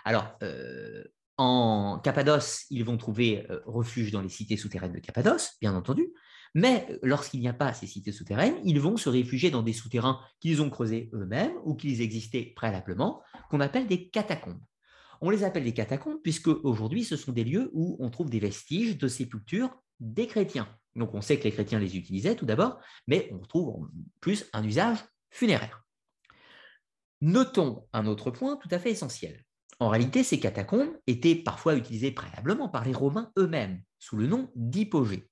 Alors, 0.03 0.37
euh, 0.43 1.03
en 1.39 1.99
Cappadoce, 1.99 2.65
ils 2.69 2.83
vont 2.83 2.97
trouver 2.97 3.49
euh, 3.49 3.61
refuge 3.65 4.11
dans 4.11 4.21
les 4.21 4.27
cités 4.27 4.57
souterraines 4.57 4.91
de 4.91 4.99
Cappadoce, 4.99 5.53
bien 5.61 5.73
entendu, 5.73 6.11
mais 6.53 6.99
lorsqu'il 7.01 7.39
n'y 7.39 7.47
a 7.47 7.53
pas 7.53 7.73
ces 7.73 7.87
cités 7.87 8.11
souterraines, 8.11 8.57
ils 8.65 8.79
vont 8.81 8.97
se 8.97 9.07
réfugier 9.07 9.49
dans 9.49 9.61
des 9.61 9.71
souterrains 9.71 10.19
qu'ils 10.41 10.61
ont 10.61 10.69
creusés 10.69 11.09
eux-mêmes 11.13 11.53
ou 11.63 11.75
qu'ils 11.75 12.01
existaient 12.01 12.51
préalablement, 12.57 13.21
qu'on 13.49 13.61
appelle 13.61 13.87
des 13.87 14.09
catacombes. 14.09 14.59
On 15.21 15.29
les 15.29 15.45
appelle 15.45 15.63
des 15.63 15.73
catacombes 15.73 16.19
puisque 16.21 16.49
aujourd'hui, 16.49 17.05
ce 17.05 17.15
sont 17.15 17.31
des 17.31 17.45
lieux 17.45 17.69
où 17.71 17.95
on 18.01 18.09
trouve 18.09 18.29
des 18.29 18.39
vestiges 18.39 18.97
de 18.97 19.07
sépultures 19.07 19.73
des 20.01 20.27
chrétiens. 20.27 20.67
Donc 20.95 21.13
on 21.13 21.21
sait 21.21 21.39
que 21.39 21.45
les 21.45 21.53
chrétiens 21.53 21.79
les 21.79 21.95
utilisaient 21.95 22.35
tout 22.35 22.45
d'abord, 22.45 22.79
mais 23.07 23.29
on 23.31 23.39
retrouve 23.39 23.69
en 23.69 23.87
plus 24.19 24.49
un 24.51 24.65
usage 24.65 24.97
funéraire. 25.29 25.85
Notons 27.21 27.87
un 27.93 28.07
autre 28.07 28.29
point 28.29 28.57
tout 28.57 28.69
à 28.71 28.79
fait 28.79 28.91
essentiel. 28.91 29.45
En 29.79 29.87
réalité, 29.87 30.23
ces 30.23 30.39
catacombes 30.39 30.97
étaient 31.07 31.35
parfois 31.35 31.75
utilisées 31.75 32.11
préalablement 32.11 32.67
par 32.67 32.83
les 32.83 32.93
Romains 32.93 33.31
eux-mêmes, 33.37 33.81
sous 33.97 34.17
le 34.17 34.27
nom 34.27 34.51
d'hypogées. 34.55 35.29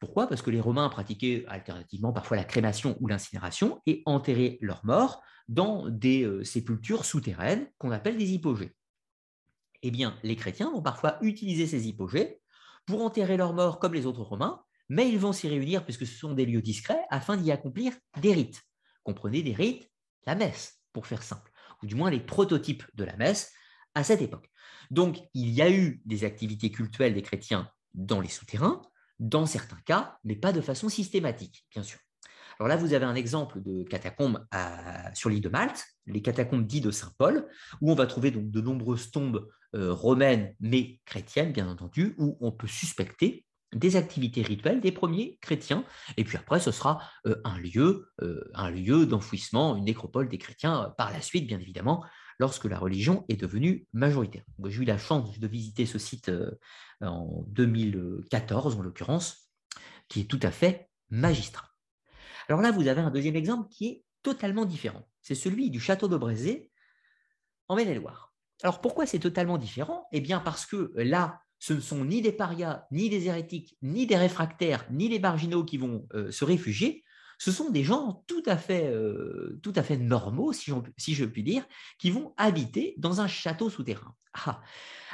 Pourquoi? 0.00 0.28
Parce 0.28 0.42
que 0.42 0.50
les 0.50 0.60
Romains 0.60 0.88
pratiquaient 0.88 1.44
alternativement 1.48 2.12
parfois 2.12 2.36
la 2.36 2.44
crémation 2.44 2.96
ou 3.00 3.06
l'incinération 3.06 3.80
et 3.86 4.02
enterraient 4.04 4.58
leurs 4.60 4.84
morts 4.84 5.22
dans 5.48 5.88
des 5.88 6.24
euh, 6.24 6.44
sépultures 6.44 7.04
souterraines 7.04 7.68
qu'on 7.78 7.90
appelle 7.90 8.18
des 8.18 8.32
hypogées. 8.32 8.74
Eh 9.82 9.90
bien, 9.90 10.18
les 10.24 10.36
chrétiens 10.36 10.70
vont 10.70 10.82
parfois 10.82 11.18
utiliser 11.22 11.66
ces 11.66 11.86
hypogées 11.88 12.40
pour 12.84 13.02
enterrer 13.02 13.36
leurs 13.36 13.54
morts 13.54 13.78
comme 13.78 13.94
les 13.94 14.06
autres 14.06 14.22
Romains, 14.22 14.60
mais 14.88 15.08
ils 15.08 15.18
vont 15.18 15.32
s'y 15.32 15.48
réunir 15.48 15.84
puisque 15.84 16.06
ce 16.06 16.18
sont 16.18 16.32
des 16.32 16.46
lieux 16.46 16.62
discrets 16.62 17.04
afin 17.10 17.36
d'y 17.36 17.52
accomplir 17.52 17.92
des 18.20 18.32
rites. 18.32 18.62
Comprenez 19.04 19.42
des 19.42 19.52
rites, 19.52 19.88
la 20.26 20.34
messe, 20.34 20.80
pour 20.92 21.06
faire 21.06 21.22
simple, 21.22 21.50
ou 21.82 21.86
du 21.86 21.94
moins 21.94 22.10
les 22.10 22.20
prototypes 22.20 22.84
de 22.94 23.04
la 23.04 23.16
messe, 23.16 23.52
à 23.98 24.04
cette 24.04 24.22
époque. 24.22 24.50
Donc, 24.90 25.18
il 25.34 25.50
y 25.50 25.60
a 25.60 25.70
eu 25.70 26.00
des 26.04 26.24
activités 26.24 26.70
cultuelles 26.70 27.14
des 27.14 27.22
chrétiens 27.22 27.70
dans 27.94 28.20
les 28.20 28.28
souterrains, 28.28 28.80
dans 29.18 29.46
certains 29.46 29.80
cas, 29.84 30.16
mais 30.24 30.36
pas 30.36 30.52
de 30.52 30.60
façon 30.60 30.88
systématique, 30.88 31.66
bien 31.72 31.82
sûr. 31.82 31.98
Alors 32.58 32.68
là, 32.68 32.76
vous 32.76 32.92
avez 32.92 33.04
un 33.04 33.14
exemple 33.14 33.60
de 33.62 33.84
catacombes 33.84 34.44
sur 35.14 35.30
l'île 35.30 35.40
de 35.40 35.48
Malte, 35.48 35.84
les 36.06 36.22
catacombes 36.22 36.66
dites 36.66 36.84
de 36.84 36.90
Saint-Paul, 36.90 37.46
où 37.80 37.92
on 37.92 37.94
va 37.94 38.06
trouver 38.06 38.30
donc 38.30 38.50
de 38.50 38.60
nombreuses 38.60 39.10
tombes 39.10 39.48
euh, 39.76 39.92
romaines, 39.92 40.54
mais 40.60 41.00
chrétiennes, 41.04 41.52
bien 41.52 41.68
entendu, 41.68 42.14
où 42.18 42.36
on 42.40 42.50
peut 42.50 42.66
suspecter 42.66 43.44
des 43.74 43.96
activités 43.96 44.42
rituelles 44.42 44.80
des 44.80 44.92
premiers 44.92 45.38
chrétiens. 45.40 45.84
Et 46.16 46.24
puis 46.24 46.36
après, 46.36 46.58
ce 46.58 46.70
sera 46.70 47.02
euh, 47.26 47.36
un 47.44 47.58
lieu, 47.58 48.10
euh, 48.22 48.50
un 48.54 48.70
lieu 48.70 49.06
d'enfouissement, 49.06 49.76
une 49.76 49.84
nécropole 49.84 50.28
des 50.28 50.38
chrétiens 50.38 50.94
par 50.96 51.12
la 51.12 51.20
suite, 51.20 51.46
bien 51.46 51.60
évidemment, 51.60 52.04
lorsque 52.38 52.64
la 52.64 52.78
religion 52.78 53.24
est 53.28 53.36
devenue 53.36 53.86
majoritaire. 53.92 54.44
J'ai 54.64 54.82
eu 54.82 54.84
la 54.84 54.98
chance 54.98 55.38
de 55.38 55.46
visiter 55.46 55.86
ce 55.86 55.98
site 55.98 56.30
en 57.00 57.44
2014, 57.48 58.76
en 58.76 58.82
l'occurrence, 58.82 59.50
qui 60.08 60.20
est 60.20 60.24
tout 60.24 60.40
à 60.42 60.50
fait 60.50 60.88
magistral. 61.10 61.66
Alors 62.48 62.62
là, 62.62 62.70
vous 62.70 62.88
avez 62.88 63.00
un 63.00 63.10
deuxième 63.10 63.36
exemple 63.36 63.68
qui 63.70 63.86
est 63.86 64.04
totalement 64.22 64.64
différent. 64.64 65.06
C'est 65.20 65.34
celui 65.34 65.70
du 65.70 65.80
château 65.80 66.08
de 66.08 66.16
Brézé 66.16 66.70
en 67.68 67.76
Maine-et-Loire. 67.76 68.32
Alors 68.62 68.80
pourquoi 68.80 69.06
c'est 69.06 69.18
totalement 69.18 69.58
différent? 69.58 70.06
Eh 70.12 70.20
bien 70.20 70.40
parce 70.40 70.66
que 70.66 70.92
là, 70.96 71.40
ce 71.58 71.72
ne 71.72 71.80
sont 71.80 72.04
ni 72.04 72.22
des 72.22 72.32
parias, 72.32 72.86
ni 72.90 73.08
des 73.10 73.26
hérétiques, 73.26 73.76
ni 73.82 74.06
des 74.06 74.16
réfractaires, 74.16 74.86
ni 74.90 75.08
les 75.08 75.18
marginaux 75.18 75.64
qui 75.64 75.76
vont 75.76 76.06
euh, 76.14 76.30
se 76.30 76.44
réfugier. 76.44 77.04
Ce 77.38 77.52
sont 77.52 77.70
des 77.70 77.84
gens 77.84 78.24
tout 78.26 78.42
à 78.46 78.56
fait, 78.56 78.86
euh, 78.86 79.60
normaux, 80.00 80.52
si, 80.52 81.14
je 81.14 81.24
puis 81.24 81.42
dire, 81.42 81.64
qui 81.98 82.10
vont 82.10 82.34
habiter 82.36 82.94
dans 82.98 83.20
un 83.20 83.28
château 83.28 83.70
souterrain. 83.70 84.14
Ah. 84.34 84.60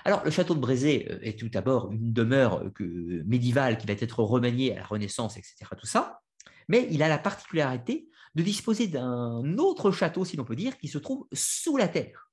Alors, 0.07 0.25
le 0.25 0.31
château 0.31 0.55
de 0.55 0.61
Brézé 0.61 1.07
euh, 1.11 1.19
est 1.23 1.39
tout 1.39 1.49
d'abord 1.49 1.93
une 1.93 2.13
demeure 2.13 2.65
médiévale 2.81 3.79
qui 3.79 3.87
va 3.87 3.93
être 3.93 4.23
remaniée 4.23 4.75
à 4.75 4.81
la 4.81 4.87
Renaissance, 4.87 5.37
etc. 5.37 5.55
Tout 5.79 5.87
ça, 5.87 6.21
mais 6.69 6.89
il 6.91 7.03
a 7.03 7.09
la 7.09 7.19
particularité 7.19 8.09
de 8.35 8.43
disposer 8.43 8.89
d'un 8.89 9.59
autre 9.59 9.93
château, 9.93 10.25
si 10.25 10.37
l'on 10.37 10.45
peut 10.45 10.57
dire, 10.57 10.77
qui 10.79 10.89
se 10.89 10.99
trouve 10.99 11.27
sous 11.33 11.77
la 11.77 11.89
terre 11.89 12.31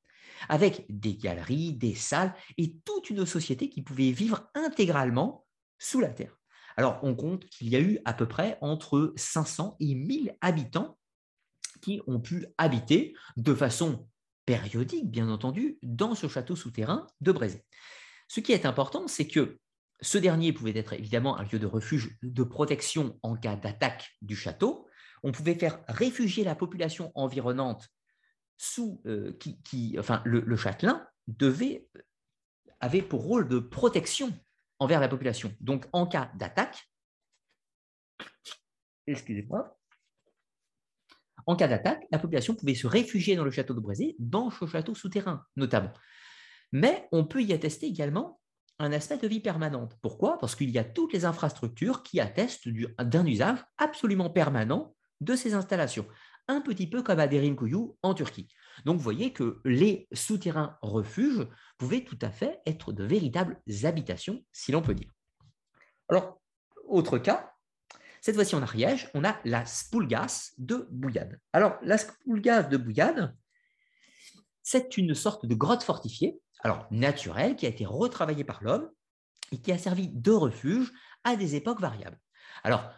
avec 0.49 0.85
des 0.89 1.15
galeries, 1.15 1.73
des 1.73 1.93
salles 1.93 2.33
et 2.57 2.75
toute 2.83 3.09
une 3.09 3.25
société 3.25 3.69
qui 3.69 3.83
pouvait 3.83 4.11
vivre 4.11 4.49
intégralement 4.55 5.45
sous 5.77 5.99
la 5.99 6.09
terre. 6.09 6.40
Alors, 6.77 6.99
on 7.03 7.15
compte 7.15 7.45
qu'il 7.45 7.69
y 7.69 7.75
a 7.75 7.79
eu 7.79 7.99
à 8.05 8.13
peu 8.13 8.27
près 8.27 8.57
entre 8.61 9.13
500 9.15 9.77
et 9.79 9.95
1000 9.95 10.35
habitants 10.41 10.97
qui 11.81 12.01
ont 12.07 12.19
pu 12.19 12.45
habiter 12.57 13.13
de 13.37 13.53
façon 13.53 14.07
périodique, 14.45 15.09
bien 15.09 15.29
entendu, 15.29 15.77
dans 15.81 16.15
ce 16.15 16.27
château 16.27 16.55
souterrain 16.55 17.07
de 17.21 17.31
Brézé. 17.31 17.65
Ce 18.27 18.39
qui 18.39 18.51
est 18.53 18.65
important, 18.65 19.07
c'est 19.07 19.27
que 19.27 19.59
ce 20.01 20.17
dernier 20.17 20.51
pouvait 20.51 20.77
être 20.77 20.93
évidemment 20.93 21.37
un 21.37 21.43
lieu 21.43 21.59
de 21.59 21.67
refuge, 21.67 22.17
de 22.23 22.43
protection 22.43 23.19
en 23.21 23.35
cas 23.35 23.55
d'attaque 23.55 24.09
du 24.21 24.35
château. 24.35 24.87
On 25.23 25.31
pouvait 25.31 25.55
faire 25.55 25.83
réfugier 25.87 26.43
la 26.43 26.55
population 26.55 27.11
environnante 27.13 27.87
sous, 28.57 29.01
euh, 29.05 29.33
qui, 29.63 29.95
enfin, 29.99 30.21
le, 30.25 30.55
châtelain 30.55 31.07
devait, 31.27 31.87
avait 32.79 33.01
pour 33.01 33.23
rôle 33.23 33.47
de 33.47 33.59
protection 33.59 34.33
envers 34.81 34.99
la 34.99 35.07
population. 35.07 35.53
Donc, 35.59 35.85
en 35.93 36.07
cas 36.07 36.31
d'attaque, 36.33 36.91
excusez-moi, 39.05 39.77
en 41.45 41.55
cas 41.55 41.67
d'attaque, 41.67 42.03
la 42.11 42.17
population 42.17 42.55
pouvait 42.55 42.73
se 42.73 42.87
réfugier 42.87 43.35
dans 43.35 43.43
le 43.43 43.51
château 43.51 43.75
de 43.75 43.79
Brézé, 43.79 44.15
dans 44.17 44.49
ce 44.49 44.65
château 44.65 44.95
souterrain 44.95 45.45
notamment. 45.55 45.93
Mais 46.71 47.07
on 47.11 47.25
peut 47.25 47.43
y 47.43 47.53
attester 47.53 47.85
également 47.85 48.41
un 48.79 48.91
aspect 48.91 49.17
de 49.17 49.27
vie 49.27 49.39
permanente. 49.39 49.95
Pourquoi? 50.01 50.39
Parce 50.39 50.55
qu'il 50.55 50.71
y 50.71 50.79
a 50.79 50.83
toutes 50.83 51.13
les 51.13 51.25
infrastructures 51.25 52.01
qui 52.01 52.19
attestent 52.19 52.67
d'un 52.67 53.25
usage 53.27 53.63
absolument 53.77 54.31
permanent 54.31 54.95
de 55.19 55.35
ces 55.35 55.53
installations 55.53 56.07
un 56.47 56.61
petit 56.61 56.89
peu 56.89 57.03
comme 57.03 57.19
à 57.19 57.27
Derinkuyu 57.27 57.91
en 58.01 58.15
Turquie. 58.15 58.47
Donc 58.85 58.97
vous 58.97 59.03
voyez 59.03 59.33
que 59.33 59.61
les 59.65 60.07
souterrains 60.13 60.77
refuges 60.81 61.47
pouvaient 61.77 62.03
tout 62.03 62.19
à 62.21 62.31
fait 62.31 62.59
être 62.65 62.93
de 62.93 63.03
véritables 63.03 63.61
habitations, 63.83 64.43
si 64.51 64.71
l'on 64.71 64.81
peut 64.81 64.95
dire. 64.95 65.11
Alors, 66.09 66.41
autre 66.87 67.17
cas, 67.17 67.53
cette 68.21 68.35
fois-ci 68.35 68.55
en 68.55 68.61
Ariège, 68.61 69.09
on 69.13 69.23
a 69.23 69.39
la 69.45 69.65
Spoulgas 69.65 70.51
de 70.57 70.87
Bouillade. 70.91 71.39
Alors, 71.53 71.77
la 71.81 71.97
Spoulgas 71.97 72.63
de 72.63 72.77
Bouillade, 72.77 73.35
c'est 74.61 74.97
une 74.97 75.15
sorte 75.15 75.45
de 75.45 75.55
grotte 75.55 75.83
fortifiée, 75.83 76.39
alors 76.59 76.87
naturelle, 76.91 77.55
qui 77.55 77.65
a 77.65 77.69
été 77.69 77.85
retravaillée 77.85 78.43
par 78.43 78.63
l'homme 78.63 78.89
et 79.51 79.59
qui 79.59 79.71
a 79.71 79.77
servi 79.77 80.09
de 80.09 80.31
refuge 80.31 80.91
à 81.23 81.35
des 81.35 81.55
époques 81.55 81.81
variables. 81.81 82.19
Alors, 82.63 82.91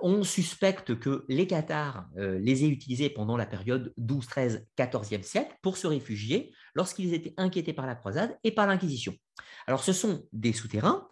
on 0.00 0.22
suspecte 0.22 0.98
que 0.98 1.24
les 1.28 1.46
Cathares 1.46 2.08
euh, 2.16 2.38
les 2.38 2.64
aient 2.64 2.68
utilisés 2.68 3.10
pendant 3.10 3.36
la 3.36 3.46
période 3.46 3.92
12, 3.98 4.26
13, 4.26 4.66
14e 4.76 5.22
siècle 5.22 5.54
pour 5.62 5.76
se 5.76 5.86
réfugier 5.86 6.52
lorsqu'ils 6.74 7.12
étaient 7.14 7.34
inquiétés 7.36 7.72
par 7.72 7.86
la 7.86 7.94
croisade 7.94 8.38
et 8.44 8.52
par 8.52 8.66
l'Inquisition. 8.66 9.14
Alors 9.66 9.82
ce 9.82 9.92
sont 9.92 10.26
des 10.32 10.52
souterrains, 10.52 11.08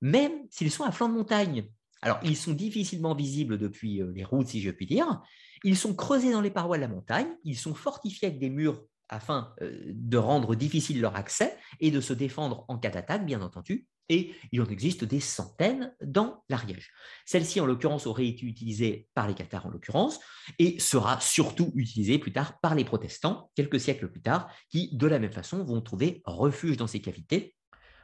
même 0.00 0.32
s'ils 0.50 0.70
sont 0.70 0.84
à 0.84 0.92
flanc 0.92 1.08
de 1.08 1.14
montagne. 1.14 1.68
Alors 2.02 2.20
ils 2.22 2.36
sont 2.36 2.52
difficilement 2.52 3.14
visibles 3.14 3.58
depuis 3.58 4.00
euh, 4.00 4.12
les 4.14 4.24
routes, 4.24 4.48
si 4.48 4.60
je 4.60 4.70
puis 4.70 4.86
dire. 4.86 5.22
Ils 5.64 5.76
sont 5.76 5.94
creusés 5.94 6.32
dans 6.32 6.42
les 6.42 6.50
parois 6.50 6.76
de 6.76 6.82
la 6.82 6.88
montagne, 6.88 7.34
ils 7.44 7.58
sont 7.58 7.74
fortifiés 7.74 8.28
avec 8.28 8.38
des 8.38 8.50
murs 8.50 8.82
afin 9.08 9.54
de 9.60 10.16
rendre 10.16 10.54
difficile 10.54 11.00
leur 11.00 11.14
accès 11.14 11.56
et 11.78 11.90
de 11.90 12.00
se 12.00 12.14
défendre 12.14 12.64
en 12.68 12.78
cas 12.78 12.88
d'attaque, 12.88 13.26
bien 13.26 13.42
entendu 13.42 13.86
et 14.08 14.34
il 14.52 14.60
en 14.60 14.66
existe 14.66 15.04
des 15.04 15.20
centaines 15.20 15.94
dans 16.02 16.42
l'Ariège. 16.48 16.92
Celle-ci, 17.24 17.60
en 17.60 17.66
l'occurrence, 17.66 18.06
aurait 18.06 18.26
été 18.26 18.44
utilisée 18.46 19.08
par 19.14 19.26
les 19.26 19.34
Cathares, 19.34 19.66
en 19.66 19.70
l'occurrence, 19.70 20.20
et 20.58 20.78
sera 20.78 21.20
surtout 21.20 21.72
utilisée 21.74 22.18
plus 22.18 22.32
tard 22.32 22.60
par 22.60 22.74
les 22.74 22.84
protestants, 22.84 23.50
quelques 23.54 23.80
siècles 23.80 24.10
plus 24.10 24.22
tard, 24.22 24.50
qui, 24.68 24.94
de 24.96 25.06
la 25.06 25.18
même 25.18 25.32
façon, 25.32 25.64
vont 25.64 25.80
trouver 25.80 26.22
refuge 26.24 26.76
dans 26.76 26.86
ces 26.86 27.00
cavités 27.00 27.56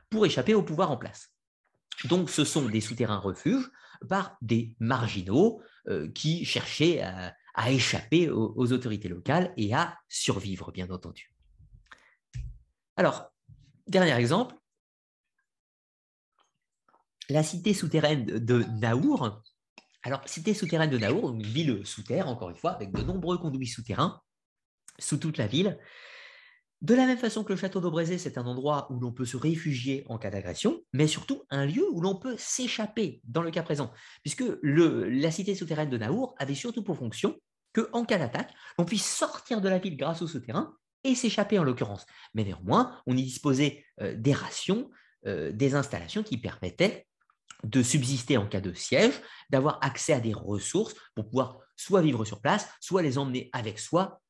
pour 0.08 0.24
échapper 0.26 0.54
au 0.54 0.62
pouvoir 0.62 0.90
en 0.90 0.96
place. 0.96 1.30
Donc, 2.04 2.30
ce 2.30 2.44
sont 2.44 2.66
des 2.66 2.80
souterrains 2.80 3.18
refuges 3.18 3.70
par 4.08 4.36
des 4.40 4.74
marginaux 4.80 5.62
euh, 5.88 6.10
qui 6.12 6.44
cherchaient 6.44 7.02
à, 7.02 7.34
échapper 7.68 8.30
aux 8.30 8.72
autorités 8.72 9.08
locales 9.08 9.52
et 9.58 9.74
à 9.74 9.98
survivre, 10.08 10.72
bien 10.72 10.88
entendu. 10.88 11.34
Alors, 12.96 13.30
dernier 13.86 14.14
exemple, 14.14 14.54
la 17.30 17.42
cité 17.42 17.74
souterraine 17.74 18.24
de 18.24 18.64
Naour. 18.80 19.42
Alors, 20.02 20.20
cité 20.26 20.54
souterraine 20.54 20.90
de 20.90 20.98
Naour, 20.98 21.30
une 21.30 21.42
ville 21.42 21.86
sous 21.86 22.02
terre, 22.02 22.28
encore 22.28 22.50
une 22.50 22.56
fois, 22.56 22.72
avec 22.72 22.92
de 22.92 23.02
nombreux 23.02 23.38
conduits 23.38 23.66
souterrains 23.66 24.20
sous 24.98 25.16
toute 25.16 25.38
la 25.38 25.46
ville. 25.46 25.78
De 26.80 26.94
la 26.94 27.06
même 27.06 27.18
façon 27.18 27.44
que 27.44 27.52
le 27.52 27.58
château 27.58 27.80
d'Aubrézé, 27.80 28.16
c'est 28.16 28.38
un 28.38 28.46
endroit 28.46 28.90
où 28.90 28.98
l'on 28.98 29.12
peut 29.12 29.26
se 29.26 29.36
réfugier 29.36 30.04
en 30.08 30.16
cas 30.16 30.30
d'agression, 30.30 30.80
mais 30.94 31.06
surtout 31.06 31.42
un 31.50 31.66
lieu 31.66 31.86
où 31.92 32.00
l'on 32.00 32.16
peut 32.16 32.36
s'échapper 32.38 33.20
dans 33.24 33.42
le 33.42 33.50
cas 33.50 33.62
présent, 33.62 33.92
puisque 34.22 34.44
la 34.62 35.30
cité 35.30 35.54
souterraine 35.54 35.90
de 35.90 35.98
Naour 35.98 36.34
avait 36.38 36.54
surtout 36.54 36.82
pour 36.82 36.96
fonction 36.96 37.38
qu'en 37.74 38.04
cas 38.06 38.18
d'attaque, 38.18 38.52
on 38.78 38.86
puisse 38.86 39.06
sortir 39.06 39.60
de 39.60 39.68
la 39.68 39.78
ville 39.78 39.96
grâce 39.96 40.22
au 40.22 40.26
souterrain 40.26 40.74
et 41.04 41.14
s'échapper 41.14 41.58
en 41.58 41.64
l'occurrence. 41.64 42.06
Mais 42.32 42.44
néanmoins, 42.44 42.98
on 43.06 43.16
y 43.16 43.22
disposait 43.22 43.84
euh, 44.00 44.14
des 44.16 44.32
rations, 44.32 44.90
euh, 45.26 45.52
des 45.52 45.74
installations 45.74 46.22
qui 46.22 46.38
permettaient 46.38 47.06
de 47.64 47.82
subsister 47.82 48.36
en 48.36 48.46
cas 48.46 48.60
de 48.60 48.72
siège, 48.72 49.20
d'avoir 49.50 49.78
accès 49.82 50.12
à 50.12 50.20
des 50.20 50.32
ressources 50.32 50.94
pour 51.14 51.26
pouvoir 51.26 51.58
soit 51.76 52.02
vivre 52.02 52.24
sur 52.24 52.40
place, 52.40 52.68
soit 52.80 53.02
les 53.02 53.18
emmener 53.18 53.50
avec 53.52 53.78
soi 53.78 54.20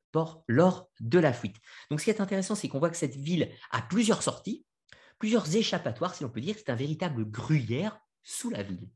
lors 0.47 0.89
de 0.99 1.19
la 1.19 1.33
fuite. 1.33 1.55
Donc 1.89 1.99
ce 1.99 2.05
qui 2.05 2.09
est 2.09 2.21
intéressant, 2.21 2.55
c'est 2.55 2.67
qu'on 2.67 2.79
voit 2.79 2.89
que 2.89 2.97
cette 2.97 3.15
ville 3.15 3.51
a 3.71 3.81
plusieurs 3.81 4.23
sorties, 4.23 4.65
plusieurs 5.19 5.55
échappatoires, 5.55 6.15
si 6.15 6.23
l'on 6.23 6.29
peut 6.29 6.41
dire, 6.41 6.55
c'est 6.57 6.69
un 6.69 6.75
véritable 6.75 7.25
gruyère 7.25 7.99
sous 8.23 8.49
la 8.49 8.63
ville. 8.63 8.89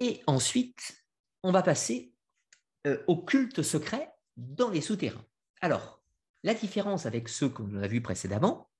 Et 0.00 0.22
ensuite, 0.26 1.04
on 1.42 1.52
va 1.52 1.62
passer 1.62 2.12
euh, 2.86 3.02
au 3.06 3.22
culte 3.22 3.62
secret 3.62 4.10
dans 4.36 4.70
les 4.70 4.80
souterrains. 4.80 5.24
Alors, 5.60 6.02
la 6.42 6.54
différence 6.54 7.06
avec 7.06 7.28
ceux 7.28 7.48
qu'on 7.48 7.82
a 7.82 7.88
vus 7.88 8.02
précédemment, 8.02 8.70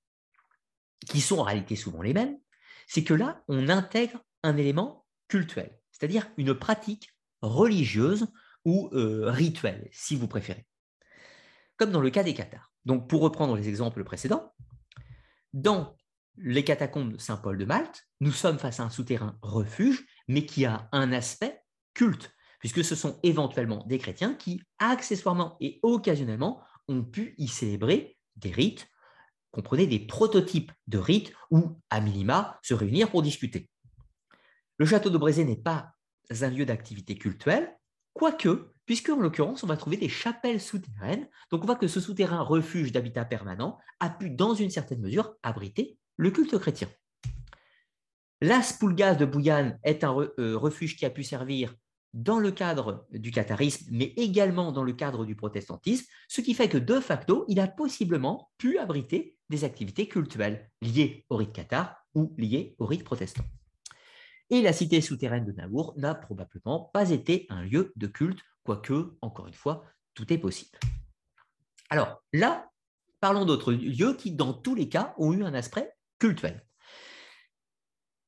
qui 1.08 1.20
sont 1.20 1.38
en 1.38 1.42
réalité 1.44 1.76
souvent 1.76 2.02
les 2.02 2.12
mêmes, 2.12 2.38
c'est 2.86 3.04
que 3.04 3.14
là, 3.14 3.42
on 3.48 3.68
intègre 3.68 4.20
un 4.42 4.56
élément 4.56 5.06
cultuel, 5.28 5.78
c'est-à-dire 5.90 6.28
une 6.36 6.54
pratique 6.54 7.10
religieuse 7.42 8.26
ou 8.64 8.90
euh, 8.92 9.30
rituelle, 9.30 9.88
si 9.92 10.16
vous 10.16 10.28
préférez. 10.28 10.66
Comme 11.76 11.90
dans 11.90 12.00
le 12.00 12.10
cas 12.10 12.22
des 12.22 12.34
cathares. 12.34 12.72
Donc, 12.84 13.08
pour 13.08 13.20
reprendre 13.20 13.56
les 13.56 13.68
exemples 13.68 14.04
précédents, 14.04 14.54
dans 15.52 15.96
les 16.38 16.64
catacombes 16.64 17.12
de 17.12 17.18
Saint-Paul 17.18 17.58
de 17.58 17.64
Malte, 17.64 18.04
nous 18.20 18.32
sommes 18.32 18.58
face 18.58 18.80
à 18.80 18.84
un 18.84 18.90
souterrain 18.90 19.38
refuge, 19.42 20.06
mais 20.28 20.46
qui 20.46 20.64
a 20.64 20.88
un 20.92 21.12
aspect 21.12 21.62
culte, 21.94 22.32
puisque 22.60 22.84
ce 22.84 22.94
sont 22.94 23.18
éventuellement 23.22 23.84
des 23.86 23.98
chrétiens 23.98 24.34
qui, 24.34 24.62
accessoirement 24.78 25.56
et 25.60 25.80
occasionnellement, 25.82 26.62
ont 26.88 27.02
pu 27.02 27.34
y 27.38 27.48
célébrer 27.48 28.16
des 28.36 28.50
rites 28.50 28.88
comprenez 29.56 29.86
des 29.86 30.00
prototypes 30.00 30.70
de 30.86 30.98
rites 30.98 31.32
où, 31.50 31.80
à 31.88 32.02
minima, 32.02 32.58
se 32.62 32.74
réunir 32.74 33.10
pour 33.10 33.22
discuter. 33.22 33.70
Le 34.76 34.84
château 34.84 35.08
de 35.08 35.16
Brézé 35.16 35.44
n'est 35.44 35.56
pas 35.56 35.92
un 36.42 36.50
lieu 36.50 36.66
d'activité 36.66 37.16
cultuelle, 37.16 37.74
quoique, 38.12 38.74
puisque 38.84 39.08
en 39.08 39.16
l'occurrence, 39.16 39.64
on 39.64 39.66
va 39.66 39.78
trouver 39.78 39.96
des 39.96 40.10
chapelles 40.10 40.60
souterraines. 40.60 41.26
Donc 41.50 41.62
on 41.62 41.66
voit 41.66 41.76
que 41.76 41.88
ce 41.88 42.00
souterrain 42.00 42.42
refuge 42.42 42.92
d'habitat 42.92 43.24
permanent 43.24 43.78
a 43.98 44.10
pu, 44.10 44.28
dans 44.28 44.52
une 44.52 44.68
certaine 44.68 45.00
mesure, 45.00 45.34
abriter 45.42 45.96
le 46.18 46.30
culte 46.30 46.58
chrétien. 46.58 46.88
La 48.42 48.60
Spoulgaz 48.60 49.16
de 49.16 49.24
Bouillane 49.24 49.78
est 49.84 50.04
un 50.04 50.14
euh, 50.38 50.58
refuge 50.58 50.96
qui 50.96 51.06
a 51.06 51.10
pu 51.10 51.24
servir 51.24 51.74
dans 52.16 52.38
le 52.38 52.50
cadre 52.50 53.06
du 53.12 53.30
catharisme, 53.30 53.88
mais 53.90 54.14
également 54.16 54.72
dans 54.72 54.82
le 54.82 54.94
cadre 54.94 55.26
du 55.26 55.36
protestantisme, 55.36 56.06
ce 56.28 56.40
qui 56.40 56.54
fait 56.54 56.70
que 56.70 56.78
de 56.78 56.98
facto, 56.98 57.44
il 57.46 57.60
a 57.60 57.68
possiblement 57.68 58.50
pu 58.56 58.78
abriter 58.78 59.36
des 59.50 59.64
activités 59.64 60.08
cultuelles 60.08 60.70
liées 60.80 61.26
au 61.28 61.36
rite 61.36 61.52
cathare 61.52 61.94
ou 62.14 62.34
liées 62.38 62.74
au 62.78 62.86
rite 62.86 63.04
protestant. 63.04 63.44
Et 64.48 64.62
la 64.62 64.72
cité 64.72 65.02
souterraine 65.02 65.44
de 65.44 65.52
Naour 65.52 65.92
n'a 65.98 66.14
probablement 66.14 66.90
pas 66.94 67.10
été 67.10 67.46
un 67.50 67.62
lieu 67.62 67.92
de 67.96 68.06
culte, 68.06 68.40
quoique, 68.64 69.14
encore 69.20 69.46
une 69.46 69.52
fois, 69.52 69.84
tout 70.14 70.32
est 70.32 70.38
possible. 70.38 70.78
Alors 71.90 72.22
là, 72.32 72.70
parlons 73.20 73.44
d'autres 73.44 73.74
lieux 73.74 74.14
qui, 74.14 74.32
dans 74.32 74.54
tous 74.54 74.74
les 74.74 74.88
cas, 74.88 75.14
ont 75.18 75.34
eu 75.34 75.44
un 75.44 75.52
aspect 75.52 75.92
cultuel. 76.18 76.64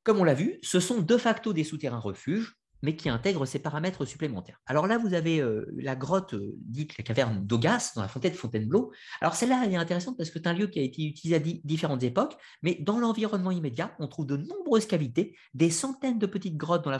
Comme 0.04 0.18
on 0.18 0.24
l'a 0.24 0.34
vu, 0.34 0.58
ce 0.62 0.78
sont 0.78 1.00
de 1.00 1.16
facto 1.16 1.54
des 1.54 1.64
souterrains 1.64 2.00
refuges, 2.00 2.57
mais 2.82 2.96
qui 2.96 3.08
intègrent 3.08 3.46
ces 3.46 3.58
paramètres 3.58 4.04
supplémentaires. 4.04 4.60
Alors 4.66 4.86
là, 4.86 4.98
vous 4.98 5.14
avez 5.14 5.40
euh, 5.40 5.66
la 5.76 5.96
grotte 5.96 6.34
euh, 6.34 6.54
dite 6.58 6.96
la 6.98 7.04
caverne 7.04 7.44
d'Ogas, 7.44 7.92
dans 7.96 8.02
la 8.02 8.08
fontaine 8.08 8.32
de 8.32 8.36
Fontainebleau. 8.36 8.92
Alors 9.20 9.34
celle-là, 9.34 9.62
elle 9.64 9.72
est 9.72 9.76
intéressante 9.76 10.16
parce 10.16 10.30
que 10.30 10.38
c'est 10.38 10.48
un 10.48 10.52
lieu 10.52 10.66
qui 10.66 10.78
a 10.78 10.82
été 10.82 11.04
utilisé 11.04 11.36
à 11.36 11.38
différentes 11.38 12.02
époques, 12.02 12.36
mais 12.62 12.76
dans 12.80 12.98
l'environnement 12.98 13.50
immédiat, 13.50 13.94
on 13.98 14.08
trouve 14.08 14.26
de 14.26 14.36
nombreuses 14.36 14.86
cavités, 14.86 15.36
des 15.54 15.70
centaines 15.70 16.18
de 16.18 16.26
petites 16.26 16.56
grottes 16.56 16.84
dans 16.84 16.90
la 16.90 16.98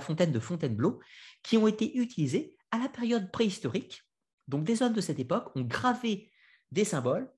fontaine 0.00 0.32
de 0.32 0.40
Fontainebleau, 0.40 1.00
qui 1.42 1.56
ont 1.56 1.66
été 1.66 1.96
utilisées 1.96 2.56
à 2.70 2.78
la 2.78 2.88
période 2.88 3.30
préhistorique. 3.30 4.02
Donc 4.46 4.64
des 4.64 4.82
hommes 4.82 4.92
de 4.92 5.00
cette 5.00 5.18
époque 5.18 5.50
ont 5.56 5.62
gravé 5.62 6.30
des 6.72 6.84
symboles, 6.84 7.30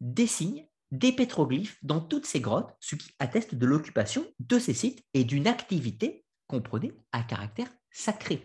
des 0.00 0.26
signes, 0.26 0.66
des 0.92 1.12
pétroglyphes 1.12 1.78
dans 1.82 2.00
toutes 2.00 2.26
ces 2.26 2.40
grottes, 2.40 2.74
ce 2.80 2.94
qui 2.94 3.10
atteste 3.18 3.54
de 3.54 3.66
l'occupation 3.66 4.24
de 4.38 4.58
ces 4.58 4.74
sites 4.74 5.04
et 5.14 5.24
d'une 5.24 5.46
activité 5.46 6.24
comprenez, 6.46 6.92
à 7.12 7.22
caractère 7.22 7.68
sacré. 7.90 8.42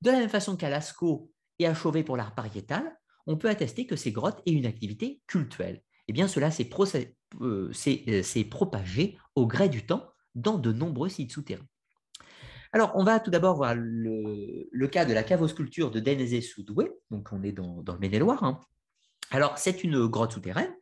De 0.00 0.10
la 0.10 0.18
même 0.18 0.28
façon 0.28 0.56
qu'à 0.56 0.68
Lascaux 0.68 1.30
et 1.58 1.66
à 1.66 1.74
pour 1.74 2.16
l'art 2.16 2.34
pariétal, 2.34 2.96
on 3.26 3.36
peut 3.36 3.48
attester 3.48 3.86
que 3.86 3.96
ces 3.96 4.12
grottes 4.12 4.42
aient 4.46 4.52
une 4.52 4.66
activité 4.66 5.22
cultuelle. 5.26 5.82
Eh 6.08 6.12
bien, 6.12 6.28
cela 6.28 6.50
euh, 7.40 7.72
s'est 7.72 8.44
propagé 8.44 9.18
au 9.34 9.46
gré 9.46 9.68
du 9.68 9.86
temps 9.86 10.10
dans 10.34 10.58
de 10.58 10.72
nombreux 10.72 11.08
sites 11.08 11.32
souterrains. 11.32 11.66
Alors, 12.72 12.92
on 12.96 13.04
va 13.04 13.20
tout 13.20 13.30
d'abord 13.30 13.56
voir 13.56 13.74
le, 13.76 14.86
cas 14.88 15.04
de 15.04 15.12
la 15.12 15.22
cave 15.22 15.42
aux 15.42 15.48
sculptures 15.48 15.92
de 15.92 16.00
Dénézé-sous-Douai, 16.00 16.90
donc 17.10 17.28
on 17.32 17.42
est 17.44 17.52
dans, 17.52 17.82
le 17.86 17.98
Maine-et-Loire. 17.98 18.42
Hein. 18.42 18.60
Alors, 19.30 19.58
c'est 19.58 19.84
une 19.84 20.06
grotte 20.06 20.32
souterraine 20.32 20.73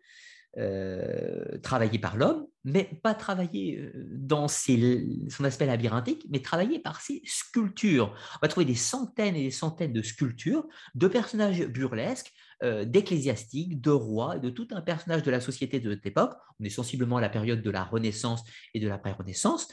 euh, 0.59 1.57
travaillé 1.63 1.99
par 1.99 2.19
l'homme, 2.19 2.47
mais 2.63 2.85
pas 3.03 3.15
travaillé 3.15 3.79
euh, 3.79 4.07
dans 4.11 4.49
son 4.49 5.45
aspect 5.45 5.65
labyrinthique, 5.65 6.27
mais 6.29 6.41
travaillé 6.41 6.79
par 6.79 7.01
ses 7.01 7.23
sculptures. 7.25 8.15
On 8.35 8.39
va 8.43 8.49
trouver 8.49 8.67
des 8.67 8.75
centaines 8.75 9.35
et 9.35 9.45
des 9.45 9.51
centaines 9.51 9.95
de 9.95 10.03
sculptures 10.03 10.69
de 10.95 11.09
personnages 11.09 11.67
burlesques, 11.67 12.35
euh, 12.63 12.85
d'ecclésiastiques, 12.85 13.81
de 13.81 13.93
rois, 13.93 14.39
de 14.39 14.51
tout 14.51 14.69
un 14.73 14.83
personnage 14.83 15.23
de 15.23 15.31
la 15.31 15.41
société 15.41 15.81
de 15.81 15.95
cette 15.95 16.05
époque. 16.05 16.35
On 16.61 16.65
est 16.65 16.69
sensiblement 16.69 17.17
à 17.17 17.23
la 17.23 17.31
période 17.31 17.63
de 17.63 17.71
la 17.71 17.85
Renaissance 17.85 18.45
et 18.75 18.81
de 18.81 18.89
la 18.89 18.99
pré-Renaissance, 18.99 19.69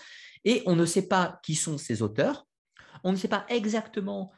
et 0.46 0.64
on 0.66 0.78
ne 0.78 0.86
sait 0.86 1.10
pas 1.10 1.42
qui 1.44 1.56
sont 1.56 1.78
ces 1.78 2.02
auteurs, 2.02 2.48
on 3.04 3.12
ne 3.12 3.18
sait 3.18 3.28
pas 3.28 3.46
exactement 3.50 4.32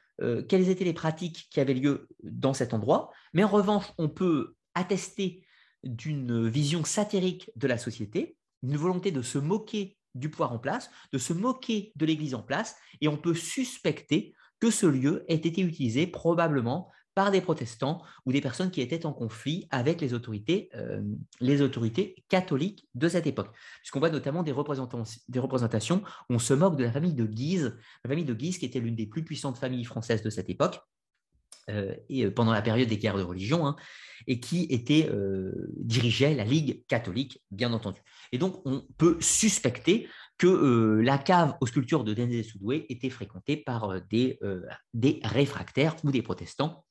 quelles 0.47 0.69
étaient 0.69 0.85
les 0.85 0.93
pratiques 0.93 1.47
qui 1.49 1.59
avaient 1.59 1.73
lieu 1.73 2.07
dans 2.21 2.53
cet 2.53 2.75
endroit, 2.75 3.11
mais 3.33 3.43
en 3.43 3.47
revanche, 3.47 3.85
on 3.97 4.07
peut 4.07 4.55
attester 4.75 5.43
d'une 5.83 6.47
vision 6.47 6.83
satirique 6.83 7.49
de 7.55 7.67
la 7.67 7.77
société, 7.77 8.37
une 8.63 8.77
volonté 8.77 9.11
de 9.11 9.21
se 9.21 9.37
moquer 9.37 9.97
du 10.15 10.29
pouvoir 10.29 10.51
en 10.51 10.59
place, 10.59 10.89
de 11.13 11.17
se 11.17 11.33
moquer 11.33 11.91
de 11.95 12.05
l'Église 12.05 12.35
en 12.35 12.43
place, 12.43 12.75
et 12.99 13.07
on 13.07 13.17
peut 13.17 13.33
suspecter 13.33 14.33
que 14.59 14.69
ce 14.69 14.85
lieu 14.85 15.25
ait 15.27 15.35
été 15.35 15.61
utilisé 15.61 16.05
probablement 16.05 16.91
par 17.13 17.31
des 17.31 17.41
protestants 17.41 18.01
ou 18.25 18.31
des 18.31 18.41
personnes 18.41 18.71
qui 18.71 18.81
étaient 18.81 19.05
en 19.05 19.13
conflit 19.13 19.67
avec 19.69 19.99
les 19.99 20.13
autorités, 20.13 20.69
euh, 20.75 21.01
catholiques 22.29 22.87
de 22.95 23.09
cette 23.09 23.27
époque. 23.27 23.53
Puisqu'on 23.79 23.99
voit 23.99 24.09
notamment 24.09 24.43
des, 24.43 24.53
des 25.27 25.39
représentations 25.39 26.03
où 26.29 26.35
on 26.35 26.39
se 26.39 26.53
moque 26.53 26.77
de 26.77 26.83
la 26.83 26.91
famille 26.91 27.13
de 27.13 27.25
Guise, 27.25 27.77
la 28.05 28.09
famille 28.09 28.25
de 28.25 28.33
Guise 28.33 28.57
qui 28.57 28.65
était 28.65 28.79
l'une 28.79 28.95
des 28.95 29.07
plus 29.07 29.25
puissantes 29.25 29.57
familles 29.57 29.83
françaises 29.83 30.21
de 30.21 30.29
cette 30.29 30.49
époque, 30.49 30.79
et 31.67 32.25
euh, 32.25 32.31
pendant 32.31 32.51
la 32.51 32.61
période 32.61 32.89
des 32.89 32.97
guerres 32.97 33.17
de 33.17 33.23
religion, 33.23 33.65
hein, 33.65 33.75
et 34.27 34.39
qui 34.39 34.67
était, 34.69 35.09
euh, 35.09 35.51
dirigeait 35.77 36.35
la 36.35 36.43
Ligue 36.43 36.85
catholique, 36.87 37.41
bien 37.51 37.73
entendu. 37.73 38.01
Et 38.31 38.37
donc, 38.37 38.61
on 38.65 38.85
peut 38.97 39.17
suspecter 39.19 40.07
que 40.37 41.01
la 41.03 41.17
cave 41.17 41.55
aux 41.61 41.67
sculptures 41.67 42.03
de 42.03 42.13
Denis 42.13 42.43
Soudoué 42.43 42.85
était 42.89 43.09
fréquentée 43.09 43.57
par 43.57 44.01
des, 44.09 44.39
réfractaires 45.23 45.95
ou 46.03 46.11
des 46.11 46.21
protestants, 46.21 46.85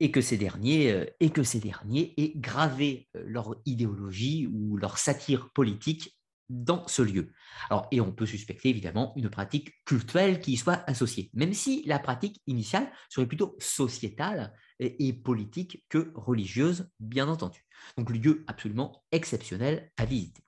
et 0.00 0.12
ces 0.20 0.36
derniers, 0.36 1.06
et 1.20 1.30
que 1.30 1.42
ces 1.42 1.60
derniers 1.60 2.14
aient 2.16 2.32
gravé 2.36 3.08
leur 3.14 3.56
idéologie 3.64 4.48
ou 4.52 4.76
leur 4.76 4.98
satire 4.98 5.50
politique 5.50 6.16
dans 6.48 6.86
ce 6.88 7.02
lieu. 7.02 7.32
Alors, 7.70 7.88
et 7.90 8.00
on 8.00 8.12
peut 8.12 8.26
suspecter 8.26 8.68
évidemment 8.68 9.12
une 9.16 9.30
pratique 9.30 9.72
culturelle 9.84 10.40
qui 10.40 10.52
y 10.52 10.56
soit 10.56 10.84
associée, 10.88 11.30
même 11.34 11.54
si 11.54 11.82
la 11.86 11.98
pratique 11.98 12.42
initiale 12.46 12.90
serait 13.08 13.26
plutôt 13.26 13.56
sociétale 13.58 14.54
et, 14.78 15.12
politique 15.12 15.84
que 15.88 16.12
religieuse, 16.14 16.90
bien 17.00 17.28
entendu. 17.28 17.64
Donc, 17.96 18.10
lieu 18.10 18.44
absolument 18.46 19.04
exceptionnel 19.12 19.90
à 19.96 20.04
visiter. 20.04 20.42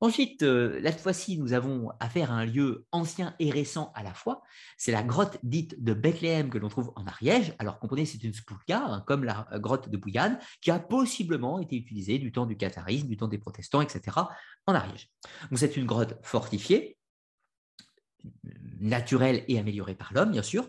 Ensuite, 0.00 0.44
euh, 0.44 0.80
cette 0.84 1.00
fois-ci, 1.00 1.38
nous 1.38 1.52
avons 1.54 1.90
affaire 1.98 2.30
à 2.30 2.36
un 2.36 2.46
lieu 2.46 2.86
ancien 2.92 3.34
et 3.40 3.50
récent 3.50 3.90
à 3.96 4.04
la 4.04 4.14
fois. 4.14 4.42
C'est 4.76 4.92
la 4.92 5.02
grotte 5.02 5.38
dite 5.42 5.82
de 5.82 5.92
Bethléem 5.92 6.50
que 6.50 6.58
l'on 6.58 6.68
trouve 6.68 6.92
en 6.94 7.04
Ariège. 7.06 7.52
Alors, 7.58 7.80
comprenez, 7.80 8.06
c'est 8.06 8.22
une 8.22 8.32
spoulka, 8.32 8.84
hein, 8.84 9.04
comme 9.06 9.24
la 9.24 9.48
euh, 9.52 9.58
grotte 9.58 9.88
de 9.88 9.96
Bouillane, 9.96 10.38
qui 10.60 10.70
a 10.70 10.78
possiblement 10.78 11.58
été 11.58 11.76
utilisée 11.76 12.18
du 12.18 12.30
temps 12.30 12.46
du 12.46 12.56
catharisme, 12.56 13.08
du 13.08 13.16
temps 13.16 13.26
des 13.26 13.38
protestants, 13.38 13.80
etc., 13.80 14.18
en 14.66 14.74
Ariège. 14.74 15.10
Donc, 15.50 15.58
c'est 15.58 15.76
une 15.76 15.86
grotte 15.86 16.14
fortifiée, 16.22 16.96
naturelle 18.80 19.44
et 19.48 19.58
améliorée 19.58 19.96
par 19.96 20.12
l'homme, 20.12 20.30
bien 20.30 20.42
sûr, 20.42 20.68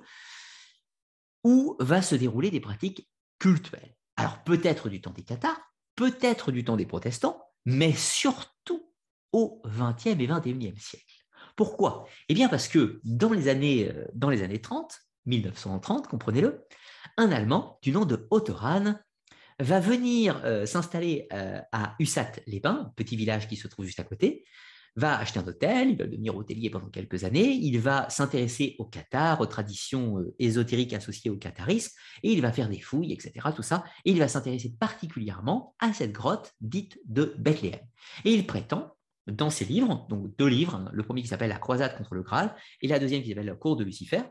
où 1.43 1.76
va 1.80 2.01
se 2.01 2.15
dérouler 2.15 2.49
des 2.49 2.60
pratiques 2.60 3.07
cultuelles. 3.38 3.95
Alors, 4.15 4.43
peut-être 4.43 4.89
du 4.89 5.01
temps 5.01 5.14
des 5.14 5.23
cathares, 5.23 5.61
peut-être 5.95 6.51
du 6.51 6.64
temps 6.64 6.77
des 6.77 6.88
protestants, 6.88 7.41
mais 7.65 7.93
surtout 7.93 8.88
au 9.31 9.61
XXe 9.65 10.07
et 10.07 10.27
XXIe 10.27 10.73
siècle. 10.77 11.19
Pourquoi? 11.56 12.07
Eh 12.30 12.34
bien 12.34 12.47
parce 12.47 12.69
que 12.69 13.01
dans 13.03 13.34
les 13.34 13.49
années, 13.49 13.91
euh, 13.93 14.06
dans 14.14 14.30
les 14.30 14.43
années 14.43 14.61
30, 14.61 14.97
1930, 15.26 16.07
comprenez-le, 16.07 16.65
un 17.18 17.31
Allemand 17.31 17.80
du 17.81 17.91
nom 17.91 18.06
de 18.06 18.27
Otto 18.31 18.53
Rahn 18.53 19.03
va 19.60 19.80
venir 19.81 20.41
euh, 20.45 20.65
s'installer 20.65 21.27
euh, 21.34 21.60
à 21.73 21.95
Ussat-les-Bains, 21.99 22.93
petit 22.95 23.18
village 23.18 23.49
qui 23.49 23.57
se 23.57 23.68
trouve 23.68 23.85
juste 23.85 23.99
à 23.99 24.06
côté, 24.06 24.45
va 24.95 25.18
acheter 25.18 25.39
un 25.39 25.47
hôtel, 25.47 25.89
il 25.89 25.97
va 25.97 26.06
devenir 26.06 26.35
hôtelier 26.35 26.69
pendant 26.69 26.88
quelques 26.88 27.26
années, 27.26 27.51
il 27.51 27.77
va 27.80 28.10
s'intéresser 28.10 28.77
au 28.80 28.85
Qatar, 28.85 29.41
aux 29.41 29.45
traditions 29.45 30.23
ésotériques 30.39 30.93
associées 30.93 31.30
au 31.30 31.38
qatarisme, 31.38 31.91
et 32.23 32.31
il 32.31 32.41
va 32.41 32.53
faire 32.53 32.69
des 32.69 32.80
fouilles, 32.80 33.11
etc., 33.11 33.47
tout 33.53 33.64
ça, 33.64 33.84
et 34.06 34.11
il 34.11 34.19
va 34.19 34.27
s'intéresser 34.27 34.73
particulièrement 34.80 35.76
à 35.80 35.93
cette 35.93 36.11
grotte 36.11 36.53
dite 36.61 36.99
de 37.06 37.35
Bethléem. 37.38 37.80
Et 38.26 38.34
il 38.34 38.47
prétend 38.47 38.95
dans 39.31 39.49
ses 39.49 39.65
livres, 39.65 40.06
donc 40.10 40.35
deux 40.38 40.47
livres, 40.47 40.89
le 40.91 41.03
premier 41.03 41.22
qui 41.22 41.27
s'appelle 41.27 41.49
La 41.49 41.60
croisade 41.60 41.97
contre 41.97 42.15
le 42.15 42.23
Graal 42.23 42.56
et 42.81 42.88
la 42.88 42.99
deuxième 42.99 43.22
qui 43.22 43.30
s'appelle 43.30 43.45
La 43.45 43.56
cour 43.56 43.76
de 43.76 43.84
Lucifer, 43.84 44.22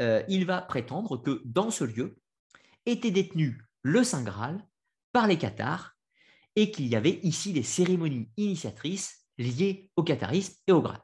euh, 0.00 0.22
il 0.28 0.46
va 0.46 0.60
prétendre 0.60 1.16
que 1.16 1.42
dans 1.44 1.70
ce 1.70 1.84
lieu 1.84 2.16
était 2.86 3.10
détenu 3.10 3.62
le 3.82 4.04
Saint 4.04 4.22
Graal 4.22 4.64
par 5.12 5.26
les 5.26 5.38
Cathares 5.38 5.96
et 6.56 6.70
qu'il 6.70 6.86
y 6.86 6.96
avait 6.96 7.20
ici 7.22 7.52
des 7.52 7.62
cérémonies 7.62 8.30
initiatrices 8.36 9.26
liées 9.38 9.90
au 9.96 10.02
catharisme 10.02 10.54
et 10.66 10.72
au 10.72 10.80
Graal. 10.80 11.00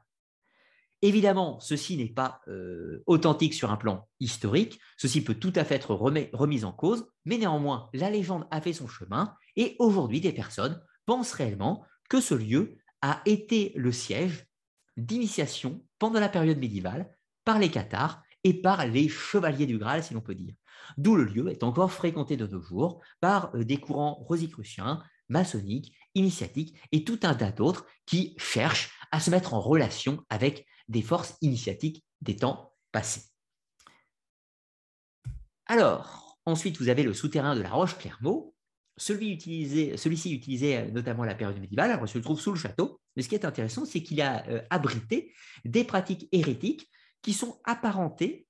Évidemment, 1.02 1.58
ceci 1.60 1.96
n'est 1.96 2.12
pas 2.12 2.42
euh, 2.48 3.02
authentique 3.06 3.54
sur 3.54 3.70
un 3.70 3.76
plan 3.76 4.06
historique, 4.20 4.78
ceci 4.98 5.24
peut 5.24 5.34
tout 5.34 5.52
à 5.56 5.64
fait 5.64 5.76
être 5.76 5.94
remis 5.94 6.64
en 6.64 6.72
cause, 6.72 7.06
mais 7.24 7.38
néanmoins, 7.38 7.88
la 7.94 8.10
légende 8.10 8.46
a 8.50 8.60
fait 8.60 8.74
son 8.74 8.86
chemin 8.86 9.34
et 9.56 9.76
aujourd'hui, 9.78 10.20
des 10.20 10.32
personnes 10.32 10.80
pensent 11.06 11.32
réellement 11.32 11.84
que 12.10 12.20
ce 12.20 12.34
lieu 12.34 12.76
a 13.02 13.22
été 13.24 13.72
le 13.76 13.92
siège 13.92 14.46
d'initiation 14.96 15.84
pendant 15.98 16.20
la 16.20 16.28
période 16.28 16.58
médiévale 16.58 17.10
par 17.44 17.58
les 17.58 17.70
Cathares 17.70 18.22
et 18.44 18.60
par 18.60 18.86
les 18.86 19.08
chevaliers 19.08 19.66
du 19.66 19.78
Graal, 19.78 20.02
si 20.02 20.14
l'on 20.14 20.20
peut 20.20 20.34
dire. 20.34 20.54
D'où 20.96 21.16
le 21.16 21.24
lieu 21.24 21.48
est 21.50 21.62
encore 21.62 21.92
fréquenté 21.92 22.36
de 22.36 22.46
nos 22.46 22.60
jours 22.60 23.02
par 23.20 23.54
euh, 23.54 23.64
des 23.64 23.76
courants 23.76 24.14
rosicruciens, 24.14 25.02
maçonniques, 25.28 25.94
initiatiques 26.14 26.76
et 26.92 27.04
tout 27.04 27.20
un 27.22 27.34
tas 27.34 27.52
d'autres 27.52 27.86
qui 28.06 28.34
cherchent 28.38 28.92
à 29.12 29.20
se 29.20 29.30
mettre 29.30 29.54
en 29.54 29.60
relation 29.60 30.24
avec 30.28 30.66
des 30.88 31.02
forces 31.02 31.36
initiatiques 31.40 32.04
des 32.20 32.36
temps 32.36 32.74
passés. 32.92 33.22
Alors, 35.66 36.38
ensuite, 36.46 36.78
vous 36.78 36.88
avez 36.88 37.04
le 37.04 37.14
souterrain 37.14 37.54
de 37.54 37.62
la 37.62 37.70
Roche-Clermont, 37.70 38.52
celui-ci 39.00 40.32
utilisait 40.32 40.90
notamment 40.90 41.24
la 41.24 41.34
période 41.34 41.58
médiévale, 41.58 41.90
alors 41.90 42.04
il 42.04 42.08
se 42.08 42.18
trouve 42.18 42.38
sous 42.38 42.52
le 42.52 42.58
château, 42.58 43.00
mais 43.16 43.22
ce 43.22 43.28
qui 43.28 43.34
est 43.34 43.44
intéressant, 43.44 43.84
c'est 43.84 44.02
qu'il 44.02 44.20
a 44.20 44.44
abrité 44.68 45.32
des 45.64 45.84
pratiques 45.84 46.28
hérétiques 46.32 46.88
qui 47.22 47.32
sont 47.32 47.58
apparentées 47.64 48.46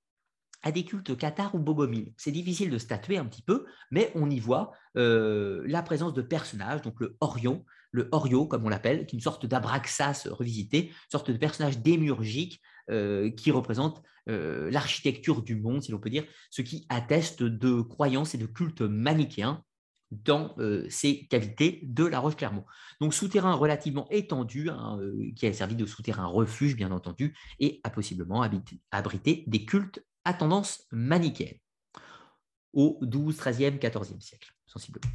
à 0.63 0.71
des 0.71 0.85
cultes 0.85 1.17
cathares 1.17 1.55
ou 1.55 1.59
bogomiles. 1.59 2.13
C'est 2.17 2.31
difficile 2.31 2.69
de 2.69 2.77
statuer 2.77 3.17
un 3.17 3.25
petit 3.25 3.41
peu, 3.41 3.65
mais 3.89 4.11
on 4.13 4.29
y 4.29 4.39
voit 4.39 4.71
la 4.95 5.81
présence 5.83 6.13
de 6.13 6.21
personnages, 6.21 6.81
donc 6.81 6.99
le 6.99 7.17
Orion, 7.21 7.65
le 7.91 8.09
Orio, 8.11 8.45
comme 8.45 8.65
on 8.65 8.69
l'appelle, 8.69 9.05
qui 9.05 9.15
est 9.15 9.17
une 9.17 9.23
sorte 9.23 9.45
d'abraxas 9.45 10.27
revisité, 10.29 10.87
une 10.87 11.11
sorte 11.11 11.31
de 11.31 11.37
personnage 11.37 11.79
démiurgique 11.79 12.61
qui 12.89 13.51
représente 13.51 14.03
l'architecture 14.27 15.41
du 15.41 15.55
monde, 15.55 15.81
si 15.81 15.91
l'on 15.91 15.99
peut 15.99 16.09
dire, 16.09 16.25
ce 16.49 16.61
qui 16.61 16.85
atteste 16.89 17.41
de 17.41 17.81
croyances 17.81 18.35
et 18.35 18.37
de 18.37 18.45
cultes 18.45 18.81
manichéens 18.81 19.63
dans 20.11 20.55
ces 20.89 21.25
cavités 21.27 21.79
de 21.83 22.05
la 22.05 22.19
Roche-Clermont. 22.19 22.65
Donc 22.99 23.13
souterrain 23.13 23.53
relativement 23.53 24.07
étendu, 24.09 24.69
hein, 24.69 24.99
qui 25.35 25.47
a 25.47 25.53
servi 25.53 25.75
de 25.75 25.85
souterrain 25.85 26.25
refuge, 26.25 26.75
bien 26.75 26.91
entendu, 26.91 27.35
et 27.59 27.79
a 27.83 27.89
possiblement 27.89 28.41
abrité 28.91 29.43
des 29.47 29.65
cultes 29.65 30.05
à 30.25 30.33
tendance 30.33 30.85
manichéenne 30.91 31.57
au 32.73 32.99
XIIe, 33.01 33.33
XIIIe, 33.33 33.77
XIVe 33.79 34.21
siècle, 34.21 34.53
sensiblement. 34.65 35.11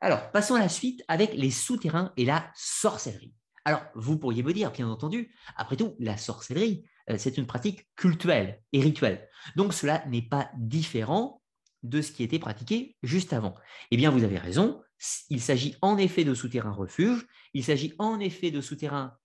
Alors, 0.00 0.30
passons 0.30 0.54
à 0.54 0.60
la 0.60 0.68
suite 0.68 1.02
avec 1.08 1.34
les 1.34 1.50
souterrains 1.50 2.12
et 2.16 2.24
la 2.24 2.50
sorcellerie. 2.54 3.34
Alors, 3.64 3.82
vous 3.94 4.18
pourriez 4.18 4.42
me 4.42 4.52
dire, 4.52 4.70
bien 4.70 4.88
entendu, 4.88 5.34
après 5.56 5.76
tout, 5.76 5.96
la 5.98 6.16
sorcellerie, 6.16 6.84
euh, 7.10 7.16
c'est 7.18 7.38
une 7.38 7.46
pratique 7.46 7.88
cultuelle 7.96 8.62
et 8.72 8.80
rituelle. 8.80 9.28
Donc, 9.56 9.72
cela 9.72 10.04
n'est 10.06 10.22
pas 10.22 10.50
différent 10.56 11.42
de 11.88 12.00
ce 12.00 12.12
qui 12.12 12.22
était 12.22 12.38
pratiqué 12.38 12.96
juste 13.02 13.32
avant. 13.32 13.54
Eh 13.90 13.96
bien, 13.96 14.10
vous 14.10 14.24
avez 14.24 14.38
raison, 14.38 14.82
il 15.30 15.40
s'agit 15.40 15.76
en 15.82 15.98
effet 15.98 16.24
de 16.24 16.34
souterrains 16.34 16.72
refuges, 16.72 17.26
il 17.54 17.64
s'agit 17.64 17.94
en 17.98 18.20
effet 18.20 18.50
de 18.50 18.60
souterrains 18.60 19.16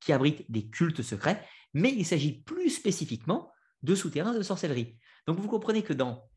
qui 0.00 0.12
abritent 0.12 0.50
des 0.50 0.68
cultes 0.68 1.02
secrets, 1.02 1.44
mais 1.72 1.92
il 1.92 2.06
s'agit 2.06 2.42
plus 2.42 2.70
spécifiquement 2.70 3.50
de 3.82 3.94
souterrains 3.94 4.34
de 4.34 4.42
sorcellerie. 4.42 4.96
Donc, 5.26 5.38
vous 5.40 5.48
comprenez 5.48 5.82
que 5.82 5.92
dans 5.92 6.28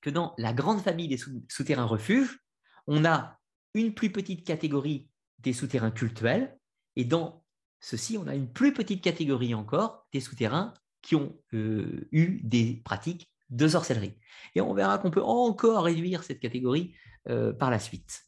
que 0.00 0.10
dans 0.10 0.34
la 0.38 0.52
grande 0.52 0.80
famille 0.80 1.08
des 1.08 1.18
souterrains 1.48 1.84
refuges, 1.84 2.38
on 2.86 3.04
a 3.04 3.40
une 3.74 3.92
plus 3.92 4.12
petite 4.12 4.46
catégorie 4.46 5.08
des 5.40 5.52
souterrains 5.52 5.90
cultuels, 5.90 6.56
et 6.94 7.04
dans 7.04 7.44
ceci, 7.80 8.16
on 8.16 8.28
a 8.28 8.34
une 8.34 8.52
plus 8.52 8.72
petite 8.72 9.02
catégorie 9.02 9.54
encore 9.54 10.06
des 10.12 10.20
souterrains 10.20 10.74
qui 11.02 11.16
ont 11.16 11.36
euh, 11.54 12.08
eu 12.12 12.40
des 12.42 12.80
pratiques 12.84 13.30
de 13.50 13.68
sorcellerie. 13.68 14.18
Et 14.54 14.60
on 14.60 14.74
verra 14.74 14.98
qu'on 14.98 15.10
peut 15.10 15.22
encore 15.22 15.84
réduire 15.84 16.24
cette 16.24 16.40
catégorie 16.40 16.94
euh, 17.28 17.52
par 17.52 17.70
la 17.70 17.78
suite. 17.78 18.24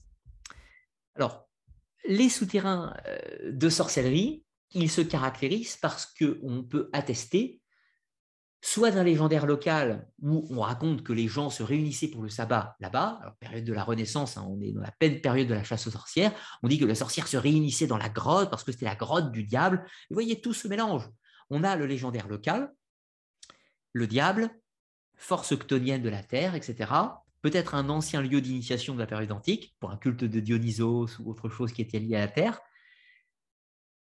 Alors, 1.15 1.49
les 2.07 2.29
souterrains 2.29 2.95
euh, 3.07 3.53
de 3.53 3.69
sorcellerie, 3.69 4.45
ils 4.73 4.91
se 4.91 5.01
caractérisent 5.01 5.77
parce 5.77 6.07
qu'on 6.07 6.63
peut 6.63 6.91
attester 6.93 7.61
soit 8.61 8.91
d'un 8.91 9.05
légendaire 9.05 9.47
local 9.47 10.09
où 10.21 10.47
on 10.51 10.61
raconte 10.61 11.05
que 11.05 11.13
les 11.13 11.29
gens 11.29 11.49
se 11.49 11.63
réunissaient 11.63 12.09
pour 12.09 12.23
le 12.23 12.29
sabbat 12.29 12.77
là-bas, 12.81 13.37
période 13.39 13.65
de 13.65 13.73
la 13.73 13.85
Renaissance, 13.85 14.37
hein, 14.37 14.45
on 14.49 14.61
est 14.61 14.73
dans 14.73 14.81
la 14.81 14.91
pleine 14.91 15.21
période 15.21 15.47
de 15.47 15.55
la 15.55 15.63
chasse 15.63 15.87
aux 15.87 15.93
sorcières, 15.93 16.33
on 16.63 16.69
dit 16.69 16.79
que 16.79 16.85
la 16.85 16.97
sorcière 16.97 17.29
se 17.29 17.37
réunissait 17.37 17.87
dans 17.87 17.99
la 17.99 18.09
grotte 18.09 18.51
parce 18.51 18.65
que 18.65 18.73
c'était 18.73 18.85
la 18.85 18.97
grotte 18.97 19.31
du 19.31 19.45
diable. 19.45 19.85
Vous 20.11 20.15
voyez, 20.15 20.41
tout 20.41 20.55
se 20.55 20.67
mélange. 20.67 21.09
On 21.51 21.63
a 21.63 21.77
le 21.77 21.87
légendaire 21.87 22.27
local, 22.27 22.73
le 23.93 24.07
diable, 24.07 24.51
force 25.19 25.53
octonienne 25.53 26.03
de 26.03 26.09
la 26.09 26.23
terre, 26.23 26.55
etc. 26.55 26.91
Peut-être 27.43 27.75
un 27.75 27.89
ancien 27.89 28.23
lieu 28.23 28.41
d'initiation 28.41 28.95
de 28.95 28.99
la 28.99 29.07
période 29.07 29.33
antique, 29.33 29.77
pour 29.81 29.91
un 29.91 29.97
culte 29.97 30.25
de 30.25 30.41
Dionysos 30.41 31.19
ou 31.21 31.31
autre 31.31 31.49
chose 31.49 31.73
qui 31.73 31.83
était 31.83 31.99
lié 31.99 32.17
à 32.17 32.21
la 32.21 32.29
terre. 32.29 32.61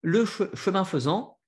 Le 0.01 0.25
chemin 0.25 0.85
faisant, 0.85 1.39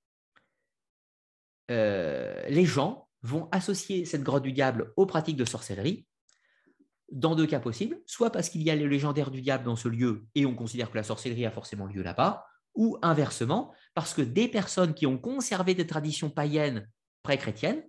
euh, 1.70 2.42
les 2.48 2.64
gens 2.64 3.08
vont 3.22 3.48
associer 3.52 4.04
cette 4.04 4.22
grotte 4.22 4.42
du 4.42 4.52
diable 4.52 4.92
aux 4.96 5.06
pratiques 5.06 5.36
de 5.36 5.44
sorcellerie 5.44 6.06
dans 7.12 7.34
deux 7.34 7.46
cas 7.46 7.60
possibles, 7.60 8.00
soit 8.06 8.30
parce 8.30 8.48
qu'il 8.48 8.62
y 8.62 8.70
a 8.70 8.76
le 8.76 8.86
légendaire 8.86 9.30
du 9.30 9.42
diable 9.42 9.64
dans 9.64 9.76
ce 9.76 9.88
lieu 9.88 10.26
et 10.34 10.46
on 10.46 10.54
considère 10.54 10.90
que 10.90 10.96
la 10.96 11.02
sorcellerie 11.02 11.46
a 11.46 11.50
forcément 11.50 11.86
lieu 11.86 12.02
là-bas, 12.02 12.46
ou 12.74 12.98
inversement, 13.02 13.74
parce 13.94 14.14
que 14.14 14.22
des 14.22 14.46
personnes 14.48 14.94
qui 14.94 15.06
ont 15.06 15.18
conservé 15.18 15.74
des 15.74 15.86
traditions 15.86 16.30
païennes 16.30 16.88
pré-chrétiennes 17.22 17.82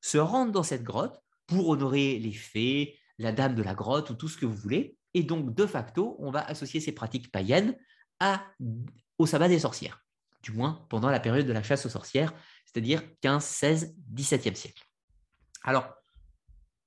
se 0.00 0.18
rendent 0.18 0.52
dans 0.52 0.62
cette 0.62 0.84
grotte 0.84 1.20
pour 1.46 1.68
honorer 1.68 2.18
les 2.18 2.32
fées, 2.32 2.98
la 3.18 3.32
dame 3.32 3.54
de 3.54 3.62
la 3.62 3.74
grotte 3.74 4.10
ou 4.10 4.14
tout 4.14 4.28
ce 4.28 4.36
que 4.36 4.46
vous 4.46 4.54
voulez, 4.54 4.96
et 5.14 5.22
donc 5.22 5.54
de 5.54 5.66
facto, 5.66 6.16
on 6.18 6.30
va 6.30 6.44
associer 6.44 6.80
ces 6.80 6.92
pratiques 6.92 7.32
païennes 7.32 7.76
au 9.18 9.26
sabbat 9.26 9.48
des 9.48 9.60
sorcières, 9.60 10.04
du 10.42 10.52
moins 10.52 10.86
pendant 10.88 11.10
la 11.10 11.20
période 11.20 11.46
de 11.46 11.52
la 11.52 11.62
chasse 11.62 11.86
aux 11.86 11.90
sorcières, 11.90 12.32
c'est-à-dire 12.64 13.02
15, 13.20 13.44
16, 13.44 13.96
17e 14.14 14.54
siècle. 14.54 14.84
Alors, 15.62 15.92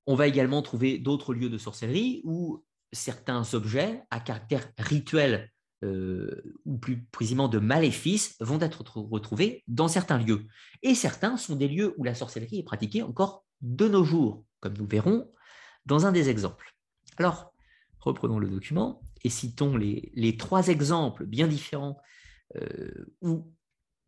on 0.07 0.15
va 0.15 0.27
également 0.27 0.61
trouver 0.61 0.97
d'autres 0.97 1.33
lieux 1.33 1.49
de 1.49 1.57
sorcellerie 1.57 2.21
où 2.23 2.63
certains 2.91 3.53
objets 3.53 4.03
à 4.09 4.19
caractère 4.19 4.71
rituel 4.77 5.50
euh, 5.83 6.43
ou 6.65 6.77
plus 6.77 7.03
précisément 7.11 7.47
de 7.47 7.57
maléfices 7.57 8.35
vont 8.39 8.59
être 8.59 8.83
retrouvés 8.95 9.63
dans 9.67 9.87
certains 9.87 10.19
lieux. 10.19 10.45
Et 10.83 10.93
certains 10.93 11.37
sont 11.37 11.55
des 11.55 11.67
lieux 11.67 11.95
où 11.97 12.03
la 12.03 12.13
sorcellerie 12.13 12.59
est 12.59 12.63
pratiquée 12.63 13.01
encore 13.01 13.45
de 13.61 13.87
nos 13.87 14.03
jours, 14.03 14.45
comme 14.59 14.77
nous 14.77 14.87
verrons 14.87 15.31
dans 15.85 16.05
un 16.05 16.11
des 16.11 16.29
exemples. 16.29 16.75
Alors, 17.17 17.53
reprenons 17.99 18.39
le 18.39 18.47
document 18.47 19.01
et 19.23 19.29
citons 19.29 19.75
les, 19.75 20.37
trois 20.37 20.67
exemples 20.67 21.25
bien 21.25 21.47
différents 21.47 21.97
euh, 22.55 23.05
où 23.21 23.51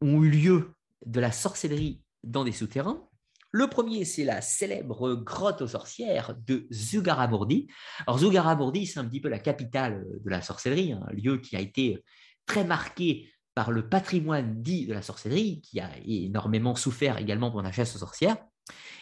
ont 0.01 0.23
eu 0.23 0.29
lieu 0.29 0.73
de 1.05 1.19
la 1.19 1.31
sorcellerie 1.31 2.03
dans 2.23 2.43
des 2.43 2.51
souterrains. 2.51 3.07
Le 3.55 3.67
premier, 3.67 4.03
c'est 4.03 4.23
la 4.23 4.41
célèbre 4.41 5.13
grotte 5.13 5.61
aux 5.61 5.67
sorcières 5.67 6.35
de 6.47 6.65
Zugarramurdi. 6.71 7.67
Alors 8.07 8.17
Zugarramurdi, 8.17 8.87
c'est 8.87 8.99
un 8.99 9.05
petit 9.05 9.21
peu 9.21 9.29
la 9.29 9.37
capitale 9.37 10.03
de 10.25 10.29
la 10.31 10.41
sorcellerie, 10.41 10.93
un 10.93 11.13
lieu 11.13 11.37
qui 11.37 11.55
a 11.55 11.59
été 11.59 12.03
très 12.47 12.63
marqué 12.63 13.31
par 13.53 13.69
le 13.69 13.87
patrimoine 13.87 14.63
dit 14.63 14.87
de 14.87 14.93
la 14.93 15.03
sorcellerie, 15.03 15.61
qui 15.61 15.79
a 15.79 15.91
énormément 16.03 16.73
souffert 16.73 17.19
également 17.19 17.51
pour 17.51 17.61
la 17.61 17.71
chasse 17.71 17.95
aux 17.95 17.99
sorcières. 17.99 18.37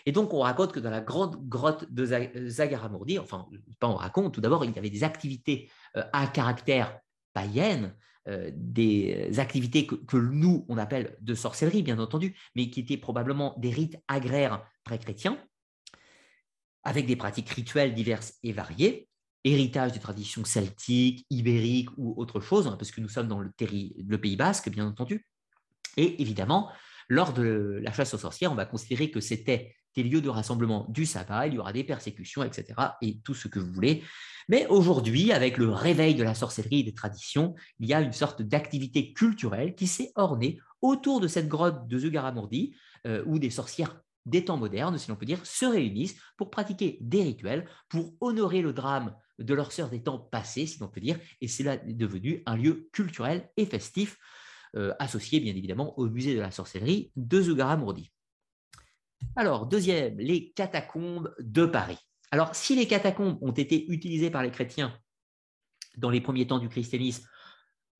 Et 0.06 0.12
donc, 0.12 0.34
on 0.34 0.42
raconte 0.42 0.74
que 0.74 0.82
dans 0.82 0.90
la 0.90 1.00
grande 1.00 1.48
grotte 1.48 1.86
de 1.90 2.06
Zagaramurdi, 2.50 3.20
enfin, 3.20 3.48
pas 3.80 3.88
on 3.88 3.96
raconte, 3.96 4.34
tout 4.34 4.42
d'abord, 4.42 4.66
il 4.66 4.76
y 4.76 4.78
avait 4.78 4.90
des 4.90 5.06
activités 5.06 5.72
euh, 5.96 6.04
à 6.12 6.28
caractère 6.28 7.00
païenne, 7.34 7.96
euh, 8.28 8.52
des 8.54 9.40
activités 9.40 9.88
que, 9.88 10.18
nous, 10.18 10.66
on 10.70 10.78
appelle 10.78 11.18
de 11.22 11.34
sorcellerie, 11.34 11.82
bien 11.82 12.00
entendu, 12.00 12.38
mais 12.56 12.70
qui 12.70 12.82
étaient 12.82 12.98
probablement 12.98 13.56
des 13.58 13.72
rites 13.72 13.98
agraires 14.08 14.64
pré-chrétiens, 14.84 15.44
avec 16.84 17.06
des 17.06 17.16
pratiques 17.16 17.50
rituelles 17.50 17.94
diverses 17.94 18.36
et 18.44 18.54
variées, 18.54 19.08
héritage 19.44 19.94
des 19.94 20.00
traditions 20.00 20.46
celtiques, 20.46 21.26
ibériques 21.30 21.90
ou 21.98 22.14
autre 22.18 22.40
chose, 22.40 22.68
hein, 22.68 22.76
parce 22.78 22.92
que 22.92 23.02
nous 23.02 23.10
sommes 23.10 23.28
dans 23.28 23.40
le, 23.40 23.52
le 23.60 24.18
Pays 24.18 24.36
basque, 24.36 24.70
bien 24.70 24.86
entendu. 24.86 25.26
Et 25.98 26.22
évidemment, 26.22 26.72
lors 27.10 27.34
de 27.34 27.80
la 27.84 27.92
chasse 27.92 28.14
aux 28.14 28.20
sorcières, 28.20 28.52
on 28.52 28.56
va 28.56 28.66
considérer 28.66 29.12
que 29.12 29.20
c'était 29.20 29.76
des 29.96 30.04
lieux 30.04 30.22
de 30.22 30.30
rassemblement 30.30 30.86
du 30.90 31.06
sabbat, 31.06 31.48
il 31.48 31.56
y 31.56 31.60
aura 31.60 31.74
des 31.74 31.84
persécutions, 31.84 32.44
etc., 32.44 32.74
et 33.02 33.20
tout 33.22 33.34
ce 33.34 33.48
que 33.48 33.60
vous 33.60 33.72
voulez. 33.72 34.04
Mais 34.52 34.68
aujourd'hui, 34.68 35.32
avec 35.32 35.58
le 35.58 35.70
réveil 35.70 36.14
de 36.14 36.24
la 36.24 36.36
sorcellerie 36.36 36.82
et 36.82 36.84
des 36.84 36.94
traditions, 36.94 37.56
il 37.80 37.88
y 37.88 37.94
a 37.94 38.02
une 38.02 38.12
sorte 38.12 38.42
d'activité 38.42 39.14
culturelle 39.14 39.76
qui 39.76 39.88
s'est 39.88 40.12
ornée 40.16 40.60
autour 40.82 41.22
de 41.22 41.30
cette 41.30 41.48
grotte 41.48 41.88
de 41.88 41.98
Zugarramurdi, 41.98 42.76
euh, 43.08 43.24
où 43.28 43.40
des 43.40 43.50
sorcières 43.50 44.02
des 44.26 44.44
temps 44.44 44.58
modernes, 44.58 44.98
si 44.98 45.10
l'on 45.10 45.16
peut 45.16 45.26
dire, 45.26 45.46
se 45.46 45.66
réunissent 45.66 46.18
pour 46.36 46.52
pratiquer 46.52 46.98
des 47.00 47.24
rituels, 47.24 47.66
pour 47.88 48.14
honorer 48.20 48.62
le 48.62 48.74
drame 48.74 49.16
de 49.40 49.54
leurs 49.54 49.72
sœurs 49.72 49.90
des 49.90 50.04
temps 50.04 50.20
passés, 50.20 50.68
si 50.68 50.80
l'on 50.80 50.90
peut 50.90 51.00
dire, 51.00 51.18
et 51.40 51.48
c'est 51.48 51.64
là 51.64 51.78
devenu 51.78 52.44
un 52.46 52.58
lieu 52.58 52.90
culturel 52.92 53.50
et 53.56 53.66
festif, 53.66 54.18
euh, 54.76 54.94
associé 55.00 55.40
bien 55.40 55.56
évidemment 55.56 55.98
au 55.98 56.10
musée 56.10 56.36
de 56.36 56.42
la 56.42 56.52
sorcellerie 56.52 57.14
de 57.16 57.42
Zugarramurdi. 57.42 58.12
Alors, 59.38 59.66
deuxième, 59.66 60.18
les 60.18 60.52
catacombes 60.52 61.34
de 61.40 61.66
Paris. 61.66 62.00
Alors, 62.32 62.56
si 62.56 62.76
les 62.76 62.88
catacombes 62.88 63.38
ont 63.42 63.52
été 63.52 63.92
utilisées 63.92 64.32
par 64.32 64.44
les 64.44 64.52
chrétiens 64.52 64.98
dans 65.98 66.10
les 66.10 66.22
premiers 66.22 66.48
temps 66.48 66.60
du 66.60 66.70
christianisme, 66.70 67.28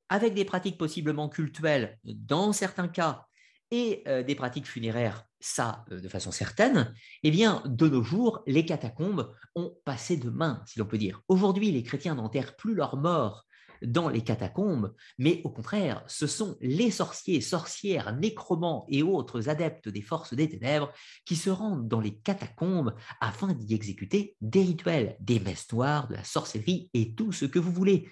avec 0.10 0.34
des 0.34 0.46
pratiques 0.46 0.78
possiblement 0.78 1.30
cultuelles 1.30 2.00
dans 2.04 2.54
certains 2.54 2.88
cas, 2.88 3.28
et 3.72 4.04
euh, 4.08 4.22
des 4.22 4.36
pratiques 4.36 4.68
funéraires, 4.68 5.24
ça 5.40 5.86
euh, 5.92 6.00
de 6.00 6.10
façon 6.10 6.32
certaine, 6.32 6.94
eh 7.24 7.32
bien, 7.32 7.64
de 7.66 7.88
nos 7.88 8.04
jours, 8.04 8.44
les 8.46 8.66
catacombes 8.66 9.34
ont 9.56 9.74
passé 9.86 10.18
de 10.18 10.30
main, 10.30 10.62
si 10.68 10.78
l'on 10.78 10.86
peut 10.86 10.98
dire. 10.98 11.22
Aujourd'hui, 11.30 11.72
les 11.72 11.84
chrétiens 11.84 12.16
n'enterrent 12.16 12.56
plus 12.58 12.76
leurs 12.76 12.98
morts 12.98 13.46
dans 13.82 14.10
les 14.10 14.22
catacombes, 14.22 14.94
mais 15.18 15.42
au 15.44 15.50
contraire, 15.50 16.04
ce 16.08 16.28
sont 16.28 16.58
les 16.62 16.92
sorciers, 16.92 17.42
sorcières, 17.42 18.16
nécromants 18.16 18.86
et 18.90 19.04
autres 19.04 19.50
adeptes 19.50 19.90
des 19.90 20.02
forces 20.02 20.34
des 20.34 20.50
ténèbres 20.50 20.92
qui 21.26 21.36
se 21.36 21.50
rendent 21.50 21.88
dans 21.88 22.00
les 22.00 22.16
catacombes 22.16 22.96
afin 23.20 23.54
d'y 23.54 23.74
exécuter 23.74 24.36
des 24.42 24.62
rituels, 24.62 25.16
des 25.20 25.40
messes 25.40 25.68
de 25.68 26.14
la 26.14 26.24
sorcellerie 26.24 26.90
et 26.94 27.14
tout 27.16 27.32
ce 27.32 27.46
que 27.46 27.60
vous 27.60 27.72
voulez. 27.72 28.10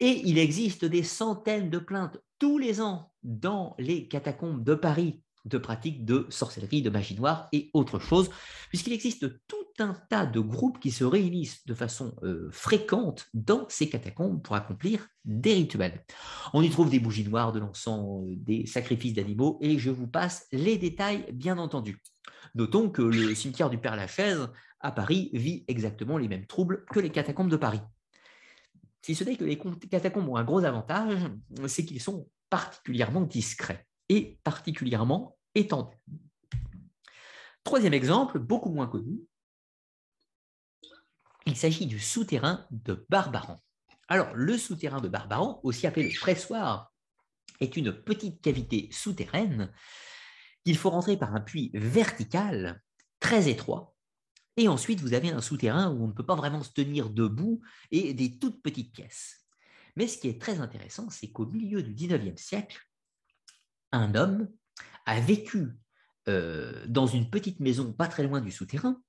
Et 0.00 0.22
il 0.24 0.38
existe 0.38 0.84
des 0.84 1.02
centaines 1.02 1.70
de 1.70 1.78
plaintes 1.78 2.18
tous 2.38 2.58
les 2.58 2.80
ans 2.80 3.12
dans 3.22 3.74
les 3.78 4.08
catacombes 4.08 4.64
de 4.64 4.74
Paris 4.74 5.22
de 5.44 5.58
pratiques 5.58 6.04
de 6.04 6.26
sorcellerie, 6.28 6.82
de 6.82 6.90
magie 6.90 7.14
noire 7.14 7.48
et 7.52 7.70
autre 7.72 7.98
chose, 7.98 8.30
puisqu'il 8.68 8.92
existe 8.92 9.26
tout 9.46 9.67
un 9.80 9.94
tas 10.08 10.26
de 10.26 10.40
groupes 10.40 10.78
qui 10.80 10.90
se 10.90 11.04
réunissent 11.04 11.64
de 11.66 11.74
façon 11.74 12.14
euh, 12.22 12.48
fréquente 12.50 13.26
dans 13.34 13.66
ces 13.68 13.88
catacombes 13.88 14.42
pour 14.42 14.56
accomplir 14.56 15.08
des 15.24 15.54
rituels. 15.54 16.04
On 16.52 16.62
y 16.62 16.70
trouve 16.70 16.90
des 16.90 17.00
bougies 17.00 17.28
noires, 17.28 17.52
de 17.52 17.60
l'encens, 17.60 18.24
euh, 18.24 18.34
des 18.36 18.66
sacrifices 18.66 19.14
d'animaux, 19.14 19.58
et 19.60 19.78
je 19.78 19.90
vous 19.90 20.06
passe 20.06 20.46
les 20.52 20.78
détails, 20.78 21.26
bien 21.32 21.58
entendu. 21.58 22.00
Notons 22.54 22.90
que 22.90 23.02
le 23.02 23.34
cimetière 23.34 23.70
du 23.70 23.78
Père-Lachaise 23.78 24.48
à 24.80 24.92
Paris 24.92 25.30
vit 25.32 25.64
exactement 25.68 26.18
les 26.18 26.28
mêmes 26.28 26.46
troubles 26.46 26.84
que 26.90 27.00
les 27.00 27.10
catacombes 27.10 27.50
de 27.50 27.56
Paris. 27.56 27.80
Si 29.02 29.14
ce 29.14 29.24
n'est 29.24 29.36
que 29.36 29.44
les 29.44 29.58
catacombes 29.90 30.28
ont 30.28 30.36
un 30.36 30.44
gros 30.44 30.64
avantage, 30.64 31.18
c'est 31.66 31.84
qu'ils 31.84 32.00
sont 32.00 32.28
particulièrement 32.50 33.22
discrets 33.22 33.86
et 34.08 34.38
particulièrement 34.42 35.36
étendu. 35.54 35.96
Troisième 37.64 37.94
exemple, 37.94 38.38
beaucoup 38.38 38.70
moins 38.70 38.86
connu, 38.86 39.20
il 41.48 41.56
s'agit 41.56 41.86
du 41.86 41.98
souterrain 41.98 42.66
de 42.70 43.06
Barbaran. 43.08 43.60
Alors, 44.08 44.34
le 44.34 44.56
souterrain 44.56 45.00
de 45.00 45.08
Barbaran, 45.08 45.60
aussi 45.62 45.86
appelé 45.86 46.08
le 46.08 46.18
pressoir, 46.18 46.92
est 47.60 47.76
une 47.76 47.92
petite 47.92 48.40
cavité 48.40 48.88
souterraine 48.92 49.72
qu'il 50.64 50.76
faut 50.76 50.90
rentrer 50.90 51.16
par 51.16 51.34
un 51.34 51.40
puits 51.40 51.70
vertical 51.74 52.82
très 53.20 53.48
étroit. 53.48 53.94
Et 54.56 54.68
ensuite, 54.68 55.00
vous 55.00 55.14
avez 55.14 55.30
un 55.30 55.40
souterrain 55.40 55.90
où 55.90 56.04
on 56.04 56.08
ne 56.08 56.12
peut 56.12 56.26
pas 56.26 56.34
vraiment 56.34 56.62
se 56.62 56.72
tenir 56.72 57.10
debout 57.10 57.60
et 57.90 58.14
des 58.14 58.38
toutes 58.38 58.62
petites 58.62 58.92
pièces. 58.92 59.44
Mais 59.96 60.06
ce 60.06 60.18
qui 60.18 60.28
est 60.28 60.40
très 60.40 60.60
intéressant, 60.60 61.10
c'est 61.10 61.30
qu'au 61.30 61.46
milieu 61.46 61.82
du 61.82 61.94
19e 61.94 62.36
siècle, 62.36 62.80
un 63.92 64.14
homme 64.14 64.48
a 65.06 65.20
vécu 65.20 65.78
euh, 66.28 66.84
dans 66.86 67.06
une 67.06 67.30
petite 67.30 67.60
maison 67.60 67.92
pas 67.92 68.08
très 68.08 68.22
loin 68.22 68.40
du 68.40 68.50
souterrain 68.50 69.00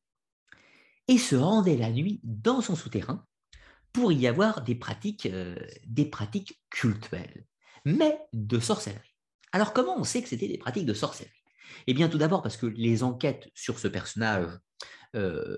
et 1.10 1.18
se 1.18 1.36
rendait 1.36 1.76
la 1.76 1.90
nuit 1.90 2.22
dans 2.24 2.62
son 2.62 2.76
souterrain 2.76 3.26
pour 3.92 4.12
y 4.12 4.28
avoir 4.28 4.62
des 4.62 4.76
pratiques, 4.76 5.26
euh, 5.26 5.58
des 5.88 6.06
pratiques 6.06 6.62
cultuelles, 6.70 7.46
mais 7.84 8.20
de 8.32 8.60
sorcellerie. 8.60 9.16
Alors 9.52 9.74
comment 9.74 9.98
on 9.98 10.04
sait 10.04 10.22
que 10.22 10.30
c'était 10.30 10.48
des 10.48 10.60
pratiques 10.60 10.86
de 10.86 10.94
sorcellerie? 10.94 11.34
Eh 11.88 11.96
bien 11.96 12.10
tout 12.10 12.20
d'abord 12.20 12.44
parce 12.44 12.58
que 12.58 12.68
les 12.68 13.02
enquêtes 13.02 13.50
sur 13.56 13.80
ce 13.80 13.88
personnage 13.88 14.52
euh, 15.16 15.58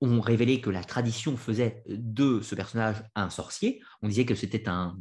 ont 0.00 0.20
révélé 0.20 0.60
que 0.60 0.70
la 0.70 0.84
tradition 0.84 1.36
faisait 1.36 1.82
de 1.88 2.40
ce 2.40 2.54
personnage 2.54 3.02
un 3.16 3.30
sorcier. 3.30 3.82
On 4.00 4.08
disait 4.08 4.26
que 4.26 4.36
c'était 4.36 4.68
un 4.68 4.96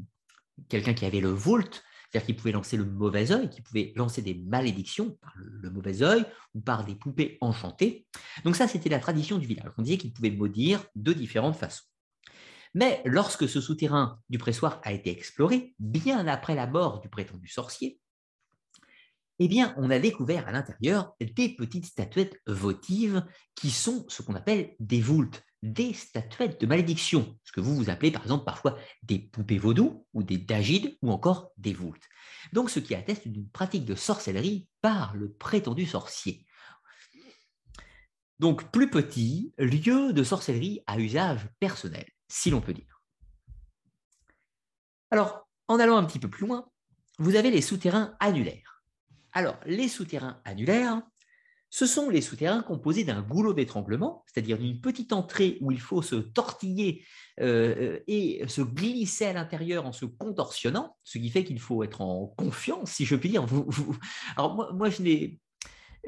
quelqu'un 0.70 0.96
qui 0.96 1.06
avait 1.06 1.20
le 1.20 1.30
volt, 1.30 1.84
c'est-à-dire 2.14 2.28
qu'il 2.28 2.36
pouvait 2.36 2.52
lancer 2.52 2.78
le 2.78 2.86
mauvais 2.86 3.32
œil, 3.32 3.50
qu'il 3.50 3.64
pouvait 3.64 3.92
lancer 3.96 4.22
des 4.22 4.36
malédictions 4.36 5.18
par 5.20 5.34
le, 5.36 5.72
mauvais 5.72 6.04
œil 6.04 6.24
ou 6.54 6.62
par 6.62 6.86
des 6.86 6.94
poupées 6.94 7.40
enchantées. 7.42 8.06
Donc 8.44 8.56
ça, 8.56 8.68
c'était 8.68 8.90
la 8.90 9.00
tradition 9.00 9.40
du 9.40 9.48
village. 9.48 9.72
On 9.80 9.82
disait 9.82 9.98
qu'il 9.98 10.14
pouvait 10.14 10.30
maudire 10.30 10.86
de 10.96 11.12
différentes 11.12 11.56
façons. 11.56 11.86
Mais 12.76 13.02
lorsque 13.06 13.50
ce 13.50 13.60
souterrain 13.60 14.20
du 14.30 14.38
pressoir 14.38 14.80
a 14.84 14.92
été 14.92 15.10
exploré, 15.10 15.74
bien 15.80 16.28
après 16.28 16.54
la 16.54 16.68
mort 16.68 17.00
du 17.00 17.10
prétendu 17.10 17.48
sorcier, 17.48 18.00
eh 19.40 19.48
bien, 19.48 19.74
on 19.78 19.90
a 19.90 20.00
découvert 20.00 20.48
à 20.48 20.52
l'intérieur 20.52 21.16
des 21.20 21.56
petites 21.56 21.86
statuettes 21.86 22.40
votives 22.46 23.26
qui 23.56 23.72
sont 23.72 24.06
ce 24.08 24.22
qu'on 24.22 24.36
appelle 24.36 24.76
des 24.80 25.02
voultes, 25.02 25.44
des 25.64 25.94
statuettes 25.94 26.62
de 26.62 26.68
malédiction, 26.68 27.38
ce 27.44 27.52
que 27.52 27.62
vous 27.62 27.76
vous 27.76 27.90
appelez 27.90 28.12
par 28.12 28.22
exemple 28.22 28.46
parfois 28.46 28.78
des 29.02 29.20
poupées 29.20 29.58
vaudou 29.58 30.06
ou 30.14 30.22
des 30.22 30.38
dagides 30.38 30.98
ou 31.02 31.12
encore 31.12 31.52
des 31.58 31.74
voultes. 31.74 32.08
Donc, 32.52 32.70
ce 32.70 32.80
qui 32.80 32.94
atteste 32.96 33.28
d'une 33.28 33.50
pratique 33.50 33.86
de 33.86 33.96
sorcellerie 33.96 34.68
par 34.82 35.16
le 35.16 35.32
prétendu 35.32 35.86
sorcier. 35.86 36.46
Donc, 38.40 38.72
plus 38.72 38.90
petit, 38.90 39.54
lieu 39.58 40.12
de 40.12 40.24
sorcellerie 40.24 40.84
à 40.86 41.00
usage 41.00 41.48
personnel, 41.60 42.06
si 42.28 42.50
l'on 42.50 42.62
peut 42.62 42.74
dire. 42.74 43.02
Alors, 45.12 45.48
en 45.68 45.80
allant 45.80 45.98
un 45.98 46.04
petit 46.04 46.20
peu 46.20 46.30
plus 46.30 46.46
loin, 46.46 46.70
vous 47.20 47.36
avez 47.36 47.52
les 47.52 47.62
souterrains 47.62 48.16
annulaires. 48.20 48.73
Alors, 49.34 49.60
les 49.66 49.88
souterrains 49.88 50.40
annulaires, 50.46 51.02
ce 51.72 51.88
sont 51.88 52.12
les 52.12 52.22
souterrains 52.22 52.62
composés 52.62 53.04
d'un 53.04 53.24
goulot 53.24 53.54
d'étranglement, 53.54 54.24
c'est-à-dire 54.28 54.60
d'une 54.60 54.80
petite 54.80 55.12
entrée 55.12 55.58
où 55.60 55.72
il 55.72 55.80
faut 55.80 56.04
se 56.04 56.16
tortiller 56.16 57.04
euh, 57.40 58.00
et 58.06 58.48
se 58.48 58.62
glisser 58.62 59.26
à 59.26 59.34
l'intérieur 59.34 59.88
en 59.88 59.92
se 59.92 60.06
contorsionnant, 60.06 60.96
ce 61.04 61.18
qui 61.18 61.32
fait 61.32 61.44
qu'il 61.44 61.60
faut 61.60 61.84
être 61.84 62.02
en 62.02 62.28
confiance, 62.28 62.92
si 62.92 63.06
je 63.06 63.16
puis 63.16 63.30
dire. 63.30 63.44
Alors 64.38 64.76
moi, 64.76 64.90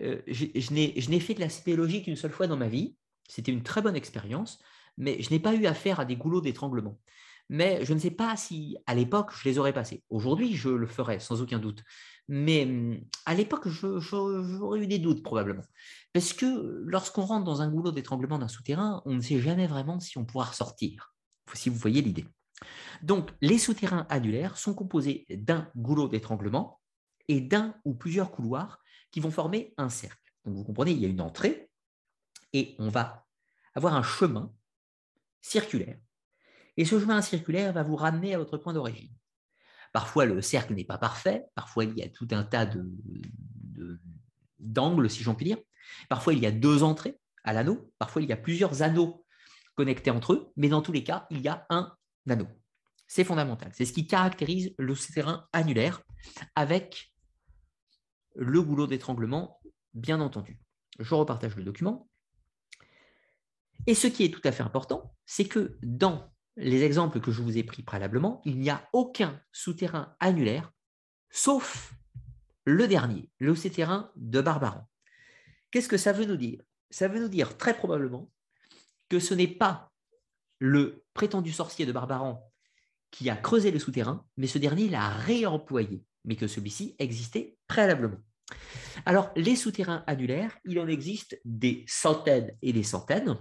euh, 0.02 0.22
je 0.28 0.74
n'ai 1.10 1.20
fait 1.20 1.34
de 1.34 1.40
la 1.40 1.50
spéléologie 1.50 2.04
qu'une 2.04 2.16
seule 2.16 2.32
fois 2.32 2.46
dans 2.46 2.58
ma 2.58 2.68
vie. 2.68 2.96
C'était 3.28 3.52
une 3.52 3.64
très 3.64 3.82
bonne 3.82 3.96
expérience, 3.96 4.60
mais 4.98 5.20
je 5.20 5.32
n'ai 5.32 5.40
pas 5.40 5.56
eu 5.56 5.66
affaire 5.66 6.00
à 6.00 6.06
des 6.06 6.16
goulots 6.16 6.42
d'étranglement 6.42 7.00
mais 7.50 7.86
je 7.86 7.94
ne 7.94 8.00
sais 8.00 8.12
pas 8.12 8.36
si 8.38 8.78
à 8.88 8.96
l'époque 8.96 9.32
je 9.36 9.48
les 9.48 9.58
aurais 9.58 9.74
passés. 9.74 10.04
Aujourd'hui, 10.10 10.56
je 10.56 10.70
le 10.70 10.88
ferais 10.88 11.20
sans 11.20 11.42
aucun 11.42 11.60
doute. 11.60 11.84
Mais 12.28 12.64
hum, 12.64 13.00
à 13.26 13.36
l'époque, 13.36 13.68
j'aurais 13.68 14.80
eu 14.80 14.88
des 14.88 15.00
doutes 15.00 15.24
probablement. 15.24 15.64
Parce 16.14 16.34
que 16.34 16.82
lorsqu'on 16.86 17.24
rentre 17.24 17.46
dans 17.46 17.62
un 17.62 17.70
goulot 17.70 17.92
d'étranglement 17.92 18.40
d'un 18.40 18.48
souterrain, 18.48 19.02
on 19.06 19.14
ne 19.16 19.22
sait 19.22 19.40
jamais 19.40 19.68
vraiment 19.68 20.00
si 20.00 20.18
on 20.18 20.26
pourra 20.26 20.46
ressortir, 20.46 21.14
si 21.54 21.70
vous 21.70 21.78
voyez 21.78 22.02
l'idée. 22.02 22.26
Donc, 23.04 23.32
les 23.42 23.58
souterrains 23.60 24.08
annulaires 24.10 24.58
sont 24.58 24.74
composés 24.74 25.26
d'un 25.30 25.70
goulot 25.76 26.08
d'étranglement 26.08 26.82
et 27.28 27.42
d'un 27.42 27.76
ou 27.86 27.94
plusieurs 27.94 28.32
couloirs 28.32 28.80
qui 29.12 29.20
vont 29.20 29.32
former 29.32 29.74
un 29.78 29.90
cercle. 29.90 30.34
Donc, 30.46 30.56
vous 30.56 30.64
comprenez, 30.64 30.92
il 30.92 31.00
y 31.00 31.06
a 31.06 31.10
une 31.10 31.22
entrée 31.22 31.70
et 32.54 32.76
on 32.80 32.90
va 32.90 33.26
avoir 33.74 33.94
un 33.94 34.04
chemin 34.04 34.54
circulaire. 35.42 35.98
Et 36.78 36.86
ce 36.86 37.00
chemin 37.00 37.22
circulaire 37.22 37.74
va 37.74 37.84
vous 37.84 37.96
ramener 37.96 38.34
à 38.34 38.38
votre 38.38 38.58
point 38.58 38.74
d'origine. 38.74 39.12
Parfois, 39.94 40.26
le 40.26 40.42
cercle 40.42 40.74
n'est 40.74 40.84
pas 40.84 40.98
parfait. 40.98 41.46
Parfois, 41.56 41.86
il 41.86 41.98
y 41.98 42.04
a 42.04 42.10
tout 42.10 42.28
un 42.32 42.44
tas 42.44 42.70
d'angles, 44.60 45.10
si 45.10 45.24
j'en 45.24 45.36
puis 45.36 45.46
dire. 45.46 45.58
Parfois, 46.10 46.34
il 46.34 46.40
y 46.40 46.46
a 46.46 46.52
deux 46.52 46.84
entrées 46.84 47.18
à 47.44 47.54
l'anneau. 47.54 47.92
Parfois, 47.98 48.22
il 48.22 48.28
y 48.28 48.34
a 48.34 48.38
plusieurs 48.38 48.82
anneaux 48.82 49.26
connectés 49.76 50.12
entre 50.12 50.34
eux. 50.34 50.52
Mais 50.58 50.68
dans 50.68 50.82
tous 50.82 50.92
les 50.92 51.04
cas, 51.04 51.28
il 51.30 51.42
y 51.42 51.48
a 51.48 51.66
un 51.70 51.96
anneau. 52.30 52.48
C'est 53.08 53.24
fondamental. 53.24 53.72
C'est 53.74 53.86
ce 53.86 53.94
qui 53.94 54.08
caractérise 54.08 54.74
le 54.78 54.96
terrain 54.96 55.48
annulaire 55.54 56.02
avec 56.56 57.14
le 58.36 58.62
goulot 58.62 58.88
d'étranglement, 58.88 59.62
bien 59.94 60.20
entendu. 60.20 60.60
Je 61.00 61.14
repartage 61.14 61.56
le 61.56 61.64
document. 61.64 62.10
Et 63.88 63.96
ce 63.96 64.08
qui 64.08 64.26
est 64.26 64.34
tout 64.34 64.42
à 64.44 64.52
fait 64.52 64.64
important, 64.64 65.16
c'est 65.26 65.46
que 65.46 65.78
dans 65.84 66.35
les 66.58 66.84
exemples 66.84 67.20
que 67.20 67.32
je 67.32 67.42
vous 67.42 67.58
ai 67.58 67.64
pris 67.64 67.84
préalablement, 67.84 68.42
il 68.46 68.60
n'y 68.60 68.70
a 68.70 68.88
aucun 68.94 69.42
souterrain 69.52 70.16
annulaire, 70.20 70.72
sauf 71.30 71.94
le 72.66 72.88
dernier, 72.88 73.30
le 73.40 73.56
souterrain 73.56 74.12
de 74.16 74.42
Barbaran. 74.42 74.88
Qu'est-ce 75.72 75.90
que 75.90 75.98
ça 75.98 76.14
veut 76.14 76.26
nous 76.26 76.38
dire? 76.38 76.62
Ça 76.90 77.08
veut 77.08 77.20
nous 77.20 77.28
dire 77.28 77.58
très 77.58 77.76
probablement 77.76 78.32
que 79.10 79.20
ce 79.20 79.34
n'est 79.34 79.48
pas 79.48 79.92
le 80.60 81.04
prétendu 81.14 81.52
sorcier 81.52 81.86
de 81.86 81.92
Barbaran 81.92 82.42
qui 83.12 83.30
a 83.30 83.36
creusé 83.36 83.72
le 83.72 83.80
souterrain, 83.80 84.26
mais 84.38 84.48
ce 84.48 84.58
dernier 84.58 84.90
l'a 84.90 85.10
réemployé, 85.10 86.04
mais 86.24 86.36
que 86.36 86.48
celui-ci 86.48 86.96
existait 87.00 87.58
préalablement. 87.68 88.18
Alors, 89.06 89.32
les 89.36 89.56
souterrains 89.56 90.04
annulaires, 90.08 90.58
il 90.66 90.80
en 90.80 90.88
existe 90.88 91.40
des 91.46 91.84
centaines 91.88 92.56
et 92.62 92.74
des 92.74 92.84
centaines 92.84 93.38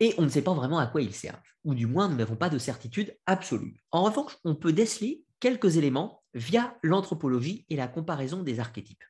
et 0.00 0.14
on 0.18 0.22
ne 0.22 0.28
sait 0.28 0.42
pas 0.42 0.54
vraiment 0.54 0.78
à 0.78 0.86
quoi 0.86 1.02
ils 1.02 1.14
servent, 1.14 1.40
ou 1.64 1.74
du 1.74 1.86
moins 1.86 2.08
nous 2.08 2.16
n'avons 2.16 2.36
pas 2.36 2.48
de 2.48 2.58
certitude 2.58 3.16
absolue. 3.26 3.76
En 3.92 4.02
revanche, 4.02 4.36
on 4.44 4.54
peut 4.54 4.72
déceler 4.72 5.24
quelques 5.38 5.76
éléments 5.76 6.22
via 6.34 6.76
l'anthropologie 6.82 7.66
et 7.68 7.76
la 7.76 7.88
comparaison 7.88 8.42
des 8.42 8.60
archétypes. 8.60 9.04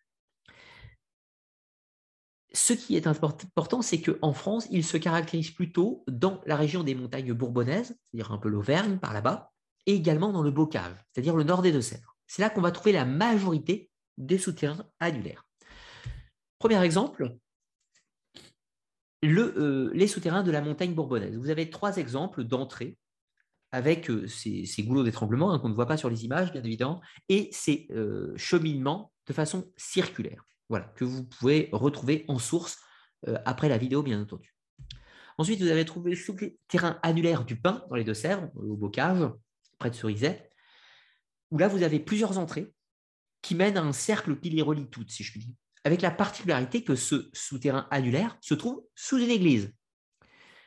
Ce 2.52 2.72
qui 2.72 2.96
est 2.96 3.06
important, 3.06 3.80
c'est 3.80 4.00
qu'en 4.00 4.32
France, 4.32 4.66
il 4.72 4.84
se 4.84 4.96
caractérise 4.96 5.52
plutôt 5.52 6.04
dans 6.08 6.40
la 6.46 6.56
région 6.56 6.82
des 6.82 6.96
montagnes 6.96 7.32
bourbonnaises, 7.32 7.96
c'est-à-dire 8.10 8.32
un 8.32 8.38
peu 8.38 8.48
l'Auvergne 8.48 8.98
par 8.98 9.12
là-bas, 9.12 9.52
et 9.86 9.94
également 9.94 10.32
dans 10.32 10.42
le 10.42 10.50
Bocage, 10.50 10.96
c'est-à-dire 11.12 11.36
le 11.36 11.44
nord 11.44 11.62
des 11.62 11.70
Deux-Sèvres. 11.70 12.16
C'est 12.26 12.42
là 12.42 12.50
qu'on 12.50 12.60
va 12.60 12.72
trouver 12.72 12.92
la 12.92 13.04
majorité 13.04 13.90
des 14.18 14.38
souterrains 14.38 14.84
annulaires. 14.98 15.46
Premier 16.58 16.82
exemple, 16.82 17.36
euh, 19.24 19.90
les 19.92 20.06
souterrains 20.06 20.42
de 20.42 20.50
la 20.50 20.62
montagne 20.62 20.94
bourbonnaise. 20.94 21.36
Vous 21.36 21.50
avez 21.50 21.68
trois 21.70 21.96
exemples 21.96 22.44
d'entrées 22.44 22.96
avec 23.72 24.10
euh, 24.10 24.26
ces, 24.26 24.82
goulots 24.82 25.04
d'étranglement 25.04 25.52
hein, 25.52 25.58
qu'on 25.58 25.68
ne 25.68 25.74
voit 25.74 25.86
pas 25.86 25.96
sur 25.96 26.10
les 26.10 26.24
images, 26.24 26.52
bien 26.52 26.62
évidemment, 26.62 27.00
et 27.28 27.48
ces 27.52 27.86
euh, 27.90 28.32
cheminements 28.36 29.12
de 29.26 29.32
façon 29.32 29.70
circulaire, 29.76 30.44
voilà, 30.68 30.86
que 30.96 31.04
vous 31.04 31.24
pouvez 31.24 31.68
retrouver 31.72 32.24
en 32.28 32.38
source 32.38 32.78
après 33.44 33.68
la 33.68 33.76
vidéo, 33.76 34.02
bien 34.02 34.20
entendu. 34.20 34.54
Ensuite, 35.36 35.60
vous 35.60 35.68
avez 35.68 35.84
trouvé 35.84 36.12
le 36.12 36.58
terrain 36.68 36.98
annulaire 37.02 37.44
du 37.44 37.54
Pin 37.54 37.84
dans 37.90 37.96
les 37.96 38.02
Deux-Sèvres, 38.02 38.50
au 38.56 38.76
Bocage, 38.76 39.30
près 39.78 39.90
de 39.90 39.94
Cerizet, 39.94 40.50
où 41.50 41.58
là, 41.58 41.68
vous 41.68 41.82
avez 41.82 42.00
plusieurs 42.00 42.38
entrées 42.38 42.72
qui 43.42 43.54
mènent 43.54 43.76
à 43.76 43.82
un 43.82 43.92
cercle 43.92 44.38
qui 44.40 44.50
les 44.50 44.62
relie 44.62 44.88
toutes, 44.88 45.10
si 45.10 45.22
je 45.22 45.32
puis 45.32 45.40
dire, 45.40 45.54
avec 45.84 46.02
la 46.02 46.10
particularité 46.10 46.84
que 46.84 46.94
ce 46.94 47.30
souterrain 47.32 47.86
annulaire 47.90 48.36
se 48.40 48.54
trouve 48.54 48.84
sous 48.94 49.18
une 49.18 49.30
église. 49.30 49.72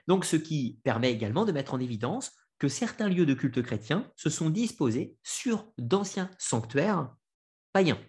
Donc, 0.07 0.25
ce 0.25 0.35
qui 0.35 0.79
permet 0.83 1.11
également 1.11 1.45
de 1.45 1.51
mettre 1.51 1.73
en 1.73 1.79
évidence 1.79 2.31
que 2.59 2.67
certains 2.67 3.09
lieux 3.09 3.25
de 3.25 3.33
culte 3.33 3.61
chrétien 3.61 4.11
se 4.15 4.29
sont 4.29 4.49
disposés 4.49 5.17
sur 5.23 5.71
d'anciens 5.77 6.29
sanctuaires 6.37 7.13
païens, 7.71 7.99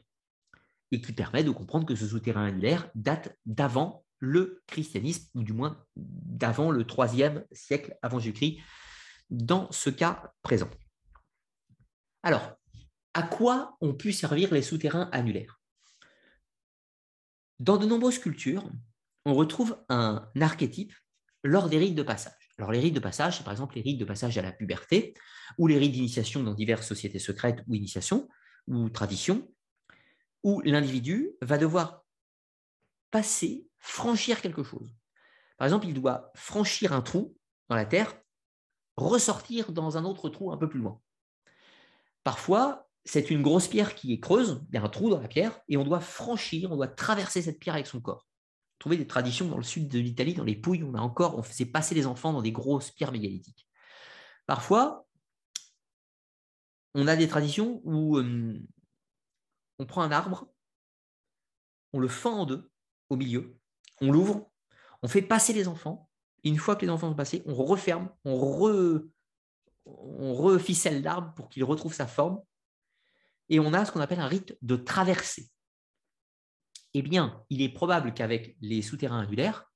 et 0.93 1.01
qui 1.01 1.13
permet 1.13 1.45
de 1.45 1.51
comprendre 1.51 1.87
que 1.87 1.95
ce 1.95 2.07
souterrain 2.07 2.47
annulaire 2.47 2.91
date 2.95 3.37
d'avant 3.47 4.05
le 4.19 4.63
christianisme, 4.67 5.29
ou 5.35 5.43
du 5.43 5.53
moins 5.53 5.85
d'avant 5.97 6.71
le 6.71 6.87
IIIe 6.87 7.41
siècle 7.53 7.97
avant 8.03 8.19
Jésus-Christ, 8.19 8.61
dans 9.31 9.71
ce 9.73 9.91
cas 9.91 10.33
présent. 10.43 10.71
Alors, 12.23 12.55
à 13.13 13.23
quoi 13.23 13.77
ont 13.81 13.95
pu 13.95 14.13
servir 14.13 14.53
les 14.53 14.63
souterrains 14.63 15.09
annulaires? 15.13 15.61
Dans 17.61 17.77
de 17.77 17.87
nombreuses 17.87 18.19
cultures, 18.19 18.69
on 19.25 19.35
retrouve 19.35 19.79
un 19.89 20.29
archétype 20.41 20.93
lors 21.43 21.69
des 21.69 21.79
rites 21.79 21.95
de 21.95 22.03
passage. 22.03 22.51
Alors 22.59 22.73
les 22.73 22.81
rites 22.81 22.95
de 22.95 23.01
passage, 23.01 23.39
c'est 23.39 23.45
par 23.45 23.53
exemple 23.53 23.77
les 23.77 23.83
rites 23.83 23.99
de 23.99 24.05
passage 24.05 24.37
à 24.39 24.43
la 24.43 24.53
puberté, 24.53 25.15
ou 25.59 25.67
les 25.67 25.79
rites 25.79 25.93
d'initiation 25.93 26.43
dans 26.43 26.55
diverses 26.55 26.87
sociétés 26.87 27.19
secrètes 27.19 27.63
ou 27.67 27.75
initiations, 27.75 28.29
ou 28.67 28.89
traditions, 28.91 29.49
où 30.43 30.61
l'individu 30.63 31.31
va 31.43 31.59
devoir 31.59 32.05
passer, 33.11 33.69
franchir 33.79 34.41
quelque 34.41 34.63
chose. 34.63 34.95
Par 35.57 35.67
exemple, 35.67 35.87
il 35.87 35.95
doit 35.95 36.31
franchir 36.35 36.93
un 36.93 37.03
trou 37.03 37.37
dans 37.69 37.77
la 37.77 37.87
terre, 37.87 38.15
ressortir 38.97 39.73
dans 39.73 39.97
un 39.97 40.05
autre 40.05 40.29
trou 40.29 40.53
un 40.53 40.57
peu 40.57 40.69
plus 40.69 40.81
loin. 40.81 41.01
Parfois, 42.23 42.84
c'est 43.05 43.31
une 43.31 43.43
grosse 43.43 43.69
pierre 43.69 43.95
qui 43.95 44.13
est 44.13 44.21
creuse, 44.21 44.63
il 44.71 44.75
y 44.75 44.79
a 44.79 44.83
un 44.83 44.89
trou 44.89 45.11
dans 45.11 45.21
la 45.21 45.29
pierre, 45.29 45.61
et 45.69 45.77
on 45.77 45.85
doit 45.85 46.01
franchir, 46.01 46.73
on 46.73 46.77
doit 46.77 46.89
traverser 46.89 47.43
cette 47.43 47.59
pierre 47.59 47.75
avec 47.75 47.87
son 47.87 48.01
corps 48.01 48.27
trouver 48.85 48.99
des 48.99 49.07
traditions 49.07 49.49
dans 49.49 49.57
le 49.57 49.63
sud 49.63 49.89
de 49.89 49.99
l'Italie, 49.99 50.35
dans 50.35 50.45
les 50.45 50.57
Pouilles, 50.57 50.85
on 50.85 50.95
a 50.95 51.01
encore, 51.01 51.39
on 51.39 51.43
faisait 51.43 51.65
passer 51.65 51.95
les 51.95 52.07
enfants 52.07 52.35
dans 52.35 52.43
des 52.43 52.53
grosses 52.53 52.91
pierres 52.91 53.13
mégalithiques. 53.13 53.67
Parfois, 54.45 55.07
on 56.93 57.07
a 57.07 57.17
des 57.17 57.27
traditions 57.27 57.81
où 57.85 58.19
euh, 58.19 58.61
on 59.79 59.87
prend 59.87 60.03
un 60.03 60.13
arbre, 60.13 60.53
on 61.95 61.99
le 61.99 62.09
fend 62.09 62.41
en 62.41 62.45
deux 62.45 62.71
au 63.09 63.17
milieu, 63.17 63.57
on 64.03 64.13
l'ouvre, 64.13 64.51
on 65.03 65.09
fait 65.09 65.23
passer 65.23 65.55
les 65.55 65.67
enfants. 65.67 66.11
une 66.43 66.59
fois 66.59 66.77
que 66.77 66.85
les 66.85 66.91
enfants 66.91 67.09
sont 67.09 67.17
passés, 67.17 67.43
on 67.47 67.55
referme, 67.55 68.11
on, 68.27 68.37
re, 68.37 69.01
on 69.87 70.35
reficelle 70.35 71.03
l'arbre 71.03 71.33
pour 71.33 71.49
qu'il 71.49 71.65
retrouve 71.65 71.95
sa 71.95 72.07
forme. 72.07 72.43
Et 73.49 73.61
on 73.61 73.73
a 73.73 73.85
ce 73.85 73.93
qu'on 73.93 74.01
appelle 74.01 74.21
un 74.21 74.29
rite 74.29 74.57
de 74.63 74.77
traversée 74.77 75.51
eh 76.95 77.03
bien, 77.03 77.45
il 77.51 77.61
est 77.61 77.69
probable 77.69 78.15
qu'avec 78.15 78.57
les 78.61 78.81
souterrains 78.81 79.21
annulaires, 79.21 79.71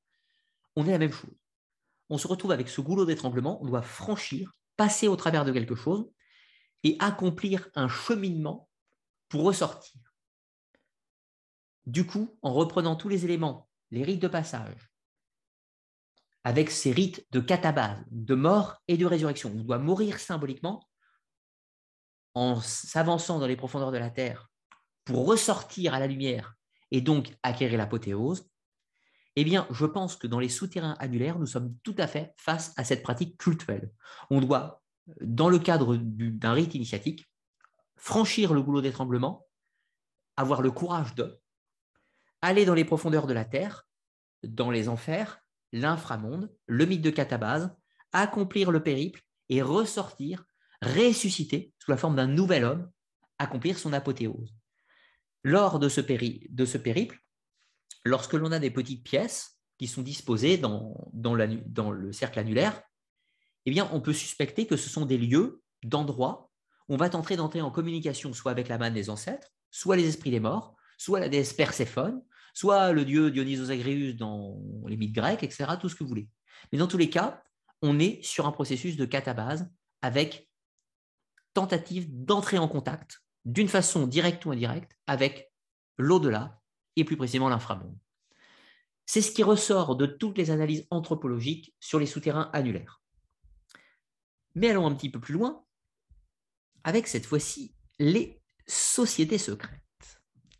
on 0.76 0.86
ait 0.86 0.92
la 0.92 0.98
même 0.98 1.12
chose. 1.12 1.34
On 2.08 2.16
se 2.16 2.28
retrouve 2.28 2.52
avec 2.52 2.68
ce 2.68 2.80
goulot 2.80 3.04
d'étranglement, 3.04 3.60
on 3.62 3.66
doit 3.66 3.82
franchir, 3.82 4.52
passer 4.76 5.08
au 5.08 5.16
travers 5.16 5.44
de 5.44 5.52
quelque 5.52 5.74
chose 5.74 6.08
et 6.84 6.96
accomplir 7.00 7.68
un 7.74 7.88
cheminement 7.88 8.68
pour 9.28 9.42
ressortir. 9.42 10.00
Du 11.86 12.06
coup, 12.06 12.38
en 12.42 12.52
reprenant 12.52 12.94
tous 12.94 13.08
les 13.08 13.24
éléments, 13.24 13.68
les 13.90 14.04
rites 14.04 14.22
de 14.22 14.28
passage, 14.28 14.92
avec 16.44 16.70
ces 16.70 16.92
rites 16.92 17.26
de 17.32 17.40
catabase, 17.40 18.04
de 18.10 18.34
mort 18.36 18.80
et 18.86 18.96
de 18.96 19.04
résurrection, 19.04 19.52
on 19.54 19.64
doit 19.64 19.78
mourir 19.78 20.20
symboliquement 20.20 20.87
en 22.34 22.60
s'avançant 22.60 23.38
dans 23.38 23.46
les 23.46 23.56
profondeurs 23.56 23.92
de 23.92 23.98
la 23.98 24.10
terre 24.10 24.48
pour 25.04 25.26
ressortir 25.26 25.94
à 25.94 26.00
la 26.00 26.06
lumière 26.06 26.54
et 26.90 27.00
donc 27.00 27.34
acquérir 27.42 27.78
l'apothéose, 27.78 28.48
eh 29.36 29.44
bien, 29.44 29.66
je 29.70 29.86
pense 29.86 30.16
que 30.16 30.26
dans 30.26 30.40
les 30.40 30.48
souterrains 30.48 30.96
annulaires, 30.98 31.38
nous 31.38 31.46
sommes 31.46 31.76
tout 31.84 31.94
à 31.98 32.06
fait 32.06 32.34
face 32.36 32.72
à 32.76 32.84
cette 32.84 33.02
pratique 33.02 33.38
cultuelle. 33.38 33.92
On 34.30 34.40
doit, 34.40 34.82
dans 35.20 35.48
le 35.48 35.58
cadre 35.58 35.96
d'un 35.96 36.52
rite 36.52 36.74
initiatique, 36.74 37.30
franchir 37.96 38.52
le 38.52 38.62
goulot 38.62 38.80
d'étranglement, 38.80 39.46
avoir 40.36 40.62
le 40.62 40.70
courage 40.70 41.14
de 41.14 41.40
dans 42.42 42.74
les 42.74 42.84
profondeurs 42.84 43.26
de 43.26 43.32
la 43.32 43.44
terre, 43.44 43.86
dans 44.42 44.70
les 44.70 44.88
enfers, 44.88 45.40
l'inframonde, 45.72 46.52
le 46.66 46.86
mythe 46.86 47.02
de 47.02 47.10
Catabase, 47.10 47.74
accomplir 48.12 48.70
le 48.70 48.82
périple 48.82 49.22
et 49.48 49.62
ressortir, 49.62 50.44
ressusciter 50.82 51.74
sous 51.88 51.92
la 51.92 51.96
forme 51.96 52.16
d'un 52.16 52.26
nouvel 52.26 52.64
homme, 52.64 52.90
accomplir 53.38 53.78
son 53.78 53.94
apothéose 53.94 54.54
lors 55.42 55.78
de 55.78 55.88
ce, 55.88 56.02
périple, 56.02 57.18
lorsque 58.04 58.34
l'on 58.34 58.52
a 58.52 58.58
des 58.58 58.70
petites 58.70 59.02
pièces 59.04 59.58
qui 59.78 59.86
sont 59.86 60.02
disposées 60.02 60.58
dans, 60.58 60.94
le 61.14 62.12
cercle 62.12 62.40
annulaire, 62.40 62.82
eh 63.64 63.70
bien, 63.70 63.88
on 63.94 64.02
peut 64.02 64.12
suspecter 64.12 64.66
que 64.66 64.76
ce 64.76 64.90
sont 64.90 65.06
des 65.06 65.16
lieux, 65.16 65.62
d'endroits, 65.82 66.50
où 66.88 66.94
on 66.94 66.98
va 66.98 67.08
tenter 67.08 67.36
d'entrer 67.36 67.62
en 67.62 67.70
communication 67.70 68.34
soit 68.34 68.50
avec 68.50 68.68
la 68.68 68.76
manne 68.76 68.92
des 68.92 69.08
ancêtres, 69.08 69.48
soit 69.70 69.96
les 69.96 70.08
esprits 70.08 70.30
des 70.30 70.40
morts, 70.40 70.76
soit 70.98 71.20
la 71.20 71.30
déesse 71.30 71.54
Perséphone, 71.54 72.22
soit 72.52 72.92
le 72.92 73.06
dieu 73.06 73.30
Dionysos 73.30 73.70
Agrius 73.70 74.14
dans 74.14 74.60
les 74.86 74.98
mythes 74.98 75.14
grecs, 75.14 75.42
etc., 75.42 75.72
tout 75.80 75.88
ce 75.88 75.94
que 75.94 76.04
vous 76.04 76.10
voulez. 76.10 76.28
Mais 76.70 76.78
dans 76.78 76.88
tous 76.88 76.98
les 76.98 77.08
cas, 77.08 77.42
on 77.80 77.98
est 77.98 78.22
sur 78.22 78.46
un 78.46 78.52
processus 78.52 78.98
de 78.98 79.06
catabase 79.06 79.70
avec 80.02 80.47
tentative 81.54 82.06
d'entrer 82.24 82.58
en 82.58 82.68
contact 82.68 83.22
d'une 83.44 83.68
façon 83.68 84.06
directe 84.06 84.44
ou 84.44 84.52
indirecte 84.52 84.96
avec 85.06 85.52
l'au-delà 85.96 86.60
et 86.96 87.04
plus 87.04 87.16
précisément 87.16 87.48
l'inframonde. 87.48 87.96
C'est 89.06 89.22
ce 89.22 89.32
qui 89.32 89.42
ressort 89.42 89.96
de 89.96 90.06
toutes 90.06 90.36
les 90.36 90.50
analyses 90.50 90.86
anthropologiques 90.90 91.74
sur 91.80 91.98
les 91.98 92.06
souterrains 92.06 92.50
annulaires. 92.52 93.00
Mais 94.54 94.68
allons 94.68 94.86
un 94.86 94.94
petit 94.94 95.10
peu 95.10 95.20
plus 95.20 95.34
loin 95.34 95.64
avec 96.84 97.06
cette 97.06 97.26
fois-ci 97.26 97.74
les 97.98 98.42
sociétés 98.66 99.38
secrètes. 99.38 99.87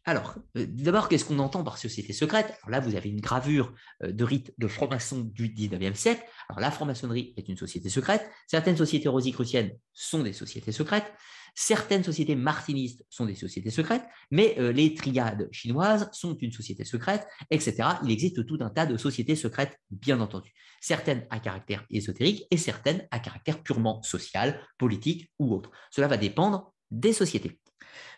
Alors, 0.08 0.36
euh, 0.56 0.64
d'abord, 0.66 1.10
qu'est-ce 1.10 1.26
qu'on 1.26 1.38
entend 1.38 1.62
par 1.62 1.76
société 1.76 2.14
secrète? 2.14 2.46
Alors 2.62 2.70
là, 2.70 2.80
vous 2.80 2.96
avez 2.96 3.10
une 3.10 3.20
gravure 3.20 3.74
euh, 4.02 4.10
de 4.10 4.24
rite 4.24 4.54
de 4.56 4.66
franc-maçon 4.66 5.20
du 5.20 5.50
19e 5.50 5.94
siècle. 5.94 6.22
Alors, 6.48 6.60
la 6.60 6.70
franc-maçonnerie 6.70 7.34
est 7.36 7.46
une 7.46 7.58
société 7.58 7.90
secrète. 7.90 8.26
Certaines 8.46 8.78
sociétés 8.78 9.10
rosicruciennes 9.10 9.72
sont 9.92 10.22
des 10.22 10.32
sociétés 10.32 10.72
secrètes. 10.72 11.12
Certaines 11.54 12.04
sociétés 12.04 12.36
martinistes 12.36 13.04
sont 13.10 13.26
des 13.26 13.34
sociétés 13.34 13.68
secrètes, 13.68 14.04
mais 14.30 14.54
euh, 14.58 14.72
les 14.72 14.94
triades 14.94 15.46
chinoises 15.52 16.08
sont 16.12 16.38
une 16.38 16.52
société 16.52 16.86
secrète, 16.86 17.26
etc. 17.50 17.76
Il 18.02 18.10
existe 18.10 18.46
tout 18.46 18.56
un 18.62 18.70
tas 18.70 18.86
de 18.86 18.96
sociétés 18.96 19.36
secrètes, 19.36 19.78
bien 19.90 20.22
entendu. 20.22 20.54
Certaines 20.80 21.26
à 21.28 21.38
caractère 21.38 21.84
ésotérique 21.90 22.46
et 22.50 22.56
certaines 22.56 23.06
à 23.10 23.18
caractère 23.18 23.62
purement 23.62 24.02
social, 24.02 24.58
politique 24.78 25.30
ou 25.38 25.54
autre. 25.54 25.70
Cela 25.90 26.08
va 26.08 26.16
dépendre 26.16 26.72
des 26.90 27.12
sociétés. 27.12 27.60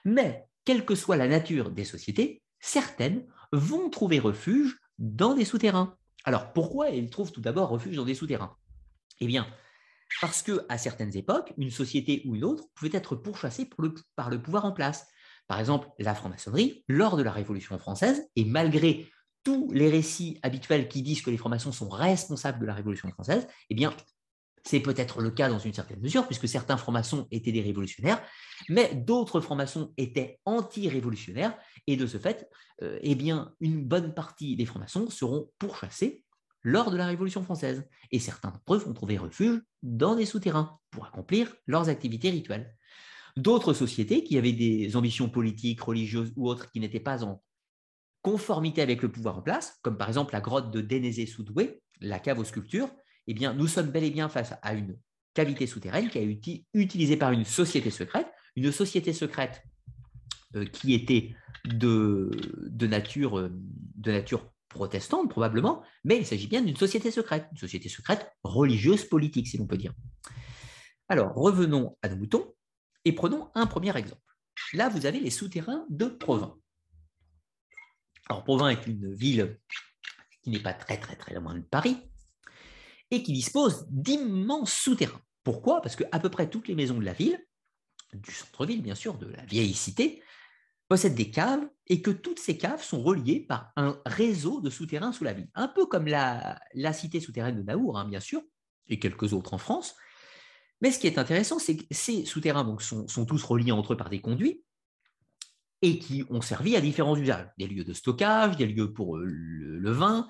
Mais, 0.04 0.46
quelle 0.64 0.84
que 0.84 0.94
soit 0.94 1.16
la 1.16 1.28
nature 1.28 1.70
des 1.70 1.84
sociétés, 1.84 2.42
certaines 2.58 3.26
vont 3.52 3.90
trouver 3.90 4.18
refuge 4.18 4.78
dans 4.98 5.34
des 5.34 5.44
souterrains. 5.44 5.96
Alors, 6.24 6.52
pourquoi 6.52 6.90
elles 6.90 7.10
trouvent 7.10 7.32
tout 7.32 7.40
d'abord 7.40 7.70
refuge 7.70 7.96
dans 7.96 8.04
des 8.04 8.14
souterrains? 8.14 8.56
Eh 9.20 9.26
bien, 9.26 9.46
parce 10.20 10.42
que 10.42 10.66
à 10.68 10.78
certaines 10.78 11.16
époques, 11.16 11.52
une 11.56 11.70
société 11.70 12.22
ou 12.26 12.34
une 12.36 12.44
autre 12.44 12.64
pouvait 12.74 12.96
être 12.96 13.16
pourchassée 13.16 13.68
par 14.16 14.30
le 14.30 14.42
pouvoir 14.42 14.64
en 14.64 14.72
place. 14.72 15.06
Par 15.46 15.58
exemple, 15.58 15.88
la 15.98 16.14
franc-maçonnerie, 16.14 16.84
lors 16.88 17.16
de 17.16 17.22
la 17.22 17.32
Révolution 17.32 17.78
française, 17.78 18.28
et 18.36 18.44
malgré 18.44 19.10
tous 19.42 19.70
les 19.72 19.88
récits 19.88 20.38
habituels 20.42 20.88
qui 20.88 21.02
disent 21.02 21.22
que 21.22 21.30
les 21.30 21.38
francs-maçons 21.38 21.72
sont 21.72 21.88
responsables 21.88 22.60
de 22.60 22.66
la 22.66 22.74
Révolution 22.74 23.08
française, 23.10 23.46
eh 23.70 23.74
bien, 23.74 23.94
c'est 24.64 24.80
peut-être 24.80 25.20
le 25.20 25.30
cas 25.30 25.48
dans 25.48 25.58
une 25.58 25.72
certaine 25.72 26.00
mesure, 26.00 26.26
puisque 26.26 26.48
certains 26.48 26.76
francs-maçons 26.76 27.26
étaient 27.30 27.52
des 27.52 27.62
révolutionnaires, 27.62 28.22
mais 28.68 28.94
d'autres 28.94 29.40
francs-maçons 29.40 29.92
étaient 29.96 30.38
anti-révolutionnaires, 30.44 31.56
et 31.86 31.96
de 31.96 32.06
ce 32.06 32.18
fait, 32.18 32.48
euh, 32.82 32.98
eh 33.02 33.14
bien, 33.14 33.52
une 33.60 33.84
bonne 33.84 34.14
partie 34.14 34.56
des 34.56 34.66
francs-maçons 34.66 35.10
seront 35.10 35.50
pourchassés 35.58 36.24
lors 36.62 36.90
de 36.90 36.96
la 36.96 37.06
Révolution 37.06 37.42
française, 37.42 37.88
et 38.10 38.18
certains 38.18 38.50
d'entre 38.50 38.74
eux 38.74 38.78
vont 38.78 38.92
trouver 38.92 39.16
refuge 39.16 39.62
dans 39.82 40.14
des 40.14 40.26
souterrains 40.26 40.78
pour 40.90 41.06
accomplir 41.06 41.54
leurs 41.66 41.88
activités 41.88 42.30
rituelles. 42.30 42.76
D'autres 43.36 43.72
sociétés 43.72 44.24
qui 44.24 44.36
avaient 44.36 44.52
des 44.52 44.96
ambitions 44.96 45.28
politiques, 45.28 45.80
religieuses 45.80 46.32
ou 46.36 46.48
autres 46.48 46.70
qui 46.70 46.80
n'étaient 46.80 47.00
pas 47.00 47.24
en 47.24 47.42
conformité 48.22 48.82
avec 48.82 49.00
le 49.00 49.10
pouvoir 49.10 49.38
en 49.38 49.42
place, 49.42 49.78
comme 49.82 49.96
par 49.96 50.08
exemple 50.08 50.34
la 50.34 50.40
grotte 50.40 50.70
de 50.70 50.80
Dénézé-sous-Douai, 50.80 51.80
la 52.00 52.18
cave 52.18 52.38
aux 52.38 52.44
sculptures, 52.44 52.90
eh 53.30 53.34
bien, 53.34 53.54
nous 53.54 53.68
sommes 53.68 53.92
bel 53.92 54.02
et 54.02 54.10
bien 54.10 54.28
face 54.28 54.54
à 54.60 54.74
une 54.74 54.98
cavité 55.34 55.68
souterraine 55.68 56.10
qui 56.10 56.18
a 56.18 56.20
été 56.20 56.66
utilisée 56.74 57.16
par 57.16 57.30
une 57.30 57.44
société 57.44 57.88
secrète, 57.88 58.26
une 58.56 58.72
société 58.72 59.12
secrète 59.12 59.62
euh, 60.56 60.64
qui 60.64 60.94
était 60.94 61.36
de, 61.64 62.28
nature, 62.80 63.38
euh, 63.38 63.52
de 63.94 64.10
nature 64.10 64.50
protestante 64.68 65.30
probablement, 65.30 65.84
mais 66.02 66.18
il 66.18 66.26
s'agit 66.26 66.48
bien 66.48 66.60
d'une 66.60 66.74
société 66.74 67.12
secrète, 67.12 67.46
une 67.52 67.58
société 67.58 67.88
secrète 67.88 68.32
religieuse 68.42 69.04
politique, 69.04 69.46
si 69.46 69.58
l'on 69.58 69.66
peut 69.68 69.78
dire. 69.78 69.94
Alors, 71.08 71.32
revenons 71.32 71.96
à 72.02 72.08
nos 72.08 72.16
moutons 72.16 72.52
et 73.04 73.12
prenons 73.12 73.48
un 73.54 73.66
premier 73.66 73.96
exemple. 73.96 74.22
Là, 74.72 74.88
vous 74.88 75.06
avez 75.06 75.20
les 75.20 75.30
souterrains 75.30 75.86
de 75.88 76.06
Provins. 76.06 76.56
Alors, 78.28 78.42
Provins 78.42 78.70
est 78.70 78.88
une 78.88 79.14
ville 79.14 79.60
qui 80.42 80.50
n'est 80.50 80.58
pas 80.58 80.74
très, 80.74 80.96
très 80.96 81.34
loin 81.34 81.54
de 81.54 81.60
Paris 81.60 82.09
et 83.10 83.22
qui 83.22 83.32
dispose 83.32 83.86
d'immenses 83.90 84.72
souterrains. 84.72 85.20
Pourquoi? 85.42 85.80
Parce 85.80 85.96
qu'à 85.96 86.18
peu 86.18 86.28
près 86.28 86.48
toutes 86.48 86.68
les 86.68 86.74
maisons 86.74 86.98
de 86.98 87.04
la 87.04 87.12
ville, 87.12 87.38
du 88.12 88.32
centre-ville 88.32 88.82
bien 88.82 88.94
sûr, 88.94 89.18
de 89.18 89.26
la 89.26 89.44
vieille 89.44 89.74
cité, 89.74 90.22
possèdent 90.88 91.14
des 91.14 91.30
caves 91.30 91.66
et 91.86 92.02
que 92.02 92.10
toutes 92.10 92.40
ces 92.40 92.58
caves 92.58 92.82
sont 92.82 93.02
reliées 93.02 93.40
par 93.40 93.72
un 93.76 94.00
réseau 94.06 94.60
de 94.60 94.70
souterrains 94.70 95.12
sous 95.12 95.24
la 95.24 95.32
ville. 95.32 95.48
Un 95.54 95.68
peu 95.68 95.86
comme 95.86 96.06
la, 96.06 96.58
cité 96.92 97.20
souterraine 97.20 97.56
de 97.56 97.62
Naour, 97.62 97.98
hein, 97.98 98.08
bien 98.08 98.20
sûr, 98.20 98.42
et 98.88 98.98
quelques 98.98 99.32
autres 99.32 99.54
en 99.54 99.58
France. 99.58 99.94
Mais 100.80 100.90
ce 100.90 100.98
qui 100.98 101.06
est 101.06 101.18
intéressant, 101.18 101.58
c'est 101.58 101.76
que 101.76 101.84
ces 101.90 102.24
souterrains 102.24 102.64
donc, 102.64 102.82
sont, 102.82 103.06
tous 103.24 103.42
reliés 103.44 103.70
entre 103.70 103.92
eux 103.92 103.96
par 103.96 104.10
des 104.10 104.20
conduits 104.20 104.64
et 105.82 105.98
qui 105.98 106.24
ont 106.28 106.40
servi 106.40 106.74
à 106.74 106.80
différents 106.80 107.16
usages. 107.16 107.46
Des 107.56 107.68
lieux 107.68 107.84
de 107.84 107.92
stockage, 107.92 108.56
des 108.56 108.66
lieux 108.66 108.92
pour 108.92 109.16
euh, 109.16 109.24
le 109.24 109.90
vin, 109.92 110.28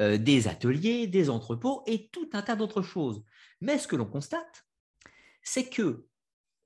euh, 0.00 0.16
des 0.18 0.48
ateliers, 0.48 1.06
des 1.06 1.30
entrepôts 1.30 1.82
et 1.86 2.08
tout 2.08 2.28
un 2.32 2.42
tas 2.42 2.56
d'autres 2.56 2.82
choses. 2.82 3.22
Mais 3.60 3.78
ce 3.78 3.88
que 3.88 3.96
l'on 3.96 4.06
constate, 4.06 4.64
c'est 5.42 5.68
que 5.68 6.06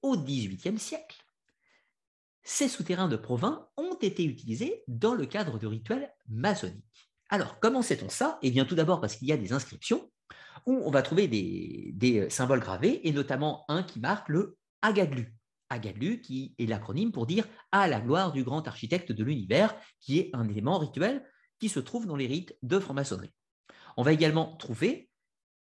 au 0.03 0.17
XVIIIe 0.17 0.79
siècle, 0.79 1.25
ces 2.43 2.69
souterrains 2.69 3.09
de 3.09 3.17
Provins 3.17 3.69
ont 3.77 3.95
été 3.95 4.25
utilisés 4.25 4.83
dans 4.89 5.15
le 5.15 5.27
cadre 5.27 5.59
de 5.59 5.67
rituels 5.67 6.13
maçonniques. 6.29 7.11
Alors, 7.31 7.61
comment 7.61 7.83
sait-on 7.83 8.09
ça? 8.09 8.39
Eh 8.43 8.51
bien, 8.51 8.65
tout 8.65 8.75
d'abord 8.75 9.01
parce 9.01 9.17
qu'il 9.17 9.29
y 9.29 9.33
a 9.33 9.37
des 9.37 9.53
inscriptions 9.53 10.11
où 10.67 10.83
on 10.85 10.91
va 10.91 11.03
trouver 11.03 11.29
des, 11.29 11.93
des, 11.95 12.29
symboles 12.29 12.61
gravés, 12.61 13.07
et 13.09 13.13
notamment 13.13 13.65
un 13.69 13.83
qui 13.83 14.01
marque 14.01 14.29
le 14.29 14.59
Agadlu. 14.83 15.35
Agadlu, 15.71 16.21
qui 16.21 16.55
est 16.59 16.67
l'acronyme 16.67 17.13
pour 17.13 17.27
dire 17.27 17.47
à 17.71 17.89
la 17.89 18.01
gloire 18.01 18.33
du 18.33 18.45
grand 18.45 18.67
architecte 18.69 19.13
de 19.13 19.25
l'univers, 19.25 19.75
qui 20.01 20.19
est 20.19 20.31
un 20.35 20.49
élément 20.49 20.79
rituel 20.79 21.25
qui 21.63 21.69
se 21.69 21.79
trouve 21.79 22.07
dans 22.07 22.17
les 22.17 22.27
rites 22.27 22.57
de 22.65 22.81
franc-maçonnerie. 22.81 23.33
On 23.97 24.03
va 24.03 24.13
également 24.13 24.57
trouver 24.57 25.09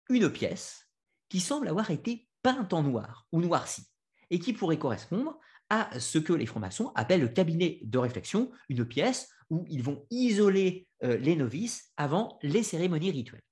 une 0.08 0.28
pièce 0.28 0.88
qui 1.28 1.38
semble 1.38 1.68
avoir 1.68 1.92
été 1.92 2.26
peinte 2.42 2.72
en 2.72 2.82
noir 2.82 3.28
ou 3.30 3.40
noircie 3.40 3.86
et 4.28 4.40
qui 4.40 4.54
pourrait 4.54 4.76
correspondre 4.76 5.38
à 5.70 6.00
ce 6.00 6.18
que 6.18 6.32
les 6.32 6.46
francs-maçons 6.46 6.90
appellent 6.96 7.20
le 7.20 7.28
cabinet 7.28 7.78
de 7.84 7.96
réflexion, 7.98 8.50
une 8.68 8.84
pièce 8.84 9.28
où 9.50 9.66
ils 9.68 9.84
vont 9.84 10.04
isoler 10.10 10.88
euh, 11.04 11.16
les 11.16 11.36
novices 11.36 11.92
avant 11.96 12.40
les 12.42 12.64
cérémonies 12.64 13.12
rituelles. 13.12 13.44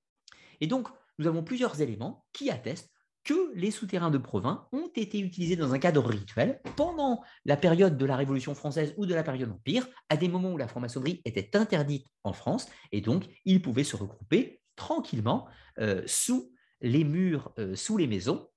Et 0.61 0.67
donc, 0.67 0.89
nous 1.21 1.29
avons 1.29 1.45
plusieurs 1.45 1.81
éléments 1.81 2.27
qui 2.33 2.51
attestent 2.51 2.92
que 3.25 3.53
les 3.55 3.71
souterrains 3.71 4.11
de 4.11 4.19
Provins 4.19 4.67
ont 4.73 4.91
été 4.95 5.21
utilisés 5.21 5.57
dans 5.57 5.75
un 5.75 5.79
cadre 5.79 6.05
rituel 6.09 6.61
pendant 6.77 7.23
la 7.45 7.57
période 7.57 7.97
de 7.97 8.05
la 8.07 8.17
Révolution 8.17 8.55
française 8.55 8.95
ou 8.97 9.07
de 9.07 9.15
la 9.15 9.23
période 9.23 9.51
Empire, 9.51 9.87
à 10.09 10.17
des 10.17 10.29
moments 10.29 10.53
où 10.53 10.57
la 10.57 10.69
franc-maçonnerie 10.69 11.23
était 11.25 11.57
interdite 11.57 12.07
en 12.25 12.33
France, 12.33 12.67
et 12.91 13.01
donc 13.01 13.25
ils 13.45 13.63
pouvaient 13.63 13.85
se 13.85 13.97
regrouper 13.97 14.61
tranquillement 14.77 15.47
euh, 15.79 16.03
sous 16.07 16.53
les 16.81 17.05
murs, 17.05 17.53
euh, 17.59 17.77
sous 17.77 17.97
les 17.97 18.07
maisons, 18.07 18.49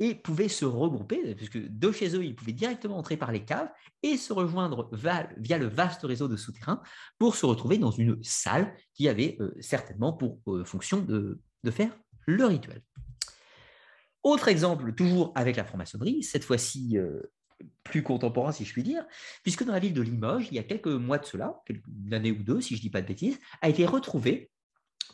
et 0.00 0.16
pouvaient 0.16 0.48
se 0.48 0.64
regrouper, 0.64 1.34
puisque 1.36 1.58
de 1.58 1.92
chez 1.92 2.16
eux, 2.16 2.24
ils 2.24 2.34
pouvaient 2.34 2.52
directement 2.52 2.98
entrer 2.98 3.16
par 3.16 3.30
les 3.30 3.44
caves 3.44 3.70
et 4.02 4.16
se 4.16 4.32
rejoindre 4.32 4.90
via 4.92 5.58
le 5.58 5.66
vaste 5.66 6.02
réseau 6.02 6.26
de 6.26 6.36
souterrains 6.36 6.82
pour 7.18 7.36
se 7.36 7.46
retrouver 7.46 7.78
dans 7.78 7.92
une 7.92 8.18
salle 8.20 8.74
qui 8.94 9.08
avait 9.08 9.36
euh, 9.40 9.54
certainement 9.60 10.12
pour 10.12 10.40
fonction 10.64 11.00
de 11.00 11.70
faire 11.70 11.96
le 12.26 12.46
rituel. 12.46 12.82
Autre 14.22 14.48
exemple, 14.48 14.92
toujours 14.94 15.32
avec 15.34 15.56
la 15.56 15.64
franc-maçonnerie, 15.64 16.22
cette 16.22 16.44
fois-ci 16.44 16.98
euh, 16.98 17.20
plus 17.84 18.02
contemporain, 18.02 18.52
si 18.52 18.64
je 18.64 18.72
puis 18.72 18.82
dire, 18.82 19.04
puisque 19.42 19.64
dans 19.64 19.72
la 19.72 19.78
ville 19.78 19.94
de 19.94 20.02
Limoges, 20.02 20.48
il 20.50 20.56
y 20.56 20.58
a 20.58 20.62
quelques 20.62 20.88
mois 20.88 21.18
de 21.18 21.24
cela, 21.24 21.62
une 22.04 22.14
année 22.14 22.30
ou 22.30 22.42
deux, 22.42 22.60
si 22.60 22.74
je 22.74 22.80
ne 22.80 22.82
dis 22.82 22.90
pas 22.90 23.02
de 23.02 23.06
bêtises, 23.06 23.38
a 23.62 23.68
été 23.68 23.86
retrouvé 23.86 24.49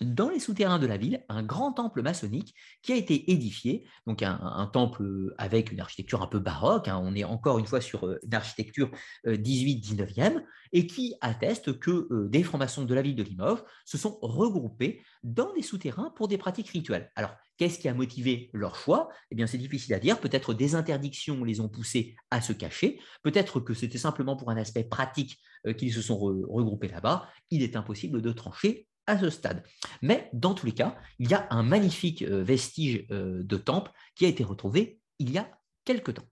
dans 0.01 0.29
les 0.29 0.41
souterrains 0.41 0.79
de 0.79 0.87
la 0.87 0.97
ville 0.97 1.25
un 1.29 1.43
grand 1.43 1.73
temple 1.73 2.03
maçonnique 2.03 2.55
qui 2.83 2.93
a 2.93 2.97
été 2.97 3.31
édifié, 3.31 3.85
donc 4.07 4.23
un, 4.23 4.71
temple 4.73 5.35
avec 5.39 5.73
une 5.73 5.81
architecture 5.81 6.23
un 6.23 6.27
peu 6.27 6.39
baroque, 6.39 6.89
hein. 6.89 7.01
on 7.03 7.15
est 7.15 7.25
encore 7.25 7.59
une 7.59 7.67
fois 7.67 7.81
sur 7.81 8.07
euh, 8.07 8.19
une 8.25 8.35
architecture 8.35 8.91
18-19e, 9.27 10.37
euh, 10.37 10.41
et 10.73 10.87
qui 10.87 11.15
atteste 11.21 11.79
que 11.79 12.09
euh, 12.11 12.29
des 12.29 12.43
francs-maçons 12.43 12.85
de 12.85 12.95
la 12.95 13.03
ville 13.03 13.17
de 13.17 13.23
Limoges 13.23 13.63
se 13.85 13.97
sont 13.97 14.19
regroupés 14.21 15.03
dans 15.23 15.53
des 15.55 15.63
souterrains 15.63 16.13
pour 16.17 16.29
des 16.29 16.39
pratiques 16.39 16.69
rituelles. 16.69 17.11
Alors, 17.15 17.35
qu'est-ce 17.57 17.79
qui 17.79 17.89
a 17.89 17.95
motivé 17.95 18.51
leur 18.53 18.77
choix? 18.77 19.09
Eh 19.31 19.35
bien, 19.35 19.47
c'est 19.47 19.59
difficile 19.59 19.95
à 19.95 19.99
dire. 19.99 20.21
Peut-être 20.21 20.55
des 20.55 20.75
interdictions 20.75 21.45
les 21.45 21.61
ont 21.61 21.69
poussés 21.69 22.17
à 22.31 22.41
se 22.41 22.53
cacher. 22.53 22.99
Peut-être 23.23 23.61
que 23.61 23.75
c'était 23.75 23.99
simplement 23.99 24.37
pour 24.37 24.51
un 24.51 24.57
aspect 24.57 24.85
pratique 24.85 25.39
qu'ils 25.79 25.93
se 25.93 26.03
sont 26.03 26.19
regroupés 26.19 26.89
là-bas. 26.89 27.29
Il 27.51 27.63
est 27.63 27.77
impossible 27.77 28.21
de 28.21 28.33
trancher 28.33 28.87
à 29.07 29.19
ce 29.19 29.31
stade. 29.31 29.63
Mais 30.03 30.29
dans 30.33 30.55
tous 30.55 30.67
les 30.67 30.73
cas, 30.73 30.97
il 31.19 31.31
y 31.31 31.35
a 31.35 31.47
un 31.51 31.63
magnifique 31.63 32.23
euh, 32.23 32.43
vestige 32.43 33.07
euh, 33.11 33.43
de 33.43 33.57
temple 33.57 33.93
qui 34.15 34.25
a 34.25 34.29
été 34.29 34.45
retrouvé 34.45 35.01
il 35.19 35.31
y 35.31 35.39
a 35.39 35.51
quelque 35.85 36.11
temps. 36.11 36.27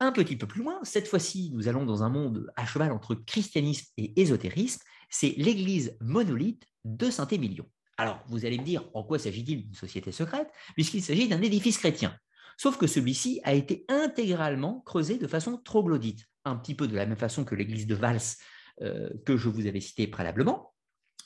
Un 0.00 0.12
petit 0.12 0.36
peu 0.36 0.46
plus 0.46 0.62
loin, 0.62 0.80
cette 0.82 1.08
fois-ci, 1.08 1.50
nous 1.52 1.68
allons 1.68 1.84
dans 1.84 2.02
un 2.02 2.08
monde 2.08 2.50
à 2.56 2.64
cheval 2.64 2.90
entre 2.90 3.14
christianisme 3.14 3.86
et 3.98 4.18
ésotérisme, 4.20 4.80
c'est 5.10 5.34
l'église 5.36 5.96
monolithe 6.00 6.64
de 6.84 7.10
Saint-Émilion. 7.10 7.66
Alors, 7.98 8.22
vous 8.28 8.46
allez 8.46 8.58
me 8.58 8.64
dire, 8.64 8.88
en 8.94 9.02
quoi 9.02 9.18
s'agit-il 9.18 9.64
d'une 9.64 9.74
société 9.74 10.10
secrète 10.10 10.48
Puisqu'il 10.72 11.02
s'agit 11.02 11.28
d'un 11.28 11.42
édifice 11.42 11.76
chrétien? 11.76 12.16
Sauf 12.56 12.78
que 12.78 12.86
celui-ci 12.86 13.40
a 13.44 13.52
été 13.52 13.84
intégralement 13.88 14.80
creusé 14.80 15.18
de 15.18 15.26
façon 15.26 15.58
troglodyte, 15.58 16.26
un 16.46 16.56
petit 16.56 16.74
peu 16.74 16.88
de 16.88 16.96
la 16.96 17.04
même 17.04 17.18
façon 17.18 17.44
que 17.44 17.54
l'église 17.54 17.86
de 17.86 17.94
Vals 17.94 18.36
que 18.80 19.36
je 19.36 19.48
vous 19.48 19.66
avais 19.66 19.80
cité 19.80 20.06
préalablement, 20.06 20.74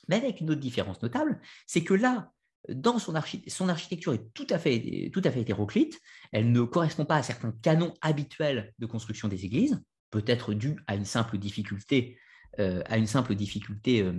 mais 0.09 0.17
avec 0.17 0.41
une 0.41 0.51
autre 0.51 0.61
différence 0.61 1.03
notable, 1.03 1.41
c'est 1.67 1.85
que 1.85 1.95
là, 1.95 2.33
dans 2.69 2.99
son, 2.99 3.15
son, 3.49 3.69
architecture 3.69 4.15
est 4.15 4.33
tout 4.33 4.47
à, 4.51 4.59
fait, 4.59 5.11
tout 5.13 5.23
à 5.25 5.31
fait 5.31 5.41
hétéroclite, 5.41 6.01
elle 6.33 6.51
ne 6.51 6.63
correspond 6.63 7.05
pas 7.05 7.17
à 7.17 7.23
certains 7.23 7.53
canons 7.63 7.95
habituels 8.01 8.73
de 8.79 8.87
construction 8.87 9.29
des 9.29 9.45
églises, 9.45 9.83
peut-être 10.11 10.55
dû 10.55 10.77
à 10.87 10.95
une 10.95 11.05
simple 11.05 11.37
difficulté, 11.39 12.19
euh, 12.59 12.83
à 12.87 12.97
une 12.97 13.07
simple 13.07 13.35
difficulté 13.35 14.03
euh, 14.03 14.15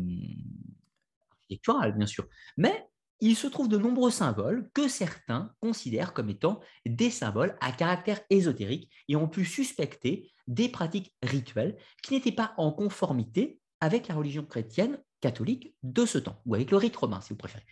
architecturale, 1.32 1.98
bien 1.98 2.06
sûr, 2.06 2.28
mais 2.58 2.88
il 3.22 3.36
se 3.36 3.48
trouve 3.48 3.70
de 3.70 3.78
nombreux 3.78 4.12
symboles 4.12 4.70
que 4.74 4.88
certains 4.88 5.54
considèrent 5.62 6.14
comme 6.14 6.30
étant 6.30 6.60
des 6.86 7.10
symboles 7.10 7.56
à 7.62 7.72
caractère 7.72 8.20
ésotérique 8.30 8.92
et 9.08 9.16
ont 9.16 9.30
pu 9.30 9.46
suspecter 9.46 10.34
des 10.48 10.70
pratiques 10.70 11.14
rituelles 11.24 11.78
qui 12.04 12.14
n'étaient 12.14 12.32
pas 12.32 12.54
en 12.58 12.72
conformité 12.72 13.60
avec 13.82 14.08
la 14.08 14.16
religion 14.16 14.46
chrétienne 14.46 15.00
catholique 15.22 15.76
de 15.84 16.06
ce 16.06 16.18
temps, 16.18 16.42
ou 16.46 16.56
avec 16.56 16.72
le 16.72 16.78
rite 16.78 16.96
romain, 16.96 17.22
si 17.22 17.30
vous 17.30 17.38
préférez. 17.38 17.66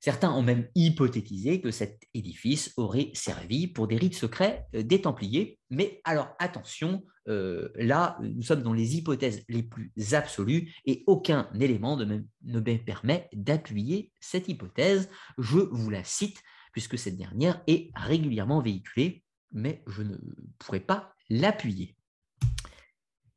Certains 0.00 0.32
ont 0.32 0.42
même 0.42 0.68
hypothétisé 0.76 1.60
que 1.60 1.72
cet 1.72 2.02
édifice 2.14 2.72
aurait 2.76 3.10
servi 3.14 3.66
pour 3.66 3.88
des 3.88 3.96
rites 3.96 4.14
secrets 4.14 4.66
euh, 4.74 4.82
des 4.82 5.00
Templiers, 5.00 5.58
mais 5.70 6.00
alors 6.04 6.28
attention, 6.38 7.04
euh, 7.28 7.68
là, 7.74 8.16
nous 8.22 8.42
sommes 8.42 8.62
dans 8.62 8.72
les 8.72 8.96
hypothèses 8.96 9.44
les 9.48 9.64
plus 9.64 9.92
absolues 10.12 10.72
et 10.86 11.02
aucun 11.06 11.50
élément 11.58 11.96
ne 11.96 12.04
me, 12.04 12.24
ne 12.44 12.60
me 12.60 12.78
permet 12.78 13.28
d'appuyer 13.32 14.12
cette 14.20 14.48
hypothèse. 14.48 15.10
Je 15.36 15.58
vous 15.58 15.90
la 15.90 16.04
cite, 16.04 16.42
puisque 16.72 16.98
cette 16.98 17.16
dernière 17.16 17.60
est 17.66 17.90
régulièrement 17.96 18.62
véhiculée, 18.62 19.24
mais 19.50 19.82
je 19.88 20.02
ne 20.02 20.16
pourrais 20.58 20.80
pas 20.80 21.12
l'appuyer. 21.28 21.97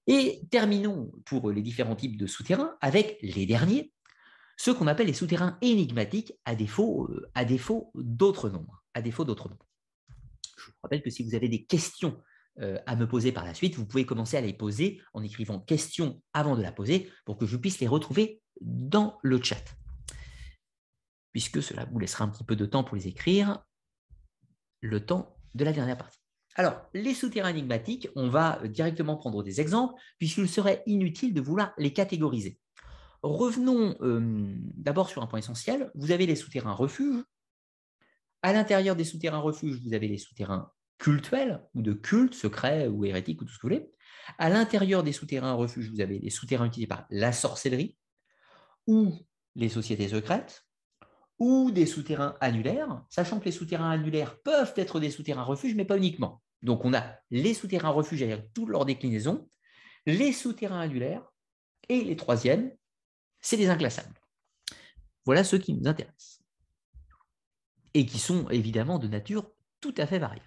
Et 0.07 0.41
terminons 0.49 1.11
pour 1.25 1.51
les 1.51 1.61
différents 1.61 1.95
types 1.95 2.17
de 2.17 2.27
souterrains 2.27 2.75
avec 2.81 3.17
les 3.21 3.45
derniers, 3.45 3.93
ceux 4.57 4.73
qu'on 4.73 4.87
appelle 4.87 5.07
les 5.07 5.13
souterrains 5.13 5.57
énigmatiques 5.61 6.33
à 6.45 6.55
défaut, 6.55 7.07
euh, 7.09 7.91
d'autres 7.95 8.49
nombres. 8.49 8.83
À 8.93 9.01
défaut 9.01 9.25
d'autres 9.25 9.49
nombres. 9.49 9.67
Je 10.57 10.65
vous 10.65 10.77
rappelle 10.83 11.01
que 11.01 11.09
si 11.09 11.23
vous 11.23 11.33
avez 11.33 11.49
des 11.49 11.65
questions 11.65 12.21
euh, 12.59 12.77
à 12.85 12.95
me 12.95 13.07
poser 13.07 13.31
par 13.31 13.45
la 13.45 13.53
suite, 13.53 13.75
vous 13.75 13.85
pouvez 13.85 14.05
commencer 14.05 14.37
à 14.37 14.41
les 14.41 14.53
poser 14.53 15.01
en 15.13 15.23
écrivant 15.23 15.59
question 15.59 16.21
avant 16.33 16.55
de 16.55 16.61
la 16.61 16.71
poser 16.71 17.09
pour 17.25 17.37
que 17.37 17.45
je 17.45 17.57
puisse 17.57 17.79
les 17.79 17.87
retrouver 17.87 18.41
dans 18.59 19.17
le 19.23 19.41
chat. 19.41 19.63
Puisque 21.31 21.63
cela 21.63 21.85
vous 21.85 21.97
laissera 21.99 22.25
un 22.25 22.29
petit 22.29 22.43
peu 22.43 22.55
de 22.55 22.65
temps 22.65 22.83
pour 22.83 22.97
les 22.97 23.07
écrire, 23.07 23.63
le 24.81 25.03
temps 25.05 25.37
de 25.55 25.63
la 25.63 25.73
dernière 25.73 25.97
partie. 25.97 26.20
Alors, 26.55 26.81
les 26.93 27.13
souterrains 27.13 27.49
énigmatiques, 27.49 28.09
on 28.15 28.29
va 28.29 28.59
directement 28.67 29.15
prendre 29.15 29.43
des 29.43 29.61
exemples, 29.61 29.93
puisqu'il 30.17 30.49
serait 30.49 30.83
inutile 30.85 31.33
de 31.33 31.41
vouloir 31.41 31.73
les 31.77 31.93
catégoriser. 31.93 32.59
Revenons 33.23 33.95
euh, 34.01 34.55
d'abord 34.75 35.09
sur 35.09 35.21
un 35.21 35.27
point 35.27 35.39
essentiel. 35.39 35.91
Vous 35.95 36.11
avez 36.11 36.25
les 36.25 36.35
souterrains 36.35 36.73
refuges, 36.73 37.23
À 38.41 38.53
l'intérieur 38.53 38.95
des 38.95 39.03
souterrains 39.03 39.39
refuges, 39.39 39.79
vous 39.85 39.93
avez 39.93 40.07
les 40.07 40.17
souterrains 40.17 40.71
cultuels 40.97 41.61
ou 41.73 41.81
de 41.81 41.93
culte, 41.93 42.33
secrets 42.33 42.87
ou 42.87 43.05
hérétiques 43.05 43.41
ou 43.41 43.45
tout 43.45 43.53
ce 43.53 43.57
que 43.57 43.67
vous 43.67 43.73
voulez. 43.73 43.91
À 44.37 44.49
l'intérieur 44.49 45.03
des 45.03 45.13
souterrains 45.13 45.53
refuges, 45.53 45.89
vous 45.89 46.01
avez 46.01 46.19
les 46.19 46.29
souterrains 46.29 46.65
utilisés 46.65 46.87
par 46.87 47.05
la 47.09 47.31
sorcellerie 47.31 47.97
ou 48.87 49.13
les 49.55 49.69
sociétés 49.69 50.09
secrètes 50.09 50.65
ou 51.41 51.72
des 51.72 51.88
souterrains 51.88 52.38
annulaires, 52.39 53.03
sachant 53.09 53.39
que 53.39 53.45
les 53.45 53.51
souterrains 53.51 53.89
annulaires 53.89 54.39
peuvent 54.43 54.73
être 54.76 54.99
des 54.99 55.09
souterrains 55.09 55.41
refuges, 55.41 55.73
mais 55.73 55.85
pas 55.85 55.97
uniquement. 55.97 56.39
Donc 56.61 56.85
on 56.85 56.93
a 56.93 57.15
les 57.31 57.55
souterrains 57.55 57.89
refuges 57.89 58.22
avec 58.22 58.53
toutes 58.53 58.69
leurs 58.69 58.85
déclinaisons, 58.85 59.49
les 60.05 60.34
souterrains 60.34 60.81
annulaires, 60.81 61.27
et 61.89 62.03
les 62.03 62.15
troisièmes, 62.15 62.72
c'est 63.39 63.57
les 63.57 63.69
inclassables. 63.69 64.22
Voilà 65.26 65.43
ceux 65.43 65.57
qui 65.57 65.73
nous 65.73 65.89
intéressent. 65.89 66.43
Et 67.95 68.05
qui 68.05 68.19
sont 68.19 68.47
évidemment 68.49 68.99
de 68.99 69.07
nature 69.07 69.51
tout 69.80 69.95
à 69.97 70.05
fait 70.05 70.19
variable. 70.19 70.45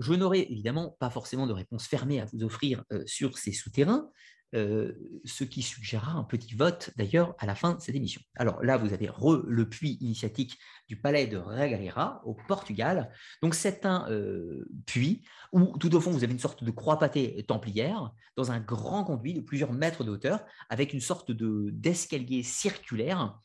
Je 0.00 0.12
n'aurai 0.12 0.40
évidemment 0.40 0.98
pas 1.00 1.08
forcément 1.08 1.46
de 1.46 1.54
réponse 1.54 1.86
fermée 1.86 2.20
à 2.20 2.26
vous 2.26 2.44
offrir 2.44 2.84
euh, 2.92 3.02
sur 3.06 3.38
ces 3.38 3.52
souterrains, 3.52 4.10
euh, 4.56 5.20
ce 5.24 5.44
qui 5.44 5.62
suggérera 5.62 6.12
un 6.12 6.24
petit 6.24 6.54
vote 6.54 6.90
d'ailleurs 6.96 7.34
à 7.38 7.46
la 7.46 7.54
fin 7.54 7.74
de 7.74 7.80
cette 7.80 7.94
émission. 7.94 8.20
Alors 8.36 8.62
là, 8.62 8.76
vous 8.76 8.92
avez 8.92 9.10
le 9.46 9.68
puits 9.68 9.98
initiatique 10.00 10.58
du 10.88 10.96
palais 10.96 11.26
de 11.26 11.36
Regueira 11.36 12.22
au 12.24 12.34
Portugal. 12.48 13.12
Donc 13.42 13.54
c'est 13.54 13.84
un 13.84 14.10
euh, 14.10 14.68
puits 14.86 15.22
où 15.52 15.76
tout 15.78 15.94
au 15.94 16.00
fond, 16.00 16.10
vous 16.10 16.24
avez 16.24 16.32
une 16.32 16.38
sorte 16.38 16.64
de 16.64 16.70
croix 16.70 16.98
pâtée 16.98 17.44
templière 17.46 18.12
dans 18.36 18.50
un 18.50 18.60
grand 18.60 19.04
conduit 19.04 19.34
de 19.34 19.40
plusieurs 19.40 19.72
mètres 19.72 20.04
de 20.04 20.10
hauteur 20.10 20.44
avec 20.68 20.92
une 20.92 21.00
sorte 21.00 21.30
d'escalier 21.30 22.42
circulaire 22.42 23.38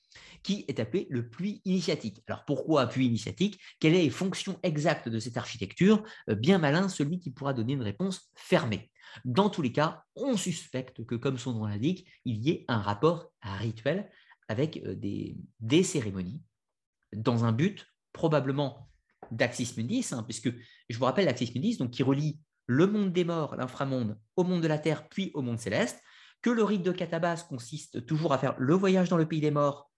qui 0.43 0.65
est 0.67 0.79
appelé 0.79 1.07
le 1.09 1.27
puits 1.29 1.61
initiatique. 1.65 2.23
Alors 2.27 2.45
pourquoi 2.45 2.87
puits 2.87 3.05
initiatique? 3.05 3.59
Quelle 3.79 3.95
est 3.95 4.03
les 4.03 4.09
fonctions 4.09 4.59
exactes 4.63 5.09
de 5.09 5.19
cette 5.19 5.37
architecture? 5.37 6.03
Euh, 6.29 6.35
Bien 6.35 6.57
malin 6.57 6.89
celui 6.89 7.19
qui 7.19 7.31
pourra 7.31 7.53
donner 7.53 7.73
une 7.73 7.83
réponse 7.83 8.31
fermée. 8.35 8.89
Dans 9.25 9.49
tous 9.49 9.61
les 9.61 9.71
cas, 9.71 10.03
on 10.15 10.37
suspecte 10.37 11.05
que, 11.05 11.15
comme 11.15 11.37
son 11.37 11.53
nom 11.53 11.65
l'indique, 11.65 12.07
il 12.25 12.37
y 12.37 12.51
ait 12.51 12.65
un 12.67 12.79
rapport 12.79 13.31
rituel 13.41 14.09
avec 14.47 14.77
euh, 14.85 14.95
des, 14.95 15.83
cérémonies 15.83 16.41
dans 17.13 17.45
un 17.45 17.51
but 17.51 17.85
probablement 18.13 18.89
d'Axis 19.31 19.73
Mundis, 19.77 20.07
hein, 20.11 20.23
puisque 20.23 20.49
je 20.89 20.97
vous 20.97 21.05
rappelle 21.05 21.25
l'Axis 21.25 21.51
Mundis, 21.55 21.77
qui 21.91 22.03
relie 22.03 22.39
le 22.65 22.87
monde 22.87 23.11
des 23.11 23.23
morts, 23.23 23.55
l'inframonde, 23.55 24.17
au 24.35 24.43
monde 24.43 24.61
de 24.61 24.67
la 24.67 24.77
Terre, 24.77 25.07
puis 25.09 25.31
au 25.33 25.41
monde 25.41 25.59
céleste, 25.59 26.01
que 26.41 26.49
le 26.49 26.63
rite 26.63 26.83
de 26.83 26.91
Catabas 26.91 27.45
consiste 27.47 28.05
toujours 28.05 28.33
à 28.33 28.37
faire 28.37 28.55
le 28.57 28.73
voyage 28.73 29.09
dans 29.09 29.17
le 29.17 29.27
pays 29.27 29.41
des 29.41 29.51
morts 29.51 29.90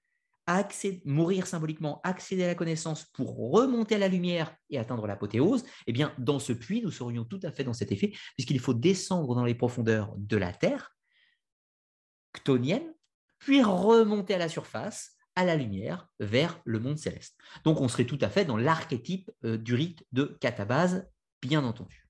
mourir 1.05 1.47
symboliquement, 1.47 2.01
accéder 2.03 2.43
à 2.43 2.47
la 2.47 2.55
connaissance 2.55 3.05
pour 3.13 3.51
remonter 3.51 3.95
à 3.95 3.99
la 3.99 4.07
lumière 4.07 4.55
et 4.69 4.77
atteindre 4.77 5.07
l'apothéose, 5.07 5.63
eh 5.87 5.93
bien, 5.93 6.13
dans 6.17 6.39
ce 6.39 6.53
puits, 6.53 6.81
nous 6.81 6.91
serions 6.91 7.23
tout 7.25 7.39
à 7.43 7.51
fait 7.51 7.63
dans 7.63 7.73
cet 7.73 7.91
effet, 7.91 8.13
puisqu'il 8.35 8.59
faut 8.59 8.73
descendre 8.73 9.35
dans 9.35 9.45
les 9.45 9.55
profondeurs 9.55 10.13
de 10.17 10.37
la 10.37 10.51
Terre, 10.51 10.95
ctonienne, 12.33 12.93
puis 13.39 13.61
remonter 13.61 14.33
à 14.33 14.37
la 14.37 14.49
surface, 14.49 15.15
à 15.35 15.45
la 15.45 15.55
lumière, 15.55 16.07
vers 16.19 16.61
le 16.65 16.79
monde 16.79 16.97
céleste. 16.97 17.37
Donc, 17.63 17.81
on 17.81 17.87
serait 17.87 18.05
tout 18.05 18.19
à 18.21 18.29
fait 18.29 18.45
dans 18.45 18.57
l'archétype 18.57 19.31
euh, 19.45 19.57
du 19.57 19.73
rite 19.73 20.05
de 20.11 20.37
catabase, 20.39 21.09
bien 21.41 21.63
entendu. 21.63 22.07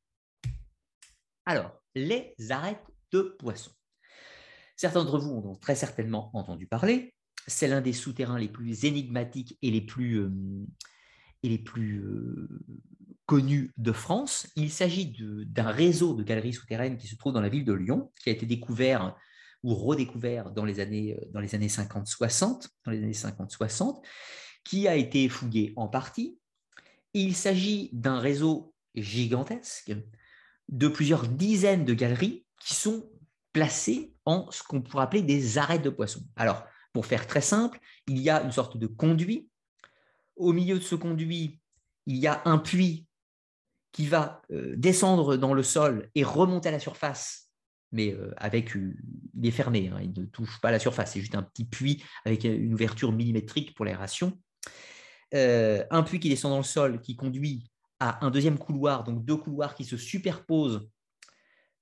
Alors, 1.46 1.72
les 1.96 2.36
arêtes 2.50 2.86
de 3.12 3.22
poissons. 3.22 3.72
Certains 4.76 5.04
d'entre 5.04 5.20
vous 5.20 5.36
en 5.36 5.52
ont 5.52 5.56
très 5.56 5.76
certainement 5.76 6.32
entendu 6.34 6.68
parler 6.68 7.14
c'est 7.48 7.68
l'un 7.68 7.82
des 7.82 7.94
souterrains 7.94 8.40
les 8.40 8.50
plus 8.50 8.86
énigmatiques 8.86 9.58
et 9.62 9.72
les 9.72 9.82
plus, 9.82 10.16
euh, 10.16 10.32
et 11.44 11.50
les 11.50 11.58
plus 11.58 12.00
euh, 12.00 12.48
connus 13.26 13.74
de 13.78 13.92
France. 13.92 14.48
Il 14.56 14.72
s'agit 14.72 15.16
d'un 15.48 15.72
réseau 15.72 16.14
de 16.14 16.24
galeries 16.24 16.54
souterraines 16.54 16.98
qui 16.98 17.08
se 17.08 17.16
trouve 17.16 17.34
dans 17.34 17.42
la 17.42 17.50
ville 17.50 17.66
de 17.66 17.74
Lyon, 17.74 18.12
qui 18.22 18.30
a 18.30 18.34
été 18.34 18.46
découvert 18.46 19.16
ou 19.64 19.74
redécouvert 19.74 20.52
dans 20.52 20.66
les 20.66 20.80
années, 20.80 21.18
euh, 21.18 21.26
dans 21.32 21.40
les 21.40 21.56
années 21.56 21.68
50-60, 21.68 22.68
dans 22.86 22.92
les 22.92 23.04
années 23.04 23.12
50-60, 23.14 24.02
qui 24.64 24.88
a 24.88 24.96
été 24.96 25.28
fouillé 25.30 25.74
en 25.76 25.88
partie. 25.88 26.38
Il 27.14 27.36
s'agit 27.36 27.90
d'un 27.94 28.20
réseau 28.20 28.74
gigantesque 28.96 29.94
de 30.70 30.88
plusieurs 30.88 31.28
dizaines 31.28 31.86
de 31.86 31.94
galeries 31.94 32.46
qui 32.60 32.74
sont 32.74 33.10
placées 33.52 34.16
en 34.26 34.50
ce 34.52 34.64
qu'on 34.64 34.82
pourrait 34.82 35.04
appeler 35.04 35.22
des 35.22 35.58
arêtes 35.58 35.84
de 35.84 35.90
poissons. 35.90 36.26
Alors, 36.36 36.66
pour 36.94 37.06
faire 37.06 37.28
très 37.28 37.42
simple, 37.42 37.80
il 38.08 38.20
y 38.20 38.30
a 38.30 38.44
une 38.44 38.52
sorte 38.52 38.78
de 38.78 38.88
conduit. 38.88 39.50
Au 40.36 40.54
milieu 40.54 40.76
de 40.76 40.84
ce 40.84 40.96
conduit, 40.96 41.60
il 42.06 42.18
y 42.18 42.28
a 42.28 42.42
un 42.46 42.58
puits 42.58 43.08
qui 43.92 44.08
va 44.08 44.42
euh, 44.52 44.74
descendre 44.78 45.38
dans 45.38 45.54
le 45.54 45.64
sol 45.64 46.10
et 46.16 46.24
remonter 46.24 46.70
à 46.70 46.72
la 46.72 46.80
surface, 46.80 47.50
mais 47.92 48.12
euh, 48.14 48.34
avec 48.38 48.76
il 48.76 49.46
est 49.46 49.52
fermé, 49.52 49.90
hein, 49.90 50.00
il 50.02 50.14
ne 50.20 50.26
touche 50.26 50.60
pas 50.62 50.72
la 50.72 50.80
surface, 50.80 51.14
c'est 51.14 51.20
juste 51.20 51.36
un 51.36 51.44
petit 51.44 51.66
puits 51.66 52.04
avec 52.26 52.44
une 52.44 52.74
ouverture 52.74 53.12
millimétrique 53.12 53.76
pour 53.76 53.86
l'aération. 53.86 54.40
Euh, 55.34 55.84
un 55.90 56.04
puits 56.04 56.20
qui 56.20 56.30
descend 56.30 56.52
dans 56.52 56.58
le 56.58 56.64
sol, 56.64 57.02
qui 57.02 57.16
conduit 57.16 57.72
à 58.00 58.24
un 58.26 58.32
deuxième 58.32 58.58
couloir, 58.58 59.04
donc 59.04 59.26
deux 59.26 59.38
couloirs 59.38 59.76
qui 59.76 59.86
se 59.86 59.98
superposent 59.98 60.88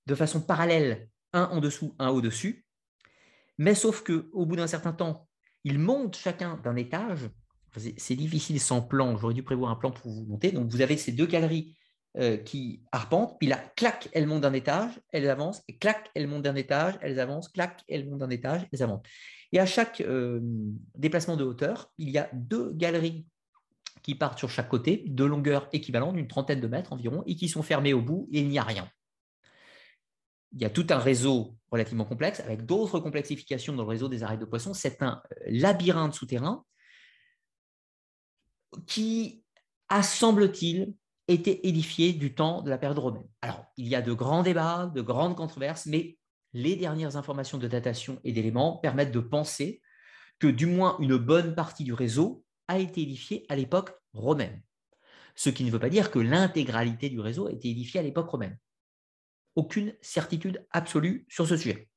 de 0.06 0.16
façon 0.16 0.42
parallèle, 0.42 1.10
un 1.34 1.46
en 1.46 1.60
dessous, 1.60 1.96
un 2.00 2.10
au-dessus. 2.10 2.66
Mais 3.62 3.76
sauf 3.76 4.04
qu'au 4.04 4.48
bout 4.48 4.56
d'un 4.56 4.66
certain 4.66 4.92
temps, 4.92 5.28
ils 5.64 5.78
montent 5.78 6.18
chacun 6.18 6.60
d'un 6.64 6.76
étage. 6.76 7.30
C'est 7.96 8.16
difficile 8.16 8.60
sans 8.60 8.82
plan. 8.82 9.16
J'aurais 9.18 9.36
dû 9.36 9.44
prévoir 9.44 9.70
un 9.70 9.76
plan 9.76 9.92
pour 9.92 10.12
vous 10.12 10.26
monter. 10.26 10.52
Donc, 10.52 10.72
vous 10.72 10.82
avez 10.82 10.98
ces 10.98 11.12
deux 11.12 11.28
galeries 11.28 11.78
euh, 12.18 12.38
qui 12.38 12.82
arpentent. 12.92 13.38
Puis 13.38 13.48
là, 13.48 13.58
clac, 13.76 14.10
elles 14.14 14.26
montent 14.26 14.42
d'un 14.42 14.54
étage, 14.54 15.00
elles 15.12 15.30
avancent. 15.30 15.62
Et 15.68 15.78
clac, 15.78 16.10
elles 16.16 16.28
montent 16.28 16.42
d'un 16.42 16.56
étage, 16.56 16.96
elles 17.02 17.20
avancent. 17.20 17.50
Clac, 17.50 17.84
elles 17.88 18.10
montent 18.10 18.22
d'un 18.22 18.32
étage, 18.32 18.68
elles 18.74 18.82
avancent. 18.82 19.04
Et 19.52 19.60
à 19.60 19.68
chaque 19.68 20.02
euh, 20.02 20.40
déplacement 20.98 21.38
de 21.38 21.44
hauteur, 21.44 21.92
il 22.00 22.10
y 22.10 22.18
a 22.18 22.32
deux 22.34 22.72
galeries 22.74 23.28
qui 24.02 24.16
partent 24.16 24.40
sur 24.40 24.50
chaque 24.50 24.70
côté, 24.70 25.04
de 25.06 25.24
longueur 25.24 25.70
équivalente, 25.72 26.16
d'une 26.16 26.28
trentaine 26.28 26.62
de 26.62 26.68
mètres 26.68 26.94
environ, 26.94 27.22
et 27.28 27.36
qui 27.36 27.48
sont 27.48 27.62
fermées 27.62 27.94
au 27.94 28.02
bout, 28.02 28.28
et 28.32 28.40
il 28.40 28.48
n'y 28.48 28.58
a 28.58 28.64
rien 28.64 28.90
il 30.54 30.62
y 30.62 30.66
a 30.66 30.70
tout 30.70 30.88
un 30.90 30.98
réseau 30.98 31.56
relativement 31.72 32.06
complexe, 32.06 32.42
avec 32.42 32.66
d'autres 32.66 33.00
complexifications 33.00 33.74
dans 33.74 33.84
le 33.84 33.90
réseau 33.90 34.10
des 34.10 34.24
arrêts 34.24 34.38
de 34.38 34.46
poissons. 34.46 34.74
C'est 34.74 35.02
un 35.02 35.22
euh, 35.32 35.46
labyrinthe 35.48 36.14
souterrain 36.14 36.66
qui 38.88 39.44
a, 39.90 40.04
semble-t-il, 40.04 40.94
été 41.28 41.68
édifié 41.68 42.14
du 42.14 42.34
temps 42.34 42.62
de 42.62 42.70
la 42.70 42.78
période 42.78 43.00
romaine. 43.00 43.28
Alors, 43.42 43.66
il 43.78 43.88
y 43.88 43.96
a 43.96 44.02
de 44.02 44.12
grands 44.12 44.44
débats, 44.44 44.92
de 44.94 45.02
grandes 45.02 45.36
controverses, 45.36 45.86
mais 45.86 46.18
les 46.54 46.76
dernières 46.76 47.16
informations 47.16 47.58
de 47.58 47.68
datation 47.68 48.20
et 48.24 48.34
d'éléments 48.34 48.78
permettent 48.78 49.14
de 49.14 49.20
penser 49.20 49.82
que 50.40 50.48
du 50.48 50.66
moins 50.66 50.98
une 51.00 51.18
bonne 51.18 51.56
partie 51.56 51.86
du 51.86 51.94
réseau 51.94 52.44
a 52.68 52.80
été 52.80 53.02
édifiée 53.02 53.46
à 53.48 53.56
l'époque 53.56 53.94
romaine. 54.14 54.62
Ce 55.36 55.50
qui 55.50 55.64
ne 55.64 55.72
veut 55.72 55.80
pas 55.80 55.90
dire 55.90 56.12
que 56.12 56.20
l'intégralité 56.20 57.10
du 57.10 57.22
réseau 57.22 57.48
a 57.48 57.52
été 57.52 57.70
édifiée 57.70 58.02
à 58.02 58.04
l'époque 58.04 58.30
romaine 58.30 58.58
aucune 59.56 59.96
certitude 60.02 60.66
absolue 60.72 61.26
sur 61.30 61.48
ce 61.48 61.58
sujet. 61.58 61.90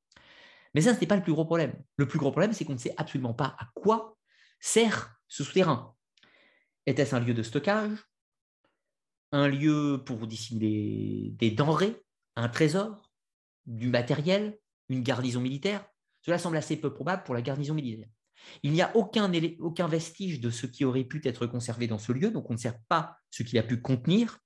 Mais 0.75 0.81
ça, 0.81 0.95
ce 0.95 1.01
n'est 1.01 1.07
pas 1.07 1.17
le 1.17 1.23
plus 1.23 1.33
gros 1.33 1.45
problème. 1.45 1.75
Le 1.97 2.09
plus 2.09 2.19
gros 2.19 2.31
problème, 2.31 2.53
c'est 2.53 2.65
qu'on 2.65 2.73
ne 2.73 2.79
sait 2.79 2.95
absolument 2.97 3.35
pas 3.35 3.57
à 3.59 3.69
quoi 3.75 4.17
sert 4.61 5.17
ce 5.29 5.45
souterrain. 5.45 5.95
Était-ce 6.87 7.15
un 7.15 7.21
lieu 7.21 7.35
de 7.35 7.43
stockage 7.43 7.97
Un 9.33 9.49
lieu 9.49 10.03
pour 10.05 10.27
dissimuler 10.27 11.31
des 11.37 11.51
denrées 11.51 12.03
Un 12.37 12.49
trésor 12.49 13.11
Du 13.67 13.89
matériel 13.89 14.59
Une 14.89 15.03
garnison 15.03 15.41
militaire? 15.41 15.87
Cela 16.23 16.39
semble 16.39 16.57
assez 16.57 16.77
peu 16.77 16.93
probable 16.93 17.23
pour 17.23 17.35
la 17.35 17.43
garnison 17.43 17.75
militaire. 17.75 18.09
Il 18.63 18.73
n'y 18.73 18.83
a 18.83 18.95
aucun, 18.97 19.31
aucun 19.61 19.89
vestige 19.89 20.41
de 20.41 20.51
ce 20.51 20.67
qui 20.67 20.85
aurait 20.85 21.05
pu 21.05 21.21
être 21.25 21.47
conservé 21.47 21.87
dans 21.87 21.99
ce 21.99 22.13
lieu, 22.13 22.31
donc 22.31 22.51
on 22.51 22.55
ne 22.55 22.59
sait 22.59 22.75
pas 22.89 23.17
ce 23.31 23.43
qu'il 23.43 23.59
a 23.59 23.63
pu 23.63 23.81
contenir, 23.81 24.39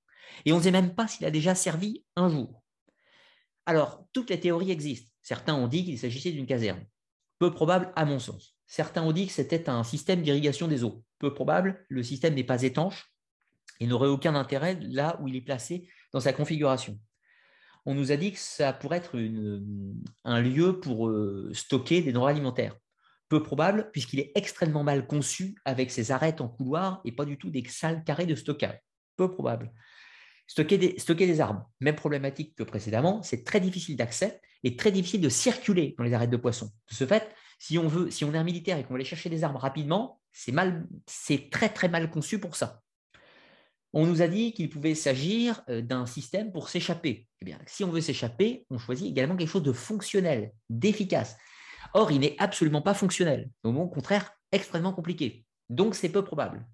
et 0.44 0.52
on 0.52 0.58
ne 0.58 0.62
sait 0.62 0.70
même 0.70 0.94
pas 0.94 1.08
s'il 1.08 1.26
a 1.26 1.30
déjà 1.30 1.54
servi 1.54 2.04
un 2.16 2.28
jour. 2.28 2.62
Alors, 3.68 4.08
toutes 4.14 4.30
les 4.30 4.40
théories 4.40 4.70
existent. 4.70 5.12
Certains 5.20 5.54
ont 5.54 5.68
dit 5.68 5.84
qu'il 5.84 5.98
s'agissait 5.98 6.32
d'une 6.32 6.46
caserne. 6.46 6.82
Peu 7.38 7.50
probable 7.50 7.92
à 7.96 8.06
mon 8.06 8.18
sens. 8.18 8.56
Certains 8.66 9.02
ont 9.02 9.12
dit 9.12 9.26
que 9.26 9.32
c'était 9.34 9.68
un 9.68 9.84
système 9.84 10.22
d'irrigation 10.22 10.68
des 10.68 10.84
eaux. 10.84 11.04
Peu 11.18 11.34
probable, 11.34 11.84
le 11.90 12.02
système 12.02 12.34
n'est 12.34 12.44
pas 12.44 12.62
étanche 12.62 13.12
et 13.78 13.86
n'aurait 13.86 14.08
aucun 14.08 14.34
intérêt 14.36 14.78
là 14.80 15.20
où 15.20 15.28
il 15.28 15.36
est 15.36 15.42
placé 15.42 15.86
dans 16.14 16.20
sa 16.20 16.32
configuration. 16.32 16.98
On 17.84 17.92
nous 17.92 18.10
a 18.10 18.16
dit 18.16 18.32
que 18.32 18.38
ça 18.38 18.72
pourrait 18.72 18.96
être 18.96 19.18
un 20.24 20.40
lieu 20.40 20.80
pour 20.80 21.10
euh, 21.10 21.50
stocker 21.52 22.00
des 22.00 22.12
denrées 22.12 22.32
alimentaires. 22.32 22.74
Peu 23.28 23.42
probable, 23.42 23.90
puisqu'il 23.92 24.20
est 24.20 24.32
extrêmement 24.34 24.82
mal 24.82 25.06
conçu 25.06 25.58
avec 25.66 25.90
ses 25.90 26.10
arêtes 26.10 26.40
en 26.40 26.48
couloir 26.48 27.02
et 27.04 27.12
pas 27.12 27.26
du 27.26 27.36
tout 27.36 27.50
des 27.50 27.62
salles 27.68 28.02
carrées 28.02 28.24
de 28.24 28.34
stockage. 28.34 28.80
Peu 29.18 29.30
probable. 29.30 29.74
Stocker 30.48 30.78
des, 30.78 31.40
armes, 31.40 31.64
même 31.80 31.94
problématique 31.94 32.54
que 32.56 32.62
précédemment, 32.62 33.22
c'est 33.22 33.44
très 33.44 33.60
difficile 33.60 33.96
d'accès 33.96 34.40
et 34.64 34.76
très 34.76 34.90
difficile 34.90 35.20
de 35.20 35.28
circuler 35.28 35.94
dans 35.98 36.04
les 36.04 36.14
arêtes 36.14 36.30
de 36.30 36.36
poissons. 36.38 36.72
De 36.90 36.94
ce 36.94 37.06
fait, 37.06 37.30
Si 37.58 37.76
on 37.78 37.86
veut, 37.86 38.10
si 38.10 38.24
on 38.24 38.32
est 38.32 38.38
un 38.38 38.44
militaire 38.44 38.78
et 38.78 38.82
qu'on 38.82 38.94
veut 38.94 38.96
aller 38.96 39.04
chercher 39.04 39.28
des 39.28 39.44
armes 39.44 39.56
rapidement, 39.56 40.20
c'est 40.32 40.54
c'est 41.06 41.50
très 41.50 41.68
très 41.68 41.88
mal 41.88 42.10
conçu 42.10 42.40
pour 42.40 42.56
ça. 42.56 42.82
On 43.92 44.06
nous 44.06 44.22
a 44.22 44.28
dit 44.28 44.52
qu'il 44.52 44.70
pouvait 44.70 44.94
s'agir 44.94 45.62
euh, 45.68 45.82
d'un 45.82 46.06
système 46.06 46.50
pour 46.52 46.68
s'échapper. 46.68 47.26
Eh 47.40 47.44
bien, 47.44 47.58
si 47.66 47.84
on 47.84 47.90
veut 47.90 48.00
s'échapper, 48.00 48.66
on 48.70 48.78
choisit 48.78 49.06
également 49.06 49.36
quelque 49.36 49.50
chose 49.50 49.62
de 49.62 49.72
fonctionnel, 49.72 50.52
d'efficace. 50.68 51.36
Or, 51.94 52.10
il 52.10 52.20
n'est 52.20 52.36
absolument 52.38 52.82
pas 52.82 52.94
fonctionnel. 52.94 53.50
Au 53.64 53.88
contraire, 53.88 54.30
extrêmement 54.52 54.92
compliqué. 54.92 55.44
Donc, 55.70 55.94
c'est 55.94 56.10
peu 56.10 56.22
probable. 56.22 56.66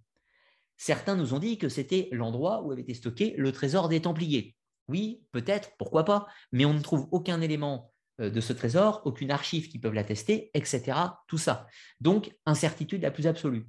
Certains 0.77 1.17
nous 1.17 1.35
ont 1.35 1.39
dit 1.39 1.59
que 1.59 1.69
c'était 1.69 2.09
l'endroit 2.13 2.63
où 2.63 2.73
avait 2.73 2.83
été 2.83 2.95
stocké 2.95 3.35
le 3.37 3.53
trésor 3.53 3.89
des 3.89 4.03
Templiers. 4.03 4.55
Oui, 4.89 5.23
peut-être, 5.33 5.71
pourquoi 5.79 6.05
pas, 6.05 6.27
mais 6.53 6.65
on 6.65 6.75
ne 6.75 6.81
trouve 6.81 7.09
aucun 7.11 7.41
élément 7.41 7.93
euh, 8.21 8.31
de 8.31 8.41
ce 8.41 8.53
trésor, 8.53 9.03
aucune 9.05 9.31
archive 9.31 9.69
qui 9.69 9.79
peuvent 9.79 9.95
l'attester, 9.95 10.51
etc. 10.55 10.99
Tout 11.27 11.39
ça. 11.39 11.67
Donc, 12.01 12.33
incertitude 12.47 13.03
la 13.03 13.11
plus 13.11 13.27
absolue. 13.27 13.67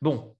Bon, 0.00 0.36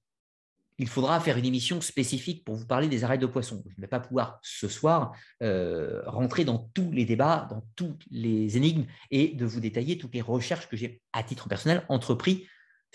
il 0.79 0.89
faudra 0.89 1.19
faire 1.21 1.39
une 1.39 1.47
émission 1.47 1.81
spécifique 1.81 2.45
pour 2.45 2.55
vous 2.55 2.67
parler 2.67 2.89
des 2.89 3.05
arrêts 3.05 3.19
de 3.19 3.27
poissons. 3.27 3.63
Je 3.67 3.75
ne 3.77 3.81
vais 3.81 3.89
pas 3.89 4.01
pouvoir 4.01 4.39
ce 4.43 4.69
soir 4.69 5.17
euh, 5.43 6.03
rentrer 6.07 6.45
dans 6.45 6.71
tous 6.75 6.93
les 6.93 7.05
débats, 7.05 7.47
dans 7.51 7.67
toutes 7.77 8.05
les 8.11 8.57
énigmes 8.57 8.85
et 9.11 9.29
de 9.29 9.47
vous 9.47 9.61
détailler 9.61 9.97
toutes 9.97 10.15
les 10.15 10.21
recherches 10.21 10.69
que 10.69 10.77
j'ai 10.77 11.01
à 11.13 11.23
titre 11.23 11.49
personnel 11.49 11.85
entrepris 11.89 12.47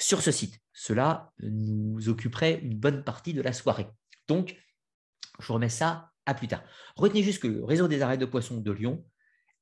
sur 0.02 0.22
ce 0.22 0.32
site. 0.32 0.60
Cela 0.74 1.32
nous 1.40 2.10
occuperait 2.10 2.60
une 2.62 2.78
bonne 2.78 3.04
partie 3.04 3.34
de 3.34 3.42
la 3.42 3.54
soirée. 3.54 3.88
Donc, 4.28 4.58
je 5.40 5.48
vous 5.48 5.54
remets 5.54 5.70
ça 5.70 6.12
à 6.26 6.34
plus 6.34 6.48
tard. 6.48 6.64
Retenez 6.96 7.24
juste 7.24 7.42
que 7.42 7.48
le 7.48 7.64
réseau 7.64 7.88
des 7.88 8.02
arrêts 8.02 8.18
de 8.18 8.26
poissons 8.26 8.58
de 8.58 8.72
Lyon 8.72 9.06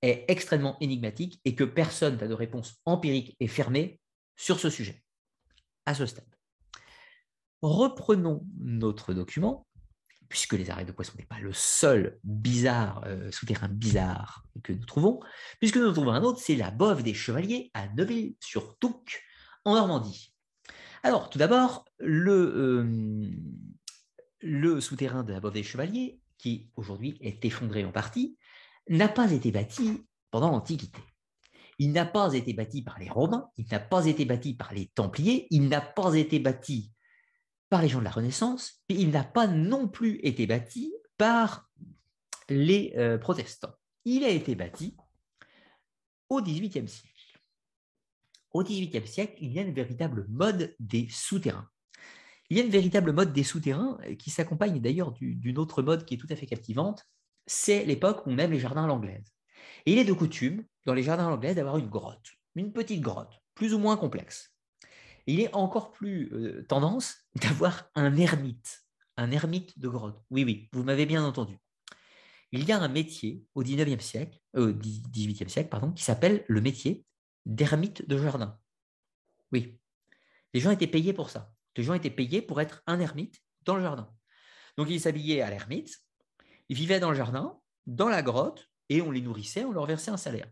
est 0.01 0.25
extrêmement 0.27 0.77
énigmatique 0.79 1.41
et 1.45 1.55
que 1.55 1.63
personne 1.63 2.17
n'a 2.17 2.27
de 2.27 2.33
réponse 2.33 2.79
empirique 2.85 3.35
et 3.39 3.47
fermée 3.47 3.99
sur 4.35 4.59
ce 4.59 4.69
sujet 4.69 5.03
à 5.85 5.93
ce 5.93 6.05
stade. 6.05 6.25
Reprenons 7.61 8.45
notre 8.59 9.13
document, 9.13 9.67
puisque 10.29 10.53
les 10.53 10.69
arrêts 10.69 10.85
de 10.85 10.91
poissons 10.91 11.17
n'est 11.17 11.25
pas 11.25 11.39
le 11.39 11.51
seul 11.51 12.19
bizarre 12.23 13.03
euh, 13.05 13.31
souterrain 13.31 13.67
bizarre 13.67 14.45
que 14.63 14.71
nous 14.71 14.85
trouvons, 14.85 15.19
puisque 15.59 15.77
nous 15.77 15.91
trouvons 15.91 16.11
un 16.11 16.23
autre, 16.23 16.39
c'est 16.39 16.55
la 16.55 16.71
Bove 16.71 17.03
des 17.03 17.13
Chevaliers 17.13 17.71
à 17.73 17.87
Neuville-sur-Touques, 17.89 19.23
en 19.65 19.75
Normandie. 19.75 20.28
Alors, 21.03 21.29
tout 21.29 21.37
d'abord, 21.37 21.85
le, 21.99 23.31
euh, 24.43 24.81
souterrain 24.81 25.23
de 25.23 25.31
la 25.31 25.39
Bove 25.39 25.53
des 25.53 25.63
Chevaliers, 25.63 26.19
qui 26.37 26.69
aujourd'hui 26.75 27.17
est 27.21 27.43
effondré 27.45 27.85
en 27.85 27.91
partie, 27.91 28.37
n'a 28.89 29.07
pas 29.07 29.31
été 29.31 29.51
bâti 29.51 30.05
pendant 30.31 30.51
l'Antiquité. 30.51 30.99
Il 31.77 31.93
n'a 31.93 32.05
pas 32.05 32.33
été 32.33 32.53
bâti 32.53 32.81
par 32.81 32.99
les 32.99 33.09
Romains, 33.09 33.49
il 33.57 33.65
n'a 33.71 33.79
pas 33.79 34.05
été 34.05 34.25
bâti 34.25 34.53
par 34.53 34.73
les 34.73 34.87
Templiers, 34.87 35.47
il 35.49 35.69
n'a 35.69 35.81
pas 35.81 36.15
été 36.15 36.39
bâti 36.39 36.91
par 37.69 37.81
les 37.81 37.87
gens 37.87 37.99
de 37.99 38.03
la 38.03 38.11
Renaissance, 38.11 38.83
et 38.89 38.95
il 38.95 39.11
n'a 39.11 39.23
pas 39.23 39.47
non 39.47 39.87
plus 39.87 40.19
été 40.23 40.47
bâti 40.47 40.93
par 41.17 41.69
les 42.49 42.93
euh, 42.97 43.17
protestants. 43.17 43.73
Il 44.03 44.23
a 44.23 44.29
été 44.29 44.55
bâti 44.55 44.97
au 46.29 46.41
XVIIIe 46.41 46.87
siècle. 46.87 47.18
Au 48.51 48.63
XVIIIe 48.63 49.07
siècle, 49.07 49.35
il 49.39 49.51
y 49.53 49.59
a 49.59 49.61
une 49.61 49.73
véritable 49.73 50.25
mode 50.29 50.75
des 50.79 51.07
souterrains. 51.09 51.69
Il 52.49 52.57
y 52.57 52.61
a 52.61 52.63
une 52.63 52.71
véritable 52.71 53.11
mode 53.11 53.31
des 53.31 53.43
souterrains 53.43 53.97
euh, 54.05 54.15
qui 54.15 54.29
s'accompagne 54.29 54.79
d'ailleurs 54.81 55.11
d'une 55.11 55.57
autre 55.57 55.81
mode 55.81 56.05
qui 56.05 56.15
est 56.15 56.17
tout 56.17 56.27
à 56.29 56.35
fait 56.35 56.47
captivante, 56.47 57.05
c'est 57.45 57.85
l'époque 57.85 58.25
où 58.25 58.31
on 58.31 58.37
aime 58.37 58.51
les 58.51 58.59
jardins 58.59 58.83
à 58.83 58.87
l'anglaise. 58.87 59.33
Il 59.85 59.97
est 59.97 60.05
de 60.05 60.13
coutume, 60.13 60.63
dans 60.85 60.93
les 60.93 61.03
jardins 61.03 61.27
à 61.27 61.29
l'anglaise, 61.29 61.55
d'avoir 61.55 61.77
une 61.77 61.89
grotte, 61.89 62.31
une 62.55 62.73
petite 62.73 63.01
grotte, 63.01 63.33
plus 63.55 63.73
ou 63.73 63.79
moins 63.79 63.97
complexe 63.97 64.53
il 65.29 65.39
est 65.39 65.53
encore 65.53 65.91
plus 65.91 66.29
euh, 66.33 66.65
tendance 66.67 67.17
d'avoir 67.35 67.89
un 67.95 68.15
ermite, 68.17 68.83
un 69.17 69.31
ermite 69.31 69.77
de 69.79 69.87
grotte. 69.87 70.21
Oui, 70.29 70.43
oui, 70.43 70.69
vous 70.73 70.83
m'avez 70.83 71.05
bien 71.05 71.23
entendu. 71.23 71.57
Il 72.51 72.63
y 72.63 72.71
a 72.71 72.79
un 72.79 72.87
métier 72.87 73.45
au 73.53 73.63
19e 73.63 73.99
siècle, 73.99 74.39
euh, 74.55 74.73
18e 74.73 75.47
siècle, 75.47 75.69
pardon, 75.69 75.91
qui 75.91 76.03
s'appelle 76.03 76.43
le 76.47 76.61
métier 76.61 77.05
d'ermite 77.45 78.07
de 78.07 78.17
jardin. 78.17 78.59
Oui, 79.51 79.79
les 80.53 80.59
gens 80.59 80.71
étaient 80.71 80.87
payés 80.87 81.13
pour 81.13 81.29
ça. 81.29 81.53
Les 81.75 81.83
gens 81.83 81.93
étaient 81.93 82.09
payés 82.09 82.41
pour 82.41 82.59
être 82.59 82.83
un 82.87 82.99
ermite 82.99 83.41
dans 83.63 83.75
le 83.75 83.81
jardin. 83.81 84.13
Donc 84.77 84.89
ils 84.89 84.99
s'habillaient 84.99 85.41
à 85.41 85.49
l'ermite, 85.49 85.97
ils 86.69 86.75
vivaient 86.75 86.99
dans 86.99 87.09
le 87.09 87.15
jardin, 87.15 87.59
dans 87.87 88.09
la 88.09 88.21
grotte, 88.21 88.69
et 88.89 89.01
on 89.01 89.11
les 89.11 89.21
nourrissait, 89.21 89.65
on 89.65 89.71
leur 89.71 89.85
versait 89.85 90.11
un 90.11 90.17
salaire. 90.17 90.49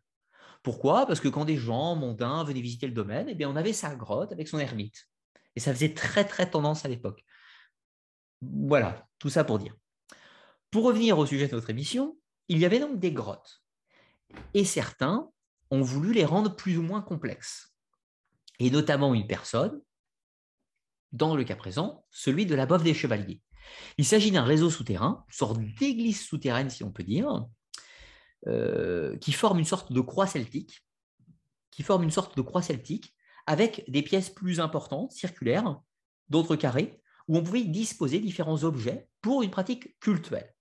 Pourquoi? 0.63 1.05
Parce 1.05 1.19
que 1.19 1.27
quand 1.27 1.45
des 1.45 1.57
gens 1.57 1.95
mondains 1.95 2.43
venaient 2.43 2.61
visiter 2.61 2.87
le 2.87 2.93
domaine, 2.93 3.27
eh 3.29 3.35
bien, 3.35 3.49
on 3.49 3.55
avait 3.55 3.73
sa 3.73 3.95
grotte 3.95 4.31
avec 4.31 4.47
son 4.47 4.59
ermite. 4.59 5.07
Et 5.55 5.59
ça 5.59 5.73
faisait 5.73 5.93
très, 5.93 6.25
très 6.25 6.49
tendance 6.49 6.85
à 6.85 6.87
l'époque. 6.87 7.23
Voilà, 8.41 9.07
tout 9.19 9.29
ça 9.29 9.43
pour 9.43 9.59
dire. 9.59 9.75
Pour 10.69 10.83
revenir 10.83 11.17
au 11.17 11.25
sujet 11.25 11.47
de 11.47 11.55
notre 11.55 11.69
émission, 11.69 12.17
il 12.47 12.59
y 12.59 12.65
avait 12.65 12.79
donc 12.79 12.99
des 12.99 13.11
grottes. 13.11 13.63
Et 14.53 14.65
certains 14.65 15.31
ont 15.71 15.81
voulu 15.81 16.13
les 16.13 16.25
rendre 16.25 16.55
plus 16.55 16.77
ou 16.77 16.81
moins 16.81 17.01
complexes. 17.01 17.73
Et 18.59 18.69
notamment 18.69 19.13
une 19.13 19.27
personne, 19.27 19.81
dans 21.11 21.35
le 21.35 21.43
cas 21.43 21.55
présent, 21.55 22.05
celui 22.11 22.45
de 22.45 22.55
la 22.55 22.65
Bove 22.65 22.83
des 22.83 22.93
Chevaliers. 22.93 23.41
Il 23.97 24.05
s'agit 24.05 24.31
d'un 24.31 24.43
réseau 24.43 24.69
souterrain, 24.69 25.25
une 25.27 25.33
sorte 25.33 25.59
d'église 25.79 26.21
souterraine, 26.21 26.69
si 26.69 26.83
on 26.83 26.91
peut 26.91 27.03
dire, 27.03 27.45
euh, 28.47 29.17
qui 29.17 29.31
forme 29.31 29.59
une 29.59 29.65
sorte 29.65 29.91
de 29.91 30.01
croix 30.01 30.27
celtique, 30.27 30.85
qui 31.71 31.83
forme 31.83 32.03
une 32.03 32.11
sorte 32.11 32.35
de 32.37 32.41
croix 32.41 32.61
celtique 32.61 33.15
avec 33.45 33.83
des 33.89 34.01
pièces 34.01 34.29
plus 34.29 34.59
importantes, 34.59 35.11
circulaires, 35.11 35.79
d'autres 36.29 36.55
carrés, 36.55 37.01
où 37.27 37.37
on 37.37 37.43
pouvait 37.43 37.63
disposer 37.63 38.19
différents 38.19 38.63
objets 38.63 39.07
pour 39.21 39.43
une 39.43 39.51
pratique 39.51 39.99
cultuelle. 39.99 40.53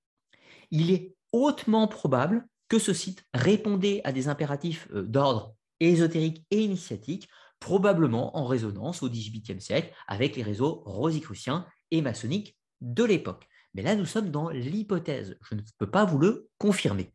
Il 0.70 0.90
est 0.90 1.14
hautement 1.32 1.86
probable 1.86 2.46
que 2.68 2.78
ce 2.78 2.92
site 2.92 3.24
répondait 3.32 4.00
à 4.04 4.12
des 4.12 4.28
impératifs 4.28 4.88
euh, 4.92 5.02
d'ordre 5.02 5.54
ésotérique 5.80 6.44
et 6.50 6.62
initiatique, 6.62 7.28
probablement 7.60 8.36
en 8.36 8.46
résonance 8.46 9.02
au 9.02 9.08
XVIIIe 9.08 9.60
siècle 9.60 9.92
avec 10.08 10.36
les 10.36 10.42
réseaux 10.42 10.82
rosicruciens 10.84 11.66
et 11.90 12.02
maçonniques 12.02 12.56
de 12.80 13.04
l'époque. 13.04 13.48
Mais 13.74 13.82
là, 13.82 13.94
nous 13.94 14.06
sommes 14.06 14.30
dans 14.30 14.48
l'hypothèse. 14.48 15.36
Je 15.42 15.54
ne 15.54 15.60
peux 15.78 15.90
pas 15.90 16.04
vous 16.04 16.18
le 16.18 16.48
confirmer. 16.58 17.12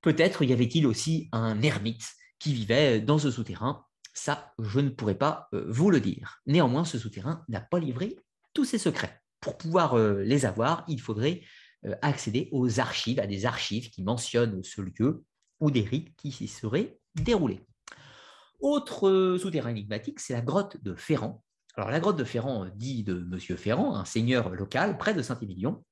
Peut-être 0.00 0.42
y 0.44 0.52
avait-il 0.52 0.86
aussi 0.86 1.28
un 1.32 1.62
ermite 1.62 2.12
qui 2.38 2.52
vivait 2.52 3.00
dans 3.00 3.18
ce 3.18 3.30
souterrain. 3.30 3.84
Ça, 4.12 4.52
je 4.58 4.80
ne 4.80 4.90
pourrais 4.90 5.16
pas 5.16 5.48
euh, 5.54 5.64
vous 5.68 5.90
le 5.90 6.00
dire. 6.00 6.40
Néanmoins, 6.46 6.84
ce 6.84 6.98
souterrain 6.98 7.44
n'a 7.48 7.60
pas 7.60 7.78
livré 7.78 8.16
tous 8.52 8.64
ses 8.64 8.78
secrets. 8.78 9.20
Pour 9.40 9.56
pouvoir 9.56 9.94
euh, 9.94 10.22
les 10.22 10.44
avoir, 10.44 10.84
il 10.88 11.00
faudrait 11.00 11.42
accéder 12.02 12.48
aux 12.52 12.80
archives, 12.80 13.20
à 13.20 13.26
des 13.26 13.46
archives 13.46 13.90
qui 13.90 14.02
mentionnent 14.02 14.62
ce 14.62 14.80
lieu 14.80 15.24
ou 15.60 15.70
des 15.70 15.82
rites 15.82 16.14
qui 16.16 16.32
s'y 16.32 16.48
seraient 16.48 16.98
déroulés. 17.14 17.60
Autre 18.60 19.36
souterrain 19.40 19.70
énigmatique, 19.70 20.20
c'est 20.20 20.32
la 20.32 20.40
grotte 20.40 20.82
de 20.82 20.94
Ferrand. 20.94 21.42
Alors 21.76 21.90
la 21.90 22.00
grotte 22.00 22.16
de 22.16 22.24
Ferrand 22.24 22.66
dit 22.74 23.02
de 23.02 23.14
Monsieur 23.14 23.56
Ferrand, 23.56 23.96
un 23.96 24.04
seigneur 24.04 24.50
local 24.50 24.96
près 24.96 25.12
de 25.12 25.22
Saint-Émilion, 25.22 25.84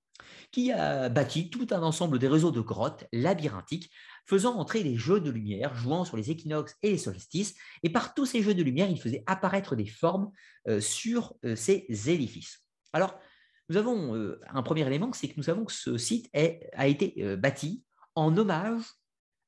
qui 0.52 0.70
a 0.70 1.08
bâti 1.08 1.50
tout 1.50 1.66
un 1.70 1.82
ensemble 1.82 2.18
de 2.18 2.28
réseaux 2.28 2.50
de 2.50 2.60
grottes 2.60 3.04
labyrinthiques, 3.12 3.90
faisant 4.26 4.56
entrer 4.58 4.84
des 4.84 4.96
jeux 4.96 5.20
de 5.20 5.30
lumière, 5.30 5.74
jouant 5.74 6.04
sur 6.04 6.16
les 6.16 6.30
équinoxes 6.30 6.76
et 6.82 6.90
les 6.90 6.98
solstices. 6.98 7.54
Et 7.82 7.90
par 7.90 8.14
tous 8.14 8.26
ces 8.26 8.42
jeux 8.42 8.54
de 8.54 8.62
lumière, 8.62 8.88
il 8.88 9.00
faisait 9.00 9.24
apparaître 9.26 9.74
des 9.74 9.86
formes 9.86 10.30
euh, 10.68 10.80
sur 10.80 11.34
euh, 11.44 11.56
ces 11.56 11.86
édifices. 12.08 12.60
Alors, 12.92 13.18
nous 13.72 13.78
avons 13.78 14.14
euh, 14.14 14.40
un 14.48 14.62
premier 14.62 14.86
élément, 14.86 15.12
c'est 15.12 15.28
que 15.28 15.34
nous 15.36 15.42
savons 15.44 15.64
que 15.64 15.72
ce 15.72 15.96
site 15.96 16.30
a 16.34 16.86
été 16.86 17.36
bâti 17.36 17.84
en 18.14 18.36
hommage 18.36 18.82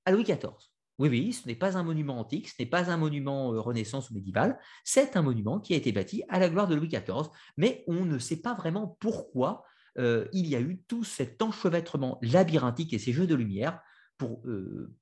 à 0.05 0.13
Louis 0.13 0.25
XIV. 0.25 0.51
Oui, 0.99 1.09
oui, 1.09 1.33
ce 1.33 1.47
n'est 1.49 1.57
pas 1.57 1.77
un 1.77 1.83
monument 1.83 2.19
antique, 2.19 2.49
ce 2.49 2.55
n'est 2.61 2.69
pas 2.69 2.91
un 2.91 2.97
monument 2.97 3.49
renaissance 3.49 4.11
ou 4.11 4.15
médiéval, 4.15 4.59
c'est 4.85 5.17
un 5.17 5.23
monument 5.23 5.59
qui 5.59 5.75
a 5.75 5.77
été 5.77 5.91
bâti 5.91 6.23
à 6.29 6.39
la 6.39 6.49
gloire 6.49 6.69
de 6.69 6.77
Louis 6.77 6.89
XIV, 6.89 7.29
mais 7.57 7.85
on 7.89 8.05
ne 8.05 8.19
sait 8.19 8.41
pas 8.41 8.55
vraiment 8.55 8.97
pourquoi 9.01 9.65
euh, 9.99 10.27
il 10.33 10.47
y 10.47 10.57
a 10.57 10.61
eu 10.61 10.83
tout 10.89 11.05
cet 11.05 11.41
enchevêtrement 11.43 12.19
labyrinthique 12.23 12.93
et 12.93 12.99
ces 12.99 13.13
jeux 13.13 13.27
de 13.27 13.35
lumière 13.35 13.81
pour, 14.19 14.43
euh, 14.47 14.95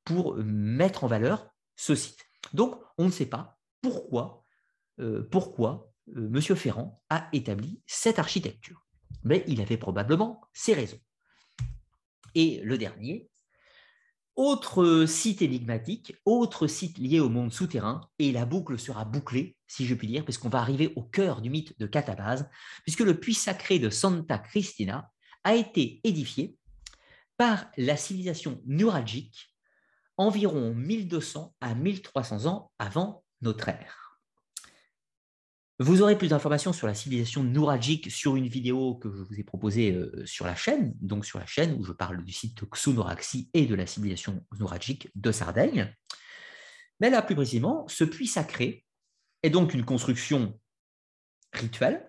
mettre 0.44 1.04
en 1.04 1.06
valeur 1.06 1.48
ce 1.76 1.94
site. 1.94 2.24
Donc, 2.52 2.80
on 2.98 3.06
ne 3.06 3.10
sait 3.10 3.26
pas 3.26 3.58
pourquoi, 3.80 4.44
euh, 5.00 5.26
pourquoi 5.30 5.92
M. 6.14 6.40
Ferrand 6.40 7.02
a 7.08 7.28
établi 7.32 7.80
cette 7.86 8.18
architecture. 8.18 8.84
Mais 9.24 9.44
il 9.46 9.60
avait 9.60 9.76
probablement 9.76 10.40
ses 10.52 10.74
raisons. 10.74 11.00
Et 12.34 12.60
le 12.64 12.78
dernier, 12.78 13.28
autre 14.34 15.04
site 15.06 15.42
énigmatique, 15.42 16.14
autre 16.24 16.66
site 16.66 16.98
lié 16.98 17.20
au 17.20 17.28
monde 17.28 17.52
souterrain, 17.52 18.08
et 18.18 18.32
la 18.32 18.46
boucle 18.46 18.78
sera 18.78 19.04
bouclée, 19.04 19.56
si 19.66 19.86
je 19.86 19.94
puis 19.94 20.06
dire, 20.06 20.24
puisqu'on 20.24 20.48
va 20.48 20.60
arriver 20.60 20.92
au 20.96 21.02
cœur 21.02 21.42
du 21.42 21.50
mythe 21.50 21.78
de 21.78 21.86
Catabase, 21.86 22.48
puisque 22.82 23.00
le 23.00 23.20
puits 23.20 23.34
sacré 23.34 23.78
de 23.78 23.90
Santa 23.90 24.38
Cristina 24.38 25.10
a 25.44 25.54
été 25.54 26.00
édifié 26.04 26.56
par 27.36 27.66
la 27.76 27.96
civilisation 27.96 28.62
neuralgique 28.66 29.52
environ 30.16 30.74
1200 30.74 31.54
à 31.60 31.74
1300 31.74 32.46
ans 32.46 32.70
avant 32.78 33.24
notre 33.40 33.68
ère. 33.68 34.01
Vous 35.82 36.00
aurez 36.00 36.16
plus 36.16 36.28
d'informations 36.28 36.72
sur 36.72 36.86
la 36.86 36.94
civilisation 36.94 37.42
nouragique 37.42 38.08
sur 38.08 38.36
une 38.36 38.46
vidéo 38.46 38.94
que 38.94 39.10
je 39.10 39.22
vous 39.24 39.40
ai 39.40 39.42
proposée 39.42 39.92
euh, 39.92 40.24
sur 40.26 40.46
la 40.46 40.54
chaîne, 40.54 40.94
donc 41.00 41.26
sur 41.26 41.40
la 41.40 41.46
chaîne 41.46 41.74
où 41.76 41.82
je 41.82 41.90
parle 41.90 42.22
du 42.22 42.32
site 42.32 42.62
Xunoraxi 42.70 43.50
et 43.52 43.66
de 43.66 43.74
la 43.74 43.84
civilisation 43.84 44.46
nouragique 44.60 45.08
de 45.16 45.32
Sardaigne. 45.32 45.92
Mais 47.00 47.10
là, 47.10 47.20
plus 47.20 47.34
précisément, 47.34 47.84
ce 47.88 48.04
puits 48.04 48.28
sacré 48.28 48.84
est 49.42 49.50
donc 49.50 49.74
une 49.74 49.84
construction 49.84 50.56
rituelle 51.52 52.08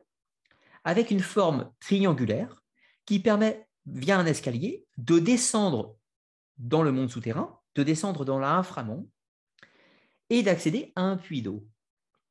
avec 0.83 1.09
une 1.09 1.21
forme 1.21 1.71
triangulaire 1.79 2.61
qui 3.07 3.19
permet, 3.19 3.67
via 3.87 4.19
un 4.19 4.27
escalier, 4.27 4.85
de 4.97 5.17
descendre 5.17 5.97
dans 6.59 6.83
le 6.83 6.91
monde 6.91 7.09
souterrain, 7.09 7.59
de 7.73 7.81
descendre 7.81 8.23
dans 8.23 8.37
l'inframonde 8.37 9.09
et 10.29 10.43
d'accéder 10.43 10.93
à 10.95 11.01
un 11.01 11.17
puits 11.17 11.41
d'eau. 11.41 11.67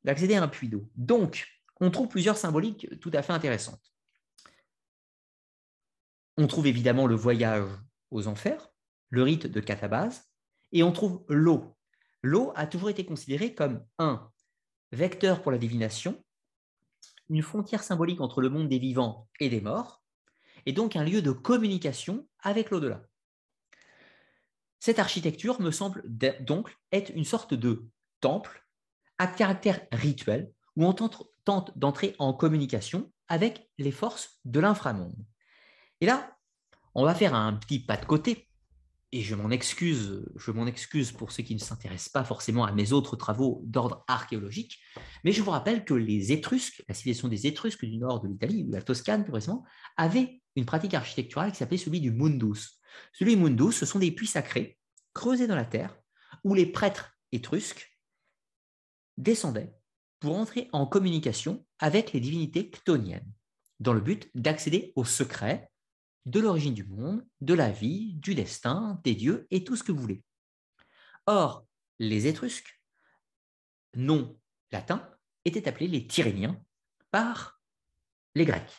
D'accéder 0.03 0.35
à 0.35 0.43
un 0.43 0.47
puits 0.47 0.69
d'eau. 0.69 0.89
Donc, 0.95 1.47
on 1.79 1.91
trouve 1.91 2.07
plusieurs 2.07 2.37
symboliques 2.37 2.87
tout 2.99 3.11
à 3.13 3.21
fait 3.21 3.33
intéressantes. 3.33 3.93
On 6.37 6.47
trouve 6.47 6.67
évidemment 6.67 7.07
le 7.07 7.15
voyage 7.15 7.69
aux 8.11 8.27
enfers, 8.27 8.69
le 9.09 9.23
rite 9.23 9.47
de 9.47 9.59
catabase, 9.59 10.29
et 10.71 10.83
on 10.83 10.91
trouve 10.91 11.23
l'eau. 11.29 11.75
L'eau 12.21 12.51
a 12.55 12.65
toujours 12.67 12.89
été 12.89 13.05
considérée 13.05 13.53
comme 13.53 13.85
un 13.99 14.31
vecteur 14.91 15.41
pour 15.41 15.51
la 15.51 15.57
divination, 15.57 16.23
une 17.29 17.43
frontière 17.43 17.83
symbolique 17.83 18.21
entre 18.21 18.41
le 18.41 18.49
monde 18.49 18.69
des 18.69 18.79
vivants 18.79 19.27
et 19.39 19.49
des 19.49 19.61
morts, 19.61 20.03
et 20.65 20.73
donc 20.73 20.95
un 20.95 21.03
lieu 21.03 21.21
de 21.21 21.31
communication 21.31 22.27
avec 22.39 22.69
l'au-delà. 22.69 23.03
Cette 24.79 24.99
architecture 24.99 25.61
me 25.61 25.71
semble 25.71 26.03
donc 26.41 26.75
être 26.91 27.11
une 27.15 27.23
sorte 27.23 27.53
de 27.53 27.85
temple 28.19 28.62
à 29.23 29.27
caractère 29.27 29.79
rituel 29.93 30.51
où 30.75 30.85
on 30.85 30.91
tente, 30.93 31.77
d'entrer 31.77 32.13
en 32.19 32.33
communication 32.33 33.09
avec 33.29 33.69
les 33.77 33.91
forces 33.91 34.39
de 34.43 34.59
l'inframonde. 34.59 35.15
Et 36.01 36.05
là, 36.05 36.37
on 36.93 37.05
va 37.05 37.15
faire 37.15 37.33
un 37.33 37.53
petit 37.53 37.79
pas 37.79 37.95
de 37.95 38.05
côté, 38.05 38.49
et 39.13 39.21
je 39.21 39.35
m'en 39.35 39.49
excuse, 39.49 40.25
je 40.35 40.51
m'en 40.51 40.67
excuse 40.67 41.13
pour 41.13 41.31
ceux 41.31 41.43
qui 41.43 41.53
ne 41.53 41.59
s'intéressent 41.59 42.09
pas 42.09 42.25
forcément 42.25 42.65
à 42.65 42.73
mes 42.73 42.91
autres 42.91 43.15
travaux 43.15 43.61
d'ordre 43.65 44.03
archéologique, 44.07 44.79
mais 45.23 45.31
je 45.31 45.41
vous 45.41 45.51
rappelle 45.51 45.85
que 45.85 45.93
les 45.93 46.33
Étrusques, 46.33 46.83
la 46.89 46.95
civilisation 46.95 47.29
des 47.29 47.47
Étrusques 47.47 47.85
du 47.85 47.97
nord 47.97 48.21
de 48.21 48.27
l'Italie, 48.27 48.65
ou 48.67 48.71
la 48.71 48.81
Toscane 48.81 49.23
plus 49.23 49.31
précisément, 49.31 49.63
avait 49.95 50.41
une 50.57 50.65
pratique 50.65 50.95
architecturale 50.95 51.51
qui 51.51 51.59
s'appelait 51.59 51.77
celui 51.77 52.01
du 52.01 52.11
mundus. 52.11 52.81
Celui 53.13 53.37
mundus, 53.37 53.71
ce 53.71 53.85
sont 53.85 53.99
des 53.99 54.11
puits 54.11 54.27
sacrés 54.27 54.77
creusés 55.13 55.47
dans 55.47 55.55
la 55.55 55.65
terre 55.65 55.95
où 56.43 56.55
les 56.55 56.65
prêtres 56.65 57.11
étrusques 57.31 57.92
descendaient 59.17 59.73
pour 60.19 60.37
entrer 60.37 60.69
en 60.71 60.85
communication 60.85 61.65
avec 61.79 62.13
les 62.13 62.19
divinités 62.19 62.69
ctoniennes, 62.69 63.31
dans 63.79 63.93
le 63.93 64.01
but 64.01 64.29
d'accéder 64.35 64.93
au 64.95 65.03
secret 65.03 65.69
de 66.25 66.39
l'origine 66.39 66.73
du 66.73 66.85
monde, 66.85 67.25
de 67.41 67.53
la 67.53 67.69
vie, 67.69 68.13
du 68.15 68.33
destin, 68.33 69.01
des 69.03 69.15
dieux 69.15 69.47
et 69.51 69.63
tout 69.63 69.75
ce 69.75 69.83
que 69.83 69.91
vous 69.91 70.01
voulez. 70.01 70.23
Or, 71.25 71.65
les 71.99 72.27
Étrusques, 72.27 72.81
non 73.95 74.37
latins, 74.71 75.09
étaient 75.45 75.67
appelés 75.67 75.87
les 75.87 76.07
Tyréniens 76.07 76.61
par 77.11 77.61
les 78.35 78.45
Grecs. 78.45 78.77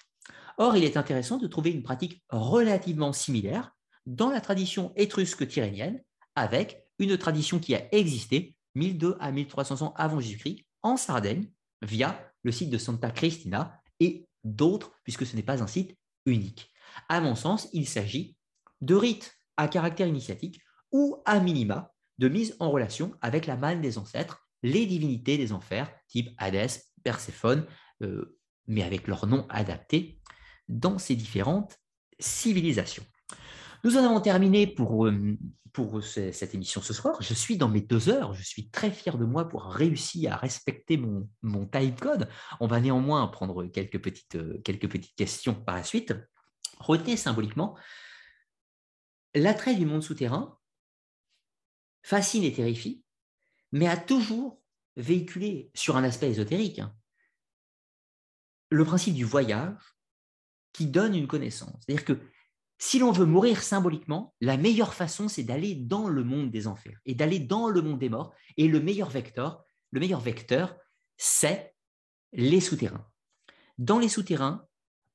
Or, 0.57 0.77
il 0.77 0.85
est 0.85 0.97
intéressant 0.97 1.37
de 1.37 1.47
trouver 1.47 1.71
une 1.71 1.83
pratique 1.83 2.25
relativement 2.31 3.13
similaire 3.13 3.73
dans 4.07 4.31
la 4.31 4.41
tradition 4.41 4.93
étrusque 4.97 5.47
tyrénienne, 5.49 6.03
avec 6.35 6.85
une 6.99 7.17
tradition 7.19 7.59
qui 7.59 7.75
a 7.75 7.95
existé 7.95 8.57
1200 8.75 9.17
à 9.21 9.31
1300 9.31 9.83
ans 9.83 9.95
avant 9.97 10.21
Jésus-Christ 10.21 10.67
en 10.83 10.97
Sardaigne, 10.97 11.51
via 11.83 12.33
le 12.43 12.53
site 12.53 12.71
de 12.71 12.79
Santa 12.79 13.11
Cristina 13.11 13.81
et 14.01 14.27
d'autres, 14.43 14.93
puisque 15.03 15.27
ce 15.27 15.37
n'est 15.37 15.43
pas 15.43 15.63
un 15.63 15.67
site 15.67 15.97
unique. 16.27 16.73
À 17.09 17.21
mon 17.21 17.35
sens, 17.35 17.69
il 17.73 17.89
s'agit 17.89 18.37
de 18.81 18.95
rites 18.95 19.37
à 19.57 19.69
caractère 19.69 20.07
initiatique 20.07 20.61
ou 20.93 21.23
à 21.25 21.41
minima 21.41 21.93
de 22.19 22.29
mise 22.29 22.57
en 22.61 22.71
relation 22.71 23.15
avec 23.21 23.47
la 23.47 23.57
manne 23.57 23.81
des 23.81 23.99
ancêtres, 23.99 24.47
les 24.63 24.87
divinités 24.87 25.37
des 25.37 25.53
enfers, 25.53 25.93
type 26.09 26.31
Hadès, 26.39 26.85
Perséphone, 27.03 27.67
euh, 28.03 28.39
mais 28.67 28.83
avec 28.83 29.09
leur 29.09 29.27
nom 29.27 29.47
adapté 29.49 30.21
dans 30.69 30.99
ces 30.99 31.17
différentes 31.17 31.79
civilisations. 32.19 33.05
Nous 33.85 33.99
en 33.99 34.05
avons 34.05 34.21
terminé 34.21 34.67
pour, 34.67 35.07
euh, 35.07 35.37
pour 35.75 36.03
cette 36.03 36.55
émission 36.55 36.81
ce 36.81 36.95
soir. 36.95 37.21
Je 37.21 37.35
suis 37.35 37.59
dans 37.59 37.69
mes 37.69 37.83
deux 37.83 38.09
heures. 38.09 38.33
Je 38.33 38.43
suis 38.43 38.71
très 38.71 38.91
fier 38.91 39.19
de 39.19 39.27
moi 39.27 39.47
pour 39.47 39.65
réussir 39.67 40.33
à 40.33 40.37
respecter 40.37 40.97
mon, 40.97 41.29
mon 41.43 41.67
time 41.67 41.95
code. 41.95 42.29
On 42.61 42.67
va 42.67 42.81
néanmoins 42.81 43.27
prendre 43.29 43.67
quelques 43.67 44.03
petites, 44.03 44.37
euh, 44.37 44.59
quelques 44.65 44.91
petites 44.91 45.15
questions 45.15 45.55
par 45.55 45.75
la 45.75 45.83
suite. 45.83 46.15
Retenez 46.79 47.19
symboliquement 47.19 47.77
l'attrait 49.35 49.75
du 49.75 49.85
monde 49.85 50.03
souterrain 50.03 50.59
fascine 52.03 52.45
et 52.45 52.53
terrifie, 52.53 53.03
mais 53.73 53.89
a 53.89 53.97
toujours 53.97 54.63
véhiculé 54.97 55.71
sur 55.75 55.97
un 55.97 56.05
aspect 56.05 56.31
ésotérique 56.31 56.79
hein, 56.79 56.95
le 58.71 58.85
principe 58.85 59.15
du 59.15 59.25
voyage 59.25 59.97
qui 60.73 60.87
donne 60.87 61.15
une 61.15 61.27
connaissance. 61.27 61.81
C'est-à-dire 61.81 62.05
que 62.05 62.21
si 62.79 62.99
l'on 62.99 63.13
veut 63.13 63.27
mourir 63.27 63.63
symboliquement, 63.63 64.35
la 64.41 64.57
meilleure 64.57 64.95
façon, 64.95 65.29
c'est 65.29 65.43
d'aller 65.43 65.75
dans 65.75 66.09
le 66.09 66.25
monde 66.25 66.51
des 66.51 66.67
enfers 66.67 66.99
et 67.07 67.15
d'aller 67.15 67.39
dans 67.39 67.69
le 67.69 67.83
monde 67.83 67.99
des 67.99 68.09
morts. 68.09 68.35
Et 68.57 68.69
le 68.69 68.81
meilleur 68.81 69.11
vecteur, 69.11 69.65
le 69.91 70.01
meilleur 70.01 70.21
vecteur, 70.21 70.77
c'est 71.17 71.75
les 72.33 72.61
souterrains. 72.61 73.07
Dans 73.79 73.99
les 73.99 74.09
souterrains, 74.09 74.67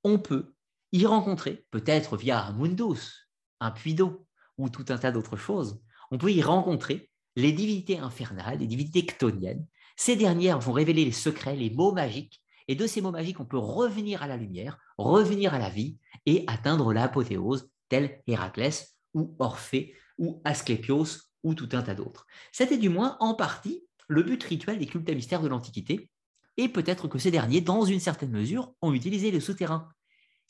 on 0.04 0.20
peut 0.20 0.54
y 0.92 1.06
rencontrer, 1.06 1.66
peut-être 1.72 2.18
via 2.18 2.44
un 2.46 2.54
mundus, 2.54 3.28
un 3.60 3.72
puits 3.72 3.94
d'eau 3.94 4.26
ou 4.58 4.70
tout 4.70 4.86
un 4.90 4.98
tas 4.98 5.12
d'autres 5.12 5.38
choses, 5.38 5.82
on 6.12 6.18
peut 6.18 6.32
y 6.32 6.42
rencontrer 6.42 7.10
les 7.36 7.52
divinités 7.52 8.00
infernales, 8.00 8.60
les 8.60 8.68
divinités 8.68 9.06
ctoniennes. 9.06 9.66
Ces 9.96 10.16
dernières 10.16 10.60
vont 10.60 10.72
révéler 10.72 11.06
les 11.06 11.12
secrets, 11.12 11.56
les 11.56 11.70
mots 11.70 11.92
magiques, 11.92 12.42
et 12.70 12.76
de 12.76 12.88
ces 12.88 13.02
mots 13.02 13.12
magiques, 13.12 13.42
on 13.42 13.46
peut 13.46 13.58
revenir 13.58 14.24
à 14.24 14.28
la 14.28 14.38
lumière, 14.38 14.80
revenir 14.98 15.54
à 15.54 15.60
la 15.60 15.70
vie 15.70 15.98
et 16.26 16.46
atteindre 16.48 16.94
l'apothéose, 16.94 17.70
tel 17.90 18.22
Héraclès 18.28 18.96
ou 19.14 19.36
Orphée 19.40 19.94
ou 20.18 20.42
Asclépios 20.46 21.06
ou 21.44 21.54
tout 21.54 21.70
un 21.74 21.82
tas 21.82 21.96
d'autres. 21.96 22.26
C'était 22.54 22.78
du 22.78 22.88
moins 22.88 23.18
en 23.20 23.34
partie 23.34 23.84
le 24.08 24.24
but 24.24 24.42
rituel 24.42 24.80
des 24.80 24.86
cultes 24.86 25.10
à 25.10 25.14
mystères 25.14 25.42
de 25.42 25.50
l'Antiquité, 25.50 26.10
et 26.56 26.70
peut-être 26.70 27.10
que 27.10 27.20
ces 27.20 27.32
derniers, 27.32 27.62
dans 27.62 27.84
une 27.84 28.00
certaine 28.00 28.32
mesure, 28.32 28.74
ont 28.82 28.94
utilisé 28.94 29.32
le 29.32 29.42
souterrain 29.42 29.90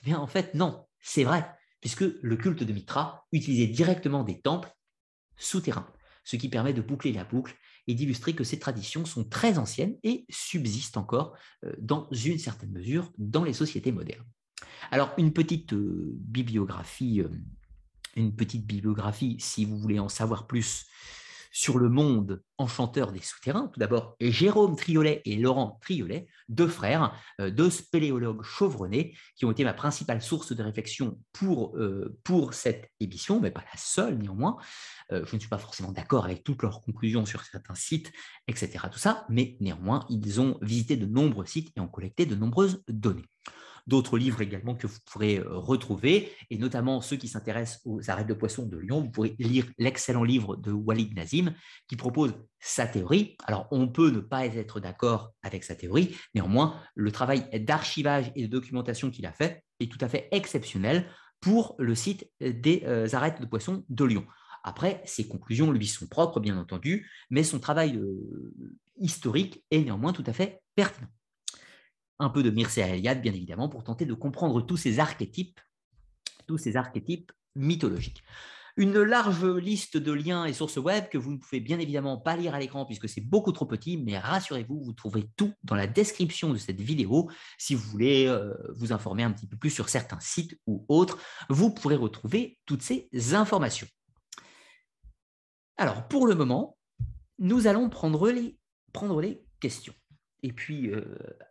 mais 0.05 0.15
en 0.15 0.27
fait, 0.27 0.53
non, 0.53 0.85
c'est 0.99 1.23
vrai, 1.23 1.45
puisque 1.81 2.01
le 2.21 2.35
culte 2.37 2.63
de 2.63 2.73
Mitra 2.73 3.25
utilisait 3.31 3.67
directement 3.67 4.23
des 4.23 4.41
temples 4.41 4.71
souterrains, 5.35 5.91
ce 6.23 6.35
qui 6.35 6.49
permet 6.49 6.73
de 6.73 6.81
boucler 6.81 7.11
la 7.11 7.23
boucle 7.23 7.55
et 7.89 7.95
d'illustrer 7.95 8.35
que 8.35 8.43
ces 8.43 8.59
traditions 8.59 9.03
sont 9.03 9.23
très 9.23 9.57
anciennes 9.57 9.95
et 10.03 10.27
subsistent 10.29 10.97
encore 10.97 11.35
euh, 11.65 11.73
dans 11.79 12.07
une 12.11 12.37
certaine 12.37 12.71
mesure 12.71 13.11
dans 13.17 13.43
les 13.43 13.53
sociétés 13.53 13.91
modernes. 13.91 14.27
Alors, 14.91 15.11
une 15.17 15.33
petite 15.33 15.73
euh, 15.73 16.11
bibliographie, 16.13 17.21
euh, 17.21 17.29
une 18.15 18.35
petite 18.35 18.67
bibliographie, 18.67 19.37
si 19.39 19.65
vous 19.65 19.79
voulez 19.79 19.97
en 19.97 20.07
savoir 20.07 20.45
plus 20.45 20.85
sur 21.51 21.77
le 21.77 21.89
monde 21.89 22.43
enchanteur 22.57 23.11
des 23.11 23.21
souterrains. 23.21 23.69
Tout 23.73 23.79
d'abord, 23.79 24.15
Jérôme 24.19 24.75
Triolet 24.75 25.21
et 25.25 25.35
Laurent 25.35 25.79
Triolet, 25.81 26.27
deux 26.47 26.67
frères, 26.67 27.13
euh, 27.39 27.49
deux 27.49 27.69
spéléologues 27.69 28.43
chevronnés, 28.43 29.15
qui 29.35 29.45
ont 29.45 29.51
été 29.51 29.63
ma 29.63 29.73
principale 29.73 30.21
source 30.21 30.53
de 30.53 30.63
réflexion 30.63 31.19
pour, 31.33 31.75
euh, 31.77 32.17
cette 32.51 32.89
émission, 32.99 33.39
mais 33.39 33.51
pas 33.51 33.61
la 33.61 33.77
seule 33.77 34.17
néanmoins. 34.17 34.57
Euh, 35.11 35.25
je 35.25 35.35
ne 35.35 35.39
suis 35.39 35.49
pas 35.49 35.57
forcément 35.57 35.91
d'accord 35.91 36.25
avec 36.25 36.43
toutes 36.43 36.63
leurs 36.63 36.81
conclusions 36.81 37.25
sur 37.25 37.43
certains 37.43 37.75
sites, 37.75 38.11
etc. 38.47 38.85
Tout 38.91 38.99
ça, 38.99 39.25
mais 39.29 39.57
néanmoins, 39.59 40.05
ils 40.09 40.39
ont 40.39 40.57
visité 40.61 40.95
de 40.95 41.05
nombreux 41.05 41.45
sites 41.45 41.71
et 41.75 41.79
ont 41.79 41.87
collecté 41.87 42.25
de 42.25 42.35
nombreuses 42.35 42.83
données 42.87 43.25
d'autres 43.89 44.17
livres 44.17 44.41
également 44.41 44.75
que 44.75 44.87
vous 44.87 44.99
pourrez 45.05 45.39
euh, 45.39 45.57
retrouver, 45.57 46.31
et 46.49 46.57
notamment 46.57 47.01
ceux 47.01 47.17
qui 47.17 47.27
s'intéressent 47.27 47.81
aux 47.83 48.09
arêtes 48.09 48.27
de 48.27 48.33
poisson 48.33 48.65
de 48.65 48.77
Lyon. 48.77 49.01
Vous 49.01 49.09
pourrez 49.09 49.35
lire 49.39 49.65
l'excellent 49.77 50.23
livre 50.23 50.55
de 50.55 50.71
Walid 50.71 51.13
Nazim 51.15 51.53
qui 51.87 51.97
propose 51.97 52.33
sa 52.59 52.87
théorie. 52.87 53.35
Alors, 53.45 53.67
on 53.71 53.89
peut 53.89 54.11
ne 54.11 54.19
pas 54.19 54.45
être 54.45 54.79
d'accord 54.79 55.33
avec 55.41 55.63
sa 55.63 55.75
théorie, 55.75 56.15
néanmoins, 56.33 56.79
le 56.95 57.11
travail 57.11 57.49
d'archivage 57.65 58.31
et 58.35 58.43
de 58.43 58.47
documentation 58.47 59.09
qu'il 59.09 59.25
a 59.25 59.33
fait 59.33 59.63
est 59.79 59.91
tout 59.91 59.97
à 60.01 60.07
fait 60.07 60.29
exceptionnel 60.31 61.09
pour 61.41 61.75
le 61.79 61.95
site 61.95 62.29
des 62.39 62.83
euh, 62.85 63.07
arêtes 63.13 63.41
de 63.41 63.45
poisson 63.45 63.83
de 63.89 64.05
Lyon. 64.05 64.25
Après, 64.63 65.01
ses 65.05 65.27
conclusions 65.27 65.71
lui 65.71 65.87
sont 65.87 66.07
propres, 66.07 66.39
bien 66.39 66.57
entendu, 66.57 67.09
mais 67.29 67.43
son 67.43 67.59
travail 67.59 67.95
euh, 67.97 68.53
historique 68.99 69.63
est 69.71 69.81
néanmoins 69.81 70.13
tout 70.13 70.23
à 70.27 70.33
fait 70.33 70.61
pertinent 70.75 71.07
un 72.19 72.29
peu 72.29 72.43
de 72.43 72.49
Mircea 72.49 72.87
Eliade, 72.87 73.21
bien 73.21 73.33
évidemment, 73.33 73.69
pour 73.69 73.83
tenter 73.83 74.05
de 74.05 74.13
comprendre 74.13 74.61
tous 74.61 74.77
ces 74.77 74.99
archétypes, 74.99 75.59
tous 76.47 76.57
ces 76.57 76.75
archétypes 76.75 77.31
mythologiques. 77.55 78.23
Une 78.77 79.01
large 79.01 79.45
liste 79.45 79.97
de 79.97 80.11
liens 80.11 80.45
et 80.45 80.53
sources 80.53 80.77
web 80.77 81.09
que 81.09 81.17
vous 81.17 81.31
ne 81.31 81.37
pouvez 81.37 81.59
bien 81.59 81.79
évidemment 81.79 82.17
pas 82.17 82.37
lire 82.37 82.55
à 82.55 82.59
l'écran 82.59 82.85
puisque 82.85 83.09
c'est 83.09 83.19
beaucoup 83.21 83.51
trop 83.51 83.65
petit, 83.65 83.97
mais 83.97 84.17
rassurez-vous, 84.17 84.81
vous 84.81 84.93
trouverez 84.93 85.29
tout 85.35 85.51
dans 85.63 85.75
la 85.75 85.87
description 85.87 86.53
de 86.53 86.57
cette 86.57 86.79
vidéo. 86.79 87.29
Si 87.57 87.75
vous 87.75 87.83
voulez 87.89 88.27
euh, 88.27 88.53
vous 88.75 88.93
informer 88.93 89.23
un 89.23 89.31
petit 89.31 89.47
peu 89.47 89.57
plus 89.57 89.69
sur 89.69 89.89
certains 89.89 90.19
sites 90.21 90.57
ou 90.65 90.85
autres, 90.87 91.17
vous 91.49 91.71
pourrez 91.71 91.97
retrouver 91.97 92.57
toutes 92.65 92.81
ces 92.81 93.09
informations. 93.33 93.87
Alors, 95.75 96.07
pour 96.07 96.27
le 96.27 96.35
moment, 96.35 96.77
nous 97.37 97.67
allons 97.67 97.89
prendre 97.89 98.29
les, 98.29 98.57
prendre 98.93 99.19
les 99.21 99.41
questions. 99.59 99.93
Et 100.41 100.53
puis 100.53 100.89
euh, 100.89 101.03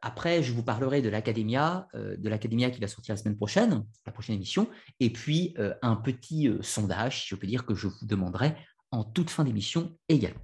après, 0.02 0.42
je 0.42 0.52
vous 0.52 0.62
parlerai 0.62 1.02
de 1.02 1.08
l'Academia, 1.08 1.88
euh, 1.94 2.16
de 2.16 2.28
l'Academia 2.28 2.70
qui 2.70 2.80
va 2.80 2.88
sortir 2.88 3.14
la 3.14 3.20
semaine 3.20 3.36
prochaine, 3.36 3.84
la 4.06 4.12
prochaine 4.12 4.36
émission, 4.36 4.68
et 5.00 5.10
puis 5.10 5.54
euh, 5.58 5.74
un 5.82 5.96
petit 5.96 6.50
sondage, 6.62 7.22
si 7.22 7.28
je 7.28 7.34
peux 7.34 7.46
dire, 7.46 7.66
que 7.66 7.74
je 7.74 7.88
vous 7.88 8.06
demanderai 8.06 8.56
en 8.90 9.04
toute 9.04 9.30
fin 9.30 9.44
d'émission 9.44 9.96
également. 10.08 10.40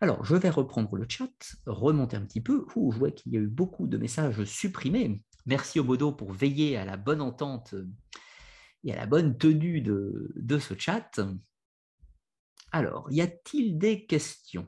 Alors, 0.00 0.24
je 0.24 0.34
vais 0.34 0.50
reprendre 0.50 0.96
le 0.96 1.06
chat, 1.08 1.30
remonter 1.66 2.16
un 2.16 2.22
petit 2.22 2.40
peu. 2.40 2.66
je 2.74 2.98
vois 2.98 3.10
qu'il 3.10 3.32
y 3.32 3.36
a 3.36 3.40
eu 3.40 3.48
beaucoup 3.48 3.86
de 3.86 3.98
messages 3.98 4.42
supprimés. 4.44 5.22
Merci 5.46 5.78
au 5.78 5.84
Bodo 5.84 6.10
pour 6.10 6.32
veiller 6.32 6.76
à 6.76 6.84
la 6.84 6.96
bonne 6.96 7.20
entente 7.20 7.74
et 8.82 8.92
à 8.92 8.96
la 8.96 9.06
bonne 9.06 9.36
tenue 9.36 9.82
de 9.82 10.58
ce 10.58 10.74
chat. 10.76 11.20
Alors, 12.72 13.08
y 13.10 13.20
a-t-il 13.20 13.78
des 13.78 14.06
questions? 14.06 14.66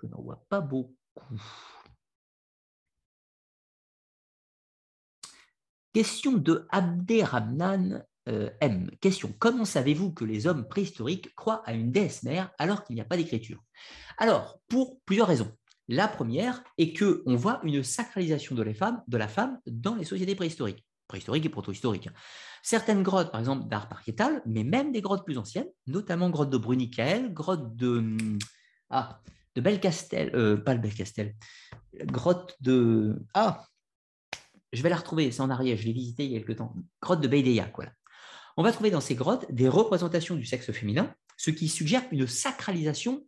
Je 0.00 0.06
n'en 0.06 0.22
vois 0.22 0.44
pas 0.48 0.60
beaucoup. 0.60 0.94
Question 5.92 6.32
de 6.32 6.66
Abderrahman 6.70 8.04
euh, 8.28 8.50
M. 8.60 8.90
Question 9.00 9.34
Comment 9.38 9.64
savez-vous 9.64 10.12
que 10.12 10.24
les 10.24 10.46
hommes 10.46 10.66
préhistoriques 10.66 11.34
croient 11.34 11.62
à 11.66 11.74
une 11.74 11.92
déesse 11.92 12.22
mère 12.22 12.50
alors 12.58 12.84
qu'il 12.84 12.94
n'y 12.94 13.02
a 13.02 13.04
pas 13.04 13.16
d'écriture? 13.16 13.62
Alors, 14.16 14.58
pour 14.68 15.00
plusieurs 15.04 15.28
raisons. 15.28 15.52
La 15.88 16.08
première 16.08 16.62
est 16.78 16.96
qu'on 16.96 17.36
voit 17.36 17.60
une 17.64 17.82
sacralisation 17.82 18.54
de, 18.54 18.64
de 18.64 19.16
la 19.18 19.28
femme 19.28 19.58
dans 19.66 19.96
les 19.96 20.04
sociétés 20.04 20.36
préhistoriques, 20.36 20.86
préhistoriques 21.08 21.44
et 21.44 21.50
proto-historiques. 21.50 22.08
Certaines 22.62 23.02
grottes, 23.02 23.32
par 23.32 23.40
exemple, 23.40 23.68
d'art 23.68 23.88
pariétal, 23.88 24.40
mais 24.46 24.62
même 24.62 24.92
des 24.92 25.02
grottes 25.02 25.24
plus 25.24 25.36
anciennes, 25.36 25.68
notamment 25.88 26.30
grotte 26.30 26.50
de 26.50 26.56
Brunicael, 26.56 27.34
grotte 27.34 27.74
de. 27.76 27.98
Hum, 27.98 28.38
ah, 28.90 29.20
de 29.54 29.60
Belcastel, 29.60 30.34
euh, 30.34 30.56
pas 30.56 30.74
le 30.74 30.80
Belcastel, 30.80 31.34
grotte 32.04 32.56
de. 32.60 33.22
Ah 33.34 33.66
Je 34.72 34.82
vais 34.82 34.88
la 34.88 34.96
retrouver, 34.96 35.30
c'est 35.30 35.42
en 35.42 35.50
arrière, 35.50 35.76
je 35.76 35.84
l'ai 35.84 35.92
visité 35.92 36.24
il 36.24 36.32
y 36.32 36.36
a 36.36 36.38
quelques 36.40 36.58
temps. 36.58 36.74
Grotte 37.00 37.20
de 37.20 37.28
Beideya, 37.28 37.70
voilà. 37.74 37.92
On 38.56 38.62
va 38.62 38.72
trouver 38.72 38.90
dans 38.90 39.00
ces 39.00 39.14
grottes 39.14 39.50
des 39.50 39.68
représentations 39.68 40.36
du 40.36 40.44
sexe 40.44 40.70
féminin, 40.72 41.14
ce 41.36 41.50
qui 41.50 41.68
suggère 41.68 42.02
une 42.10 42.26
sacralisation 42.26 43.26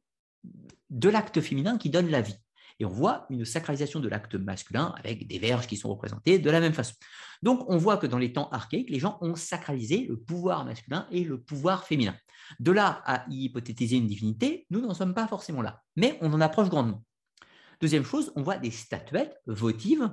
de 0.90 1.08
l'acte 1.08 1.40
féminin 1.40 1.78
qui 1.78 1.90
donne 1.90 2.10
la 2.10 2.20
vie. 2.20 2.36
Et 2.80 2.84
on 2.84 2.90
voit 2.90 3.26
une 3.30 3.44
sacralisation 3.44 4.00
de 4.00 4.08
l'acte 4.08 4.34
masculin 4.34 4.94
avec 4.98 5.28
des 5.28 5.38
verges 5.38 5.66
qui 5.66 5.76
sont 5.76 5.88
représentées 5.88 6.38
de 6.38 6.50
la 6.50 6.60
même 6.60 6.72
façon. 6.72 6.94
Donc 7.42 7.64
on 7.68 7.76
voit 7.76 7.96
que 7.98 8.06
dans 8.06 8.18
les 8.18 8.32
temps 8.32 8.48
archaïques, 8.50 8.90
les 8.90 8.98
gens 8.98 9.18
ont 9.20 9.36
sacralisé 9.36 10.06
le 10.08 10.18
pouvoir 10.18 10.64
masculin 10.64 11.06
et 11.10 11.24
le 11.24 11.40
pouvoir 11.40 11.84
féminin. 11.84 12.16
De 12.58 12.72
là 12.72 13.02
à 13.04 13.24
y 13.30 13.44
hypothétiser 13.44 13.96
une 13.96 14.06
divinité, 14.06 14.66
nous 14.70 14.80
n'en 14.80 14.94
sommes 14.94 15.14
pas 15.14 15.28
forcément 15.28 15.62
là, 15.62 15.82
mais 15.96 16.18
on 16.20 16.32
en 16.32 16.40
approche 16.40 16.68
grandement. 16.68 17.02
Deuxième 17.80 18.04
chose, 18.04 18.32
on 18.36 18.42
voit 18.42 18.58
des 18.58 18.70
statuettes 18.70 19.40
votives 19.46 20.10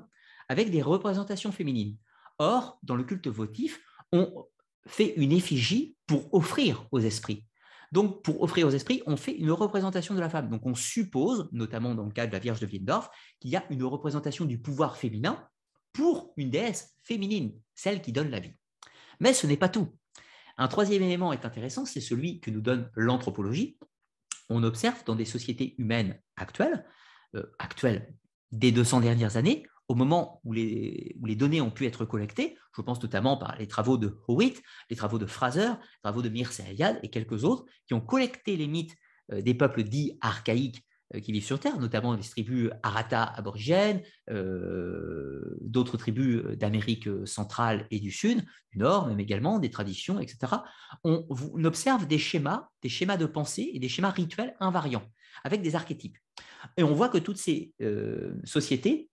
avec 0.49 0.71
des 0.71 0.81
représentations 0.81 1.51
féminines. 1.51 1.97
Or, 2.37 2.79
dans 2.83 2.95
le 2.95 3.03
culte 3.03 3.27
votif, 3.27 3.81
on 4.11 4.45
fait 4.85 5.13
une 5.15 5.31
effigie 5.31 5.95
pour 6.07 6.33
offrir 6.33 6.85
aux 6.91 6.99
esprits. 6.99 7.45
Donc, 7.91 8.23
pour 8.23 8.41
offrir 8.41 8.67
aux 8.67 8.71
esprits, 8.71 9.03
on 9.05 9.17
fait 9.17 9.33
une 9.33 9.51
représentation 9.51 10.15
de 10.15 10.19
la 10.19 10.29
femme. 10.29 10.49
Donc, 10.49 10.65
on 10.65 10.75
suppose, 10.75 11.49
notamment 11.51 11.93
dans 11.93 12.05
le 12.05 12.11
cas 12.11 12.25
de 12.25 12.31
la 12.31 12.39
Vierge 12.39 12.59
de 12.59 12.65
Windorf, 12.65 13.09
qu'il 13.39 13.51
y 13.51 13.57
a 13.57 13.65
une 13.69 13.83
représentation 13.83 14.45
du 14.45 14.59
pouvoir 14.59 14.95
féminin 14.95 15.45
pour 15.91 16.33
une 16.37 16.49
déesse 16.49 16.95
féminine, 17.03 17.53
celle 17.75 18.01
qui 18.01 18.13
donne 18.13 18.29
la 18.29 18.39
vie. 18.39 18.53
Mais 19.19 19.33
ce 19.33 19.45
n'est 19.45 19.57
pas 19.57 19.69
tout. 19.69 19.93
Un 20.57 20.67
troisième 20.67 21.03
élément 21.03 21.33
est 21.33 21.45
intéressant, 21.45 21.85
c'est 21.85 22.01
celui 22.01 22.39
que 22.39 22.49
nous 22.49 22.61
donne 22.61 22.89
l'anthropologie. 22.95 23.77
On 24.49 24.63
observe 24.63 25.03
dans 25.05 25.15
des 25.15 25.25
sociétés 25.25 25.75
humaines 25.77 26.19
actuelles, 26.37 26.85
euh, 27.35 27.43
actuelles 27.59 28.13
des 28.51 28.71
200 28.71 29.01
dernières 29.01 29.37
années, 29.37 29.65
au 29.91 29.95
moment 29.95 30.39
où 30.45 30.53
les, 30.53 31.35
données 31.35 31.59
ont 31.59 31.69
pu 31.69 31.85
être 31.85 32.05
collectées, 32.05 32.57
je 32.77 32.81
pense 32.81 33.03
notamment 33.03 33.35
par 33.35 33.57
les 33.57 33.67
travaux 33.67 33.97
de 33.97 34.17
Howitt, 34.29 34.63
les 34.89 34.95
travaux 34.95 35.19
de 35.19 35.25
Fraser, 35.25 35.67
les 35.67 36.01
travaux 36.01 36.21
de 36.21 36.29
Mircea 36.29 36.63
Eliade 36.69 36.97
et 37.03 37.09
quelques 37.09 37.43
autres, 37.43 37.65
qui 37.87 37.93
ont 37.93 37.99
collecté 37.99 38.55
les 38.55 38.67
mythes 38.67 38.95
euh, 39.33 39.41
des 39.41 39.53
peuples 39.53 39.83
dits 39.83 40.17
archaïques 40.21 40.81
euh, 41.13 41.19
qui 41.19 41.33
vivent 41.33 41.43
sur 41.43 41.59
Terre, 41.59 41.77
notamment 41.77 42.15
les 42.15 42.23
tribus 42.23 42.69
Arata 42.83 43.21
aborigènes, 43.21 44.01
euh, 44.29 45.57
d'autres 45.59 45.97
tribus 45.97 46.41
d'Amérique 46.57 47.09
centrale 47.25 47.85
et 47.91 47.99
du 47.99 48.11
Sud, 48.11 48.45
du 48.71 48.77
Nord, 48.77 49.07
même 49.07 49.19
également 49.19 49.59
des 49.59 49.71
traditions, 49.71 50.21
etc. 50.21 50.53
On, 51.03 51.25
observe 51.65 52.07
des 52.07 52.17
schémas, 52.17 52.69
des 52.81 52.87
schémas 52.87 53.17
de 53.17 53.25
pensée 53.25 53.71
et 53.73 53.79
des 53.79 53.89
schémas 53.89 54.11
rituels 54.11 54.55
invariants, 54.61 55.03
avec 55.43 55.61
des 55.61 55.75
archétypes. 55.75 56.17
Et 56.77 56.83
on 56.83 56.93
voit 56.93 57.09
que 57.09 57.17
toutes 57.17 57.39
ces 57.39 57.73
sociétés 58.45 59.10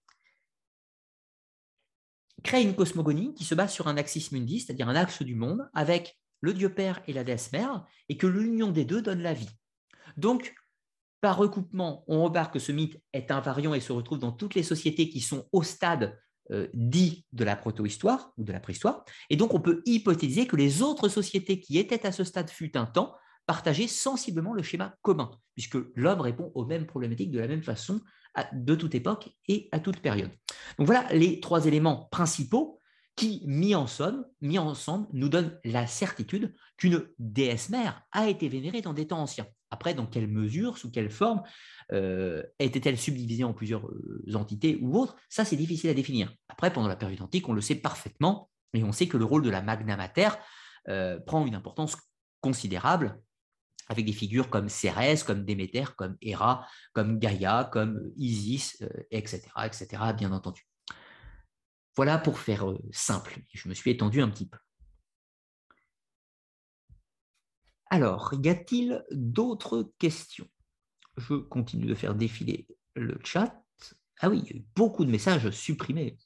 crée 2.43 2.62
une 2.62 2.74
cosmogonie 2.74 3.35
qui 3.35 3.44
se 3.44 3.55
base 3.55 3.73
sur 3.73 3.89
un 3.89 3.97
axis 3.97 4.32
mundi, 4.32 4.60
c'est-à-dire 4.60 4.89
un 4.89 4.97
axe 4.97 5.23
du 5.23 5.35
monde, 5.35 5.69
avec 5.74 6.19
le 6.40 6.55
Dieu 6.55 6.73
Père 6.73 7.01
et 7.06 7.12
la 7.12 7.24
déesse 7.24 7.52
Mère, 7.52 7.85
et 8.09 8.16
que 8.16 8.27
l'union 8.27 8.70
des 8.70 8.85
deux 8.85 9.02
donne 9.02 9.23
la 9.23 9.35
vie. 9.35 9.51
Donc, 10.16 10.55
par 11.20 11.36
recoupement, 11.36 12.05
on 12.06 12.23
remarque 12.23 12.55
que 12.55 12.59
ce 12.59 12.73
mythe 12.73 13.01
est 13.12 13.31
invariant 13.31 13.74
et 13.74 13.81
se 13.81 13.93
retrouve 13.93 14.19
dans 14.19 14.32
toutes 14.32 14.55
les 14.55 14.62
sociétés 14.62 15.09
qui 15.09 15.20
sont 15.20 15.48
au 15.52 15.62
stade 15.62 16.16
euh, 16.51 16.69
dit 16.73 17.27
de 17.32 17.44
la 17.44 17.56
proto-histoire 17.56 18.32
ou 18.39 18.44
de 18.44 18.52
la 18.52 18.60
préhistoire. 18.60 19.05
Et 19.28 19.36
donc, 19.36 19.52
on 19.52 19.60
peut 19.60 19.82
hypothétiser 19.85 20.47
que 20.47 20.56
les 20.56 20.81
autres 20.81 21.09
sociétés 21.09 21.60
qui 21.60 21.78
étaient 21.78 22.06
à 22.06 22.12
ce 22.12 22.24
stade 22.24 22.51
fut 22.51 22.77
un 22.77 22.86
temps 22.86 23.15
partageaient 23.47 23.89
sensiblement 23.89 24.55
le 24.55 24.62
schéma 24.62 24.94
commun, 25.02 25.31
puisque 25.55 25.78
l'homme 25.94 26.20
répond 26.20 26.52
aux 26.55 26.66
mêmes 26.66 26.86
problématiques 26.86 27.31
de 27.31 27.40
la 27.40 27.48
même 27.48 27.62
façon 27.62 28.01
de 28.52 28.74
toute 28.74 28.94
époque 28.94 29.30
et 29.48 29.68
à 29.72 29.80
toute 29.80 30.00
période. 30.00 30.30
Donc 30.78 30.86
voilà 30.86 31.06
les 31.12 31.40
trois 31.40 31.66
éléments 31.66 32.09
principaux 32.10 32.78
qui, 33.16 33.42
mis 33.46 33.74
ensemble, 33.74 34.24
mis 34.40 34.59
ensemble 34.59 35.09
nous 35.12 35.28
donnent 35.28 35.59
la 35.64 35.86
certitude 35.86 36.55
qu'une 36.76 37.09
déesse 37.18 37.68
mère 37.68 38.02
a 38.12 38.28
été 38.28 38.48
vénérée 38.48 38.80
dans 38.80 38.92
des 38.92 39.09
temps 39.09 39.20
anciens. 39.20 39.46
Après, 39.70 39.92
dans 39.92 40.06
quelle 40.06 40.28
mesure, 40.28 40.78
sous 40.78 40.90
quelle 40.90 41.10
forme 41.10 41.42
euh, 41.92 42.42
était-elle 42.59 42.96
subdivisée 42.96 43.44
en 43.44 43.52
plusieurs 43.52 43.86
euh, 43.86 44.34
entités 44.34 44.78
ou 44.80 44.96
autres 44.98 45.16
Ça, 45.28 45.44
c'est 45.44 45.56
difficile 45.56 45.90
à 45.90 45.94
définir. 45.94 46.32
Après, 46.48 46.72
pendant 46.72 46.88
la 46.88 46.96
période 46.96 47.20
antique, 47.20 47.48
on 47.48 47.52
le 47.52 47.60
sait 47.60 47.74
parfaitement 47.74 48.50
et 48.72 48.84
on 48.84 48.92
sait 48.92 49.09
que 49.09 49.16
le 49.16 49.24
rôle 49.24 49.42
de 49.42 49.50
la 49.50 49.62
Magna 49.62 49.96
Mater 49.96 50.28
euh, 50.88 51.18
prend 51.18 51.44
une 51.44 51.55
importance 51.55 51.96
considérable 52.40 53.20
avec 53.88 54.05
des 54.05 54.12
figures 54.12 54.50
comme 54.50 54.68
Cérès, 54.68 55.22
comme 55.22 55.44
Déméter, 55.44 55.84
comme 55.96 56.16
Héra, 56.20 56.66
comme 56.92 57.18
Gaïa, 57.18 57.68
comme 57.72 58.12
Isis, 58.16 58.82
etc., 59.10 59.42
euh, 59.56 59.64
etc., 59.64 59.88
bien 60.16 60.32
entendu. 60.32 60.66
Voilà 61.96 62.18
pour 62.18 62.38
faire 62.38 62.70
euh, 62.70 62.78
simple. 62.92 63.40
Je 63.52 63.68
me 63.68 63.74
suis 63.74 63.90
étendu 63.90 64.20
un 64.20 64.28
petit 64.28 64.48
peu. 64.48 64.59
Alors, 67.90 68.34
y 68.42 68.48
a-t-il 68.48 69.05
d'autres 69.10 69.92
questions? 69.98 70.48
Je 71.16 71.34
continue 71.34 71.86
de 71.86 71.94
faire 71.94 72.14
défiler 72.14 72.68
le 72.94 73.18
chat. 73.24 73.64
Ah 74.20 74.28
oui, 74.28 74.42
il 74.44 74.50
y 74.50 74.52
a 74.55 74.60
eu 74.60 74.66
beaucoup 74.76 75.05
de 75.05 75.10
messages 75.10 75.50
supprimés. 75.50 76.18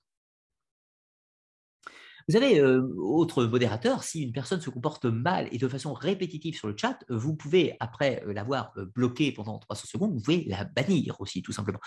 Vous 2.33 2.39
avez, 2.39 2.61
euh, 2.61 2.81
autre 2.97 3.45
modérateur, 3.45 4.03
si 4.03 4.23
une 4.23 4.33
personne 4.33 4.63
se 4.63 4.71
comporte 4.71 5.05
mal 5.05 5.49
et 5.53 5.59
de 5.59 5.69
façon 5.69 5.93
répétitive 5.93 6.57
sur 6.57 6.67
le 6.67 6.75
chat, 6.75 6.99
vous 7.11 7.37
pouvez, 7.37 7.77
après 7.79 8.25
euh, 8.25 8.33
l'avoir 8.33 8.73
euh, 8.79 8.87
bloqué 8.87 9.33
pendant 9.33 9.59
300 9.59 9.85
secondes, 9.87 10.15
vous 10.15 10.23
pouvez 10.23 10.47
la 10.47 10.65
bannir 10.65 11.21
aussi, 11.21 11.43
tout 11.43 11.53
simplement. 11.53 11.81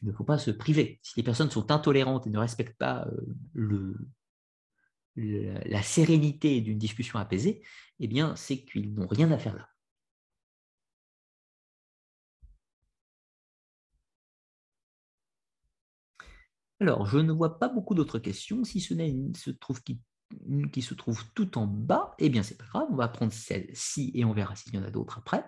Il 0.00 0.06
ne 0.06 0.12
faut 0.12 0.22
pas 0.22 0.38
se 0.38 0.52
priver. 0.52 1.00
Si 1.02 1.14
les 1.16 1.24
personnes 1.24 1.50
sont 1.50 1.72
intolérantes 1.72 2.28
et 2.28 2.30
ne 2.30 2.38
respectent 2.38 2.78
pas 2.78 3.08
la 5.16 5.82
sérénité 5.82 6.60
d'une 6.60 6.78
discussion 6.78 7.18
apaisée, 7.18 7.60
eh 7.98 8.06
bien, 8.06 8.36
c'est 8.36 8.58
qu'ils 8.58 8.94
n'ont 8.94 9.08
rien 9.08 9.32
à 9.32 9.38
faire 9.38 9.56
là. 9.56 9.68
Alors, 16.82 17.06
je 17.06 17.18
ne 17.18 17.30
vois 17.30 17.60
pas 17.60 17.68
beaucoup 17.68 17.94
d'autres 17.94 18.18
questions. 18.18 18.64
Si 18.64 18.80
ce 18.80 18.92
n'est 18.92 19.08
une, 19.08 19.36
se 19.36 19.52
trouve 19.52 19.80
qui, 19.84 20.00
se 20.82 20.94
trouve 20.94 21.22
tout 21.32 21.56
en 21.56 21.68
bas, 21.68 22.12
eh 22.18 22.28
bien, 22.28 22.42
c'est 22.42 22.58
pas 22.58 22.64
grave. 22.64 22.88
On 22.90 22.96
va 22.96 23.06
prendre 23.06 23.32
celle-ci 23.32 24.10
et 24.16 24.24
on 24.24 24.32
verra 24.32 24.56
s'il 24.56 24.74
y 24.74 24.78
en 24.78 24.82
a 24.82 24.90
d'autres 24.90 25.18
après. 25.18 25.44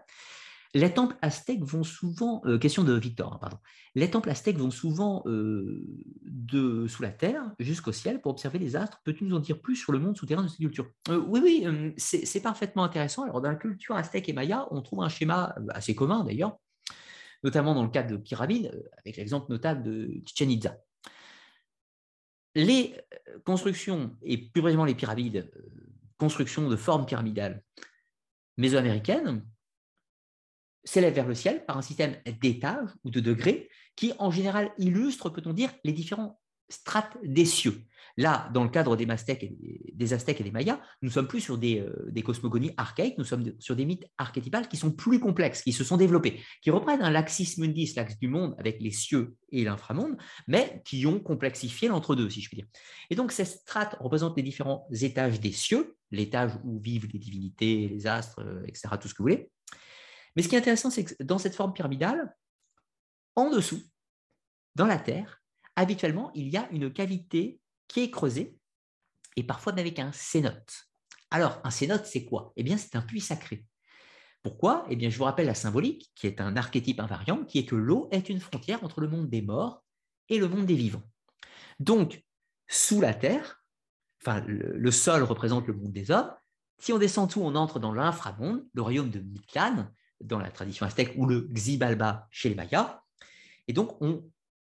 les 0.74 0.94
temples 0.94 1.16
aztèques 1.22 1.64
vont 1.64 1.82
souvent, 1.82 2.40
euh, 2.46 2.56
question 2.56 2.84
de 2.84 2.92
Victor, 2.92 3.32
hein, 3.32 3.38
pardon, 3.40 3.58
les 3.96 4.08
temples 4.12 4.30
aztèques 4.30 4.58
vont 4.58 4.70
souvent 4.70 5.24
euh, 5.26 5.84
de, 6.22 6.86
sous 6.86 7.02
la 7.02 7.10
terre 7.10 7.50
jusqu'au 7.58 7.90
ciel 7.90 8.20
pour 8.20 8.30
observer 8.30 8.60
les 8.60 8.76
astres. 8.76 9.00
Peux-tu 9.04 9.24
nous 9.24 9.34
en 9.34 9.40
dire 9.40 9.60
plus 9.60 9.74
sur 9.74 9.90
le 9.90 9.98
monde 9.98 10.16
souterrain 10.16 10.44
de 10.44 10.48
cette 10.48 10.58
culture? 10.58 10.86
Euh, 11.08 11.18
Oui, 11.18 11.40
oui, 11.42 11.94
c'est 11.96 12.42
parfaitement 12.42 12.84
intéressant. 12.84 13.24
Alors, 13.24 13.40
dans 13.40 13.50
la 13.50 13.56
culture 13.56 13.96
aztèque 13.96 14.28
et 14.28 14.32
maya, 14.32 14.68
on 14.70 14.82
trouve 14.82 15.02
un 15.02 15.08
schéma 15.08 15.56
assez 15.70 15.96
commun 15.96 16.22
d'ailleurs, 16.22 16.58
notamment 17.42 17.74
dans 17.74 17.82
le 17.82 17.90
cadre 17.90 18.12
de 18.12 18.16
pyramides, 18.18 18.70
avec 18.98 19.16
l'exemple 19.16 19.50
notable 19.50 19.82
de 19.82 20.12
Chichen. 20.26 20.60
Les 22.54 22.94
constructions, 23.44 24.16
et 24.22 24.38
plus 24.38 24.62
précisément 24.62 24.84
les 24.84 24.94
pyramides, 24.94 25.50
constructions 26.18 26.68
de 26.68 26.76
forme 26.76 27.06
pyramidale 27.06 27.62
mésoaméricaines, 28.56 29.44
s'élève 30.84 31.14
vers 31.14 31.26
le 31.26 31.34
ciel 31.34 31.64
par 31.64 31.78
un 31.78 31.82
système 31.82 32.16
d'étages 32.40 32.90
ou 33.04 33.10
de 33.10 33.20
degrés 33.20 33.68
qui, 33.96 34.12
en 34.18 34.30
général, 34.30 34.72
illustre, 34.78 35.30
peut-on 35.30 35.52
dire, 35.52 35.72
les 35.82 35.92
différents 35.92 36.40
strates 36.68 37.16
des 37.22 37.44
cieux. 37.44 37.82
Là, 38.16 38.48
dans 38.54 38.62
le 38.62 38.70
cadre 38.70 38.96
des, 38.96 39.04
et 39.28 39.92
des, 39.92 40.12
Aztèques 40.12 40.40
et 40.40 40.44
des 40.44 40.52
Mayas, 40.52 40.80
nous 41.02 41.10
sommes 41.10 41.26
plus 41.26 41.40
sur 41.40 41.58
des, 41.58 41.80
euh, 41.80 42.22
cosmogonies 42.22 42.72
archaïques, 42.76 43.18
nous 43.18 43.24
sommes 43.24 43.52
sur 43.58 43.74
des 43.74 43.84
mythes 43.84 44.06
archétypales 44.18 44.68
qui 44.68 44.76
sont 44.76 44.92
plus 44.92 45.18
complexes, 45.18 45.62
qui 45.62 45.72
se 45.72 45.82
sont 45.82 45.96
développés, 45.96 46.40
qui 46.62 46.70
reprennent 46.70 47.02
un 47.02 47.10
laxis 47.10 47.58
mundis, 47.58 47.92
l'axe 47.96 48.18
du 48.18 48.28
monde 48.28 48.54
avec 48.58 48.80
les 48.80 48.92
cieux 48.92 49.34
et 49.50 49.64
l'inframonde, 49.64 50.16
mais 50.46 50.82
qui 50.84 51.06
ont 51.06 51.18
complexifié 51.18 51.88
l'entre-deux, 51.88 52.30
si 52.30 52.40
je 52.40 52.48
puis 52.48 52.58
dire. 52.58 52.66
Et 53.10 53.16
donc, 53.16 53.32
ces 53.32 53.44
strates 53.44 53.96
représentent 53.98 54.36
les 54.36 54.44
différents 54.44 54.86
étages 54.92 55.40
des 55.40 55.52
cieux, 55.52 55.96
l'étage 56.12 56.52
où 56.62 56.78
vivent 56.78 57.08
les 57.12 57.18
divinités, 57.18 57.88
les 57.88 58.06
astres, 58.06 58.40
euh, 58.40 58.62
etc., 58.66 58.90
tout 59.00 59.08
ce 59.08 59.14
que 59.14 59.18
vous 59.18 59.24
voulez, 59.24 59.50
mais 60.36 60.42
ce 60.42 60.48
qui 60.48 60.54
est 60.54 60.58
intéressant, 60.58 60.90
c'est 60.90 61.04
que 61.04 61.22
dans 61.22 61.38
cette 61.38 61.54
forme 61.54 61.72
pyramidale, 61.72 62.34
en 63.36 63.50
dessous, 63.50 63.82
dans 64.74 64.86
la 64.86 64.98
Terre, 64.98 65.42
habituellement, 65.76 66.30
il 66.34 66.48
y 66.48 66.56
a 66.56 66.68
une 66.70 66.92
cavité 66.92 67.60
qui 67.88 68.00
est 68.00 68.10
creusée, 68.10 68.56
et 69.36 69.42
parfois 69.42 69.72
avec 69.72 69.98
un 69.98 70.12
cénote. 70.12 70.88
Alors, 71.30 71.60
un 71.64 71.70
cénote, 71.70 72.06
c'est 72.06 72.24
quoi? 72.24 72.52
Eh 72.56 72.62
bien, 72.62 72.76
c'est 72.76 72.96
un 72.96 73.02
puits 73.02 73.20
sacré. 73.20 73.66
Pourquoi? 74.42 74.84
Eh 74.90 74.96
bien, 74.96 75.10
je 75.10 75.16
vous 75.18 75.24
rappelle 75.24 75.46
la 75.46 75.54
symbolique, 75.54 76.12
qui 76.14 76.26
est 76.26 76.40
un 76.40 76.56
archétype 76.56 77.00
invariant, 77.00 77.44
qui 77.44 77.58
est 77.58 77.64
que 77.64 77.74
l'eau 77.74 78.08
est 78.12 78.28
une 78.28 78.40
frontière 78.40 78.84
entre 78.84 79.00
le 79.00 79.08
monde 79.08 79.28
des 79.30 79.42
morts 79.42 79.82
et 80.28 80.38
le 80.38 80.48
monde 80.48 80.66
des 80.66 80.74
vivants. 80.74 81.02
Donc, 81.80 82.22
sous 82.68 83.00
la 83.00 83.14
terre, 83.14 83.64
enfin, 84.20 84.44
le, 84.46 84.90
sol 84.90 85.22
représente 85.22 85.66
le 85.66 85.74
monde 85.74 85.92
des 85.92 86.10
hommes. 86.10 86.32
Si 86.78 86.92
on 86.92 86.98
descend 86.98 87.30
tout, 87.30 87.40
on 87.40 87.54
entre 87.54 87.78
dans 87.78 87.92
l'inframonde, 87.92 88.66
le 88.74 88.82
royaume 88.82 89.10
de 89.10 89.20
Mictlane, 89.20 89.92
dans 90.20 90.38
la 90.38 90.50
tradition 90.50 90.86
aztèque 90.86 91.14
ou 91.16 91.26
le 91.26 91.40
Xibalba 91.40 92.28
chez 92.30 92.48
les 92.48 92.54
Mayas. 92.54 93.00
Et 93.66 93.72
donc, 93.72 94.00
on 94.02 94.30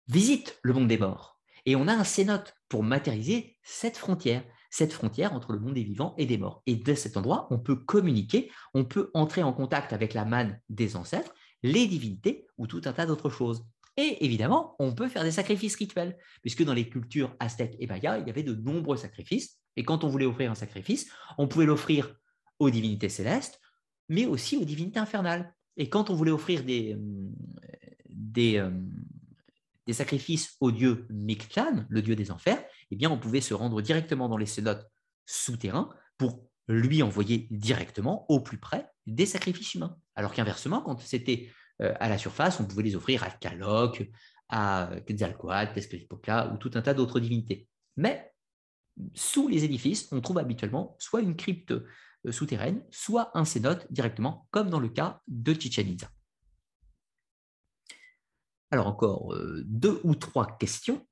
visite 0.06 0.59
le 0.62 0.72
monde 0.72 0.89
des 0.89 0.98
morts. 0.98 1.38
Et 1.66 1.76
on 1.76 1.89
a 1.89 1.94
un 1.94 2.05
cénote 2.05 2.55
pour 2.68 2.82
matérialiser 2.82 3.56
cette 3.62 3.97
frontière, 3.97 4.44
cette 4.70 4.93
frontière 4.93 5.32
entre 5.32 5.52
le 5.52 5.60
monde 5.60 5.74
des 5.74 5.82
vivants 5.82 6.14
et 6.18 6.26
des 6.26 6.39
morts. 6.39 6.62
Et 6.66 6.76
de 6.76 6.94
cet 6.94 7.16
endroit, 7.16 7.47
on 7.51 7.59
peut 7.59 7.76
communiquer, 7.76 8.51
on 8.74 8.85
peut 8.85 9.10
entrer 9.14 9.43
en 9.43 9.52
contact 9.52 9.93
avec 9.93 10.14
la 10.14 10.24
manne 10.24 10.60
des 10.68 10.97
ancêtres, 10.97 11.35
les 11.62 11.86
divinités 11.86 12.47
ou 12.56 12.66
tout 12.66 12.82
un 12.85 12.93
tas 12.93 13.06
d'autres 13.06 13.30
choses. 13.30 13.64
Et 13.97 14.24
évidemment, 14.24 14.76
on 14.78 14.94
peut 14.94 15.09
faire 15.09 15.24
des 15.24 15.32
sacrifices 15.32 15.74
rituels, 15.74 16.16
puisque 16.43 16.62
dans 16.62 16.74
les 16.74 16.89
cultures 16.89 17.35
aztèques 17.40 17.76
et 17.80 17.86
mayas, 17.89 18.18
il 18.18 18.26
y 18.28 18.30
avait 18.30 18.44
de 18.44 18.55
nombreux 18.55 18.97
sacrifices. 18.97 19.59
Et 19.76 19.82
quand 19.82 20.05
on 20.05 20.09
voulait 20.09 20.26
offrir 20.26 20.52
un 20.52 20.55
sacrifice, 20.55 21.10
on 21.36 21.48
pouvait 21.48 21.66
l'offrir 21.66 22.14
aux 22.60 22.70
divinités 22.70 23.09
célestes, 23.09 23.60
mais 24.09 24.26
aussi 24.26 24.56
aux 24.56 24.64
divinités 24.64 25.01
infernales. 25.01 25.52
Et 25.76 25.89
quand 25.89 26.10
on 26.10 26.14
voulait 26.14 26.30
offrir 26.30 26.62
des, 26.62 26.94
euh, 26.94 27.39
euh, 28.39 28.70
des 29.89 29.94
sacrifices 29.94 30.55
au 30.60 30.70
dieu 30.70 31.06
Mictlan, 31.09 31.86
le 31.89 32.02
dieu 32.02 32.15
des 32.15 32.31
enfers, 32.31 32.62
eh 32.90 33.06
on 33.06 33.19
pouvait 33.19 33.40
se 33.40 33.55
rendre 33.55 33.81
directement 33.81 34.28
dans 34.28 34.36
les 34.36 34.44
cénotes 34.44 34.86
souterrains 35.24 35.89
pour 36.19 36.47
lui 36.69 37.02
envoyer 37.02 37.48
directement 37.51 38.27
au 38.31 38.40
plus 38.40 38.59
près 38.59 38.86
des 39.06 39.24
sacrifices 39.24 39.74
humains. 39.74 39.97
Alors 40.15 40.35
qu'inversement, 40.35 40.82
quand 40.82 41.01
c'était 41.01 41.51
euh, 41.81 41.94
à 42.01 42.10
la 42.10 42.19
surface, 42.19 42.60
on 42.60 42.66
pouvait 42.66 42.82
les 42.82 42.97
offrir 42.97 43.23
à 43.23 43.31
Kalok, 43.31 44.10
à 44.51 44.90
Quetzalcoatl, 45.06 45.73
Tezcatlipoca 45.73 46.52
ou 46.52 46.59
tout 46.59 46.70
un 46.74 46.82
tas 46.82 46.93
d'autres 46.93 47.19
divinités. 47.19 47.66
Mais 47.97 48.31
sous 49.15 49.48
les 49.48 49.65
édifices, 49.65 50.12
on 50.12 50.20
trouve 50.20 50.36
habituellement 50.36 50.97
soit 50.98 51.23
une 51.23 51.35
crypte 51.35 51.70
euh, 51.70 52.31
souterraine, 52.31 52.85
soit 52.90 53.31
un 53.32 53.47
cénote 53.47 53.90
directement, 53.90 54.47
comme 54.51 54.69
dans 54.69 54.81
le 54.81 54.90
cas 54.90 55.23
de 55.28 55.55
Chichen. 55.55 55.97
Alors 58.70 58.86
encore 58.86 59.35
euh, 59.35 59.62
deux 59.66 60.01
ou 60.05 60.15
trois 60.15 60.59
questions. 60.59 61.07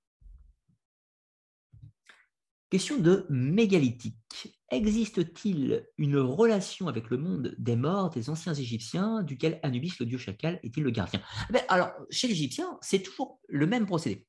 Question 2.69 2.99
de 2.99 3.27
mégalithique. 3.31 4.59
Existe-t-il 4.70 5.87
une 5.99 6.19
relation 6.19 6.89
avec 6.89 7.11
le 7.11 7.16
monde 7.16 7.55
des 7.59 7.77
morts 7.77 8.11
des 8.11 8.28
anciens 8.28 8.55
Égyptiens, 8.55 9.23
duquel 9.23 9.61
Anubis, 9.62 9.95
le 10.01 10.07
dieu 10.07 10.19
chacal, 10.19 10.59
est-il 10.65 10.83
le 10.83 10.91
gardien? 10.91 11.23
Eh 11.49 11.53
ben, 11.53 11.62
Alors, 11.69 11.93
chez 12.11 12.27
l'Égyptien, 12.27 12.77
c'est 12.83 12.99
toujours 12.99 13.41
le 13.49 13.66
même 13.66 13.87
procédé. 13.87 14.27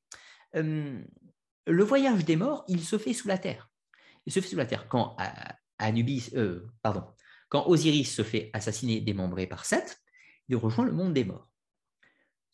Euh, 0.54 1.02
le 1.66 1.84
voyage 1.84 2.24
des 2.24 2.36
morts, 2.36 2.64
il 2.68 2.84
se 2.84 2.96
fait 2.96 3.12
sous 3.12 3.26
la 3.26 3.38
terre. 3.38 3.68
Il 4.24 4.32
se 4.32 4.40
fait 4.40 4.48
sous 4.48 4.56
la 4.56 4.66
terre. 4.66 4.88
Quand 4.88 5.16
Anubis, 5.78 6.30
euh, 6.34 6.64
pardon, 6.82 7.04
quand 7.48 7.66
Osiris 7.66 8.14
se 8.14 8.22
fait 8.22 8.50
assassiner, 8.52 9.00
démembré 9.00 9.46
par 9.46 9.64
Seth, 9.64 10.00
il 10.48 10.56
rejoint 10.56 10.84
le 10.84 10.92
monde 10.92 11.12
des 11.12 11.24
morts. 11.24 11.48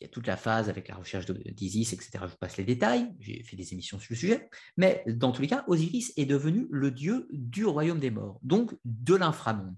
Il 0.05 0.09
y 0.09 0.11
a 0.11 0.13
toute 0.13 0.27
la 0.27 0.37
phase 0.37 0.69
avec 0.69 0.89
la 0.89 0.97
recherche 0.97 1.25
d'Isis, 1.25 1.95
etc. 1.95 2.11
Je 2.25 2.27
vous 2.27 2.37
passe 2.39 2.59
les 2.59 2.65
détails, 2.65 3.11
j'ai 3.21 3.43
fait 3.43 3.57
des 3.57 3.73
émissions 3.73 3.99
sur 3.99 4.13
le 4.13 4.19
sujet. 4.19 4.51
Mais 4.77 5.03
dans 5.07 5.33
tous 5.33 5.41
les 5.41 5.49
cas, 5.49 5.65
Osiris 5.67 6.13
est 6.19 6.27
devenu 6.27 6.67
le 6.71 6.91
dieu 6.91 7.27
du 7.33 7.65
royaume 7.65 8.01
des 8.01 8.11
morts, 8.11 8.39
donc 8.43 8.75
de 8.85 9.15
l'inframonde. 9.15 9.75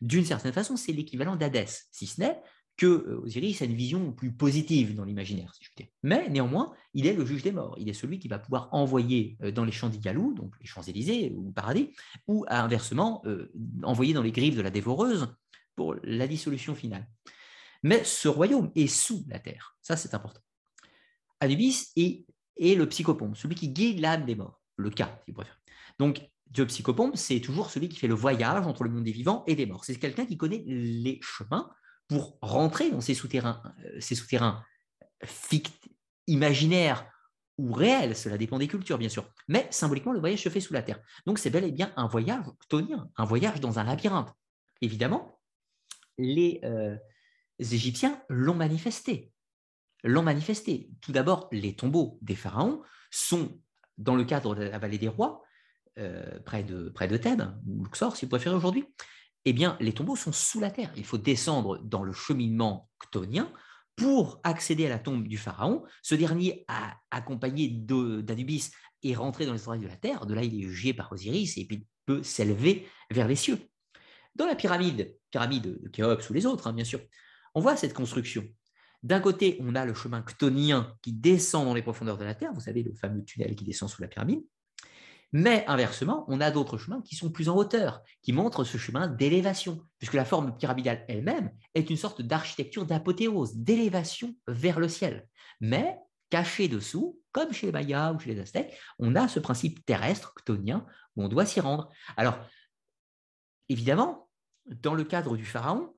D'une 0.00 0.24
certaine 0.24 0.52
façon, 0.52 0.76
c'est 0.76 0.90
l'équivalent 0.90 1.36
d'Hadès, 1.36 1.86
si 1.92 2.08
ce 2.08 2.20
n'est 2.20 2.40
que 2.76 2.86
euh, 2.86 3.20
Osiris 3.22 3.62
a 3.62 3.66
une 3.66 3.74
vision 3.74 4.10
plus 4.10 4.32
positive 4.32 4.96
dans 4.96 5.04
l'imaginaire, 5.04 5.54
si 5.54 5.62
je 5.62 5.70
dire. 5.76 5.86
Mais 6.02 6.28
néanmoins, 6.28 6.74
il 6.92 7.06
est 7.06 7.14
le 7.14 7.24
juge 7.24 7.44
des 7.44 7.52
morts. 7.52 7.76
Il 7.78 7.88
est 7.88 7.92
celui 7.92 8.18
qui 8.18 8.26
va 8.26 8.40
pouvoir 8.40 8.68
envoyer 8.72 9.36
euh, 9.44 9.52
dans 9.52 9.64
les 9.64 9.72
champs 9.72 9.88
d'Igalou, 9.88 10.34
donc 10.34 10.54
les 10.60 10.66
Champs-Élysées 10.66 11.34
ou 11.36 11.52
paradis, 11.52 11.90
ou 12.26 12.44
inversement, 12.48 13.22
euh, 13.26 13.52
envoyer 13.84 14.12
dans 14.12 14.22
les 14.22 14.32
griffes 14.32 14.56
de 14.56 14.62
la 14.62 14.70
dévoreuse 14.70 15.28
pour 15.76 15.94
la 16.02 16.26
dissolution 16.26 16.74
finale. 16.74 17.06
Mais 17.82 18.04
ce 18.04 18.28
royaume 18.28 18.70
est 18.74 18.86
sous 18.86 19.24
la 19.28 19.38
terre. 19.38 19.76
Ça, 19.82 19.96
c'est 19.96 20.14
important. 20.14 20.40
Anubis 21.40 21.92
est, 21.96 22.24
le 22.58 22.88
psychopompe, 22.88 23.36
celui 23.36 23.54
qui 23.54 23.68
guide 23.68 24.00
l'âme 24.00 24.24
des 24.24 24.34
morts, 24.34 24.60
le 24.76 24.90
cas, 24.90 25.20
si 25.24 25.30
vous 25.30 25.36
préférez. 25.36 25.56
Donc, 25.98 26.20
Dieu 26.46 26.66
psychopompe, 26.66 27.16
c'est 27.16 27.40
toujours 27.40 27.70
celui 27.70 27.88
qui 27.88 27.98
fait 27.98 28.08
le 28.08 28.14
voyage 28.14 28.66
entre 28.66 28.84
le 28.84 28.90
monde 28.90 29.04
des 29.04 29.12
vivants 29.12 29.44
et 29.46 29.54
des 29.54 29.66
morts. 29.66 29.84
C'est 29.84 29.96
quelqu'un 29.96 30.26
qui 30.26 30.36
connaît 30.36 30.64
les 30.66 31.20
chemins 31.22 31.70
pour 32.08 32.38
rentrer 32.40 32.90
dans 32.90 33.00
ces 33.00 33.14
souterrains, 33.14 33.62
euh, 33.84 34.00
ces 34.00 34.14
souterrains 34.14 34.64
imaginaires 36.26 37.06
ou 37.58 37.72
réels, 37.72 38.16
cela 38.16 38.38
dépend 38.38 38.58
des 38.58 38.68
cultures 38.68 38.98
bien 38.98 39.08
sûr, 39.08 39.28
mais 39.48 39.66
symboliquement 39.70 40.12
le 40.12 40.20
voyage 40.20 40.42
se 40.42 40.48
fait 40.48 40.60
sous 40.60 40.72
la 40.72 40.82
terre. 40.82 41.00
Donc 41.26 41.38
c'est 41.38 41.50
bel 41.50 41.64
et 41.64 41.72
bien 41.72 41.92
un 41.96 42.06
voyage 42.06 42.44
chtonien, 42.62 43.10
un 43.16 43.24
voyage 43.24 43.60
dans 43.60 43.78
un 43.78 43.84
labyrinthe. 43.84 44.32
Évidemment, 44.80 45.40
les, 46.18 46.60
euh, 46.64 46.96
Égyptiens 47.58 48.22
l'ont 48.28 48.54
manifesté. 48.54 49.32
L'ont 50.04 50.22
manifesté. 50.22 50.90
Tout 51.00 51.12
d'abord, 51.12 51.48
les 51.50 51.74
tombeaux 51.74 52.18
des 52.22 52.36
pharaons 52.36 52.82
sont 53.10 53.60
dans 53.96 54.14
le 54.14 54.24
cadre 54.24 54.54
de 54.54 54.62
la 54.62 54.78
vallée 54.78 54.98
des 54.98 55.08
rois, 55.08 55.42
euh, 55.98 56.38
près, 56.40 56.62
de, 56.62 56.88
près 56.88 57.08
de 57.08 57.16
Thèbes, 57.16 57.52
ou 57.66 57.82
Luxor 57.84 58.16
si 58.16 58.24
vous 58.24 58.30
préférez 58.30 58.54
aujourd'hui, 58.54 58.84
eh 59.44 59.52
bien, 59.52 59.76
les 59.80 59.92
tombeaux 59.92 60.16
sont 60.16 60.32
sous 60.32 60.60
la 60.60 60.70
terre. 60.70 60.92
Il 60.96 61.04
faut 61.04 61.18
descendre 61.18 61.78
dans 61.78 62.04
le 62.04 62.12
cheminement 62.12 62.88
chtonien 63.02 63.52
pour 63.96 64.40
accéder 64.44 64.86
à 64.86 64.90
la 64.90 64.98
tombe 64.98 65.26
du 65.26 65.36
pharaon. 65.36 65.84
Ce 66.02 66.14
dernier, 66.14 66.64
a, 66.68 66.96
accompagné 67.10 67.68
d'Anubis, 67.68 68.70
est 69.02 69.14
rentré 69.14 69.46
dans 69.46 69.52
les 69.52 69.66
oreilles 69.66 69.80
de 69.80 69.88
la 69.88 69.96
terre. 69.96 70.26
De 70.26 70.34
là, 70.34 70.42
il 70.42 70.54
est 70.54 70.68
jugé 70.68 70.92
par 70.92 71.10
Osiris 71.12 71.56
et 71.56 71.66
puis 71.66 71.86
peut 72.06 72.22
s'élever 72.22 72.86
vers 73.10 73.26
les 73.26 73.36
cieux. 73.36 73.58
Dans 74.34 74.46
la 74.46 74.54
pyramide, 74.54 75.16
pyramide 75.30 75.82
de 75.82 75.88
Khéops 75.88 76.30
ou 76.30 76.32
les 76.32 76.46
autres, 76.46 76.68
hein, 76.68 76.72
bien 76.72 76.84
sûr, 76.84 77.00
on 77.58 77.60
voit 77.60 77.76
cette 77.76 77.92
construction. 77.92 78.46
D'un 79.02 79.18
côté, 79.18 79.58
on 79.60 79.74
a 79.74 79.84
le 79.84 79.92
chemin 79.92 80.24
chtonien 80.24 80.94
qui 81.02 81.12
descend 81.12 81.64
dans 81.66 81.74
les 81.74 81.82
profondeurs 81.82 82.16
de 82.16 82.24
la 82.24 82.36
terre, 82.36 82.52
vous 82.52 82.60
savez, 82.60 82.84
le 82.84 82.94
fameux 82.94 83.24
tunnel 83.24 83.56
qui 83.56 83.64
descend 83.64 83.90
sous 83.90 84.00
la 84.00 84.06
pyramide. 84.06 84.44
Mais 85.32 85.64
inversement, 85.66 86.24
on 86.28 86.40
a 86.40 86.52
d'autres 86.52 86.78
chemins 86.78 87.02
qui 87.02 87.16
sont 87.16 87.32
plus 87.32 87.48
en 87.48 87.56
hauteur, 87.56 88.00
qui 88.22 88.32
montrent 88.32 88.62
ce 88.62 88.78
chemin 88.78 89.08
d'élévation, 89.08 89.82
puisque 89.98 90.14
la 90.14 90.24
forme 90.24 90.56
pyramidale 90.56 91.04
elle-même 91.08 91.50
est 91.74 91.90
une 91.90 91.96
sorte 91.96 92.22
d'architecture 92.22 92.86
d'apothéose, 92.86 93.56
d'élévation 93.56 94.36
vers 94.46 94.78
le 94.78 94.88
ciel. 94.88 95.28
Mais 95.60 95.98
caché 96.30 96.68
dessous, 96.68 97.20
comme 97.32 97.52
chez 97.52 97.66
les 97.66 97.72
Mayas 97.72 98.12
ou 98.12 98.20
chez 98.20 98.34
les 98.34 98.40
Aztèques, 98.40 98.78
on 99.00 99.16
a 99.16 99.26
ce 99.26 99.40
principe 99.40 99.84
terrestre, 99.84 100.32
chtonien, 100.38 100.86
où 101.16 101.24
on 101.24 101.28
doit 101.28 101.44
s'y 101.44 101.58
rendre. 101.58 101.90
Alors, 102.16 102.38
évidemment, 103.68 104.28
dans 104.66 104.94
le 104.94 105.02
cadre 105.02 105.36
du 105.36 105.44
pharaon, 105.44 105.92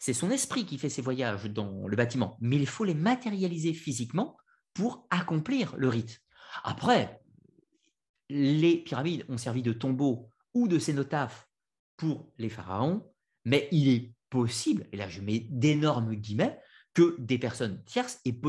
c'est 0.00 0.14
son 0.14 0.30
esprit 0.30 0.64
qui 0.64 0.78
fait 0.78 0.88
ses 0.88 1.02
voyages 1.02 1.44
dans 1.44 1.86
le 1.86 1.96
bâtiment, 1.96 2.38
mais 2.40 2.56
il 2.56 2.66
faut 2.66 2.84
les 2.84 2.94
matérialiser 2.94 3.74
physiquement 3.74 4.36
pour 4.72 5.06
accomplir 5.10 5.76
le 5.76 5.88
rite. 5.88 6.22
Après, 6.64 7.20
les 8.30 8.78
pyramides 8.78 9.26
ont 9.28 9.36
servi 9.36 9.62
de 9.62 9.74
tombeau 9.74 10.30
ou 10.54 10.68
de 10.68 10.78
cénotaphe 10.78 11.48
pour 11.98 12.32
les 12.38 12.48
pharaons, 12.48 13.12
mais 13.44 13.68
il 13.72 13.88
est 13.88 14.14
possible, 14.30 14.88
et 14.90 14.96
là 14.96 15.08
je 15.08 15.20
mets 15.20 15.46
d'énormes 15.50 16.14
guillemets, 16.14 16.58
que 16.94 17.14
des 17.18 17.38
personnes 17.38 17.84
tierces 17.84 18.20
aient 18.24 18.40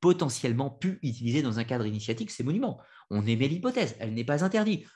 potentiellement 0.00 0.70
pu 0.70 0.98
utiliser 1.02 1.42
dans 1.42 1.58
un 1.58 1.64
cadre 1.64 1.86
initiatique 1.86 2.30
ces 2.30 2.42
monuments. 2.42 2.80
On 3.10 3.26
émet 3.26 3.46
l'hypothèse, 3.46 3.94
elle 4.00 4.14
n'est 4.14 4.24
pas 4.24 4.42
interdite. 4.42 4.86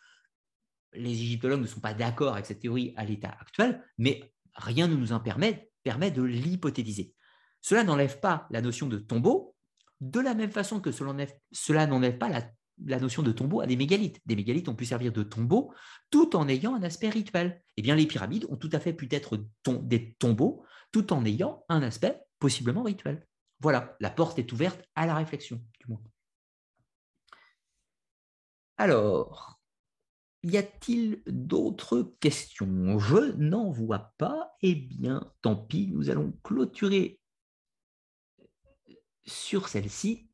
Les 0.94 1.12
égyptologues 1.12 1.60
ne 1.60 1.66
sont 1.66 1.80
pas 1.80 1.94
d'accord 1.94 2.32
avec 2.32 2.46
cette 2.46 2.60
théorie 2.60 2.94
à 2.96 3.04
l'état 3.04 3.36
actuel, 3.40 3.84
mais 3.98 4.32
rien 4.54 4.88
ne 4.88 4.96
nous 4.96 5.12
en 5.12 5.20
permet, 5.20 5.70
de 5.84 6.22
l'hypothétiser. 6.22 7.14
Cela 7.60 7.84
n'enlève 7.84 8.20
pas 8.20 8.46
la 8.50 8.60
notion 8.60 8.86
de 8.86 8.98
tombeau, 8.98 9.54
de 10.00 10.20
la 10.20 10.34
même 10.34 10.50
façon 10.50 10.80
que 10.80 10.90
cela 10.92 11.86
n'enlève 11.86 12.18
pas 12.18 12.28
la 12.28 12.42
la 12.86 12.98
notion 12.98 13.22
de 13.22 13.32
tombeau 13.32 13.60
à 13.60 13.66
des 13.66 13.76
mégalithes. 13.76 14.20
Des 14.26 14.36
mégalithes 14.36 14.68
ont 14.68 14.74
pu 14.74 14.86
servir 14.86 15.12
de 15.12 15.22
tombeau 15.22 15.72
tout 16.10 16.36
en 16.36 16.48
ayant 16.48 16.74
un 16.74 16.82
aspect 16.82 17.08
rituel. 17.08 17.62
Eh 17.76 17.82
bien, 17.82 17.94
les 17.94 18.06
pyramides 18.06 18.46
ont 18.48 18.56
tout 18.56 18.70
à 18.72 18.80
fait 18.80 18.92
pu 18.92 19.08
être 19.10 19.38
des 19.82 20.14
tombeaux 20.14 20.64
tout 20.92 21.12
en 21.12 21.24
ayant 21.24 21.64
un 21.68 21.82
aspect 21.82 22.20
possiblement 22.38 22.82
rituel. 22.82 23.26
Voilà, 23.60 23.96
la 24.00 24.10
porte 24.10 24.38
est 24.38 24.52
ouverte 24.52 24.82
à 24.94 25.06
la 25.06 25.14
réflexion, 25.14 25.62
du 25.80 25.88
moins. 25.88 26.02
Alors, 28.78 29.59
y 30.42 30.56
a-t-il 30.56 31.22
d'autres 31.26 32.14
questions? 32.20 32.98
Je 32.98 33.34
n'en 33.36 33.70
vois 33.70 34.12
pas. 34.18 34.52
Eh 34.62 34.74
bien, 34.74 35.32
tant 35.42 35.56
pis, 35.56 35.88
nous 35.92 36.10
allons 36.10 36.32
clôturer 36.42 37.20
sur 39.24 39.68
celle-ci 39.68 40.30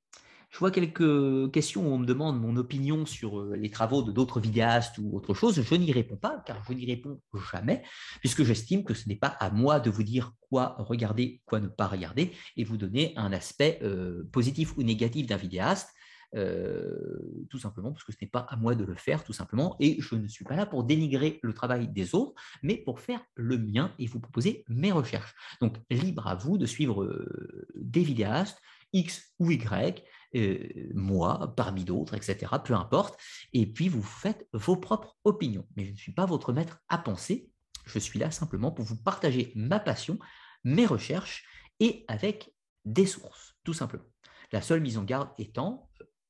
je 0.56 0.60
vois 0.60 0.70
quelques 0.70 1.52
questions 1.52 1.86
où 1.86 1.92
on 1.92 1.98
me 1.98 2.06
demande 2.06 2.40
mon 2.40 2.56
opinion 2.56 3.04
sur 3.04 3.40
euh, 3.40 3.56
les 3.56 3.70
travaux 3.70 4.02
de 4.02 4.10
d'autres 4.10 4.40
vidéastes 4.40 4.96
ou 4.96 5.14
autre 5.14 5.34
chose. 5.34 5.60
Je 5.60 5.74
n'y 5.74 5.92
réponds 5.92 6.16
pas, 6.16 6.42
car 6.46 6.64
je 6.66 6.72
n'y 6.72 6.86
réponds 6.86 7.20
jamais, 7.52 7.82
puisque 8.20 8.42
j'estime 8.42 8.82
que 8.82 8.94
ce 8.94 9.06
n'est 9.06 9.16
pas 9.16 9.36
à 9.38 9.50
moi 9.50 9.80
de 9.80 9.90
vous 9.90 10.02
dire 10.02 10.32
quoi 10.40 10.76
regarder, 10.78 11.42
quoi 11.44 11.60
ne 11.60 11.68
pas 11.68 11.86
regarder, 11.86 12.32
et 12.56 12.64
vous 12.64 12.78
donner 12.78 13.12
un 13.16 13.34
aspect 13.34 13.80
euh, 13.82 14.22
positif 14.32 14.74
ou 14.78 14.82
négatif 14.82 15.26
d'un 15.26 15.36
vidéaste. 15.36 15.90
Euh, 16.34 17.46
tout 17.50 17.58
simplement 17.58 17.92
parce 17.92 18.04
que 18.04 18.12
ce 18.12 18.18
n'est 18.20 18.28
pas 18.28 18.40
à 18.40 18.56
moi 18.56 18.74
de 18.74 18.84
le 18.84 18.94
faire, 18.94 19.24
tout 19.24 19.32
simplement, 19.32 19.76
et 19.80 20.00
je 20.00 20.14
ne 20.16 20.28
suis 20.28 20.44
pas 20.44 20.56
là 20.56 20.66
pour 20.66 20.84
dénigrer 20.84 21.38
le 21.42 21.52
travail 21.54 21.88
des 21.88 22.14
autres, 22.14 22.34
mais 22.62 22.76
pour 22.76 23.00
faire 23.00 23.20
le 23.34 23.58
mien 23.58 23.92
et 23.98 24.06
vous 24.06 24.20
proposer 24.20 24.64
mes 24.68 24.92
recherches. 24.92 25.34
Donc, 25.60 25.76
libre 25.90 26.26
à 26.26 26.34
vous 26.34 26.58
de 26.58 26.66
suivre 26.66 27.26
des 27.74 28.02
vidéastes, 28.02 28.60
X 28.92 29.34
ou 29.38 29.50
Y, 29.50 30.04
euh, 30.34 30.58
moi, 30.94 31.54
parmi 31.56 31.84
d'autres, 31.84 32.14
etc., 32.14 32.52
peu 32.64 32.74
importe, 32.74 33.18
et 33.52 33.66
puis 33.66 33.88
vous 33.88 34.02
faites 34.02 34.46
vos 34.52 34.76
propres 34.76 35.16
opinions. 35.24 35.66
Mais 35.76 35.84
je 35.84 35.92
ne 35.92 35.96
suis 35.96 36.12
pas 36.12 36.26
votre 36.26 36.52
maître 36.52 36.80
à 36.88 36.98
penser, 36.98 37.50
je 37.84 37.98
suis 37.98 38.18
là 38.18 38.30
simplement 38.30 38.72
pour 38.72 38.84
vous 38.84 38.96
partager 38.96 39.52
ma 39.54 39.78
passion, 39.78 40.18
mes 40.64 40.86
recherches, 40.86 41.44
et 41.80 42.04
avec 42.08 42.54
des 42.84 43.06
sources, 43.06 43.56
tout 43.64 43.74
simplement. 43.74 44.04
La 44.52 44.62
seule 44.62 44.80
mise 44.80 44.98
en 44.98 45.04
garde 45.04 45.28
étant, 45.38 45.85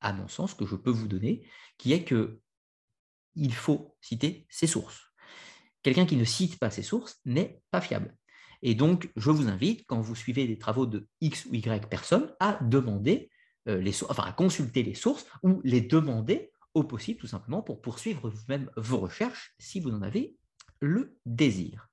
à 0.06 0.12
mon 0.12 0.28
sens, 0.28 0.54
que 0.54 0.64
je 0.64 0.76
peux 0.76 0.90
vous 0.90 1.08
donner, 1.08 1.44
qui 1.78 1.92
est 1.92 2.04
que 2.04 2.40
il 3.34 3.52
faut 3.52 3.96
citer 4.00 4.46
ses 4.48 4.68
sources. 4.68 5.02
Quelqu'un 5.82 6.06
qui 6.06 6.16
ne 6.16 6.24
cite 6.24 6.58
pas 6.60 6.70
ses 6.70 6.82
sources 6.82 7.20
n'est 7.24 7.60
pas 7.72 7.80
fiable. 7.80 8.16
Et 8.62 8.74
donc, 8.74 9.10
je 9.16 9.30
vous 9.30 9.48
invite, 9.48 9.84
quand 9.86 10.00
vous 10.00 10.14
suivez 10.14 10.46
des 10.46 10.58
travaux 10.58 10.86
de 10.86 11.08
X 11.20 11.46
ou 11.46 11.54
Y 11.54 11.88
personnes, 11.88 12.32
à 12.38 12.58
demander 12.62 13.30
euh, 13.68 13.80
les 13.80 14.04
enfin, 14.04 14.22
à 14.22 14.32
consulter 14.32 14.84
les 14.84 14.94
sources 14.94 15.26
ou 15.42 15.60
les 15.64 15.80
demander 15.80 16.52
au 16.74 16.84
possible, 16.84 17.18
tout 17.18 17.26
simplement, 17.26 17.62
pour 17.62 17.82
poursuivre 17.82 18.30
vous-même 18.30 18.70
vos 18.76 18.98
recherches 18.98 19.54
si 19.58 19.80
vous 19.80 19.90
en 19.90 20.02
avez 20.02 20.36
le 20.80 21.18
désir. 21.26 21.88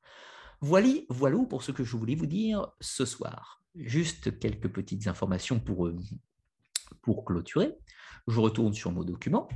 Voilà, 0.62 0.94
voilà 1.10 1.40
pour 1.50 1.64
ce 1.64 1.72
que 1.72 1.84
je 1.84 1.98
voulais 1.98 2.16
vous 2.16 2.28
dire 2.28 2.68
ce 2.80 3.06
soir. 3.06 3.64
Juste 3.76 4.40
quelques 4.40 4.70
petites 4.70 5.08
informations 5.08 5.60
pour, 5.60 5.88
euh, 5.88 5.98
pour 7.02 7.26
clôturer. 7.26 7.76
Je 8.28 8.40
retourne 8.40 8.74
sur 8.74 8.92
mon 8.92 9.04
document 9.04 9.50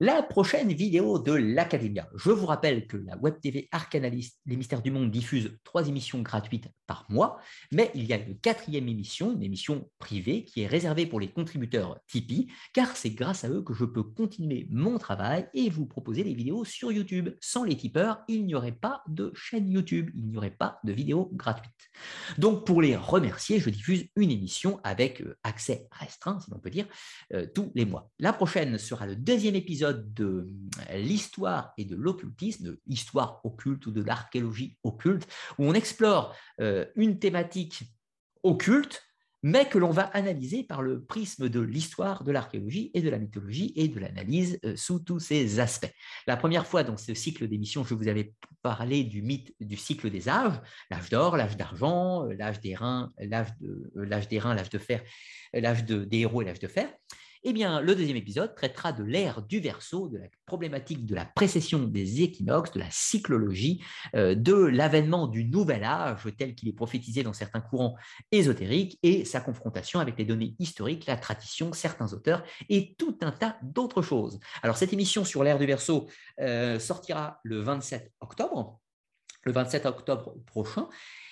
la 0.00 0.22
prochaine 0.22 0.72
vidéo 0.72 1.20
de 1.20 1.32
l'Academia. 1.32 2.08
Je 2.16 2.30
vous 2.30 2.46
rappelle 2.46 2.88
que 2.88 2.96
la 2.96 3.16
Web 3.16 3.40
TV 3.40 3.68
Arcanalyst, 3.70 4.40
les 4.44 4.56
mystères 4.56 4.82
du 4.82 4.90
monde, 4.90 5.10
diffuse 5.12 5.56
trois 5.62 5.86
émissions 5.86 6.20
gratuites 6.20 6.68
par 6.88 7.06
mois, 7.08 7.38
mais 7.70 7.92
il 7.94 8.04
y 8.04 8.12
a 8.12 8.16
une 8.16 8.36
quatrième 8.38 8.88
émission, 8.88 9.32
une 9.32 9.42
émission 9.44 9.88
privée, 9.98 10.44
qui 10.44 10.62
est 10.62 10.66
réservée 10.66 11.06
pour 11.06 11.20
les 11.20 11.30
contributeurs 11.30 12.00
Tipeee, 12.08 12.48
car 12.72 12.96
c'est 12.96 13.10
grâce 13.10 13.44
à 13.44 13.48
eux 13.48 13.62
que 13.62 13.72
je 13.72 13.84
peux 13.84 14.02
continuer 14.02 14.66
mon 14.70 14.98
travail 14.98 15.48
et 15.54 15.70
vous 15.70 15.86
proposer 15.86 16.24
des 16.24 16.34
vidéos 16.34 16.64
sur 16.64 16.90
YouTube. 16.90 17.30
Sans 17.40 17.62
les 17.62 17.76
tipeurs, 17.76 18.18
il 18.26 18.46
n'y 18.46 18.56
aurait 18.56 18.72
pas 18.72 19.02
de 19.06 19.30
chaîne 19.34 19.70
YouTube, 19.70 20.10
il 20.16 20.26
n'y 20.26 20.36
aurait 20.36 20.50
pas 20.50 20.80
de 20.82 20.92
vidéos 20.92 21.30
gratuites. 21.34 21.70
Donc 22.38 22.66
pour 22.66 22.82
les 22.82 22.96
remercier, 22.96 23.60
je 23.60 23.70
diffuse 23.70 24.06
une 24.16 24.32
émission 24.32 24.80
avec 24.82 25.20
euh, 25.20 25.36
accès 25.44 25.86
restreint, 25.92 26.40
si 26.40 26.50
l'on 26.50 26.58
peut 26.58 26.70
dire, 26.70 26.86
euh, 27.32 27.46
tous 27.54 27.70
les 27.76 27.84
mois. 27.84 28.10
La 28.18 28.32
prochaine 28.32 28.76
sera 28.76 29.06
le 29.06 29.14
deuxième 29.14 29.54
épisode 29.54 29.83
de 29.92 30.48
euh, 30.90 30.96
l'histoire 30.98 31.72
et 31.78 31.84
de 31.84 31.96
l'occultisme, 31.96 32.64
de 32.64 32.80
l'histoire 32.86 33.40
occulte 33.44 33.86
ou 33.86 33.90
de 33.90 34.02
l'archéologie 34.02 34.78
occulte, 34.84 35.26
où 35.58 35.64
on 35.64 35.74
explore 35.74 36.34
euh, 36.60 36.86
une 36.96 37.18
thématique 37.18 37.82
occulte, 38.42 39.02
mais 39.42 39.68
que 39.68 39.76
l'on 39.76 39.90
va 39.90 40.04
analyser 40.04 40.64
par 40.64 40.80
le 40.80 41.04
prisme 41.04 41.50
de 41.50 41.60
l'histoire, 41.60 42.24
de 42.24 42.32
l'archéologie 42.32 42.90
et 42.94 43.02
de 43.02 43.10
la 43.10 43.18
mythologie 43.18 43.74
et 43.76 43.88
de 43.88 44.00
l'analyse 44.00 44.58
euh, 44.64 44.74
sous 44.74 45.00
tous 45.00 45.20
ces 45.20 45.60
aspects. 45.60 45.92
La 46.26 46.36
première 46.36 46.66
fois 46.66 46.82
dans 46.82 46.96
ce 46.96 47.12
cycle 47.12 47.46
d'émissions, 47.46 47.84
je 47.84 47.94
vous 47.94 48.08
avais 48.08 48.34
parlé 48.62 49.04
du 49.04 49.20
mythe 49.20 49.54
du 49.60 49.76
cycle 49.76 50.08
des 50.08 50.30
âges, 50.30 50.58
l'âge 50.90 51.10
d'or, 51.10 51.36
l'âge 51.36 51.58
d'argent, 51.58 52.24
l'âge 52.24 52.60
des 52.60 52.74
reins, 52.74 53.12
l'âge 53.18 53.50
de, 53.60 53.92
des 54.30 54.38
reins, 54.38 54.54
l'âge 54.54 54.70
de 54.70 54.78
fer, 54.78 55.02
l'âge 55.52 55.84
de, 55.84 56.04
des 56.04 56.20
héros 56.20 56.40
et 56.40 56.46
l'âge 56.46 56.60
de 56.60 56.68
fer. 56.68 56.88
Eh 57.46 57.52
bien, 57.52 57.82
le 57.82 57.94
deuxième 57.94 58.16
épisode 58.16 58.54
traitera 58.54 58.92
de 58.92 59.04
l'ère 59.04 59.42
du 59.42 59.60
Verseau, 59.60 60.08
de 60.08 60.16
la 60.16 60.28
problématique 60.46 61.04
de 61.04 61.14
la 61.14 61.26
précession 61.26 61.80
des 61.80 62.22
équinoxes, 62.22 62.72
de 62.72 62.78
la 62.78 62.90
cyclologie, 62.90 63.84
euh, 64.16 64.34
de 64.34 64.54
l'avènement 64.54 65.26
du 65.26 65.44
nouvel 65.44 65.84
âge 65.84 66.26
tel 66.38 66.54
qu'il 66.54 66.70
est 66.70 66.72
prophétisé 66.72 67.22
dans 67.22 67.34
certains 67.34 67.60
courants 67.60 67.96
ésotériques 68.32 68.98
et 69.02 69.26
sa 69.26 69.42
confrontation 69.42 70.00
avec 70.00 70.16
les 70.16 70.24
données 70.24 70.54
historiques, 70.58 71.04
la 71.04 71.18
tradition, 71.18 71.74
certains 71.74 72.14
auteurs 72.14 72.42
et 72.70 72.94
tout 72.96 73.18
un 73.20 73.30
tas 73.30 73.58
d'autres 73.62 74.00
choses. 74.00 74.40
Alors, 74.62 74.78
cette 74.78 74.94
émission 74.94 75.26
sur 75.26 75.44
l'ère 75.44 75.58
du 75.58 75.66
Verseau 75.66 76.08
euh, 76.40 76.78
sortira 76.78 77.40
le 77.42 77.60
27 77.60 78.10
octobre 78.20 78.80
le 79.44 79.52
27 79.52 79.86
octobre 79.86 80.34
prochain. 80.46 80.88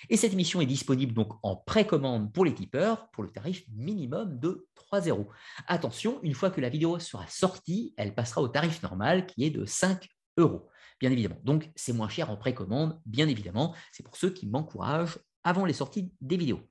Et 0.09 0.17
cette 0.17 0.33
émission 0.33 0.61
est 0.61 0.65
disponible 0.65 1.13
donc 1.13 1.33
en 1.43 1.55
précommande 1.55 2.33
pour 2.33 2.45
les 2.45 2.53
tipeurs 2.53 3.09
pour 3.11 3.23
le 3.23 3.29
tarif 3.29 3.63
minimum 3.73 4.39
de 4.39 4.67
3 4.75 5.01
euros. 5.01 5.29
Attention, 5.67 6.19
une 6.23 6.33
fois 6.33 6.49
que 6.49 6.61
la 6.61 6.69
vidéo 6.69 6.99
sera 6.99 7.25
sortie, 7.27 7.93
elle 7.97 8.13
passera 8.13 8.41
au 8.41 8.47
tarif 8.47 8.81
normal 8.83 9.25
qui 9.25 9.45
est 9.45 9.49
de 9.49 9.65
5 9.65 10.07
euros, 10.37 10.69
bien 10.99 11.11
évidemment. 11.11 11.39
Donc 11.43 11.71
c'est 11.75 11.93
moins 11.93 12.09
cher 12.09 12.29
en 12.29 12.37
précommande, 12.37 12.99
bien 13.05 13.27
évidemment. 13.27 13.75
C'est 13.91 14.03
pour 14.03 14.17
ceux 14.17 14.29
qui 14.29 14.47
m'encouragent 14.47 15.19
avant 15.43 15.65
les 15.65 15.73
sorties 15.73 16.11
des 16.21 16.37
vidéos. 16.37 16.61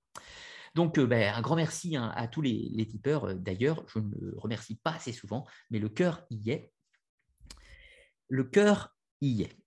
Donc, 0.75 0.99
euh, 0.99 1.07
ben, 1.07 1.35
un 1.35 1.41
grand 1.43 1.57
merci 1.57 1.97
hein, 1.97 2.13
à 2.17 2.29
tous 2.29 2.41
les, 2.41 2.71
les 2.73 2.87
tipeurs. 2.87 3.27
Euh, 3.27 3.35
d'ailleurs, 3.35 3.85
je 3.89 3.99
ne 3.99 4.15
le 4.19 4.35
remercie 4.39 4.77
pas 4.77 4.93
assez 4.93 5.13
souvent, 5.13 5.47
mais 5.71 5.79
le 5.79 5.89
cœur 5.89 6.25
y 6.31 6.51
est. 6.51 6.73
Le 8.29 8.45
cœur 8.45 8.97
y 9.21 9.43
est. 9.43 9.62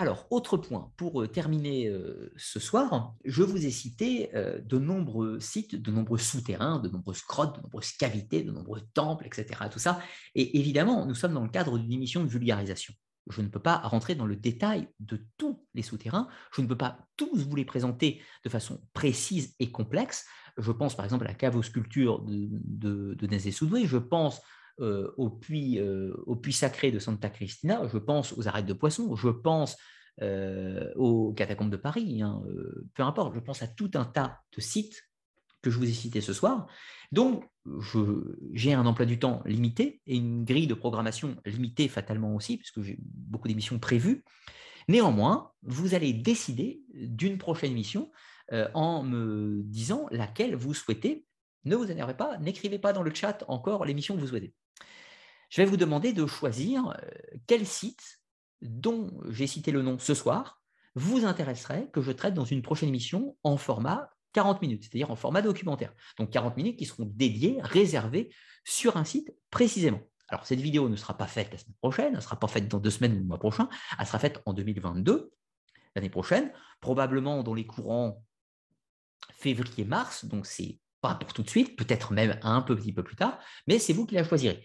Alors, 0.00 0.26
autre 0.30 0.56
point, 0.56 0.90
pour 0.96 1.20
euh, 1.20 1.26
terminer 1.26 1.86
euh, 1.86 2.32
ce 2.34 2.58
soir, 2.58 3.12
je 3.26 3.42
vous 3.42 3.66
ai 3.66 3.70
cité 3.70 4.34
euh, 4.34 4.58
de 4.58 4.78
nombreux 4.78 5.38
sites, 5.40 5.74
de 5.74 5.90
nombreux 5.90 6.16
souterrains, 6.16 6.78
de 6.78 6.88
nombreuses 6.88 7.22
grottes, 7.28 7.58
de 7.58 7.60
nombreuses 7.60 7.92
cavités, 7.92 8.42
de 8.42 8.50
nombreux 8.50 8.80
temples, 8.94 9.26
etc. 9.26 9.60
Tout 9.70 9.78
ça. 9.78 10.00
Et 10.34 10.58
évidemment, 10.58 11.04
nous 11.04 11.14
sommes 11.14 11.34
dans 11.34 11.42
le 11.42 11.50
cadre 11.50 11.76
d'une 11.76 11.92
émission 11.92 12.24
de 12.24 12.30
vulgarisation. 12.30 12.94
Je 13.28 13.42
ne 13.42 13.48
peux 13.48 13.60
pas 13.60 13.76
rentrer 13.76 14.14
dans 14.14 14.24
le 14.24 14.36
détail 14.36 14.88
de 15.00 15.22
tous 15.36 15.66
les 15.74 15.82
souterrains. 15.82 16.28
Je 16.54 16.62
ne 16.62 16.66
peux 16.66 16.78
pas 16.78 17.06
tous 17.18 17.36
vous 17.36 17.54
les 17.54 17.66
présenter 17.66 18.22
de 18.42 18.48
façon 18.48 18.80
précise 18.94 19.54
et 19.58 19.70
complexe. 19.70 20.24
Je 20.56 20.72
pense 20.72 20.96
par 20.96 21.04
exemple 21.04 21.26
à 21.26 21.28
la 21.28 21.34
cave 21.34 21.56
aux 21.56 21.62
sculptures 21.62 22.20
de, 22.22 22.48
de, 22.50 23.12
de 23.12 23.26
Nézé-Soudoué. 23.26 23.84
Je 23.84 23.98
pense 23.98 24.40
euh, 24.80 25.12
au, 25.16 25.30
puits, 25.30 25.78
euh, 25.78 26.12
au 26.26 26.40
sacré 26.50 26.90
de 26.90 26.98
Santa 26.98 27.30
Cristina, 27.30 27.86
je 27.88 27.98
pense 27.98 28.32
aux 28.36 28.48
arêtes 28.48 28.66
de 28.66 28.72
poissons, 28.72 29.14
je 29.16 29.28
pense 29.28 29.76
euh, 30.22 30.92
aux 30.96 31.32
catacombes 31.32 31.70
de 31.70 31.76
Paris, 31.76 32.22
hein, 32.22 32.42
peu 32.94 33.02
importe, 33.02 33.34
je 33.34 33.40
pense 33.40 33.62
à 33.62 33.68
tout 33.68 33.90
un 33.94 34.04
tas 34.04 34.40
de 34.56 34.60
sites 34.60 35.02
que 35.62 35.70
je 35.70 35.78
vous 35.78 35.88
ai 35.88 35.92
cités 35.92 36.20
ce 36.20 36.32
soir. 36.32 36.66
Donc, 37.12 37.44
j'ai 38.52 38.72
un 38.72 38.86
emploi 38.86 39.04
du 39.04 39.18
temps 39.18 39.42
limité 39.44 40.00
et 40.06 40.16
une 40.16 40.44
grille 40.44 40.66
de 40.66 40.74
programmation 40.74 41.36
limitée 41.44 41.88
fatalement 41.88 42.34
aussi, 42.34 42.56
puisque 42.56 42.82
j'ai 42.82 42.98
beaucoup 43.00 43.48
d'émissions 43.48 43.78
prévues. 43.78 44.24
Néanmoins, 44.88 45.52
vous 45.62 45.94
allez 45.94 46.12
décider 46.12 46.82
d'une 46.94 47.38
prochaine 47.38 47.74
mission 47.74 48.10
euh, 48.52 48.68
en 48.74 49.02
me 49.02 49.62
disant 49.62 50.06
laquelle 50.10 50.56
vous 50.56 50.74
souhaitez. 50.74 51.24
Ne 51.64 51.76
vous 51.76 51.90
énervez 51.90 52.14
pas, 52.14 52.38
n'écrivez 52.38 52.78
pas 52.78 52.92
dans 52.92 53.02
le 53.02 53.14
chat 53.14 53.44
encore 53.46 53.84
l'émission 53.84 54.16
que 54.16 54.20
vous 54.20 54.28
souhaitez. 54.28 54.54
Je 55.50 55.60
vais 55.60 55.68
vous 55.68 55.76
demander 55.76 56.12
de 56.12 56.26
choisir 56.26 56.88
euh, 56.88 57.10
quel 57.46 57.66
site 57.66 58.20
dont 58.62 59.10
j'ai 59.28 59.46
cité 59.46 59.72
le 59.72 59.82
nom 59.82 59.98
ce 59.98 60.14
soir 60.14 60.62
vous 60.94 61.24
intéresserait 61.24 61.88
que 61.92 62.00
je 62.00 62.12
traite 62.12 62.34
dans 62.34 62.44
une 62.44 62.62
prochaine 62.62 62.88
émission 62.88 63.36
en 63.42 63.56
format 63.56 64.10
40 64.32 64.62
minutes, 64.62 64.84
c'est-à-dire 64.84 65.10
en 65.10 65.16
format 65.16 65.42
documentaire. 65.42 65.92
Donc 66.18 66.30
40 66.30 66.56
minutes 66.56 66.78
qui 66.78 66.86
seront 66.86 67.04
dédiées, 67.04 67.58
réservées 67.62 68.32
sur 68.64 68.96
un 68.96 69.04
site 69.04 69.34
précisément. 69.50 70.00
Alors 70.28 70.46
cette 70.46 70.60
vidéo 70.60 70.88
ne 70.88 70.94
sera 70.94 71.16
pas 71.16 71.26
faite 71.26 71.50
la 71.50 71.58
semaine 71.58 71.74
prochaine, 71.80 72.06
elle 72.08 72.16
ne 72.16 72.20
sera 72.20 72.38
pas 72.38 72.46
faite 72.46 72.68
dans 72.68 72.78
deux 72.78 72.90
semaines 72.90 73.14
ou 73.14 73.18
le 73.18 73.24
mois 73.24 73.38
prochain, 73.38 73.68
elle 73.98 74.06
sera 74.06 74.20
faite 74.20 74.40
en 74.46 74.52
2022, 74.52 75.32
l'année 75.96 76.10
prochaine, 76.10 76.52
probablement 76.80 77.42
dans 77.42 77.54
les 77.54 77.66
courants 77.66 78.24
février-mars, 79.34 80.24
donc 80.26 80.46
c'est 80.46 80.78
pas 81.00 81.16
pour 81.16 81.32
tout 81.32 81.42
de 81.42 81.50
suite, 81.50 81.76
peut-être 81.76 82.12
même 82.12 82.38
un 82.42 82.62
petit 82.62 82.92
peu 82.92 83.02
plus 83.02 83.16
tard, 83.16 83.40
mais 83.66 83.80
c'est 83.80 83.92
vous 83.92 84.06
qui 84.06 84.14
la 84.14 84.22
choisirez. 84.22 84.64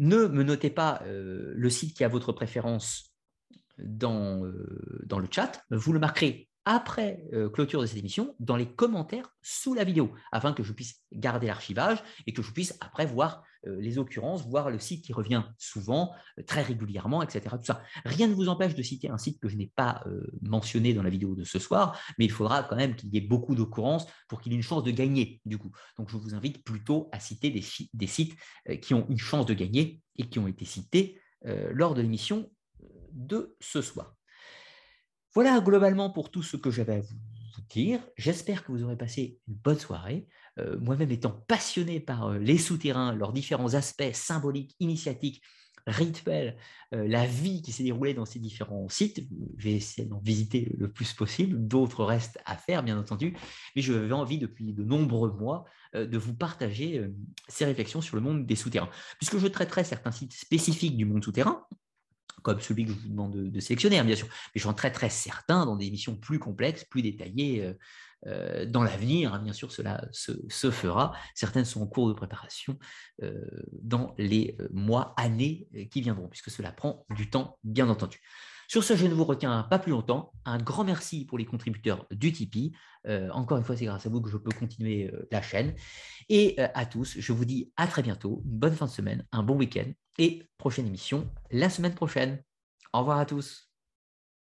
Ne 0.00 0.26
me 0.28 0.42
notez 0.42 0.70
pas 0.70 1.02
euh, 1.04 1.52
le 1.54 1.70
site 1.70 1.94
qui 1.94 2.04
a 2.04 2.08
votre 2.08 2.32
préférence 2.32 3.14
dans, 3.78 4.44
euh, 4.44 5.00
dans 5.04 5.18
le 5.18 5.28
chat, 5.30 5.62
vous 5.70 5.92
le 5.92 5.98
marquerez 5.98 6.49
après 6.70 7.24
euh, 7.32 7.50
clôture 7.50 7.80
de 7.80 7.86
cette 7.86 7.98
émission 7.98 8.36
dans 8.38 8.54
les 8.54 8.66
commentaires 8.66 9.34
sous 9.42 9.74
la 9.74 9.82
vidéo, 9.82 10.12
afin 10.30 10.52
que 10.52 10.62
je 10.62 10.72
puisse 10.72 11.02
garder 11.10 11.48
l'archivage 11.48 11.98
et 12.28 12.32
que 12.32 12.42
je 12.42 12.52
puisse 12.52 12.76
après 12.80 13.06
voir 13.06 13.42
les 13.66 13.98
occurrences, 13.98 14.46
voir 14.46 14.70
le 14.70 14.78
site 14.78 15.04
qui 15.04 15.12
revient 15.12 15.42
souvent, 15.58 16.14
très 16.46 16.62
régulièrement, 16.62 17.22
etc. 17.22 17.56
Tout 17.58 17.64
ça. 17.64 17.82
Rien 18.06 18.26
ne 18.26 18.32
vous 18.32 18.48
empêche 18.48 18.74
de 18.74 18.82
citer 18.82 19.10
un 19.10 19.18
site 19.18 19.38
que 19.38 19.50
je 19.50 19.56
n'ai 19.56 19.66
pas 19.66 20.02
mentionné 20.40 20.94
dans 20.94 21.02
la 21.02 21.10
vidéo 21.10 21.34
de 21.34 21.44
ce 21.44 21.58
soir, 21.58 22.00
mais 22.18 22.24
il 22.24 22.30
faudra 22.30 22.62
quand 22.62 22.76
même 22.76 22.96
qu'il 22.96 23.12
y 23.12 23.18
ait 23.18 23.20
beaucoup 23.20 23.54
d'occurrences 23.54 24.06
pour 24.28 24.40
qu'il 24.40 24.52
ait 24.54 24.56
une 24.56 24.62
chance 24.62 24.82
de 24.82 24.90
gagner, 24.90 25.42
du 25.44 25.58
coup. 25.58 25.72
Donc 25.98 26.08
je 26.08 26.16
vous 26.16 26.34
invite 26.34 26.64
plutôt 26.64 27.10
à 27.12 27.20
citer 27.20 27.50
des 27.50 28.06
sites 28.06 28.34
qui 28.80 28.94
ont 28.94 29.06
une 29.10 29.18
chance 29.18 29.44
de 29.44 29.52
gagner 29.52 30.00
et 30.16 30.30
qui 30.30 30.38
ont 30.38 30.46
été 30.46 30.64
cités 30.64 31.20
lors 31.44 31.94
de 31.94 32.00
l'émission 32.00 32.50
de 33.12 33.56
ce 33.60 33.82
soir. 33.82 34.14
Voilà 35.34 35.60
globalement 35.60 36.10
pour 36.10 36.30
tout 36.30 36.42
ce 36.42 36.56
que 36.56 36.70
j'avais 36.70 36.94
à 36.94 37.00
vous 37.00 37.62
dire. 37.68 38.00
J'espère 38.16 38.64
que 38.64 38.72
vous 38.72 38.82
aurez 38.82 38.96
passé 38.96 39.38
une 39.48 39.54
bonne 39.54 39.78
soirée. 39.78 40.26
Euh, 40.58 40.78
moi-même 40.80 41.10
étant 41.10 41.30
passionné 41.30 42.00
par 42.00 42.26
euh, 42.26 42.38
les 42.38 42.58
souterrains, 42.58 43.14
leurs 43.14 43.32
différents 43.32 43.74
aspects 43.74 44.12
symboliques, 44.12 44.74
initiatiques, 44.80 45.40
rituels, 45.86 46.56
euh, 46.94 47.06
la 47.06 47.26
vie 47.26 47.62
qui 47.62 47.70
s'est 47.70 47.84
déroulée 47.84 48.12
dans 48.12 48.24
ces 48.24 48.40
différents 48.40 48.88
sites. 48.88 49.24
Je 49.56 49.64
vais 49.64 49.74
essayer 49.74 50.06
d'en 50.06 50.18
visiter 50.18 50.74
le 50.76 50.90
plus 50.90 51.12
possible. 51.12 51.64
D'autres 51.66 52.04
restent 52.04 52.40
à 52.44 52.56
faire, 52.56 52.82
bien 52.82 52.98
entendu. 52.98 53.36
Mais 53.76 53.82
j'avais 53.82 54.12
envie, 54.12 54.38
depuis 54.38 54.72
de 54.72 54.82
nombreux 54.82 55.32
mois, 55.32 55.64
de 55.94 56.18
vous 56.18 56.34
partager 56.34 57.04
ces 57.48 57.64
réflexions 57.64 58.00
sur 58.00 58.14
le 58.14 58.22
monde 58.22 58.46
des 58.46 58.54
souterrains. 58.54 58.90
Puisque 59.18 59.38
je 59.38 59.46
traiterai 59.48 59.82
certains 59.82 60.12
sites 60.12 60.34
spécifiques 60.34 60.96
du 60.96 61.04
monde 61.04 61.24
souterrain, 61.24 61.66
comme 62.42 62.60
celui 62.60 62.84
que 62.84 62.92
je 62.92 62.96
vous 62.96 63.08
demande 63.08 63.36
de, 63.36 63.60
sélectionner, 63.60 63.98
hein, 63.98 64.04
bien 64.04 64.16
sûr. 64.16 64.28
Mais 64.54 64.60
j'en 64.60 64.74
traiterai 64.74 65.10
certains 65.10 65.66
dans 65.66 65.76
des 65.76 65.86
émissions 65.86 66.16
plus 66.16 66.38
complexes, 66.38 66.84
plus 66.84 67.02
détaillées 67.02 67.64
euh, 67.64 67.74
euh, 68.26 68.66
dans 68.66 68.82
l'avenir. 68.82 69.34
Hein, 69.34 69.40
bien 69.42 69.52
sûr, 69.52 69.72
cela 69.72 70.06
se, 70.12 70.70
fera. 70.70 71.12
Certaines 71.34 71.64
sont 71.64 71.82
en 71.82 71.86
cours 71.86 72.08
de 72.08 72.14
préparation 72.14 72.78
euh, 73.22 73.44
dans 73.82 74.14
les 74.18 74.56
mois, 74.72 75.14
années 75.16 75.68
qui 75.90 76.00
viendront, 76.00 76.28
puisque 76.28 76.50
cela 76.50 76.72
prend 76.72 77.06
du 77.10 77.30
temps, 77.30 77.58
bien 77.64 77.88
entendu. 77.88 78.20
Sur 78.70 78.84
ce, 78.84 78.94
je 78.94 79.04
ne 79.04 79.14
vous 79.14 79.24
retiens 79.24 79.64
pas 79.64 79.80
plus 79.80 79.90
longtemps. 79.90 80.30
Un 80.44 80.58
grand 80.58 80.84
merci 80.84 81.24
pour 81.24 81.38
les 81.38 81.44
contributeurs 81.44 82.06
du 82.12 82.32
Tipeee. 82.32 82.70
encore 83.32 83.58
une 83.58 83.64
fois, 83.64 83.76
c'est 83.76 83.84
grâce 83.84 84.06
à 84.06 84.10
vous 84.10 84.20
que 84.20 84.30
je 84.30 84.36
peux 84.36 84.52
continuer 84.56 85.10
la 85.32 85.42
chaîne. 85.42 85.74
Et 86.28 86.56
à 86.56 86.86
tous, 86.86 87.16
je 87.18 87.32
vous 87.32 87.44
dis 87.44 87.72
à 87.76 87.88
très 87.88 88.02
bientôt, 88.02 88.42
une 88.44 88.58
bonne 88.60 88.76
fin 88.76 88.86
de 88.86 88.92
semaine, 88.92 89.26
un 89.32 89.42
bon 89.42 89.56
week-end 89.56 89.90
et 90.18 90.48
prochaine 90.56 90.86
émission 90.86 91.28
la 91.50 91.68
semaine 91.68 91.96
prochaine. 91.96 92.44
Au 92.92 93.00
revoir 93.00 93.18
à 93.18 93.26
tous. 93.26 93.69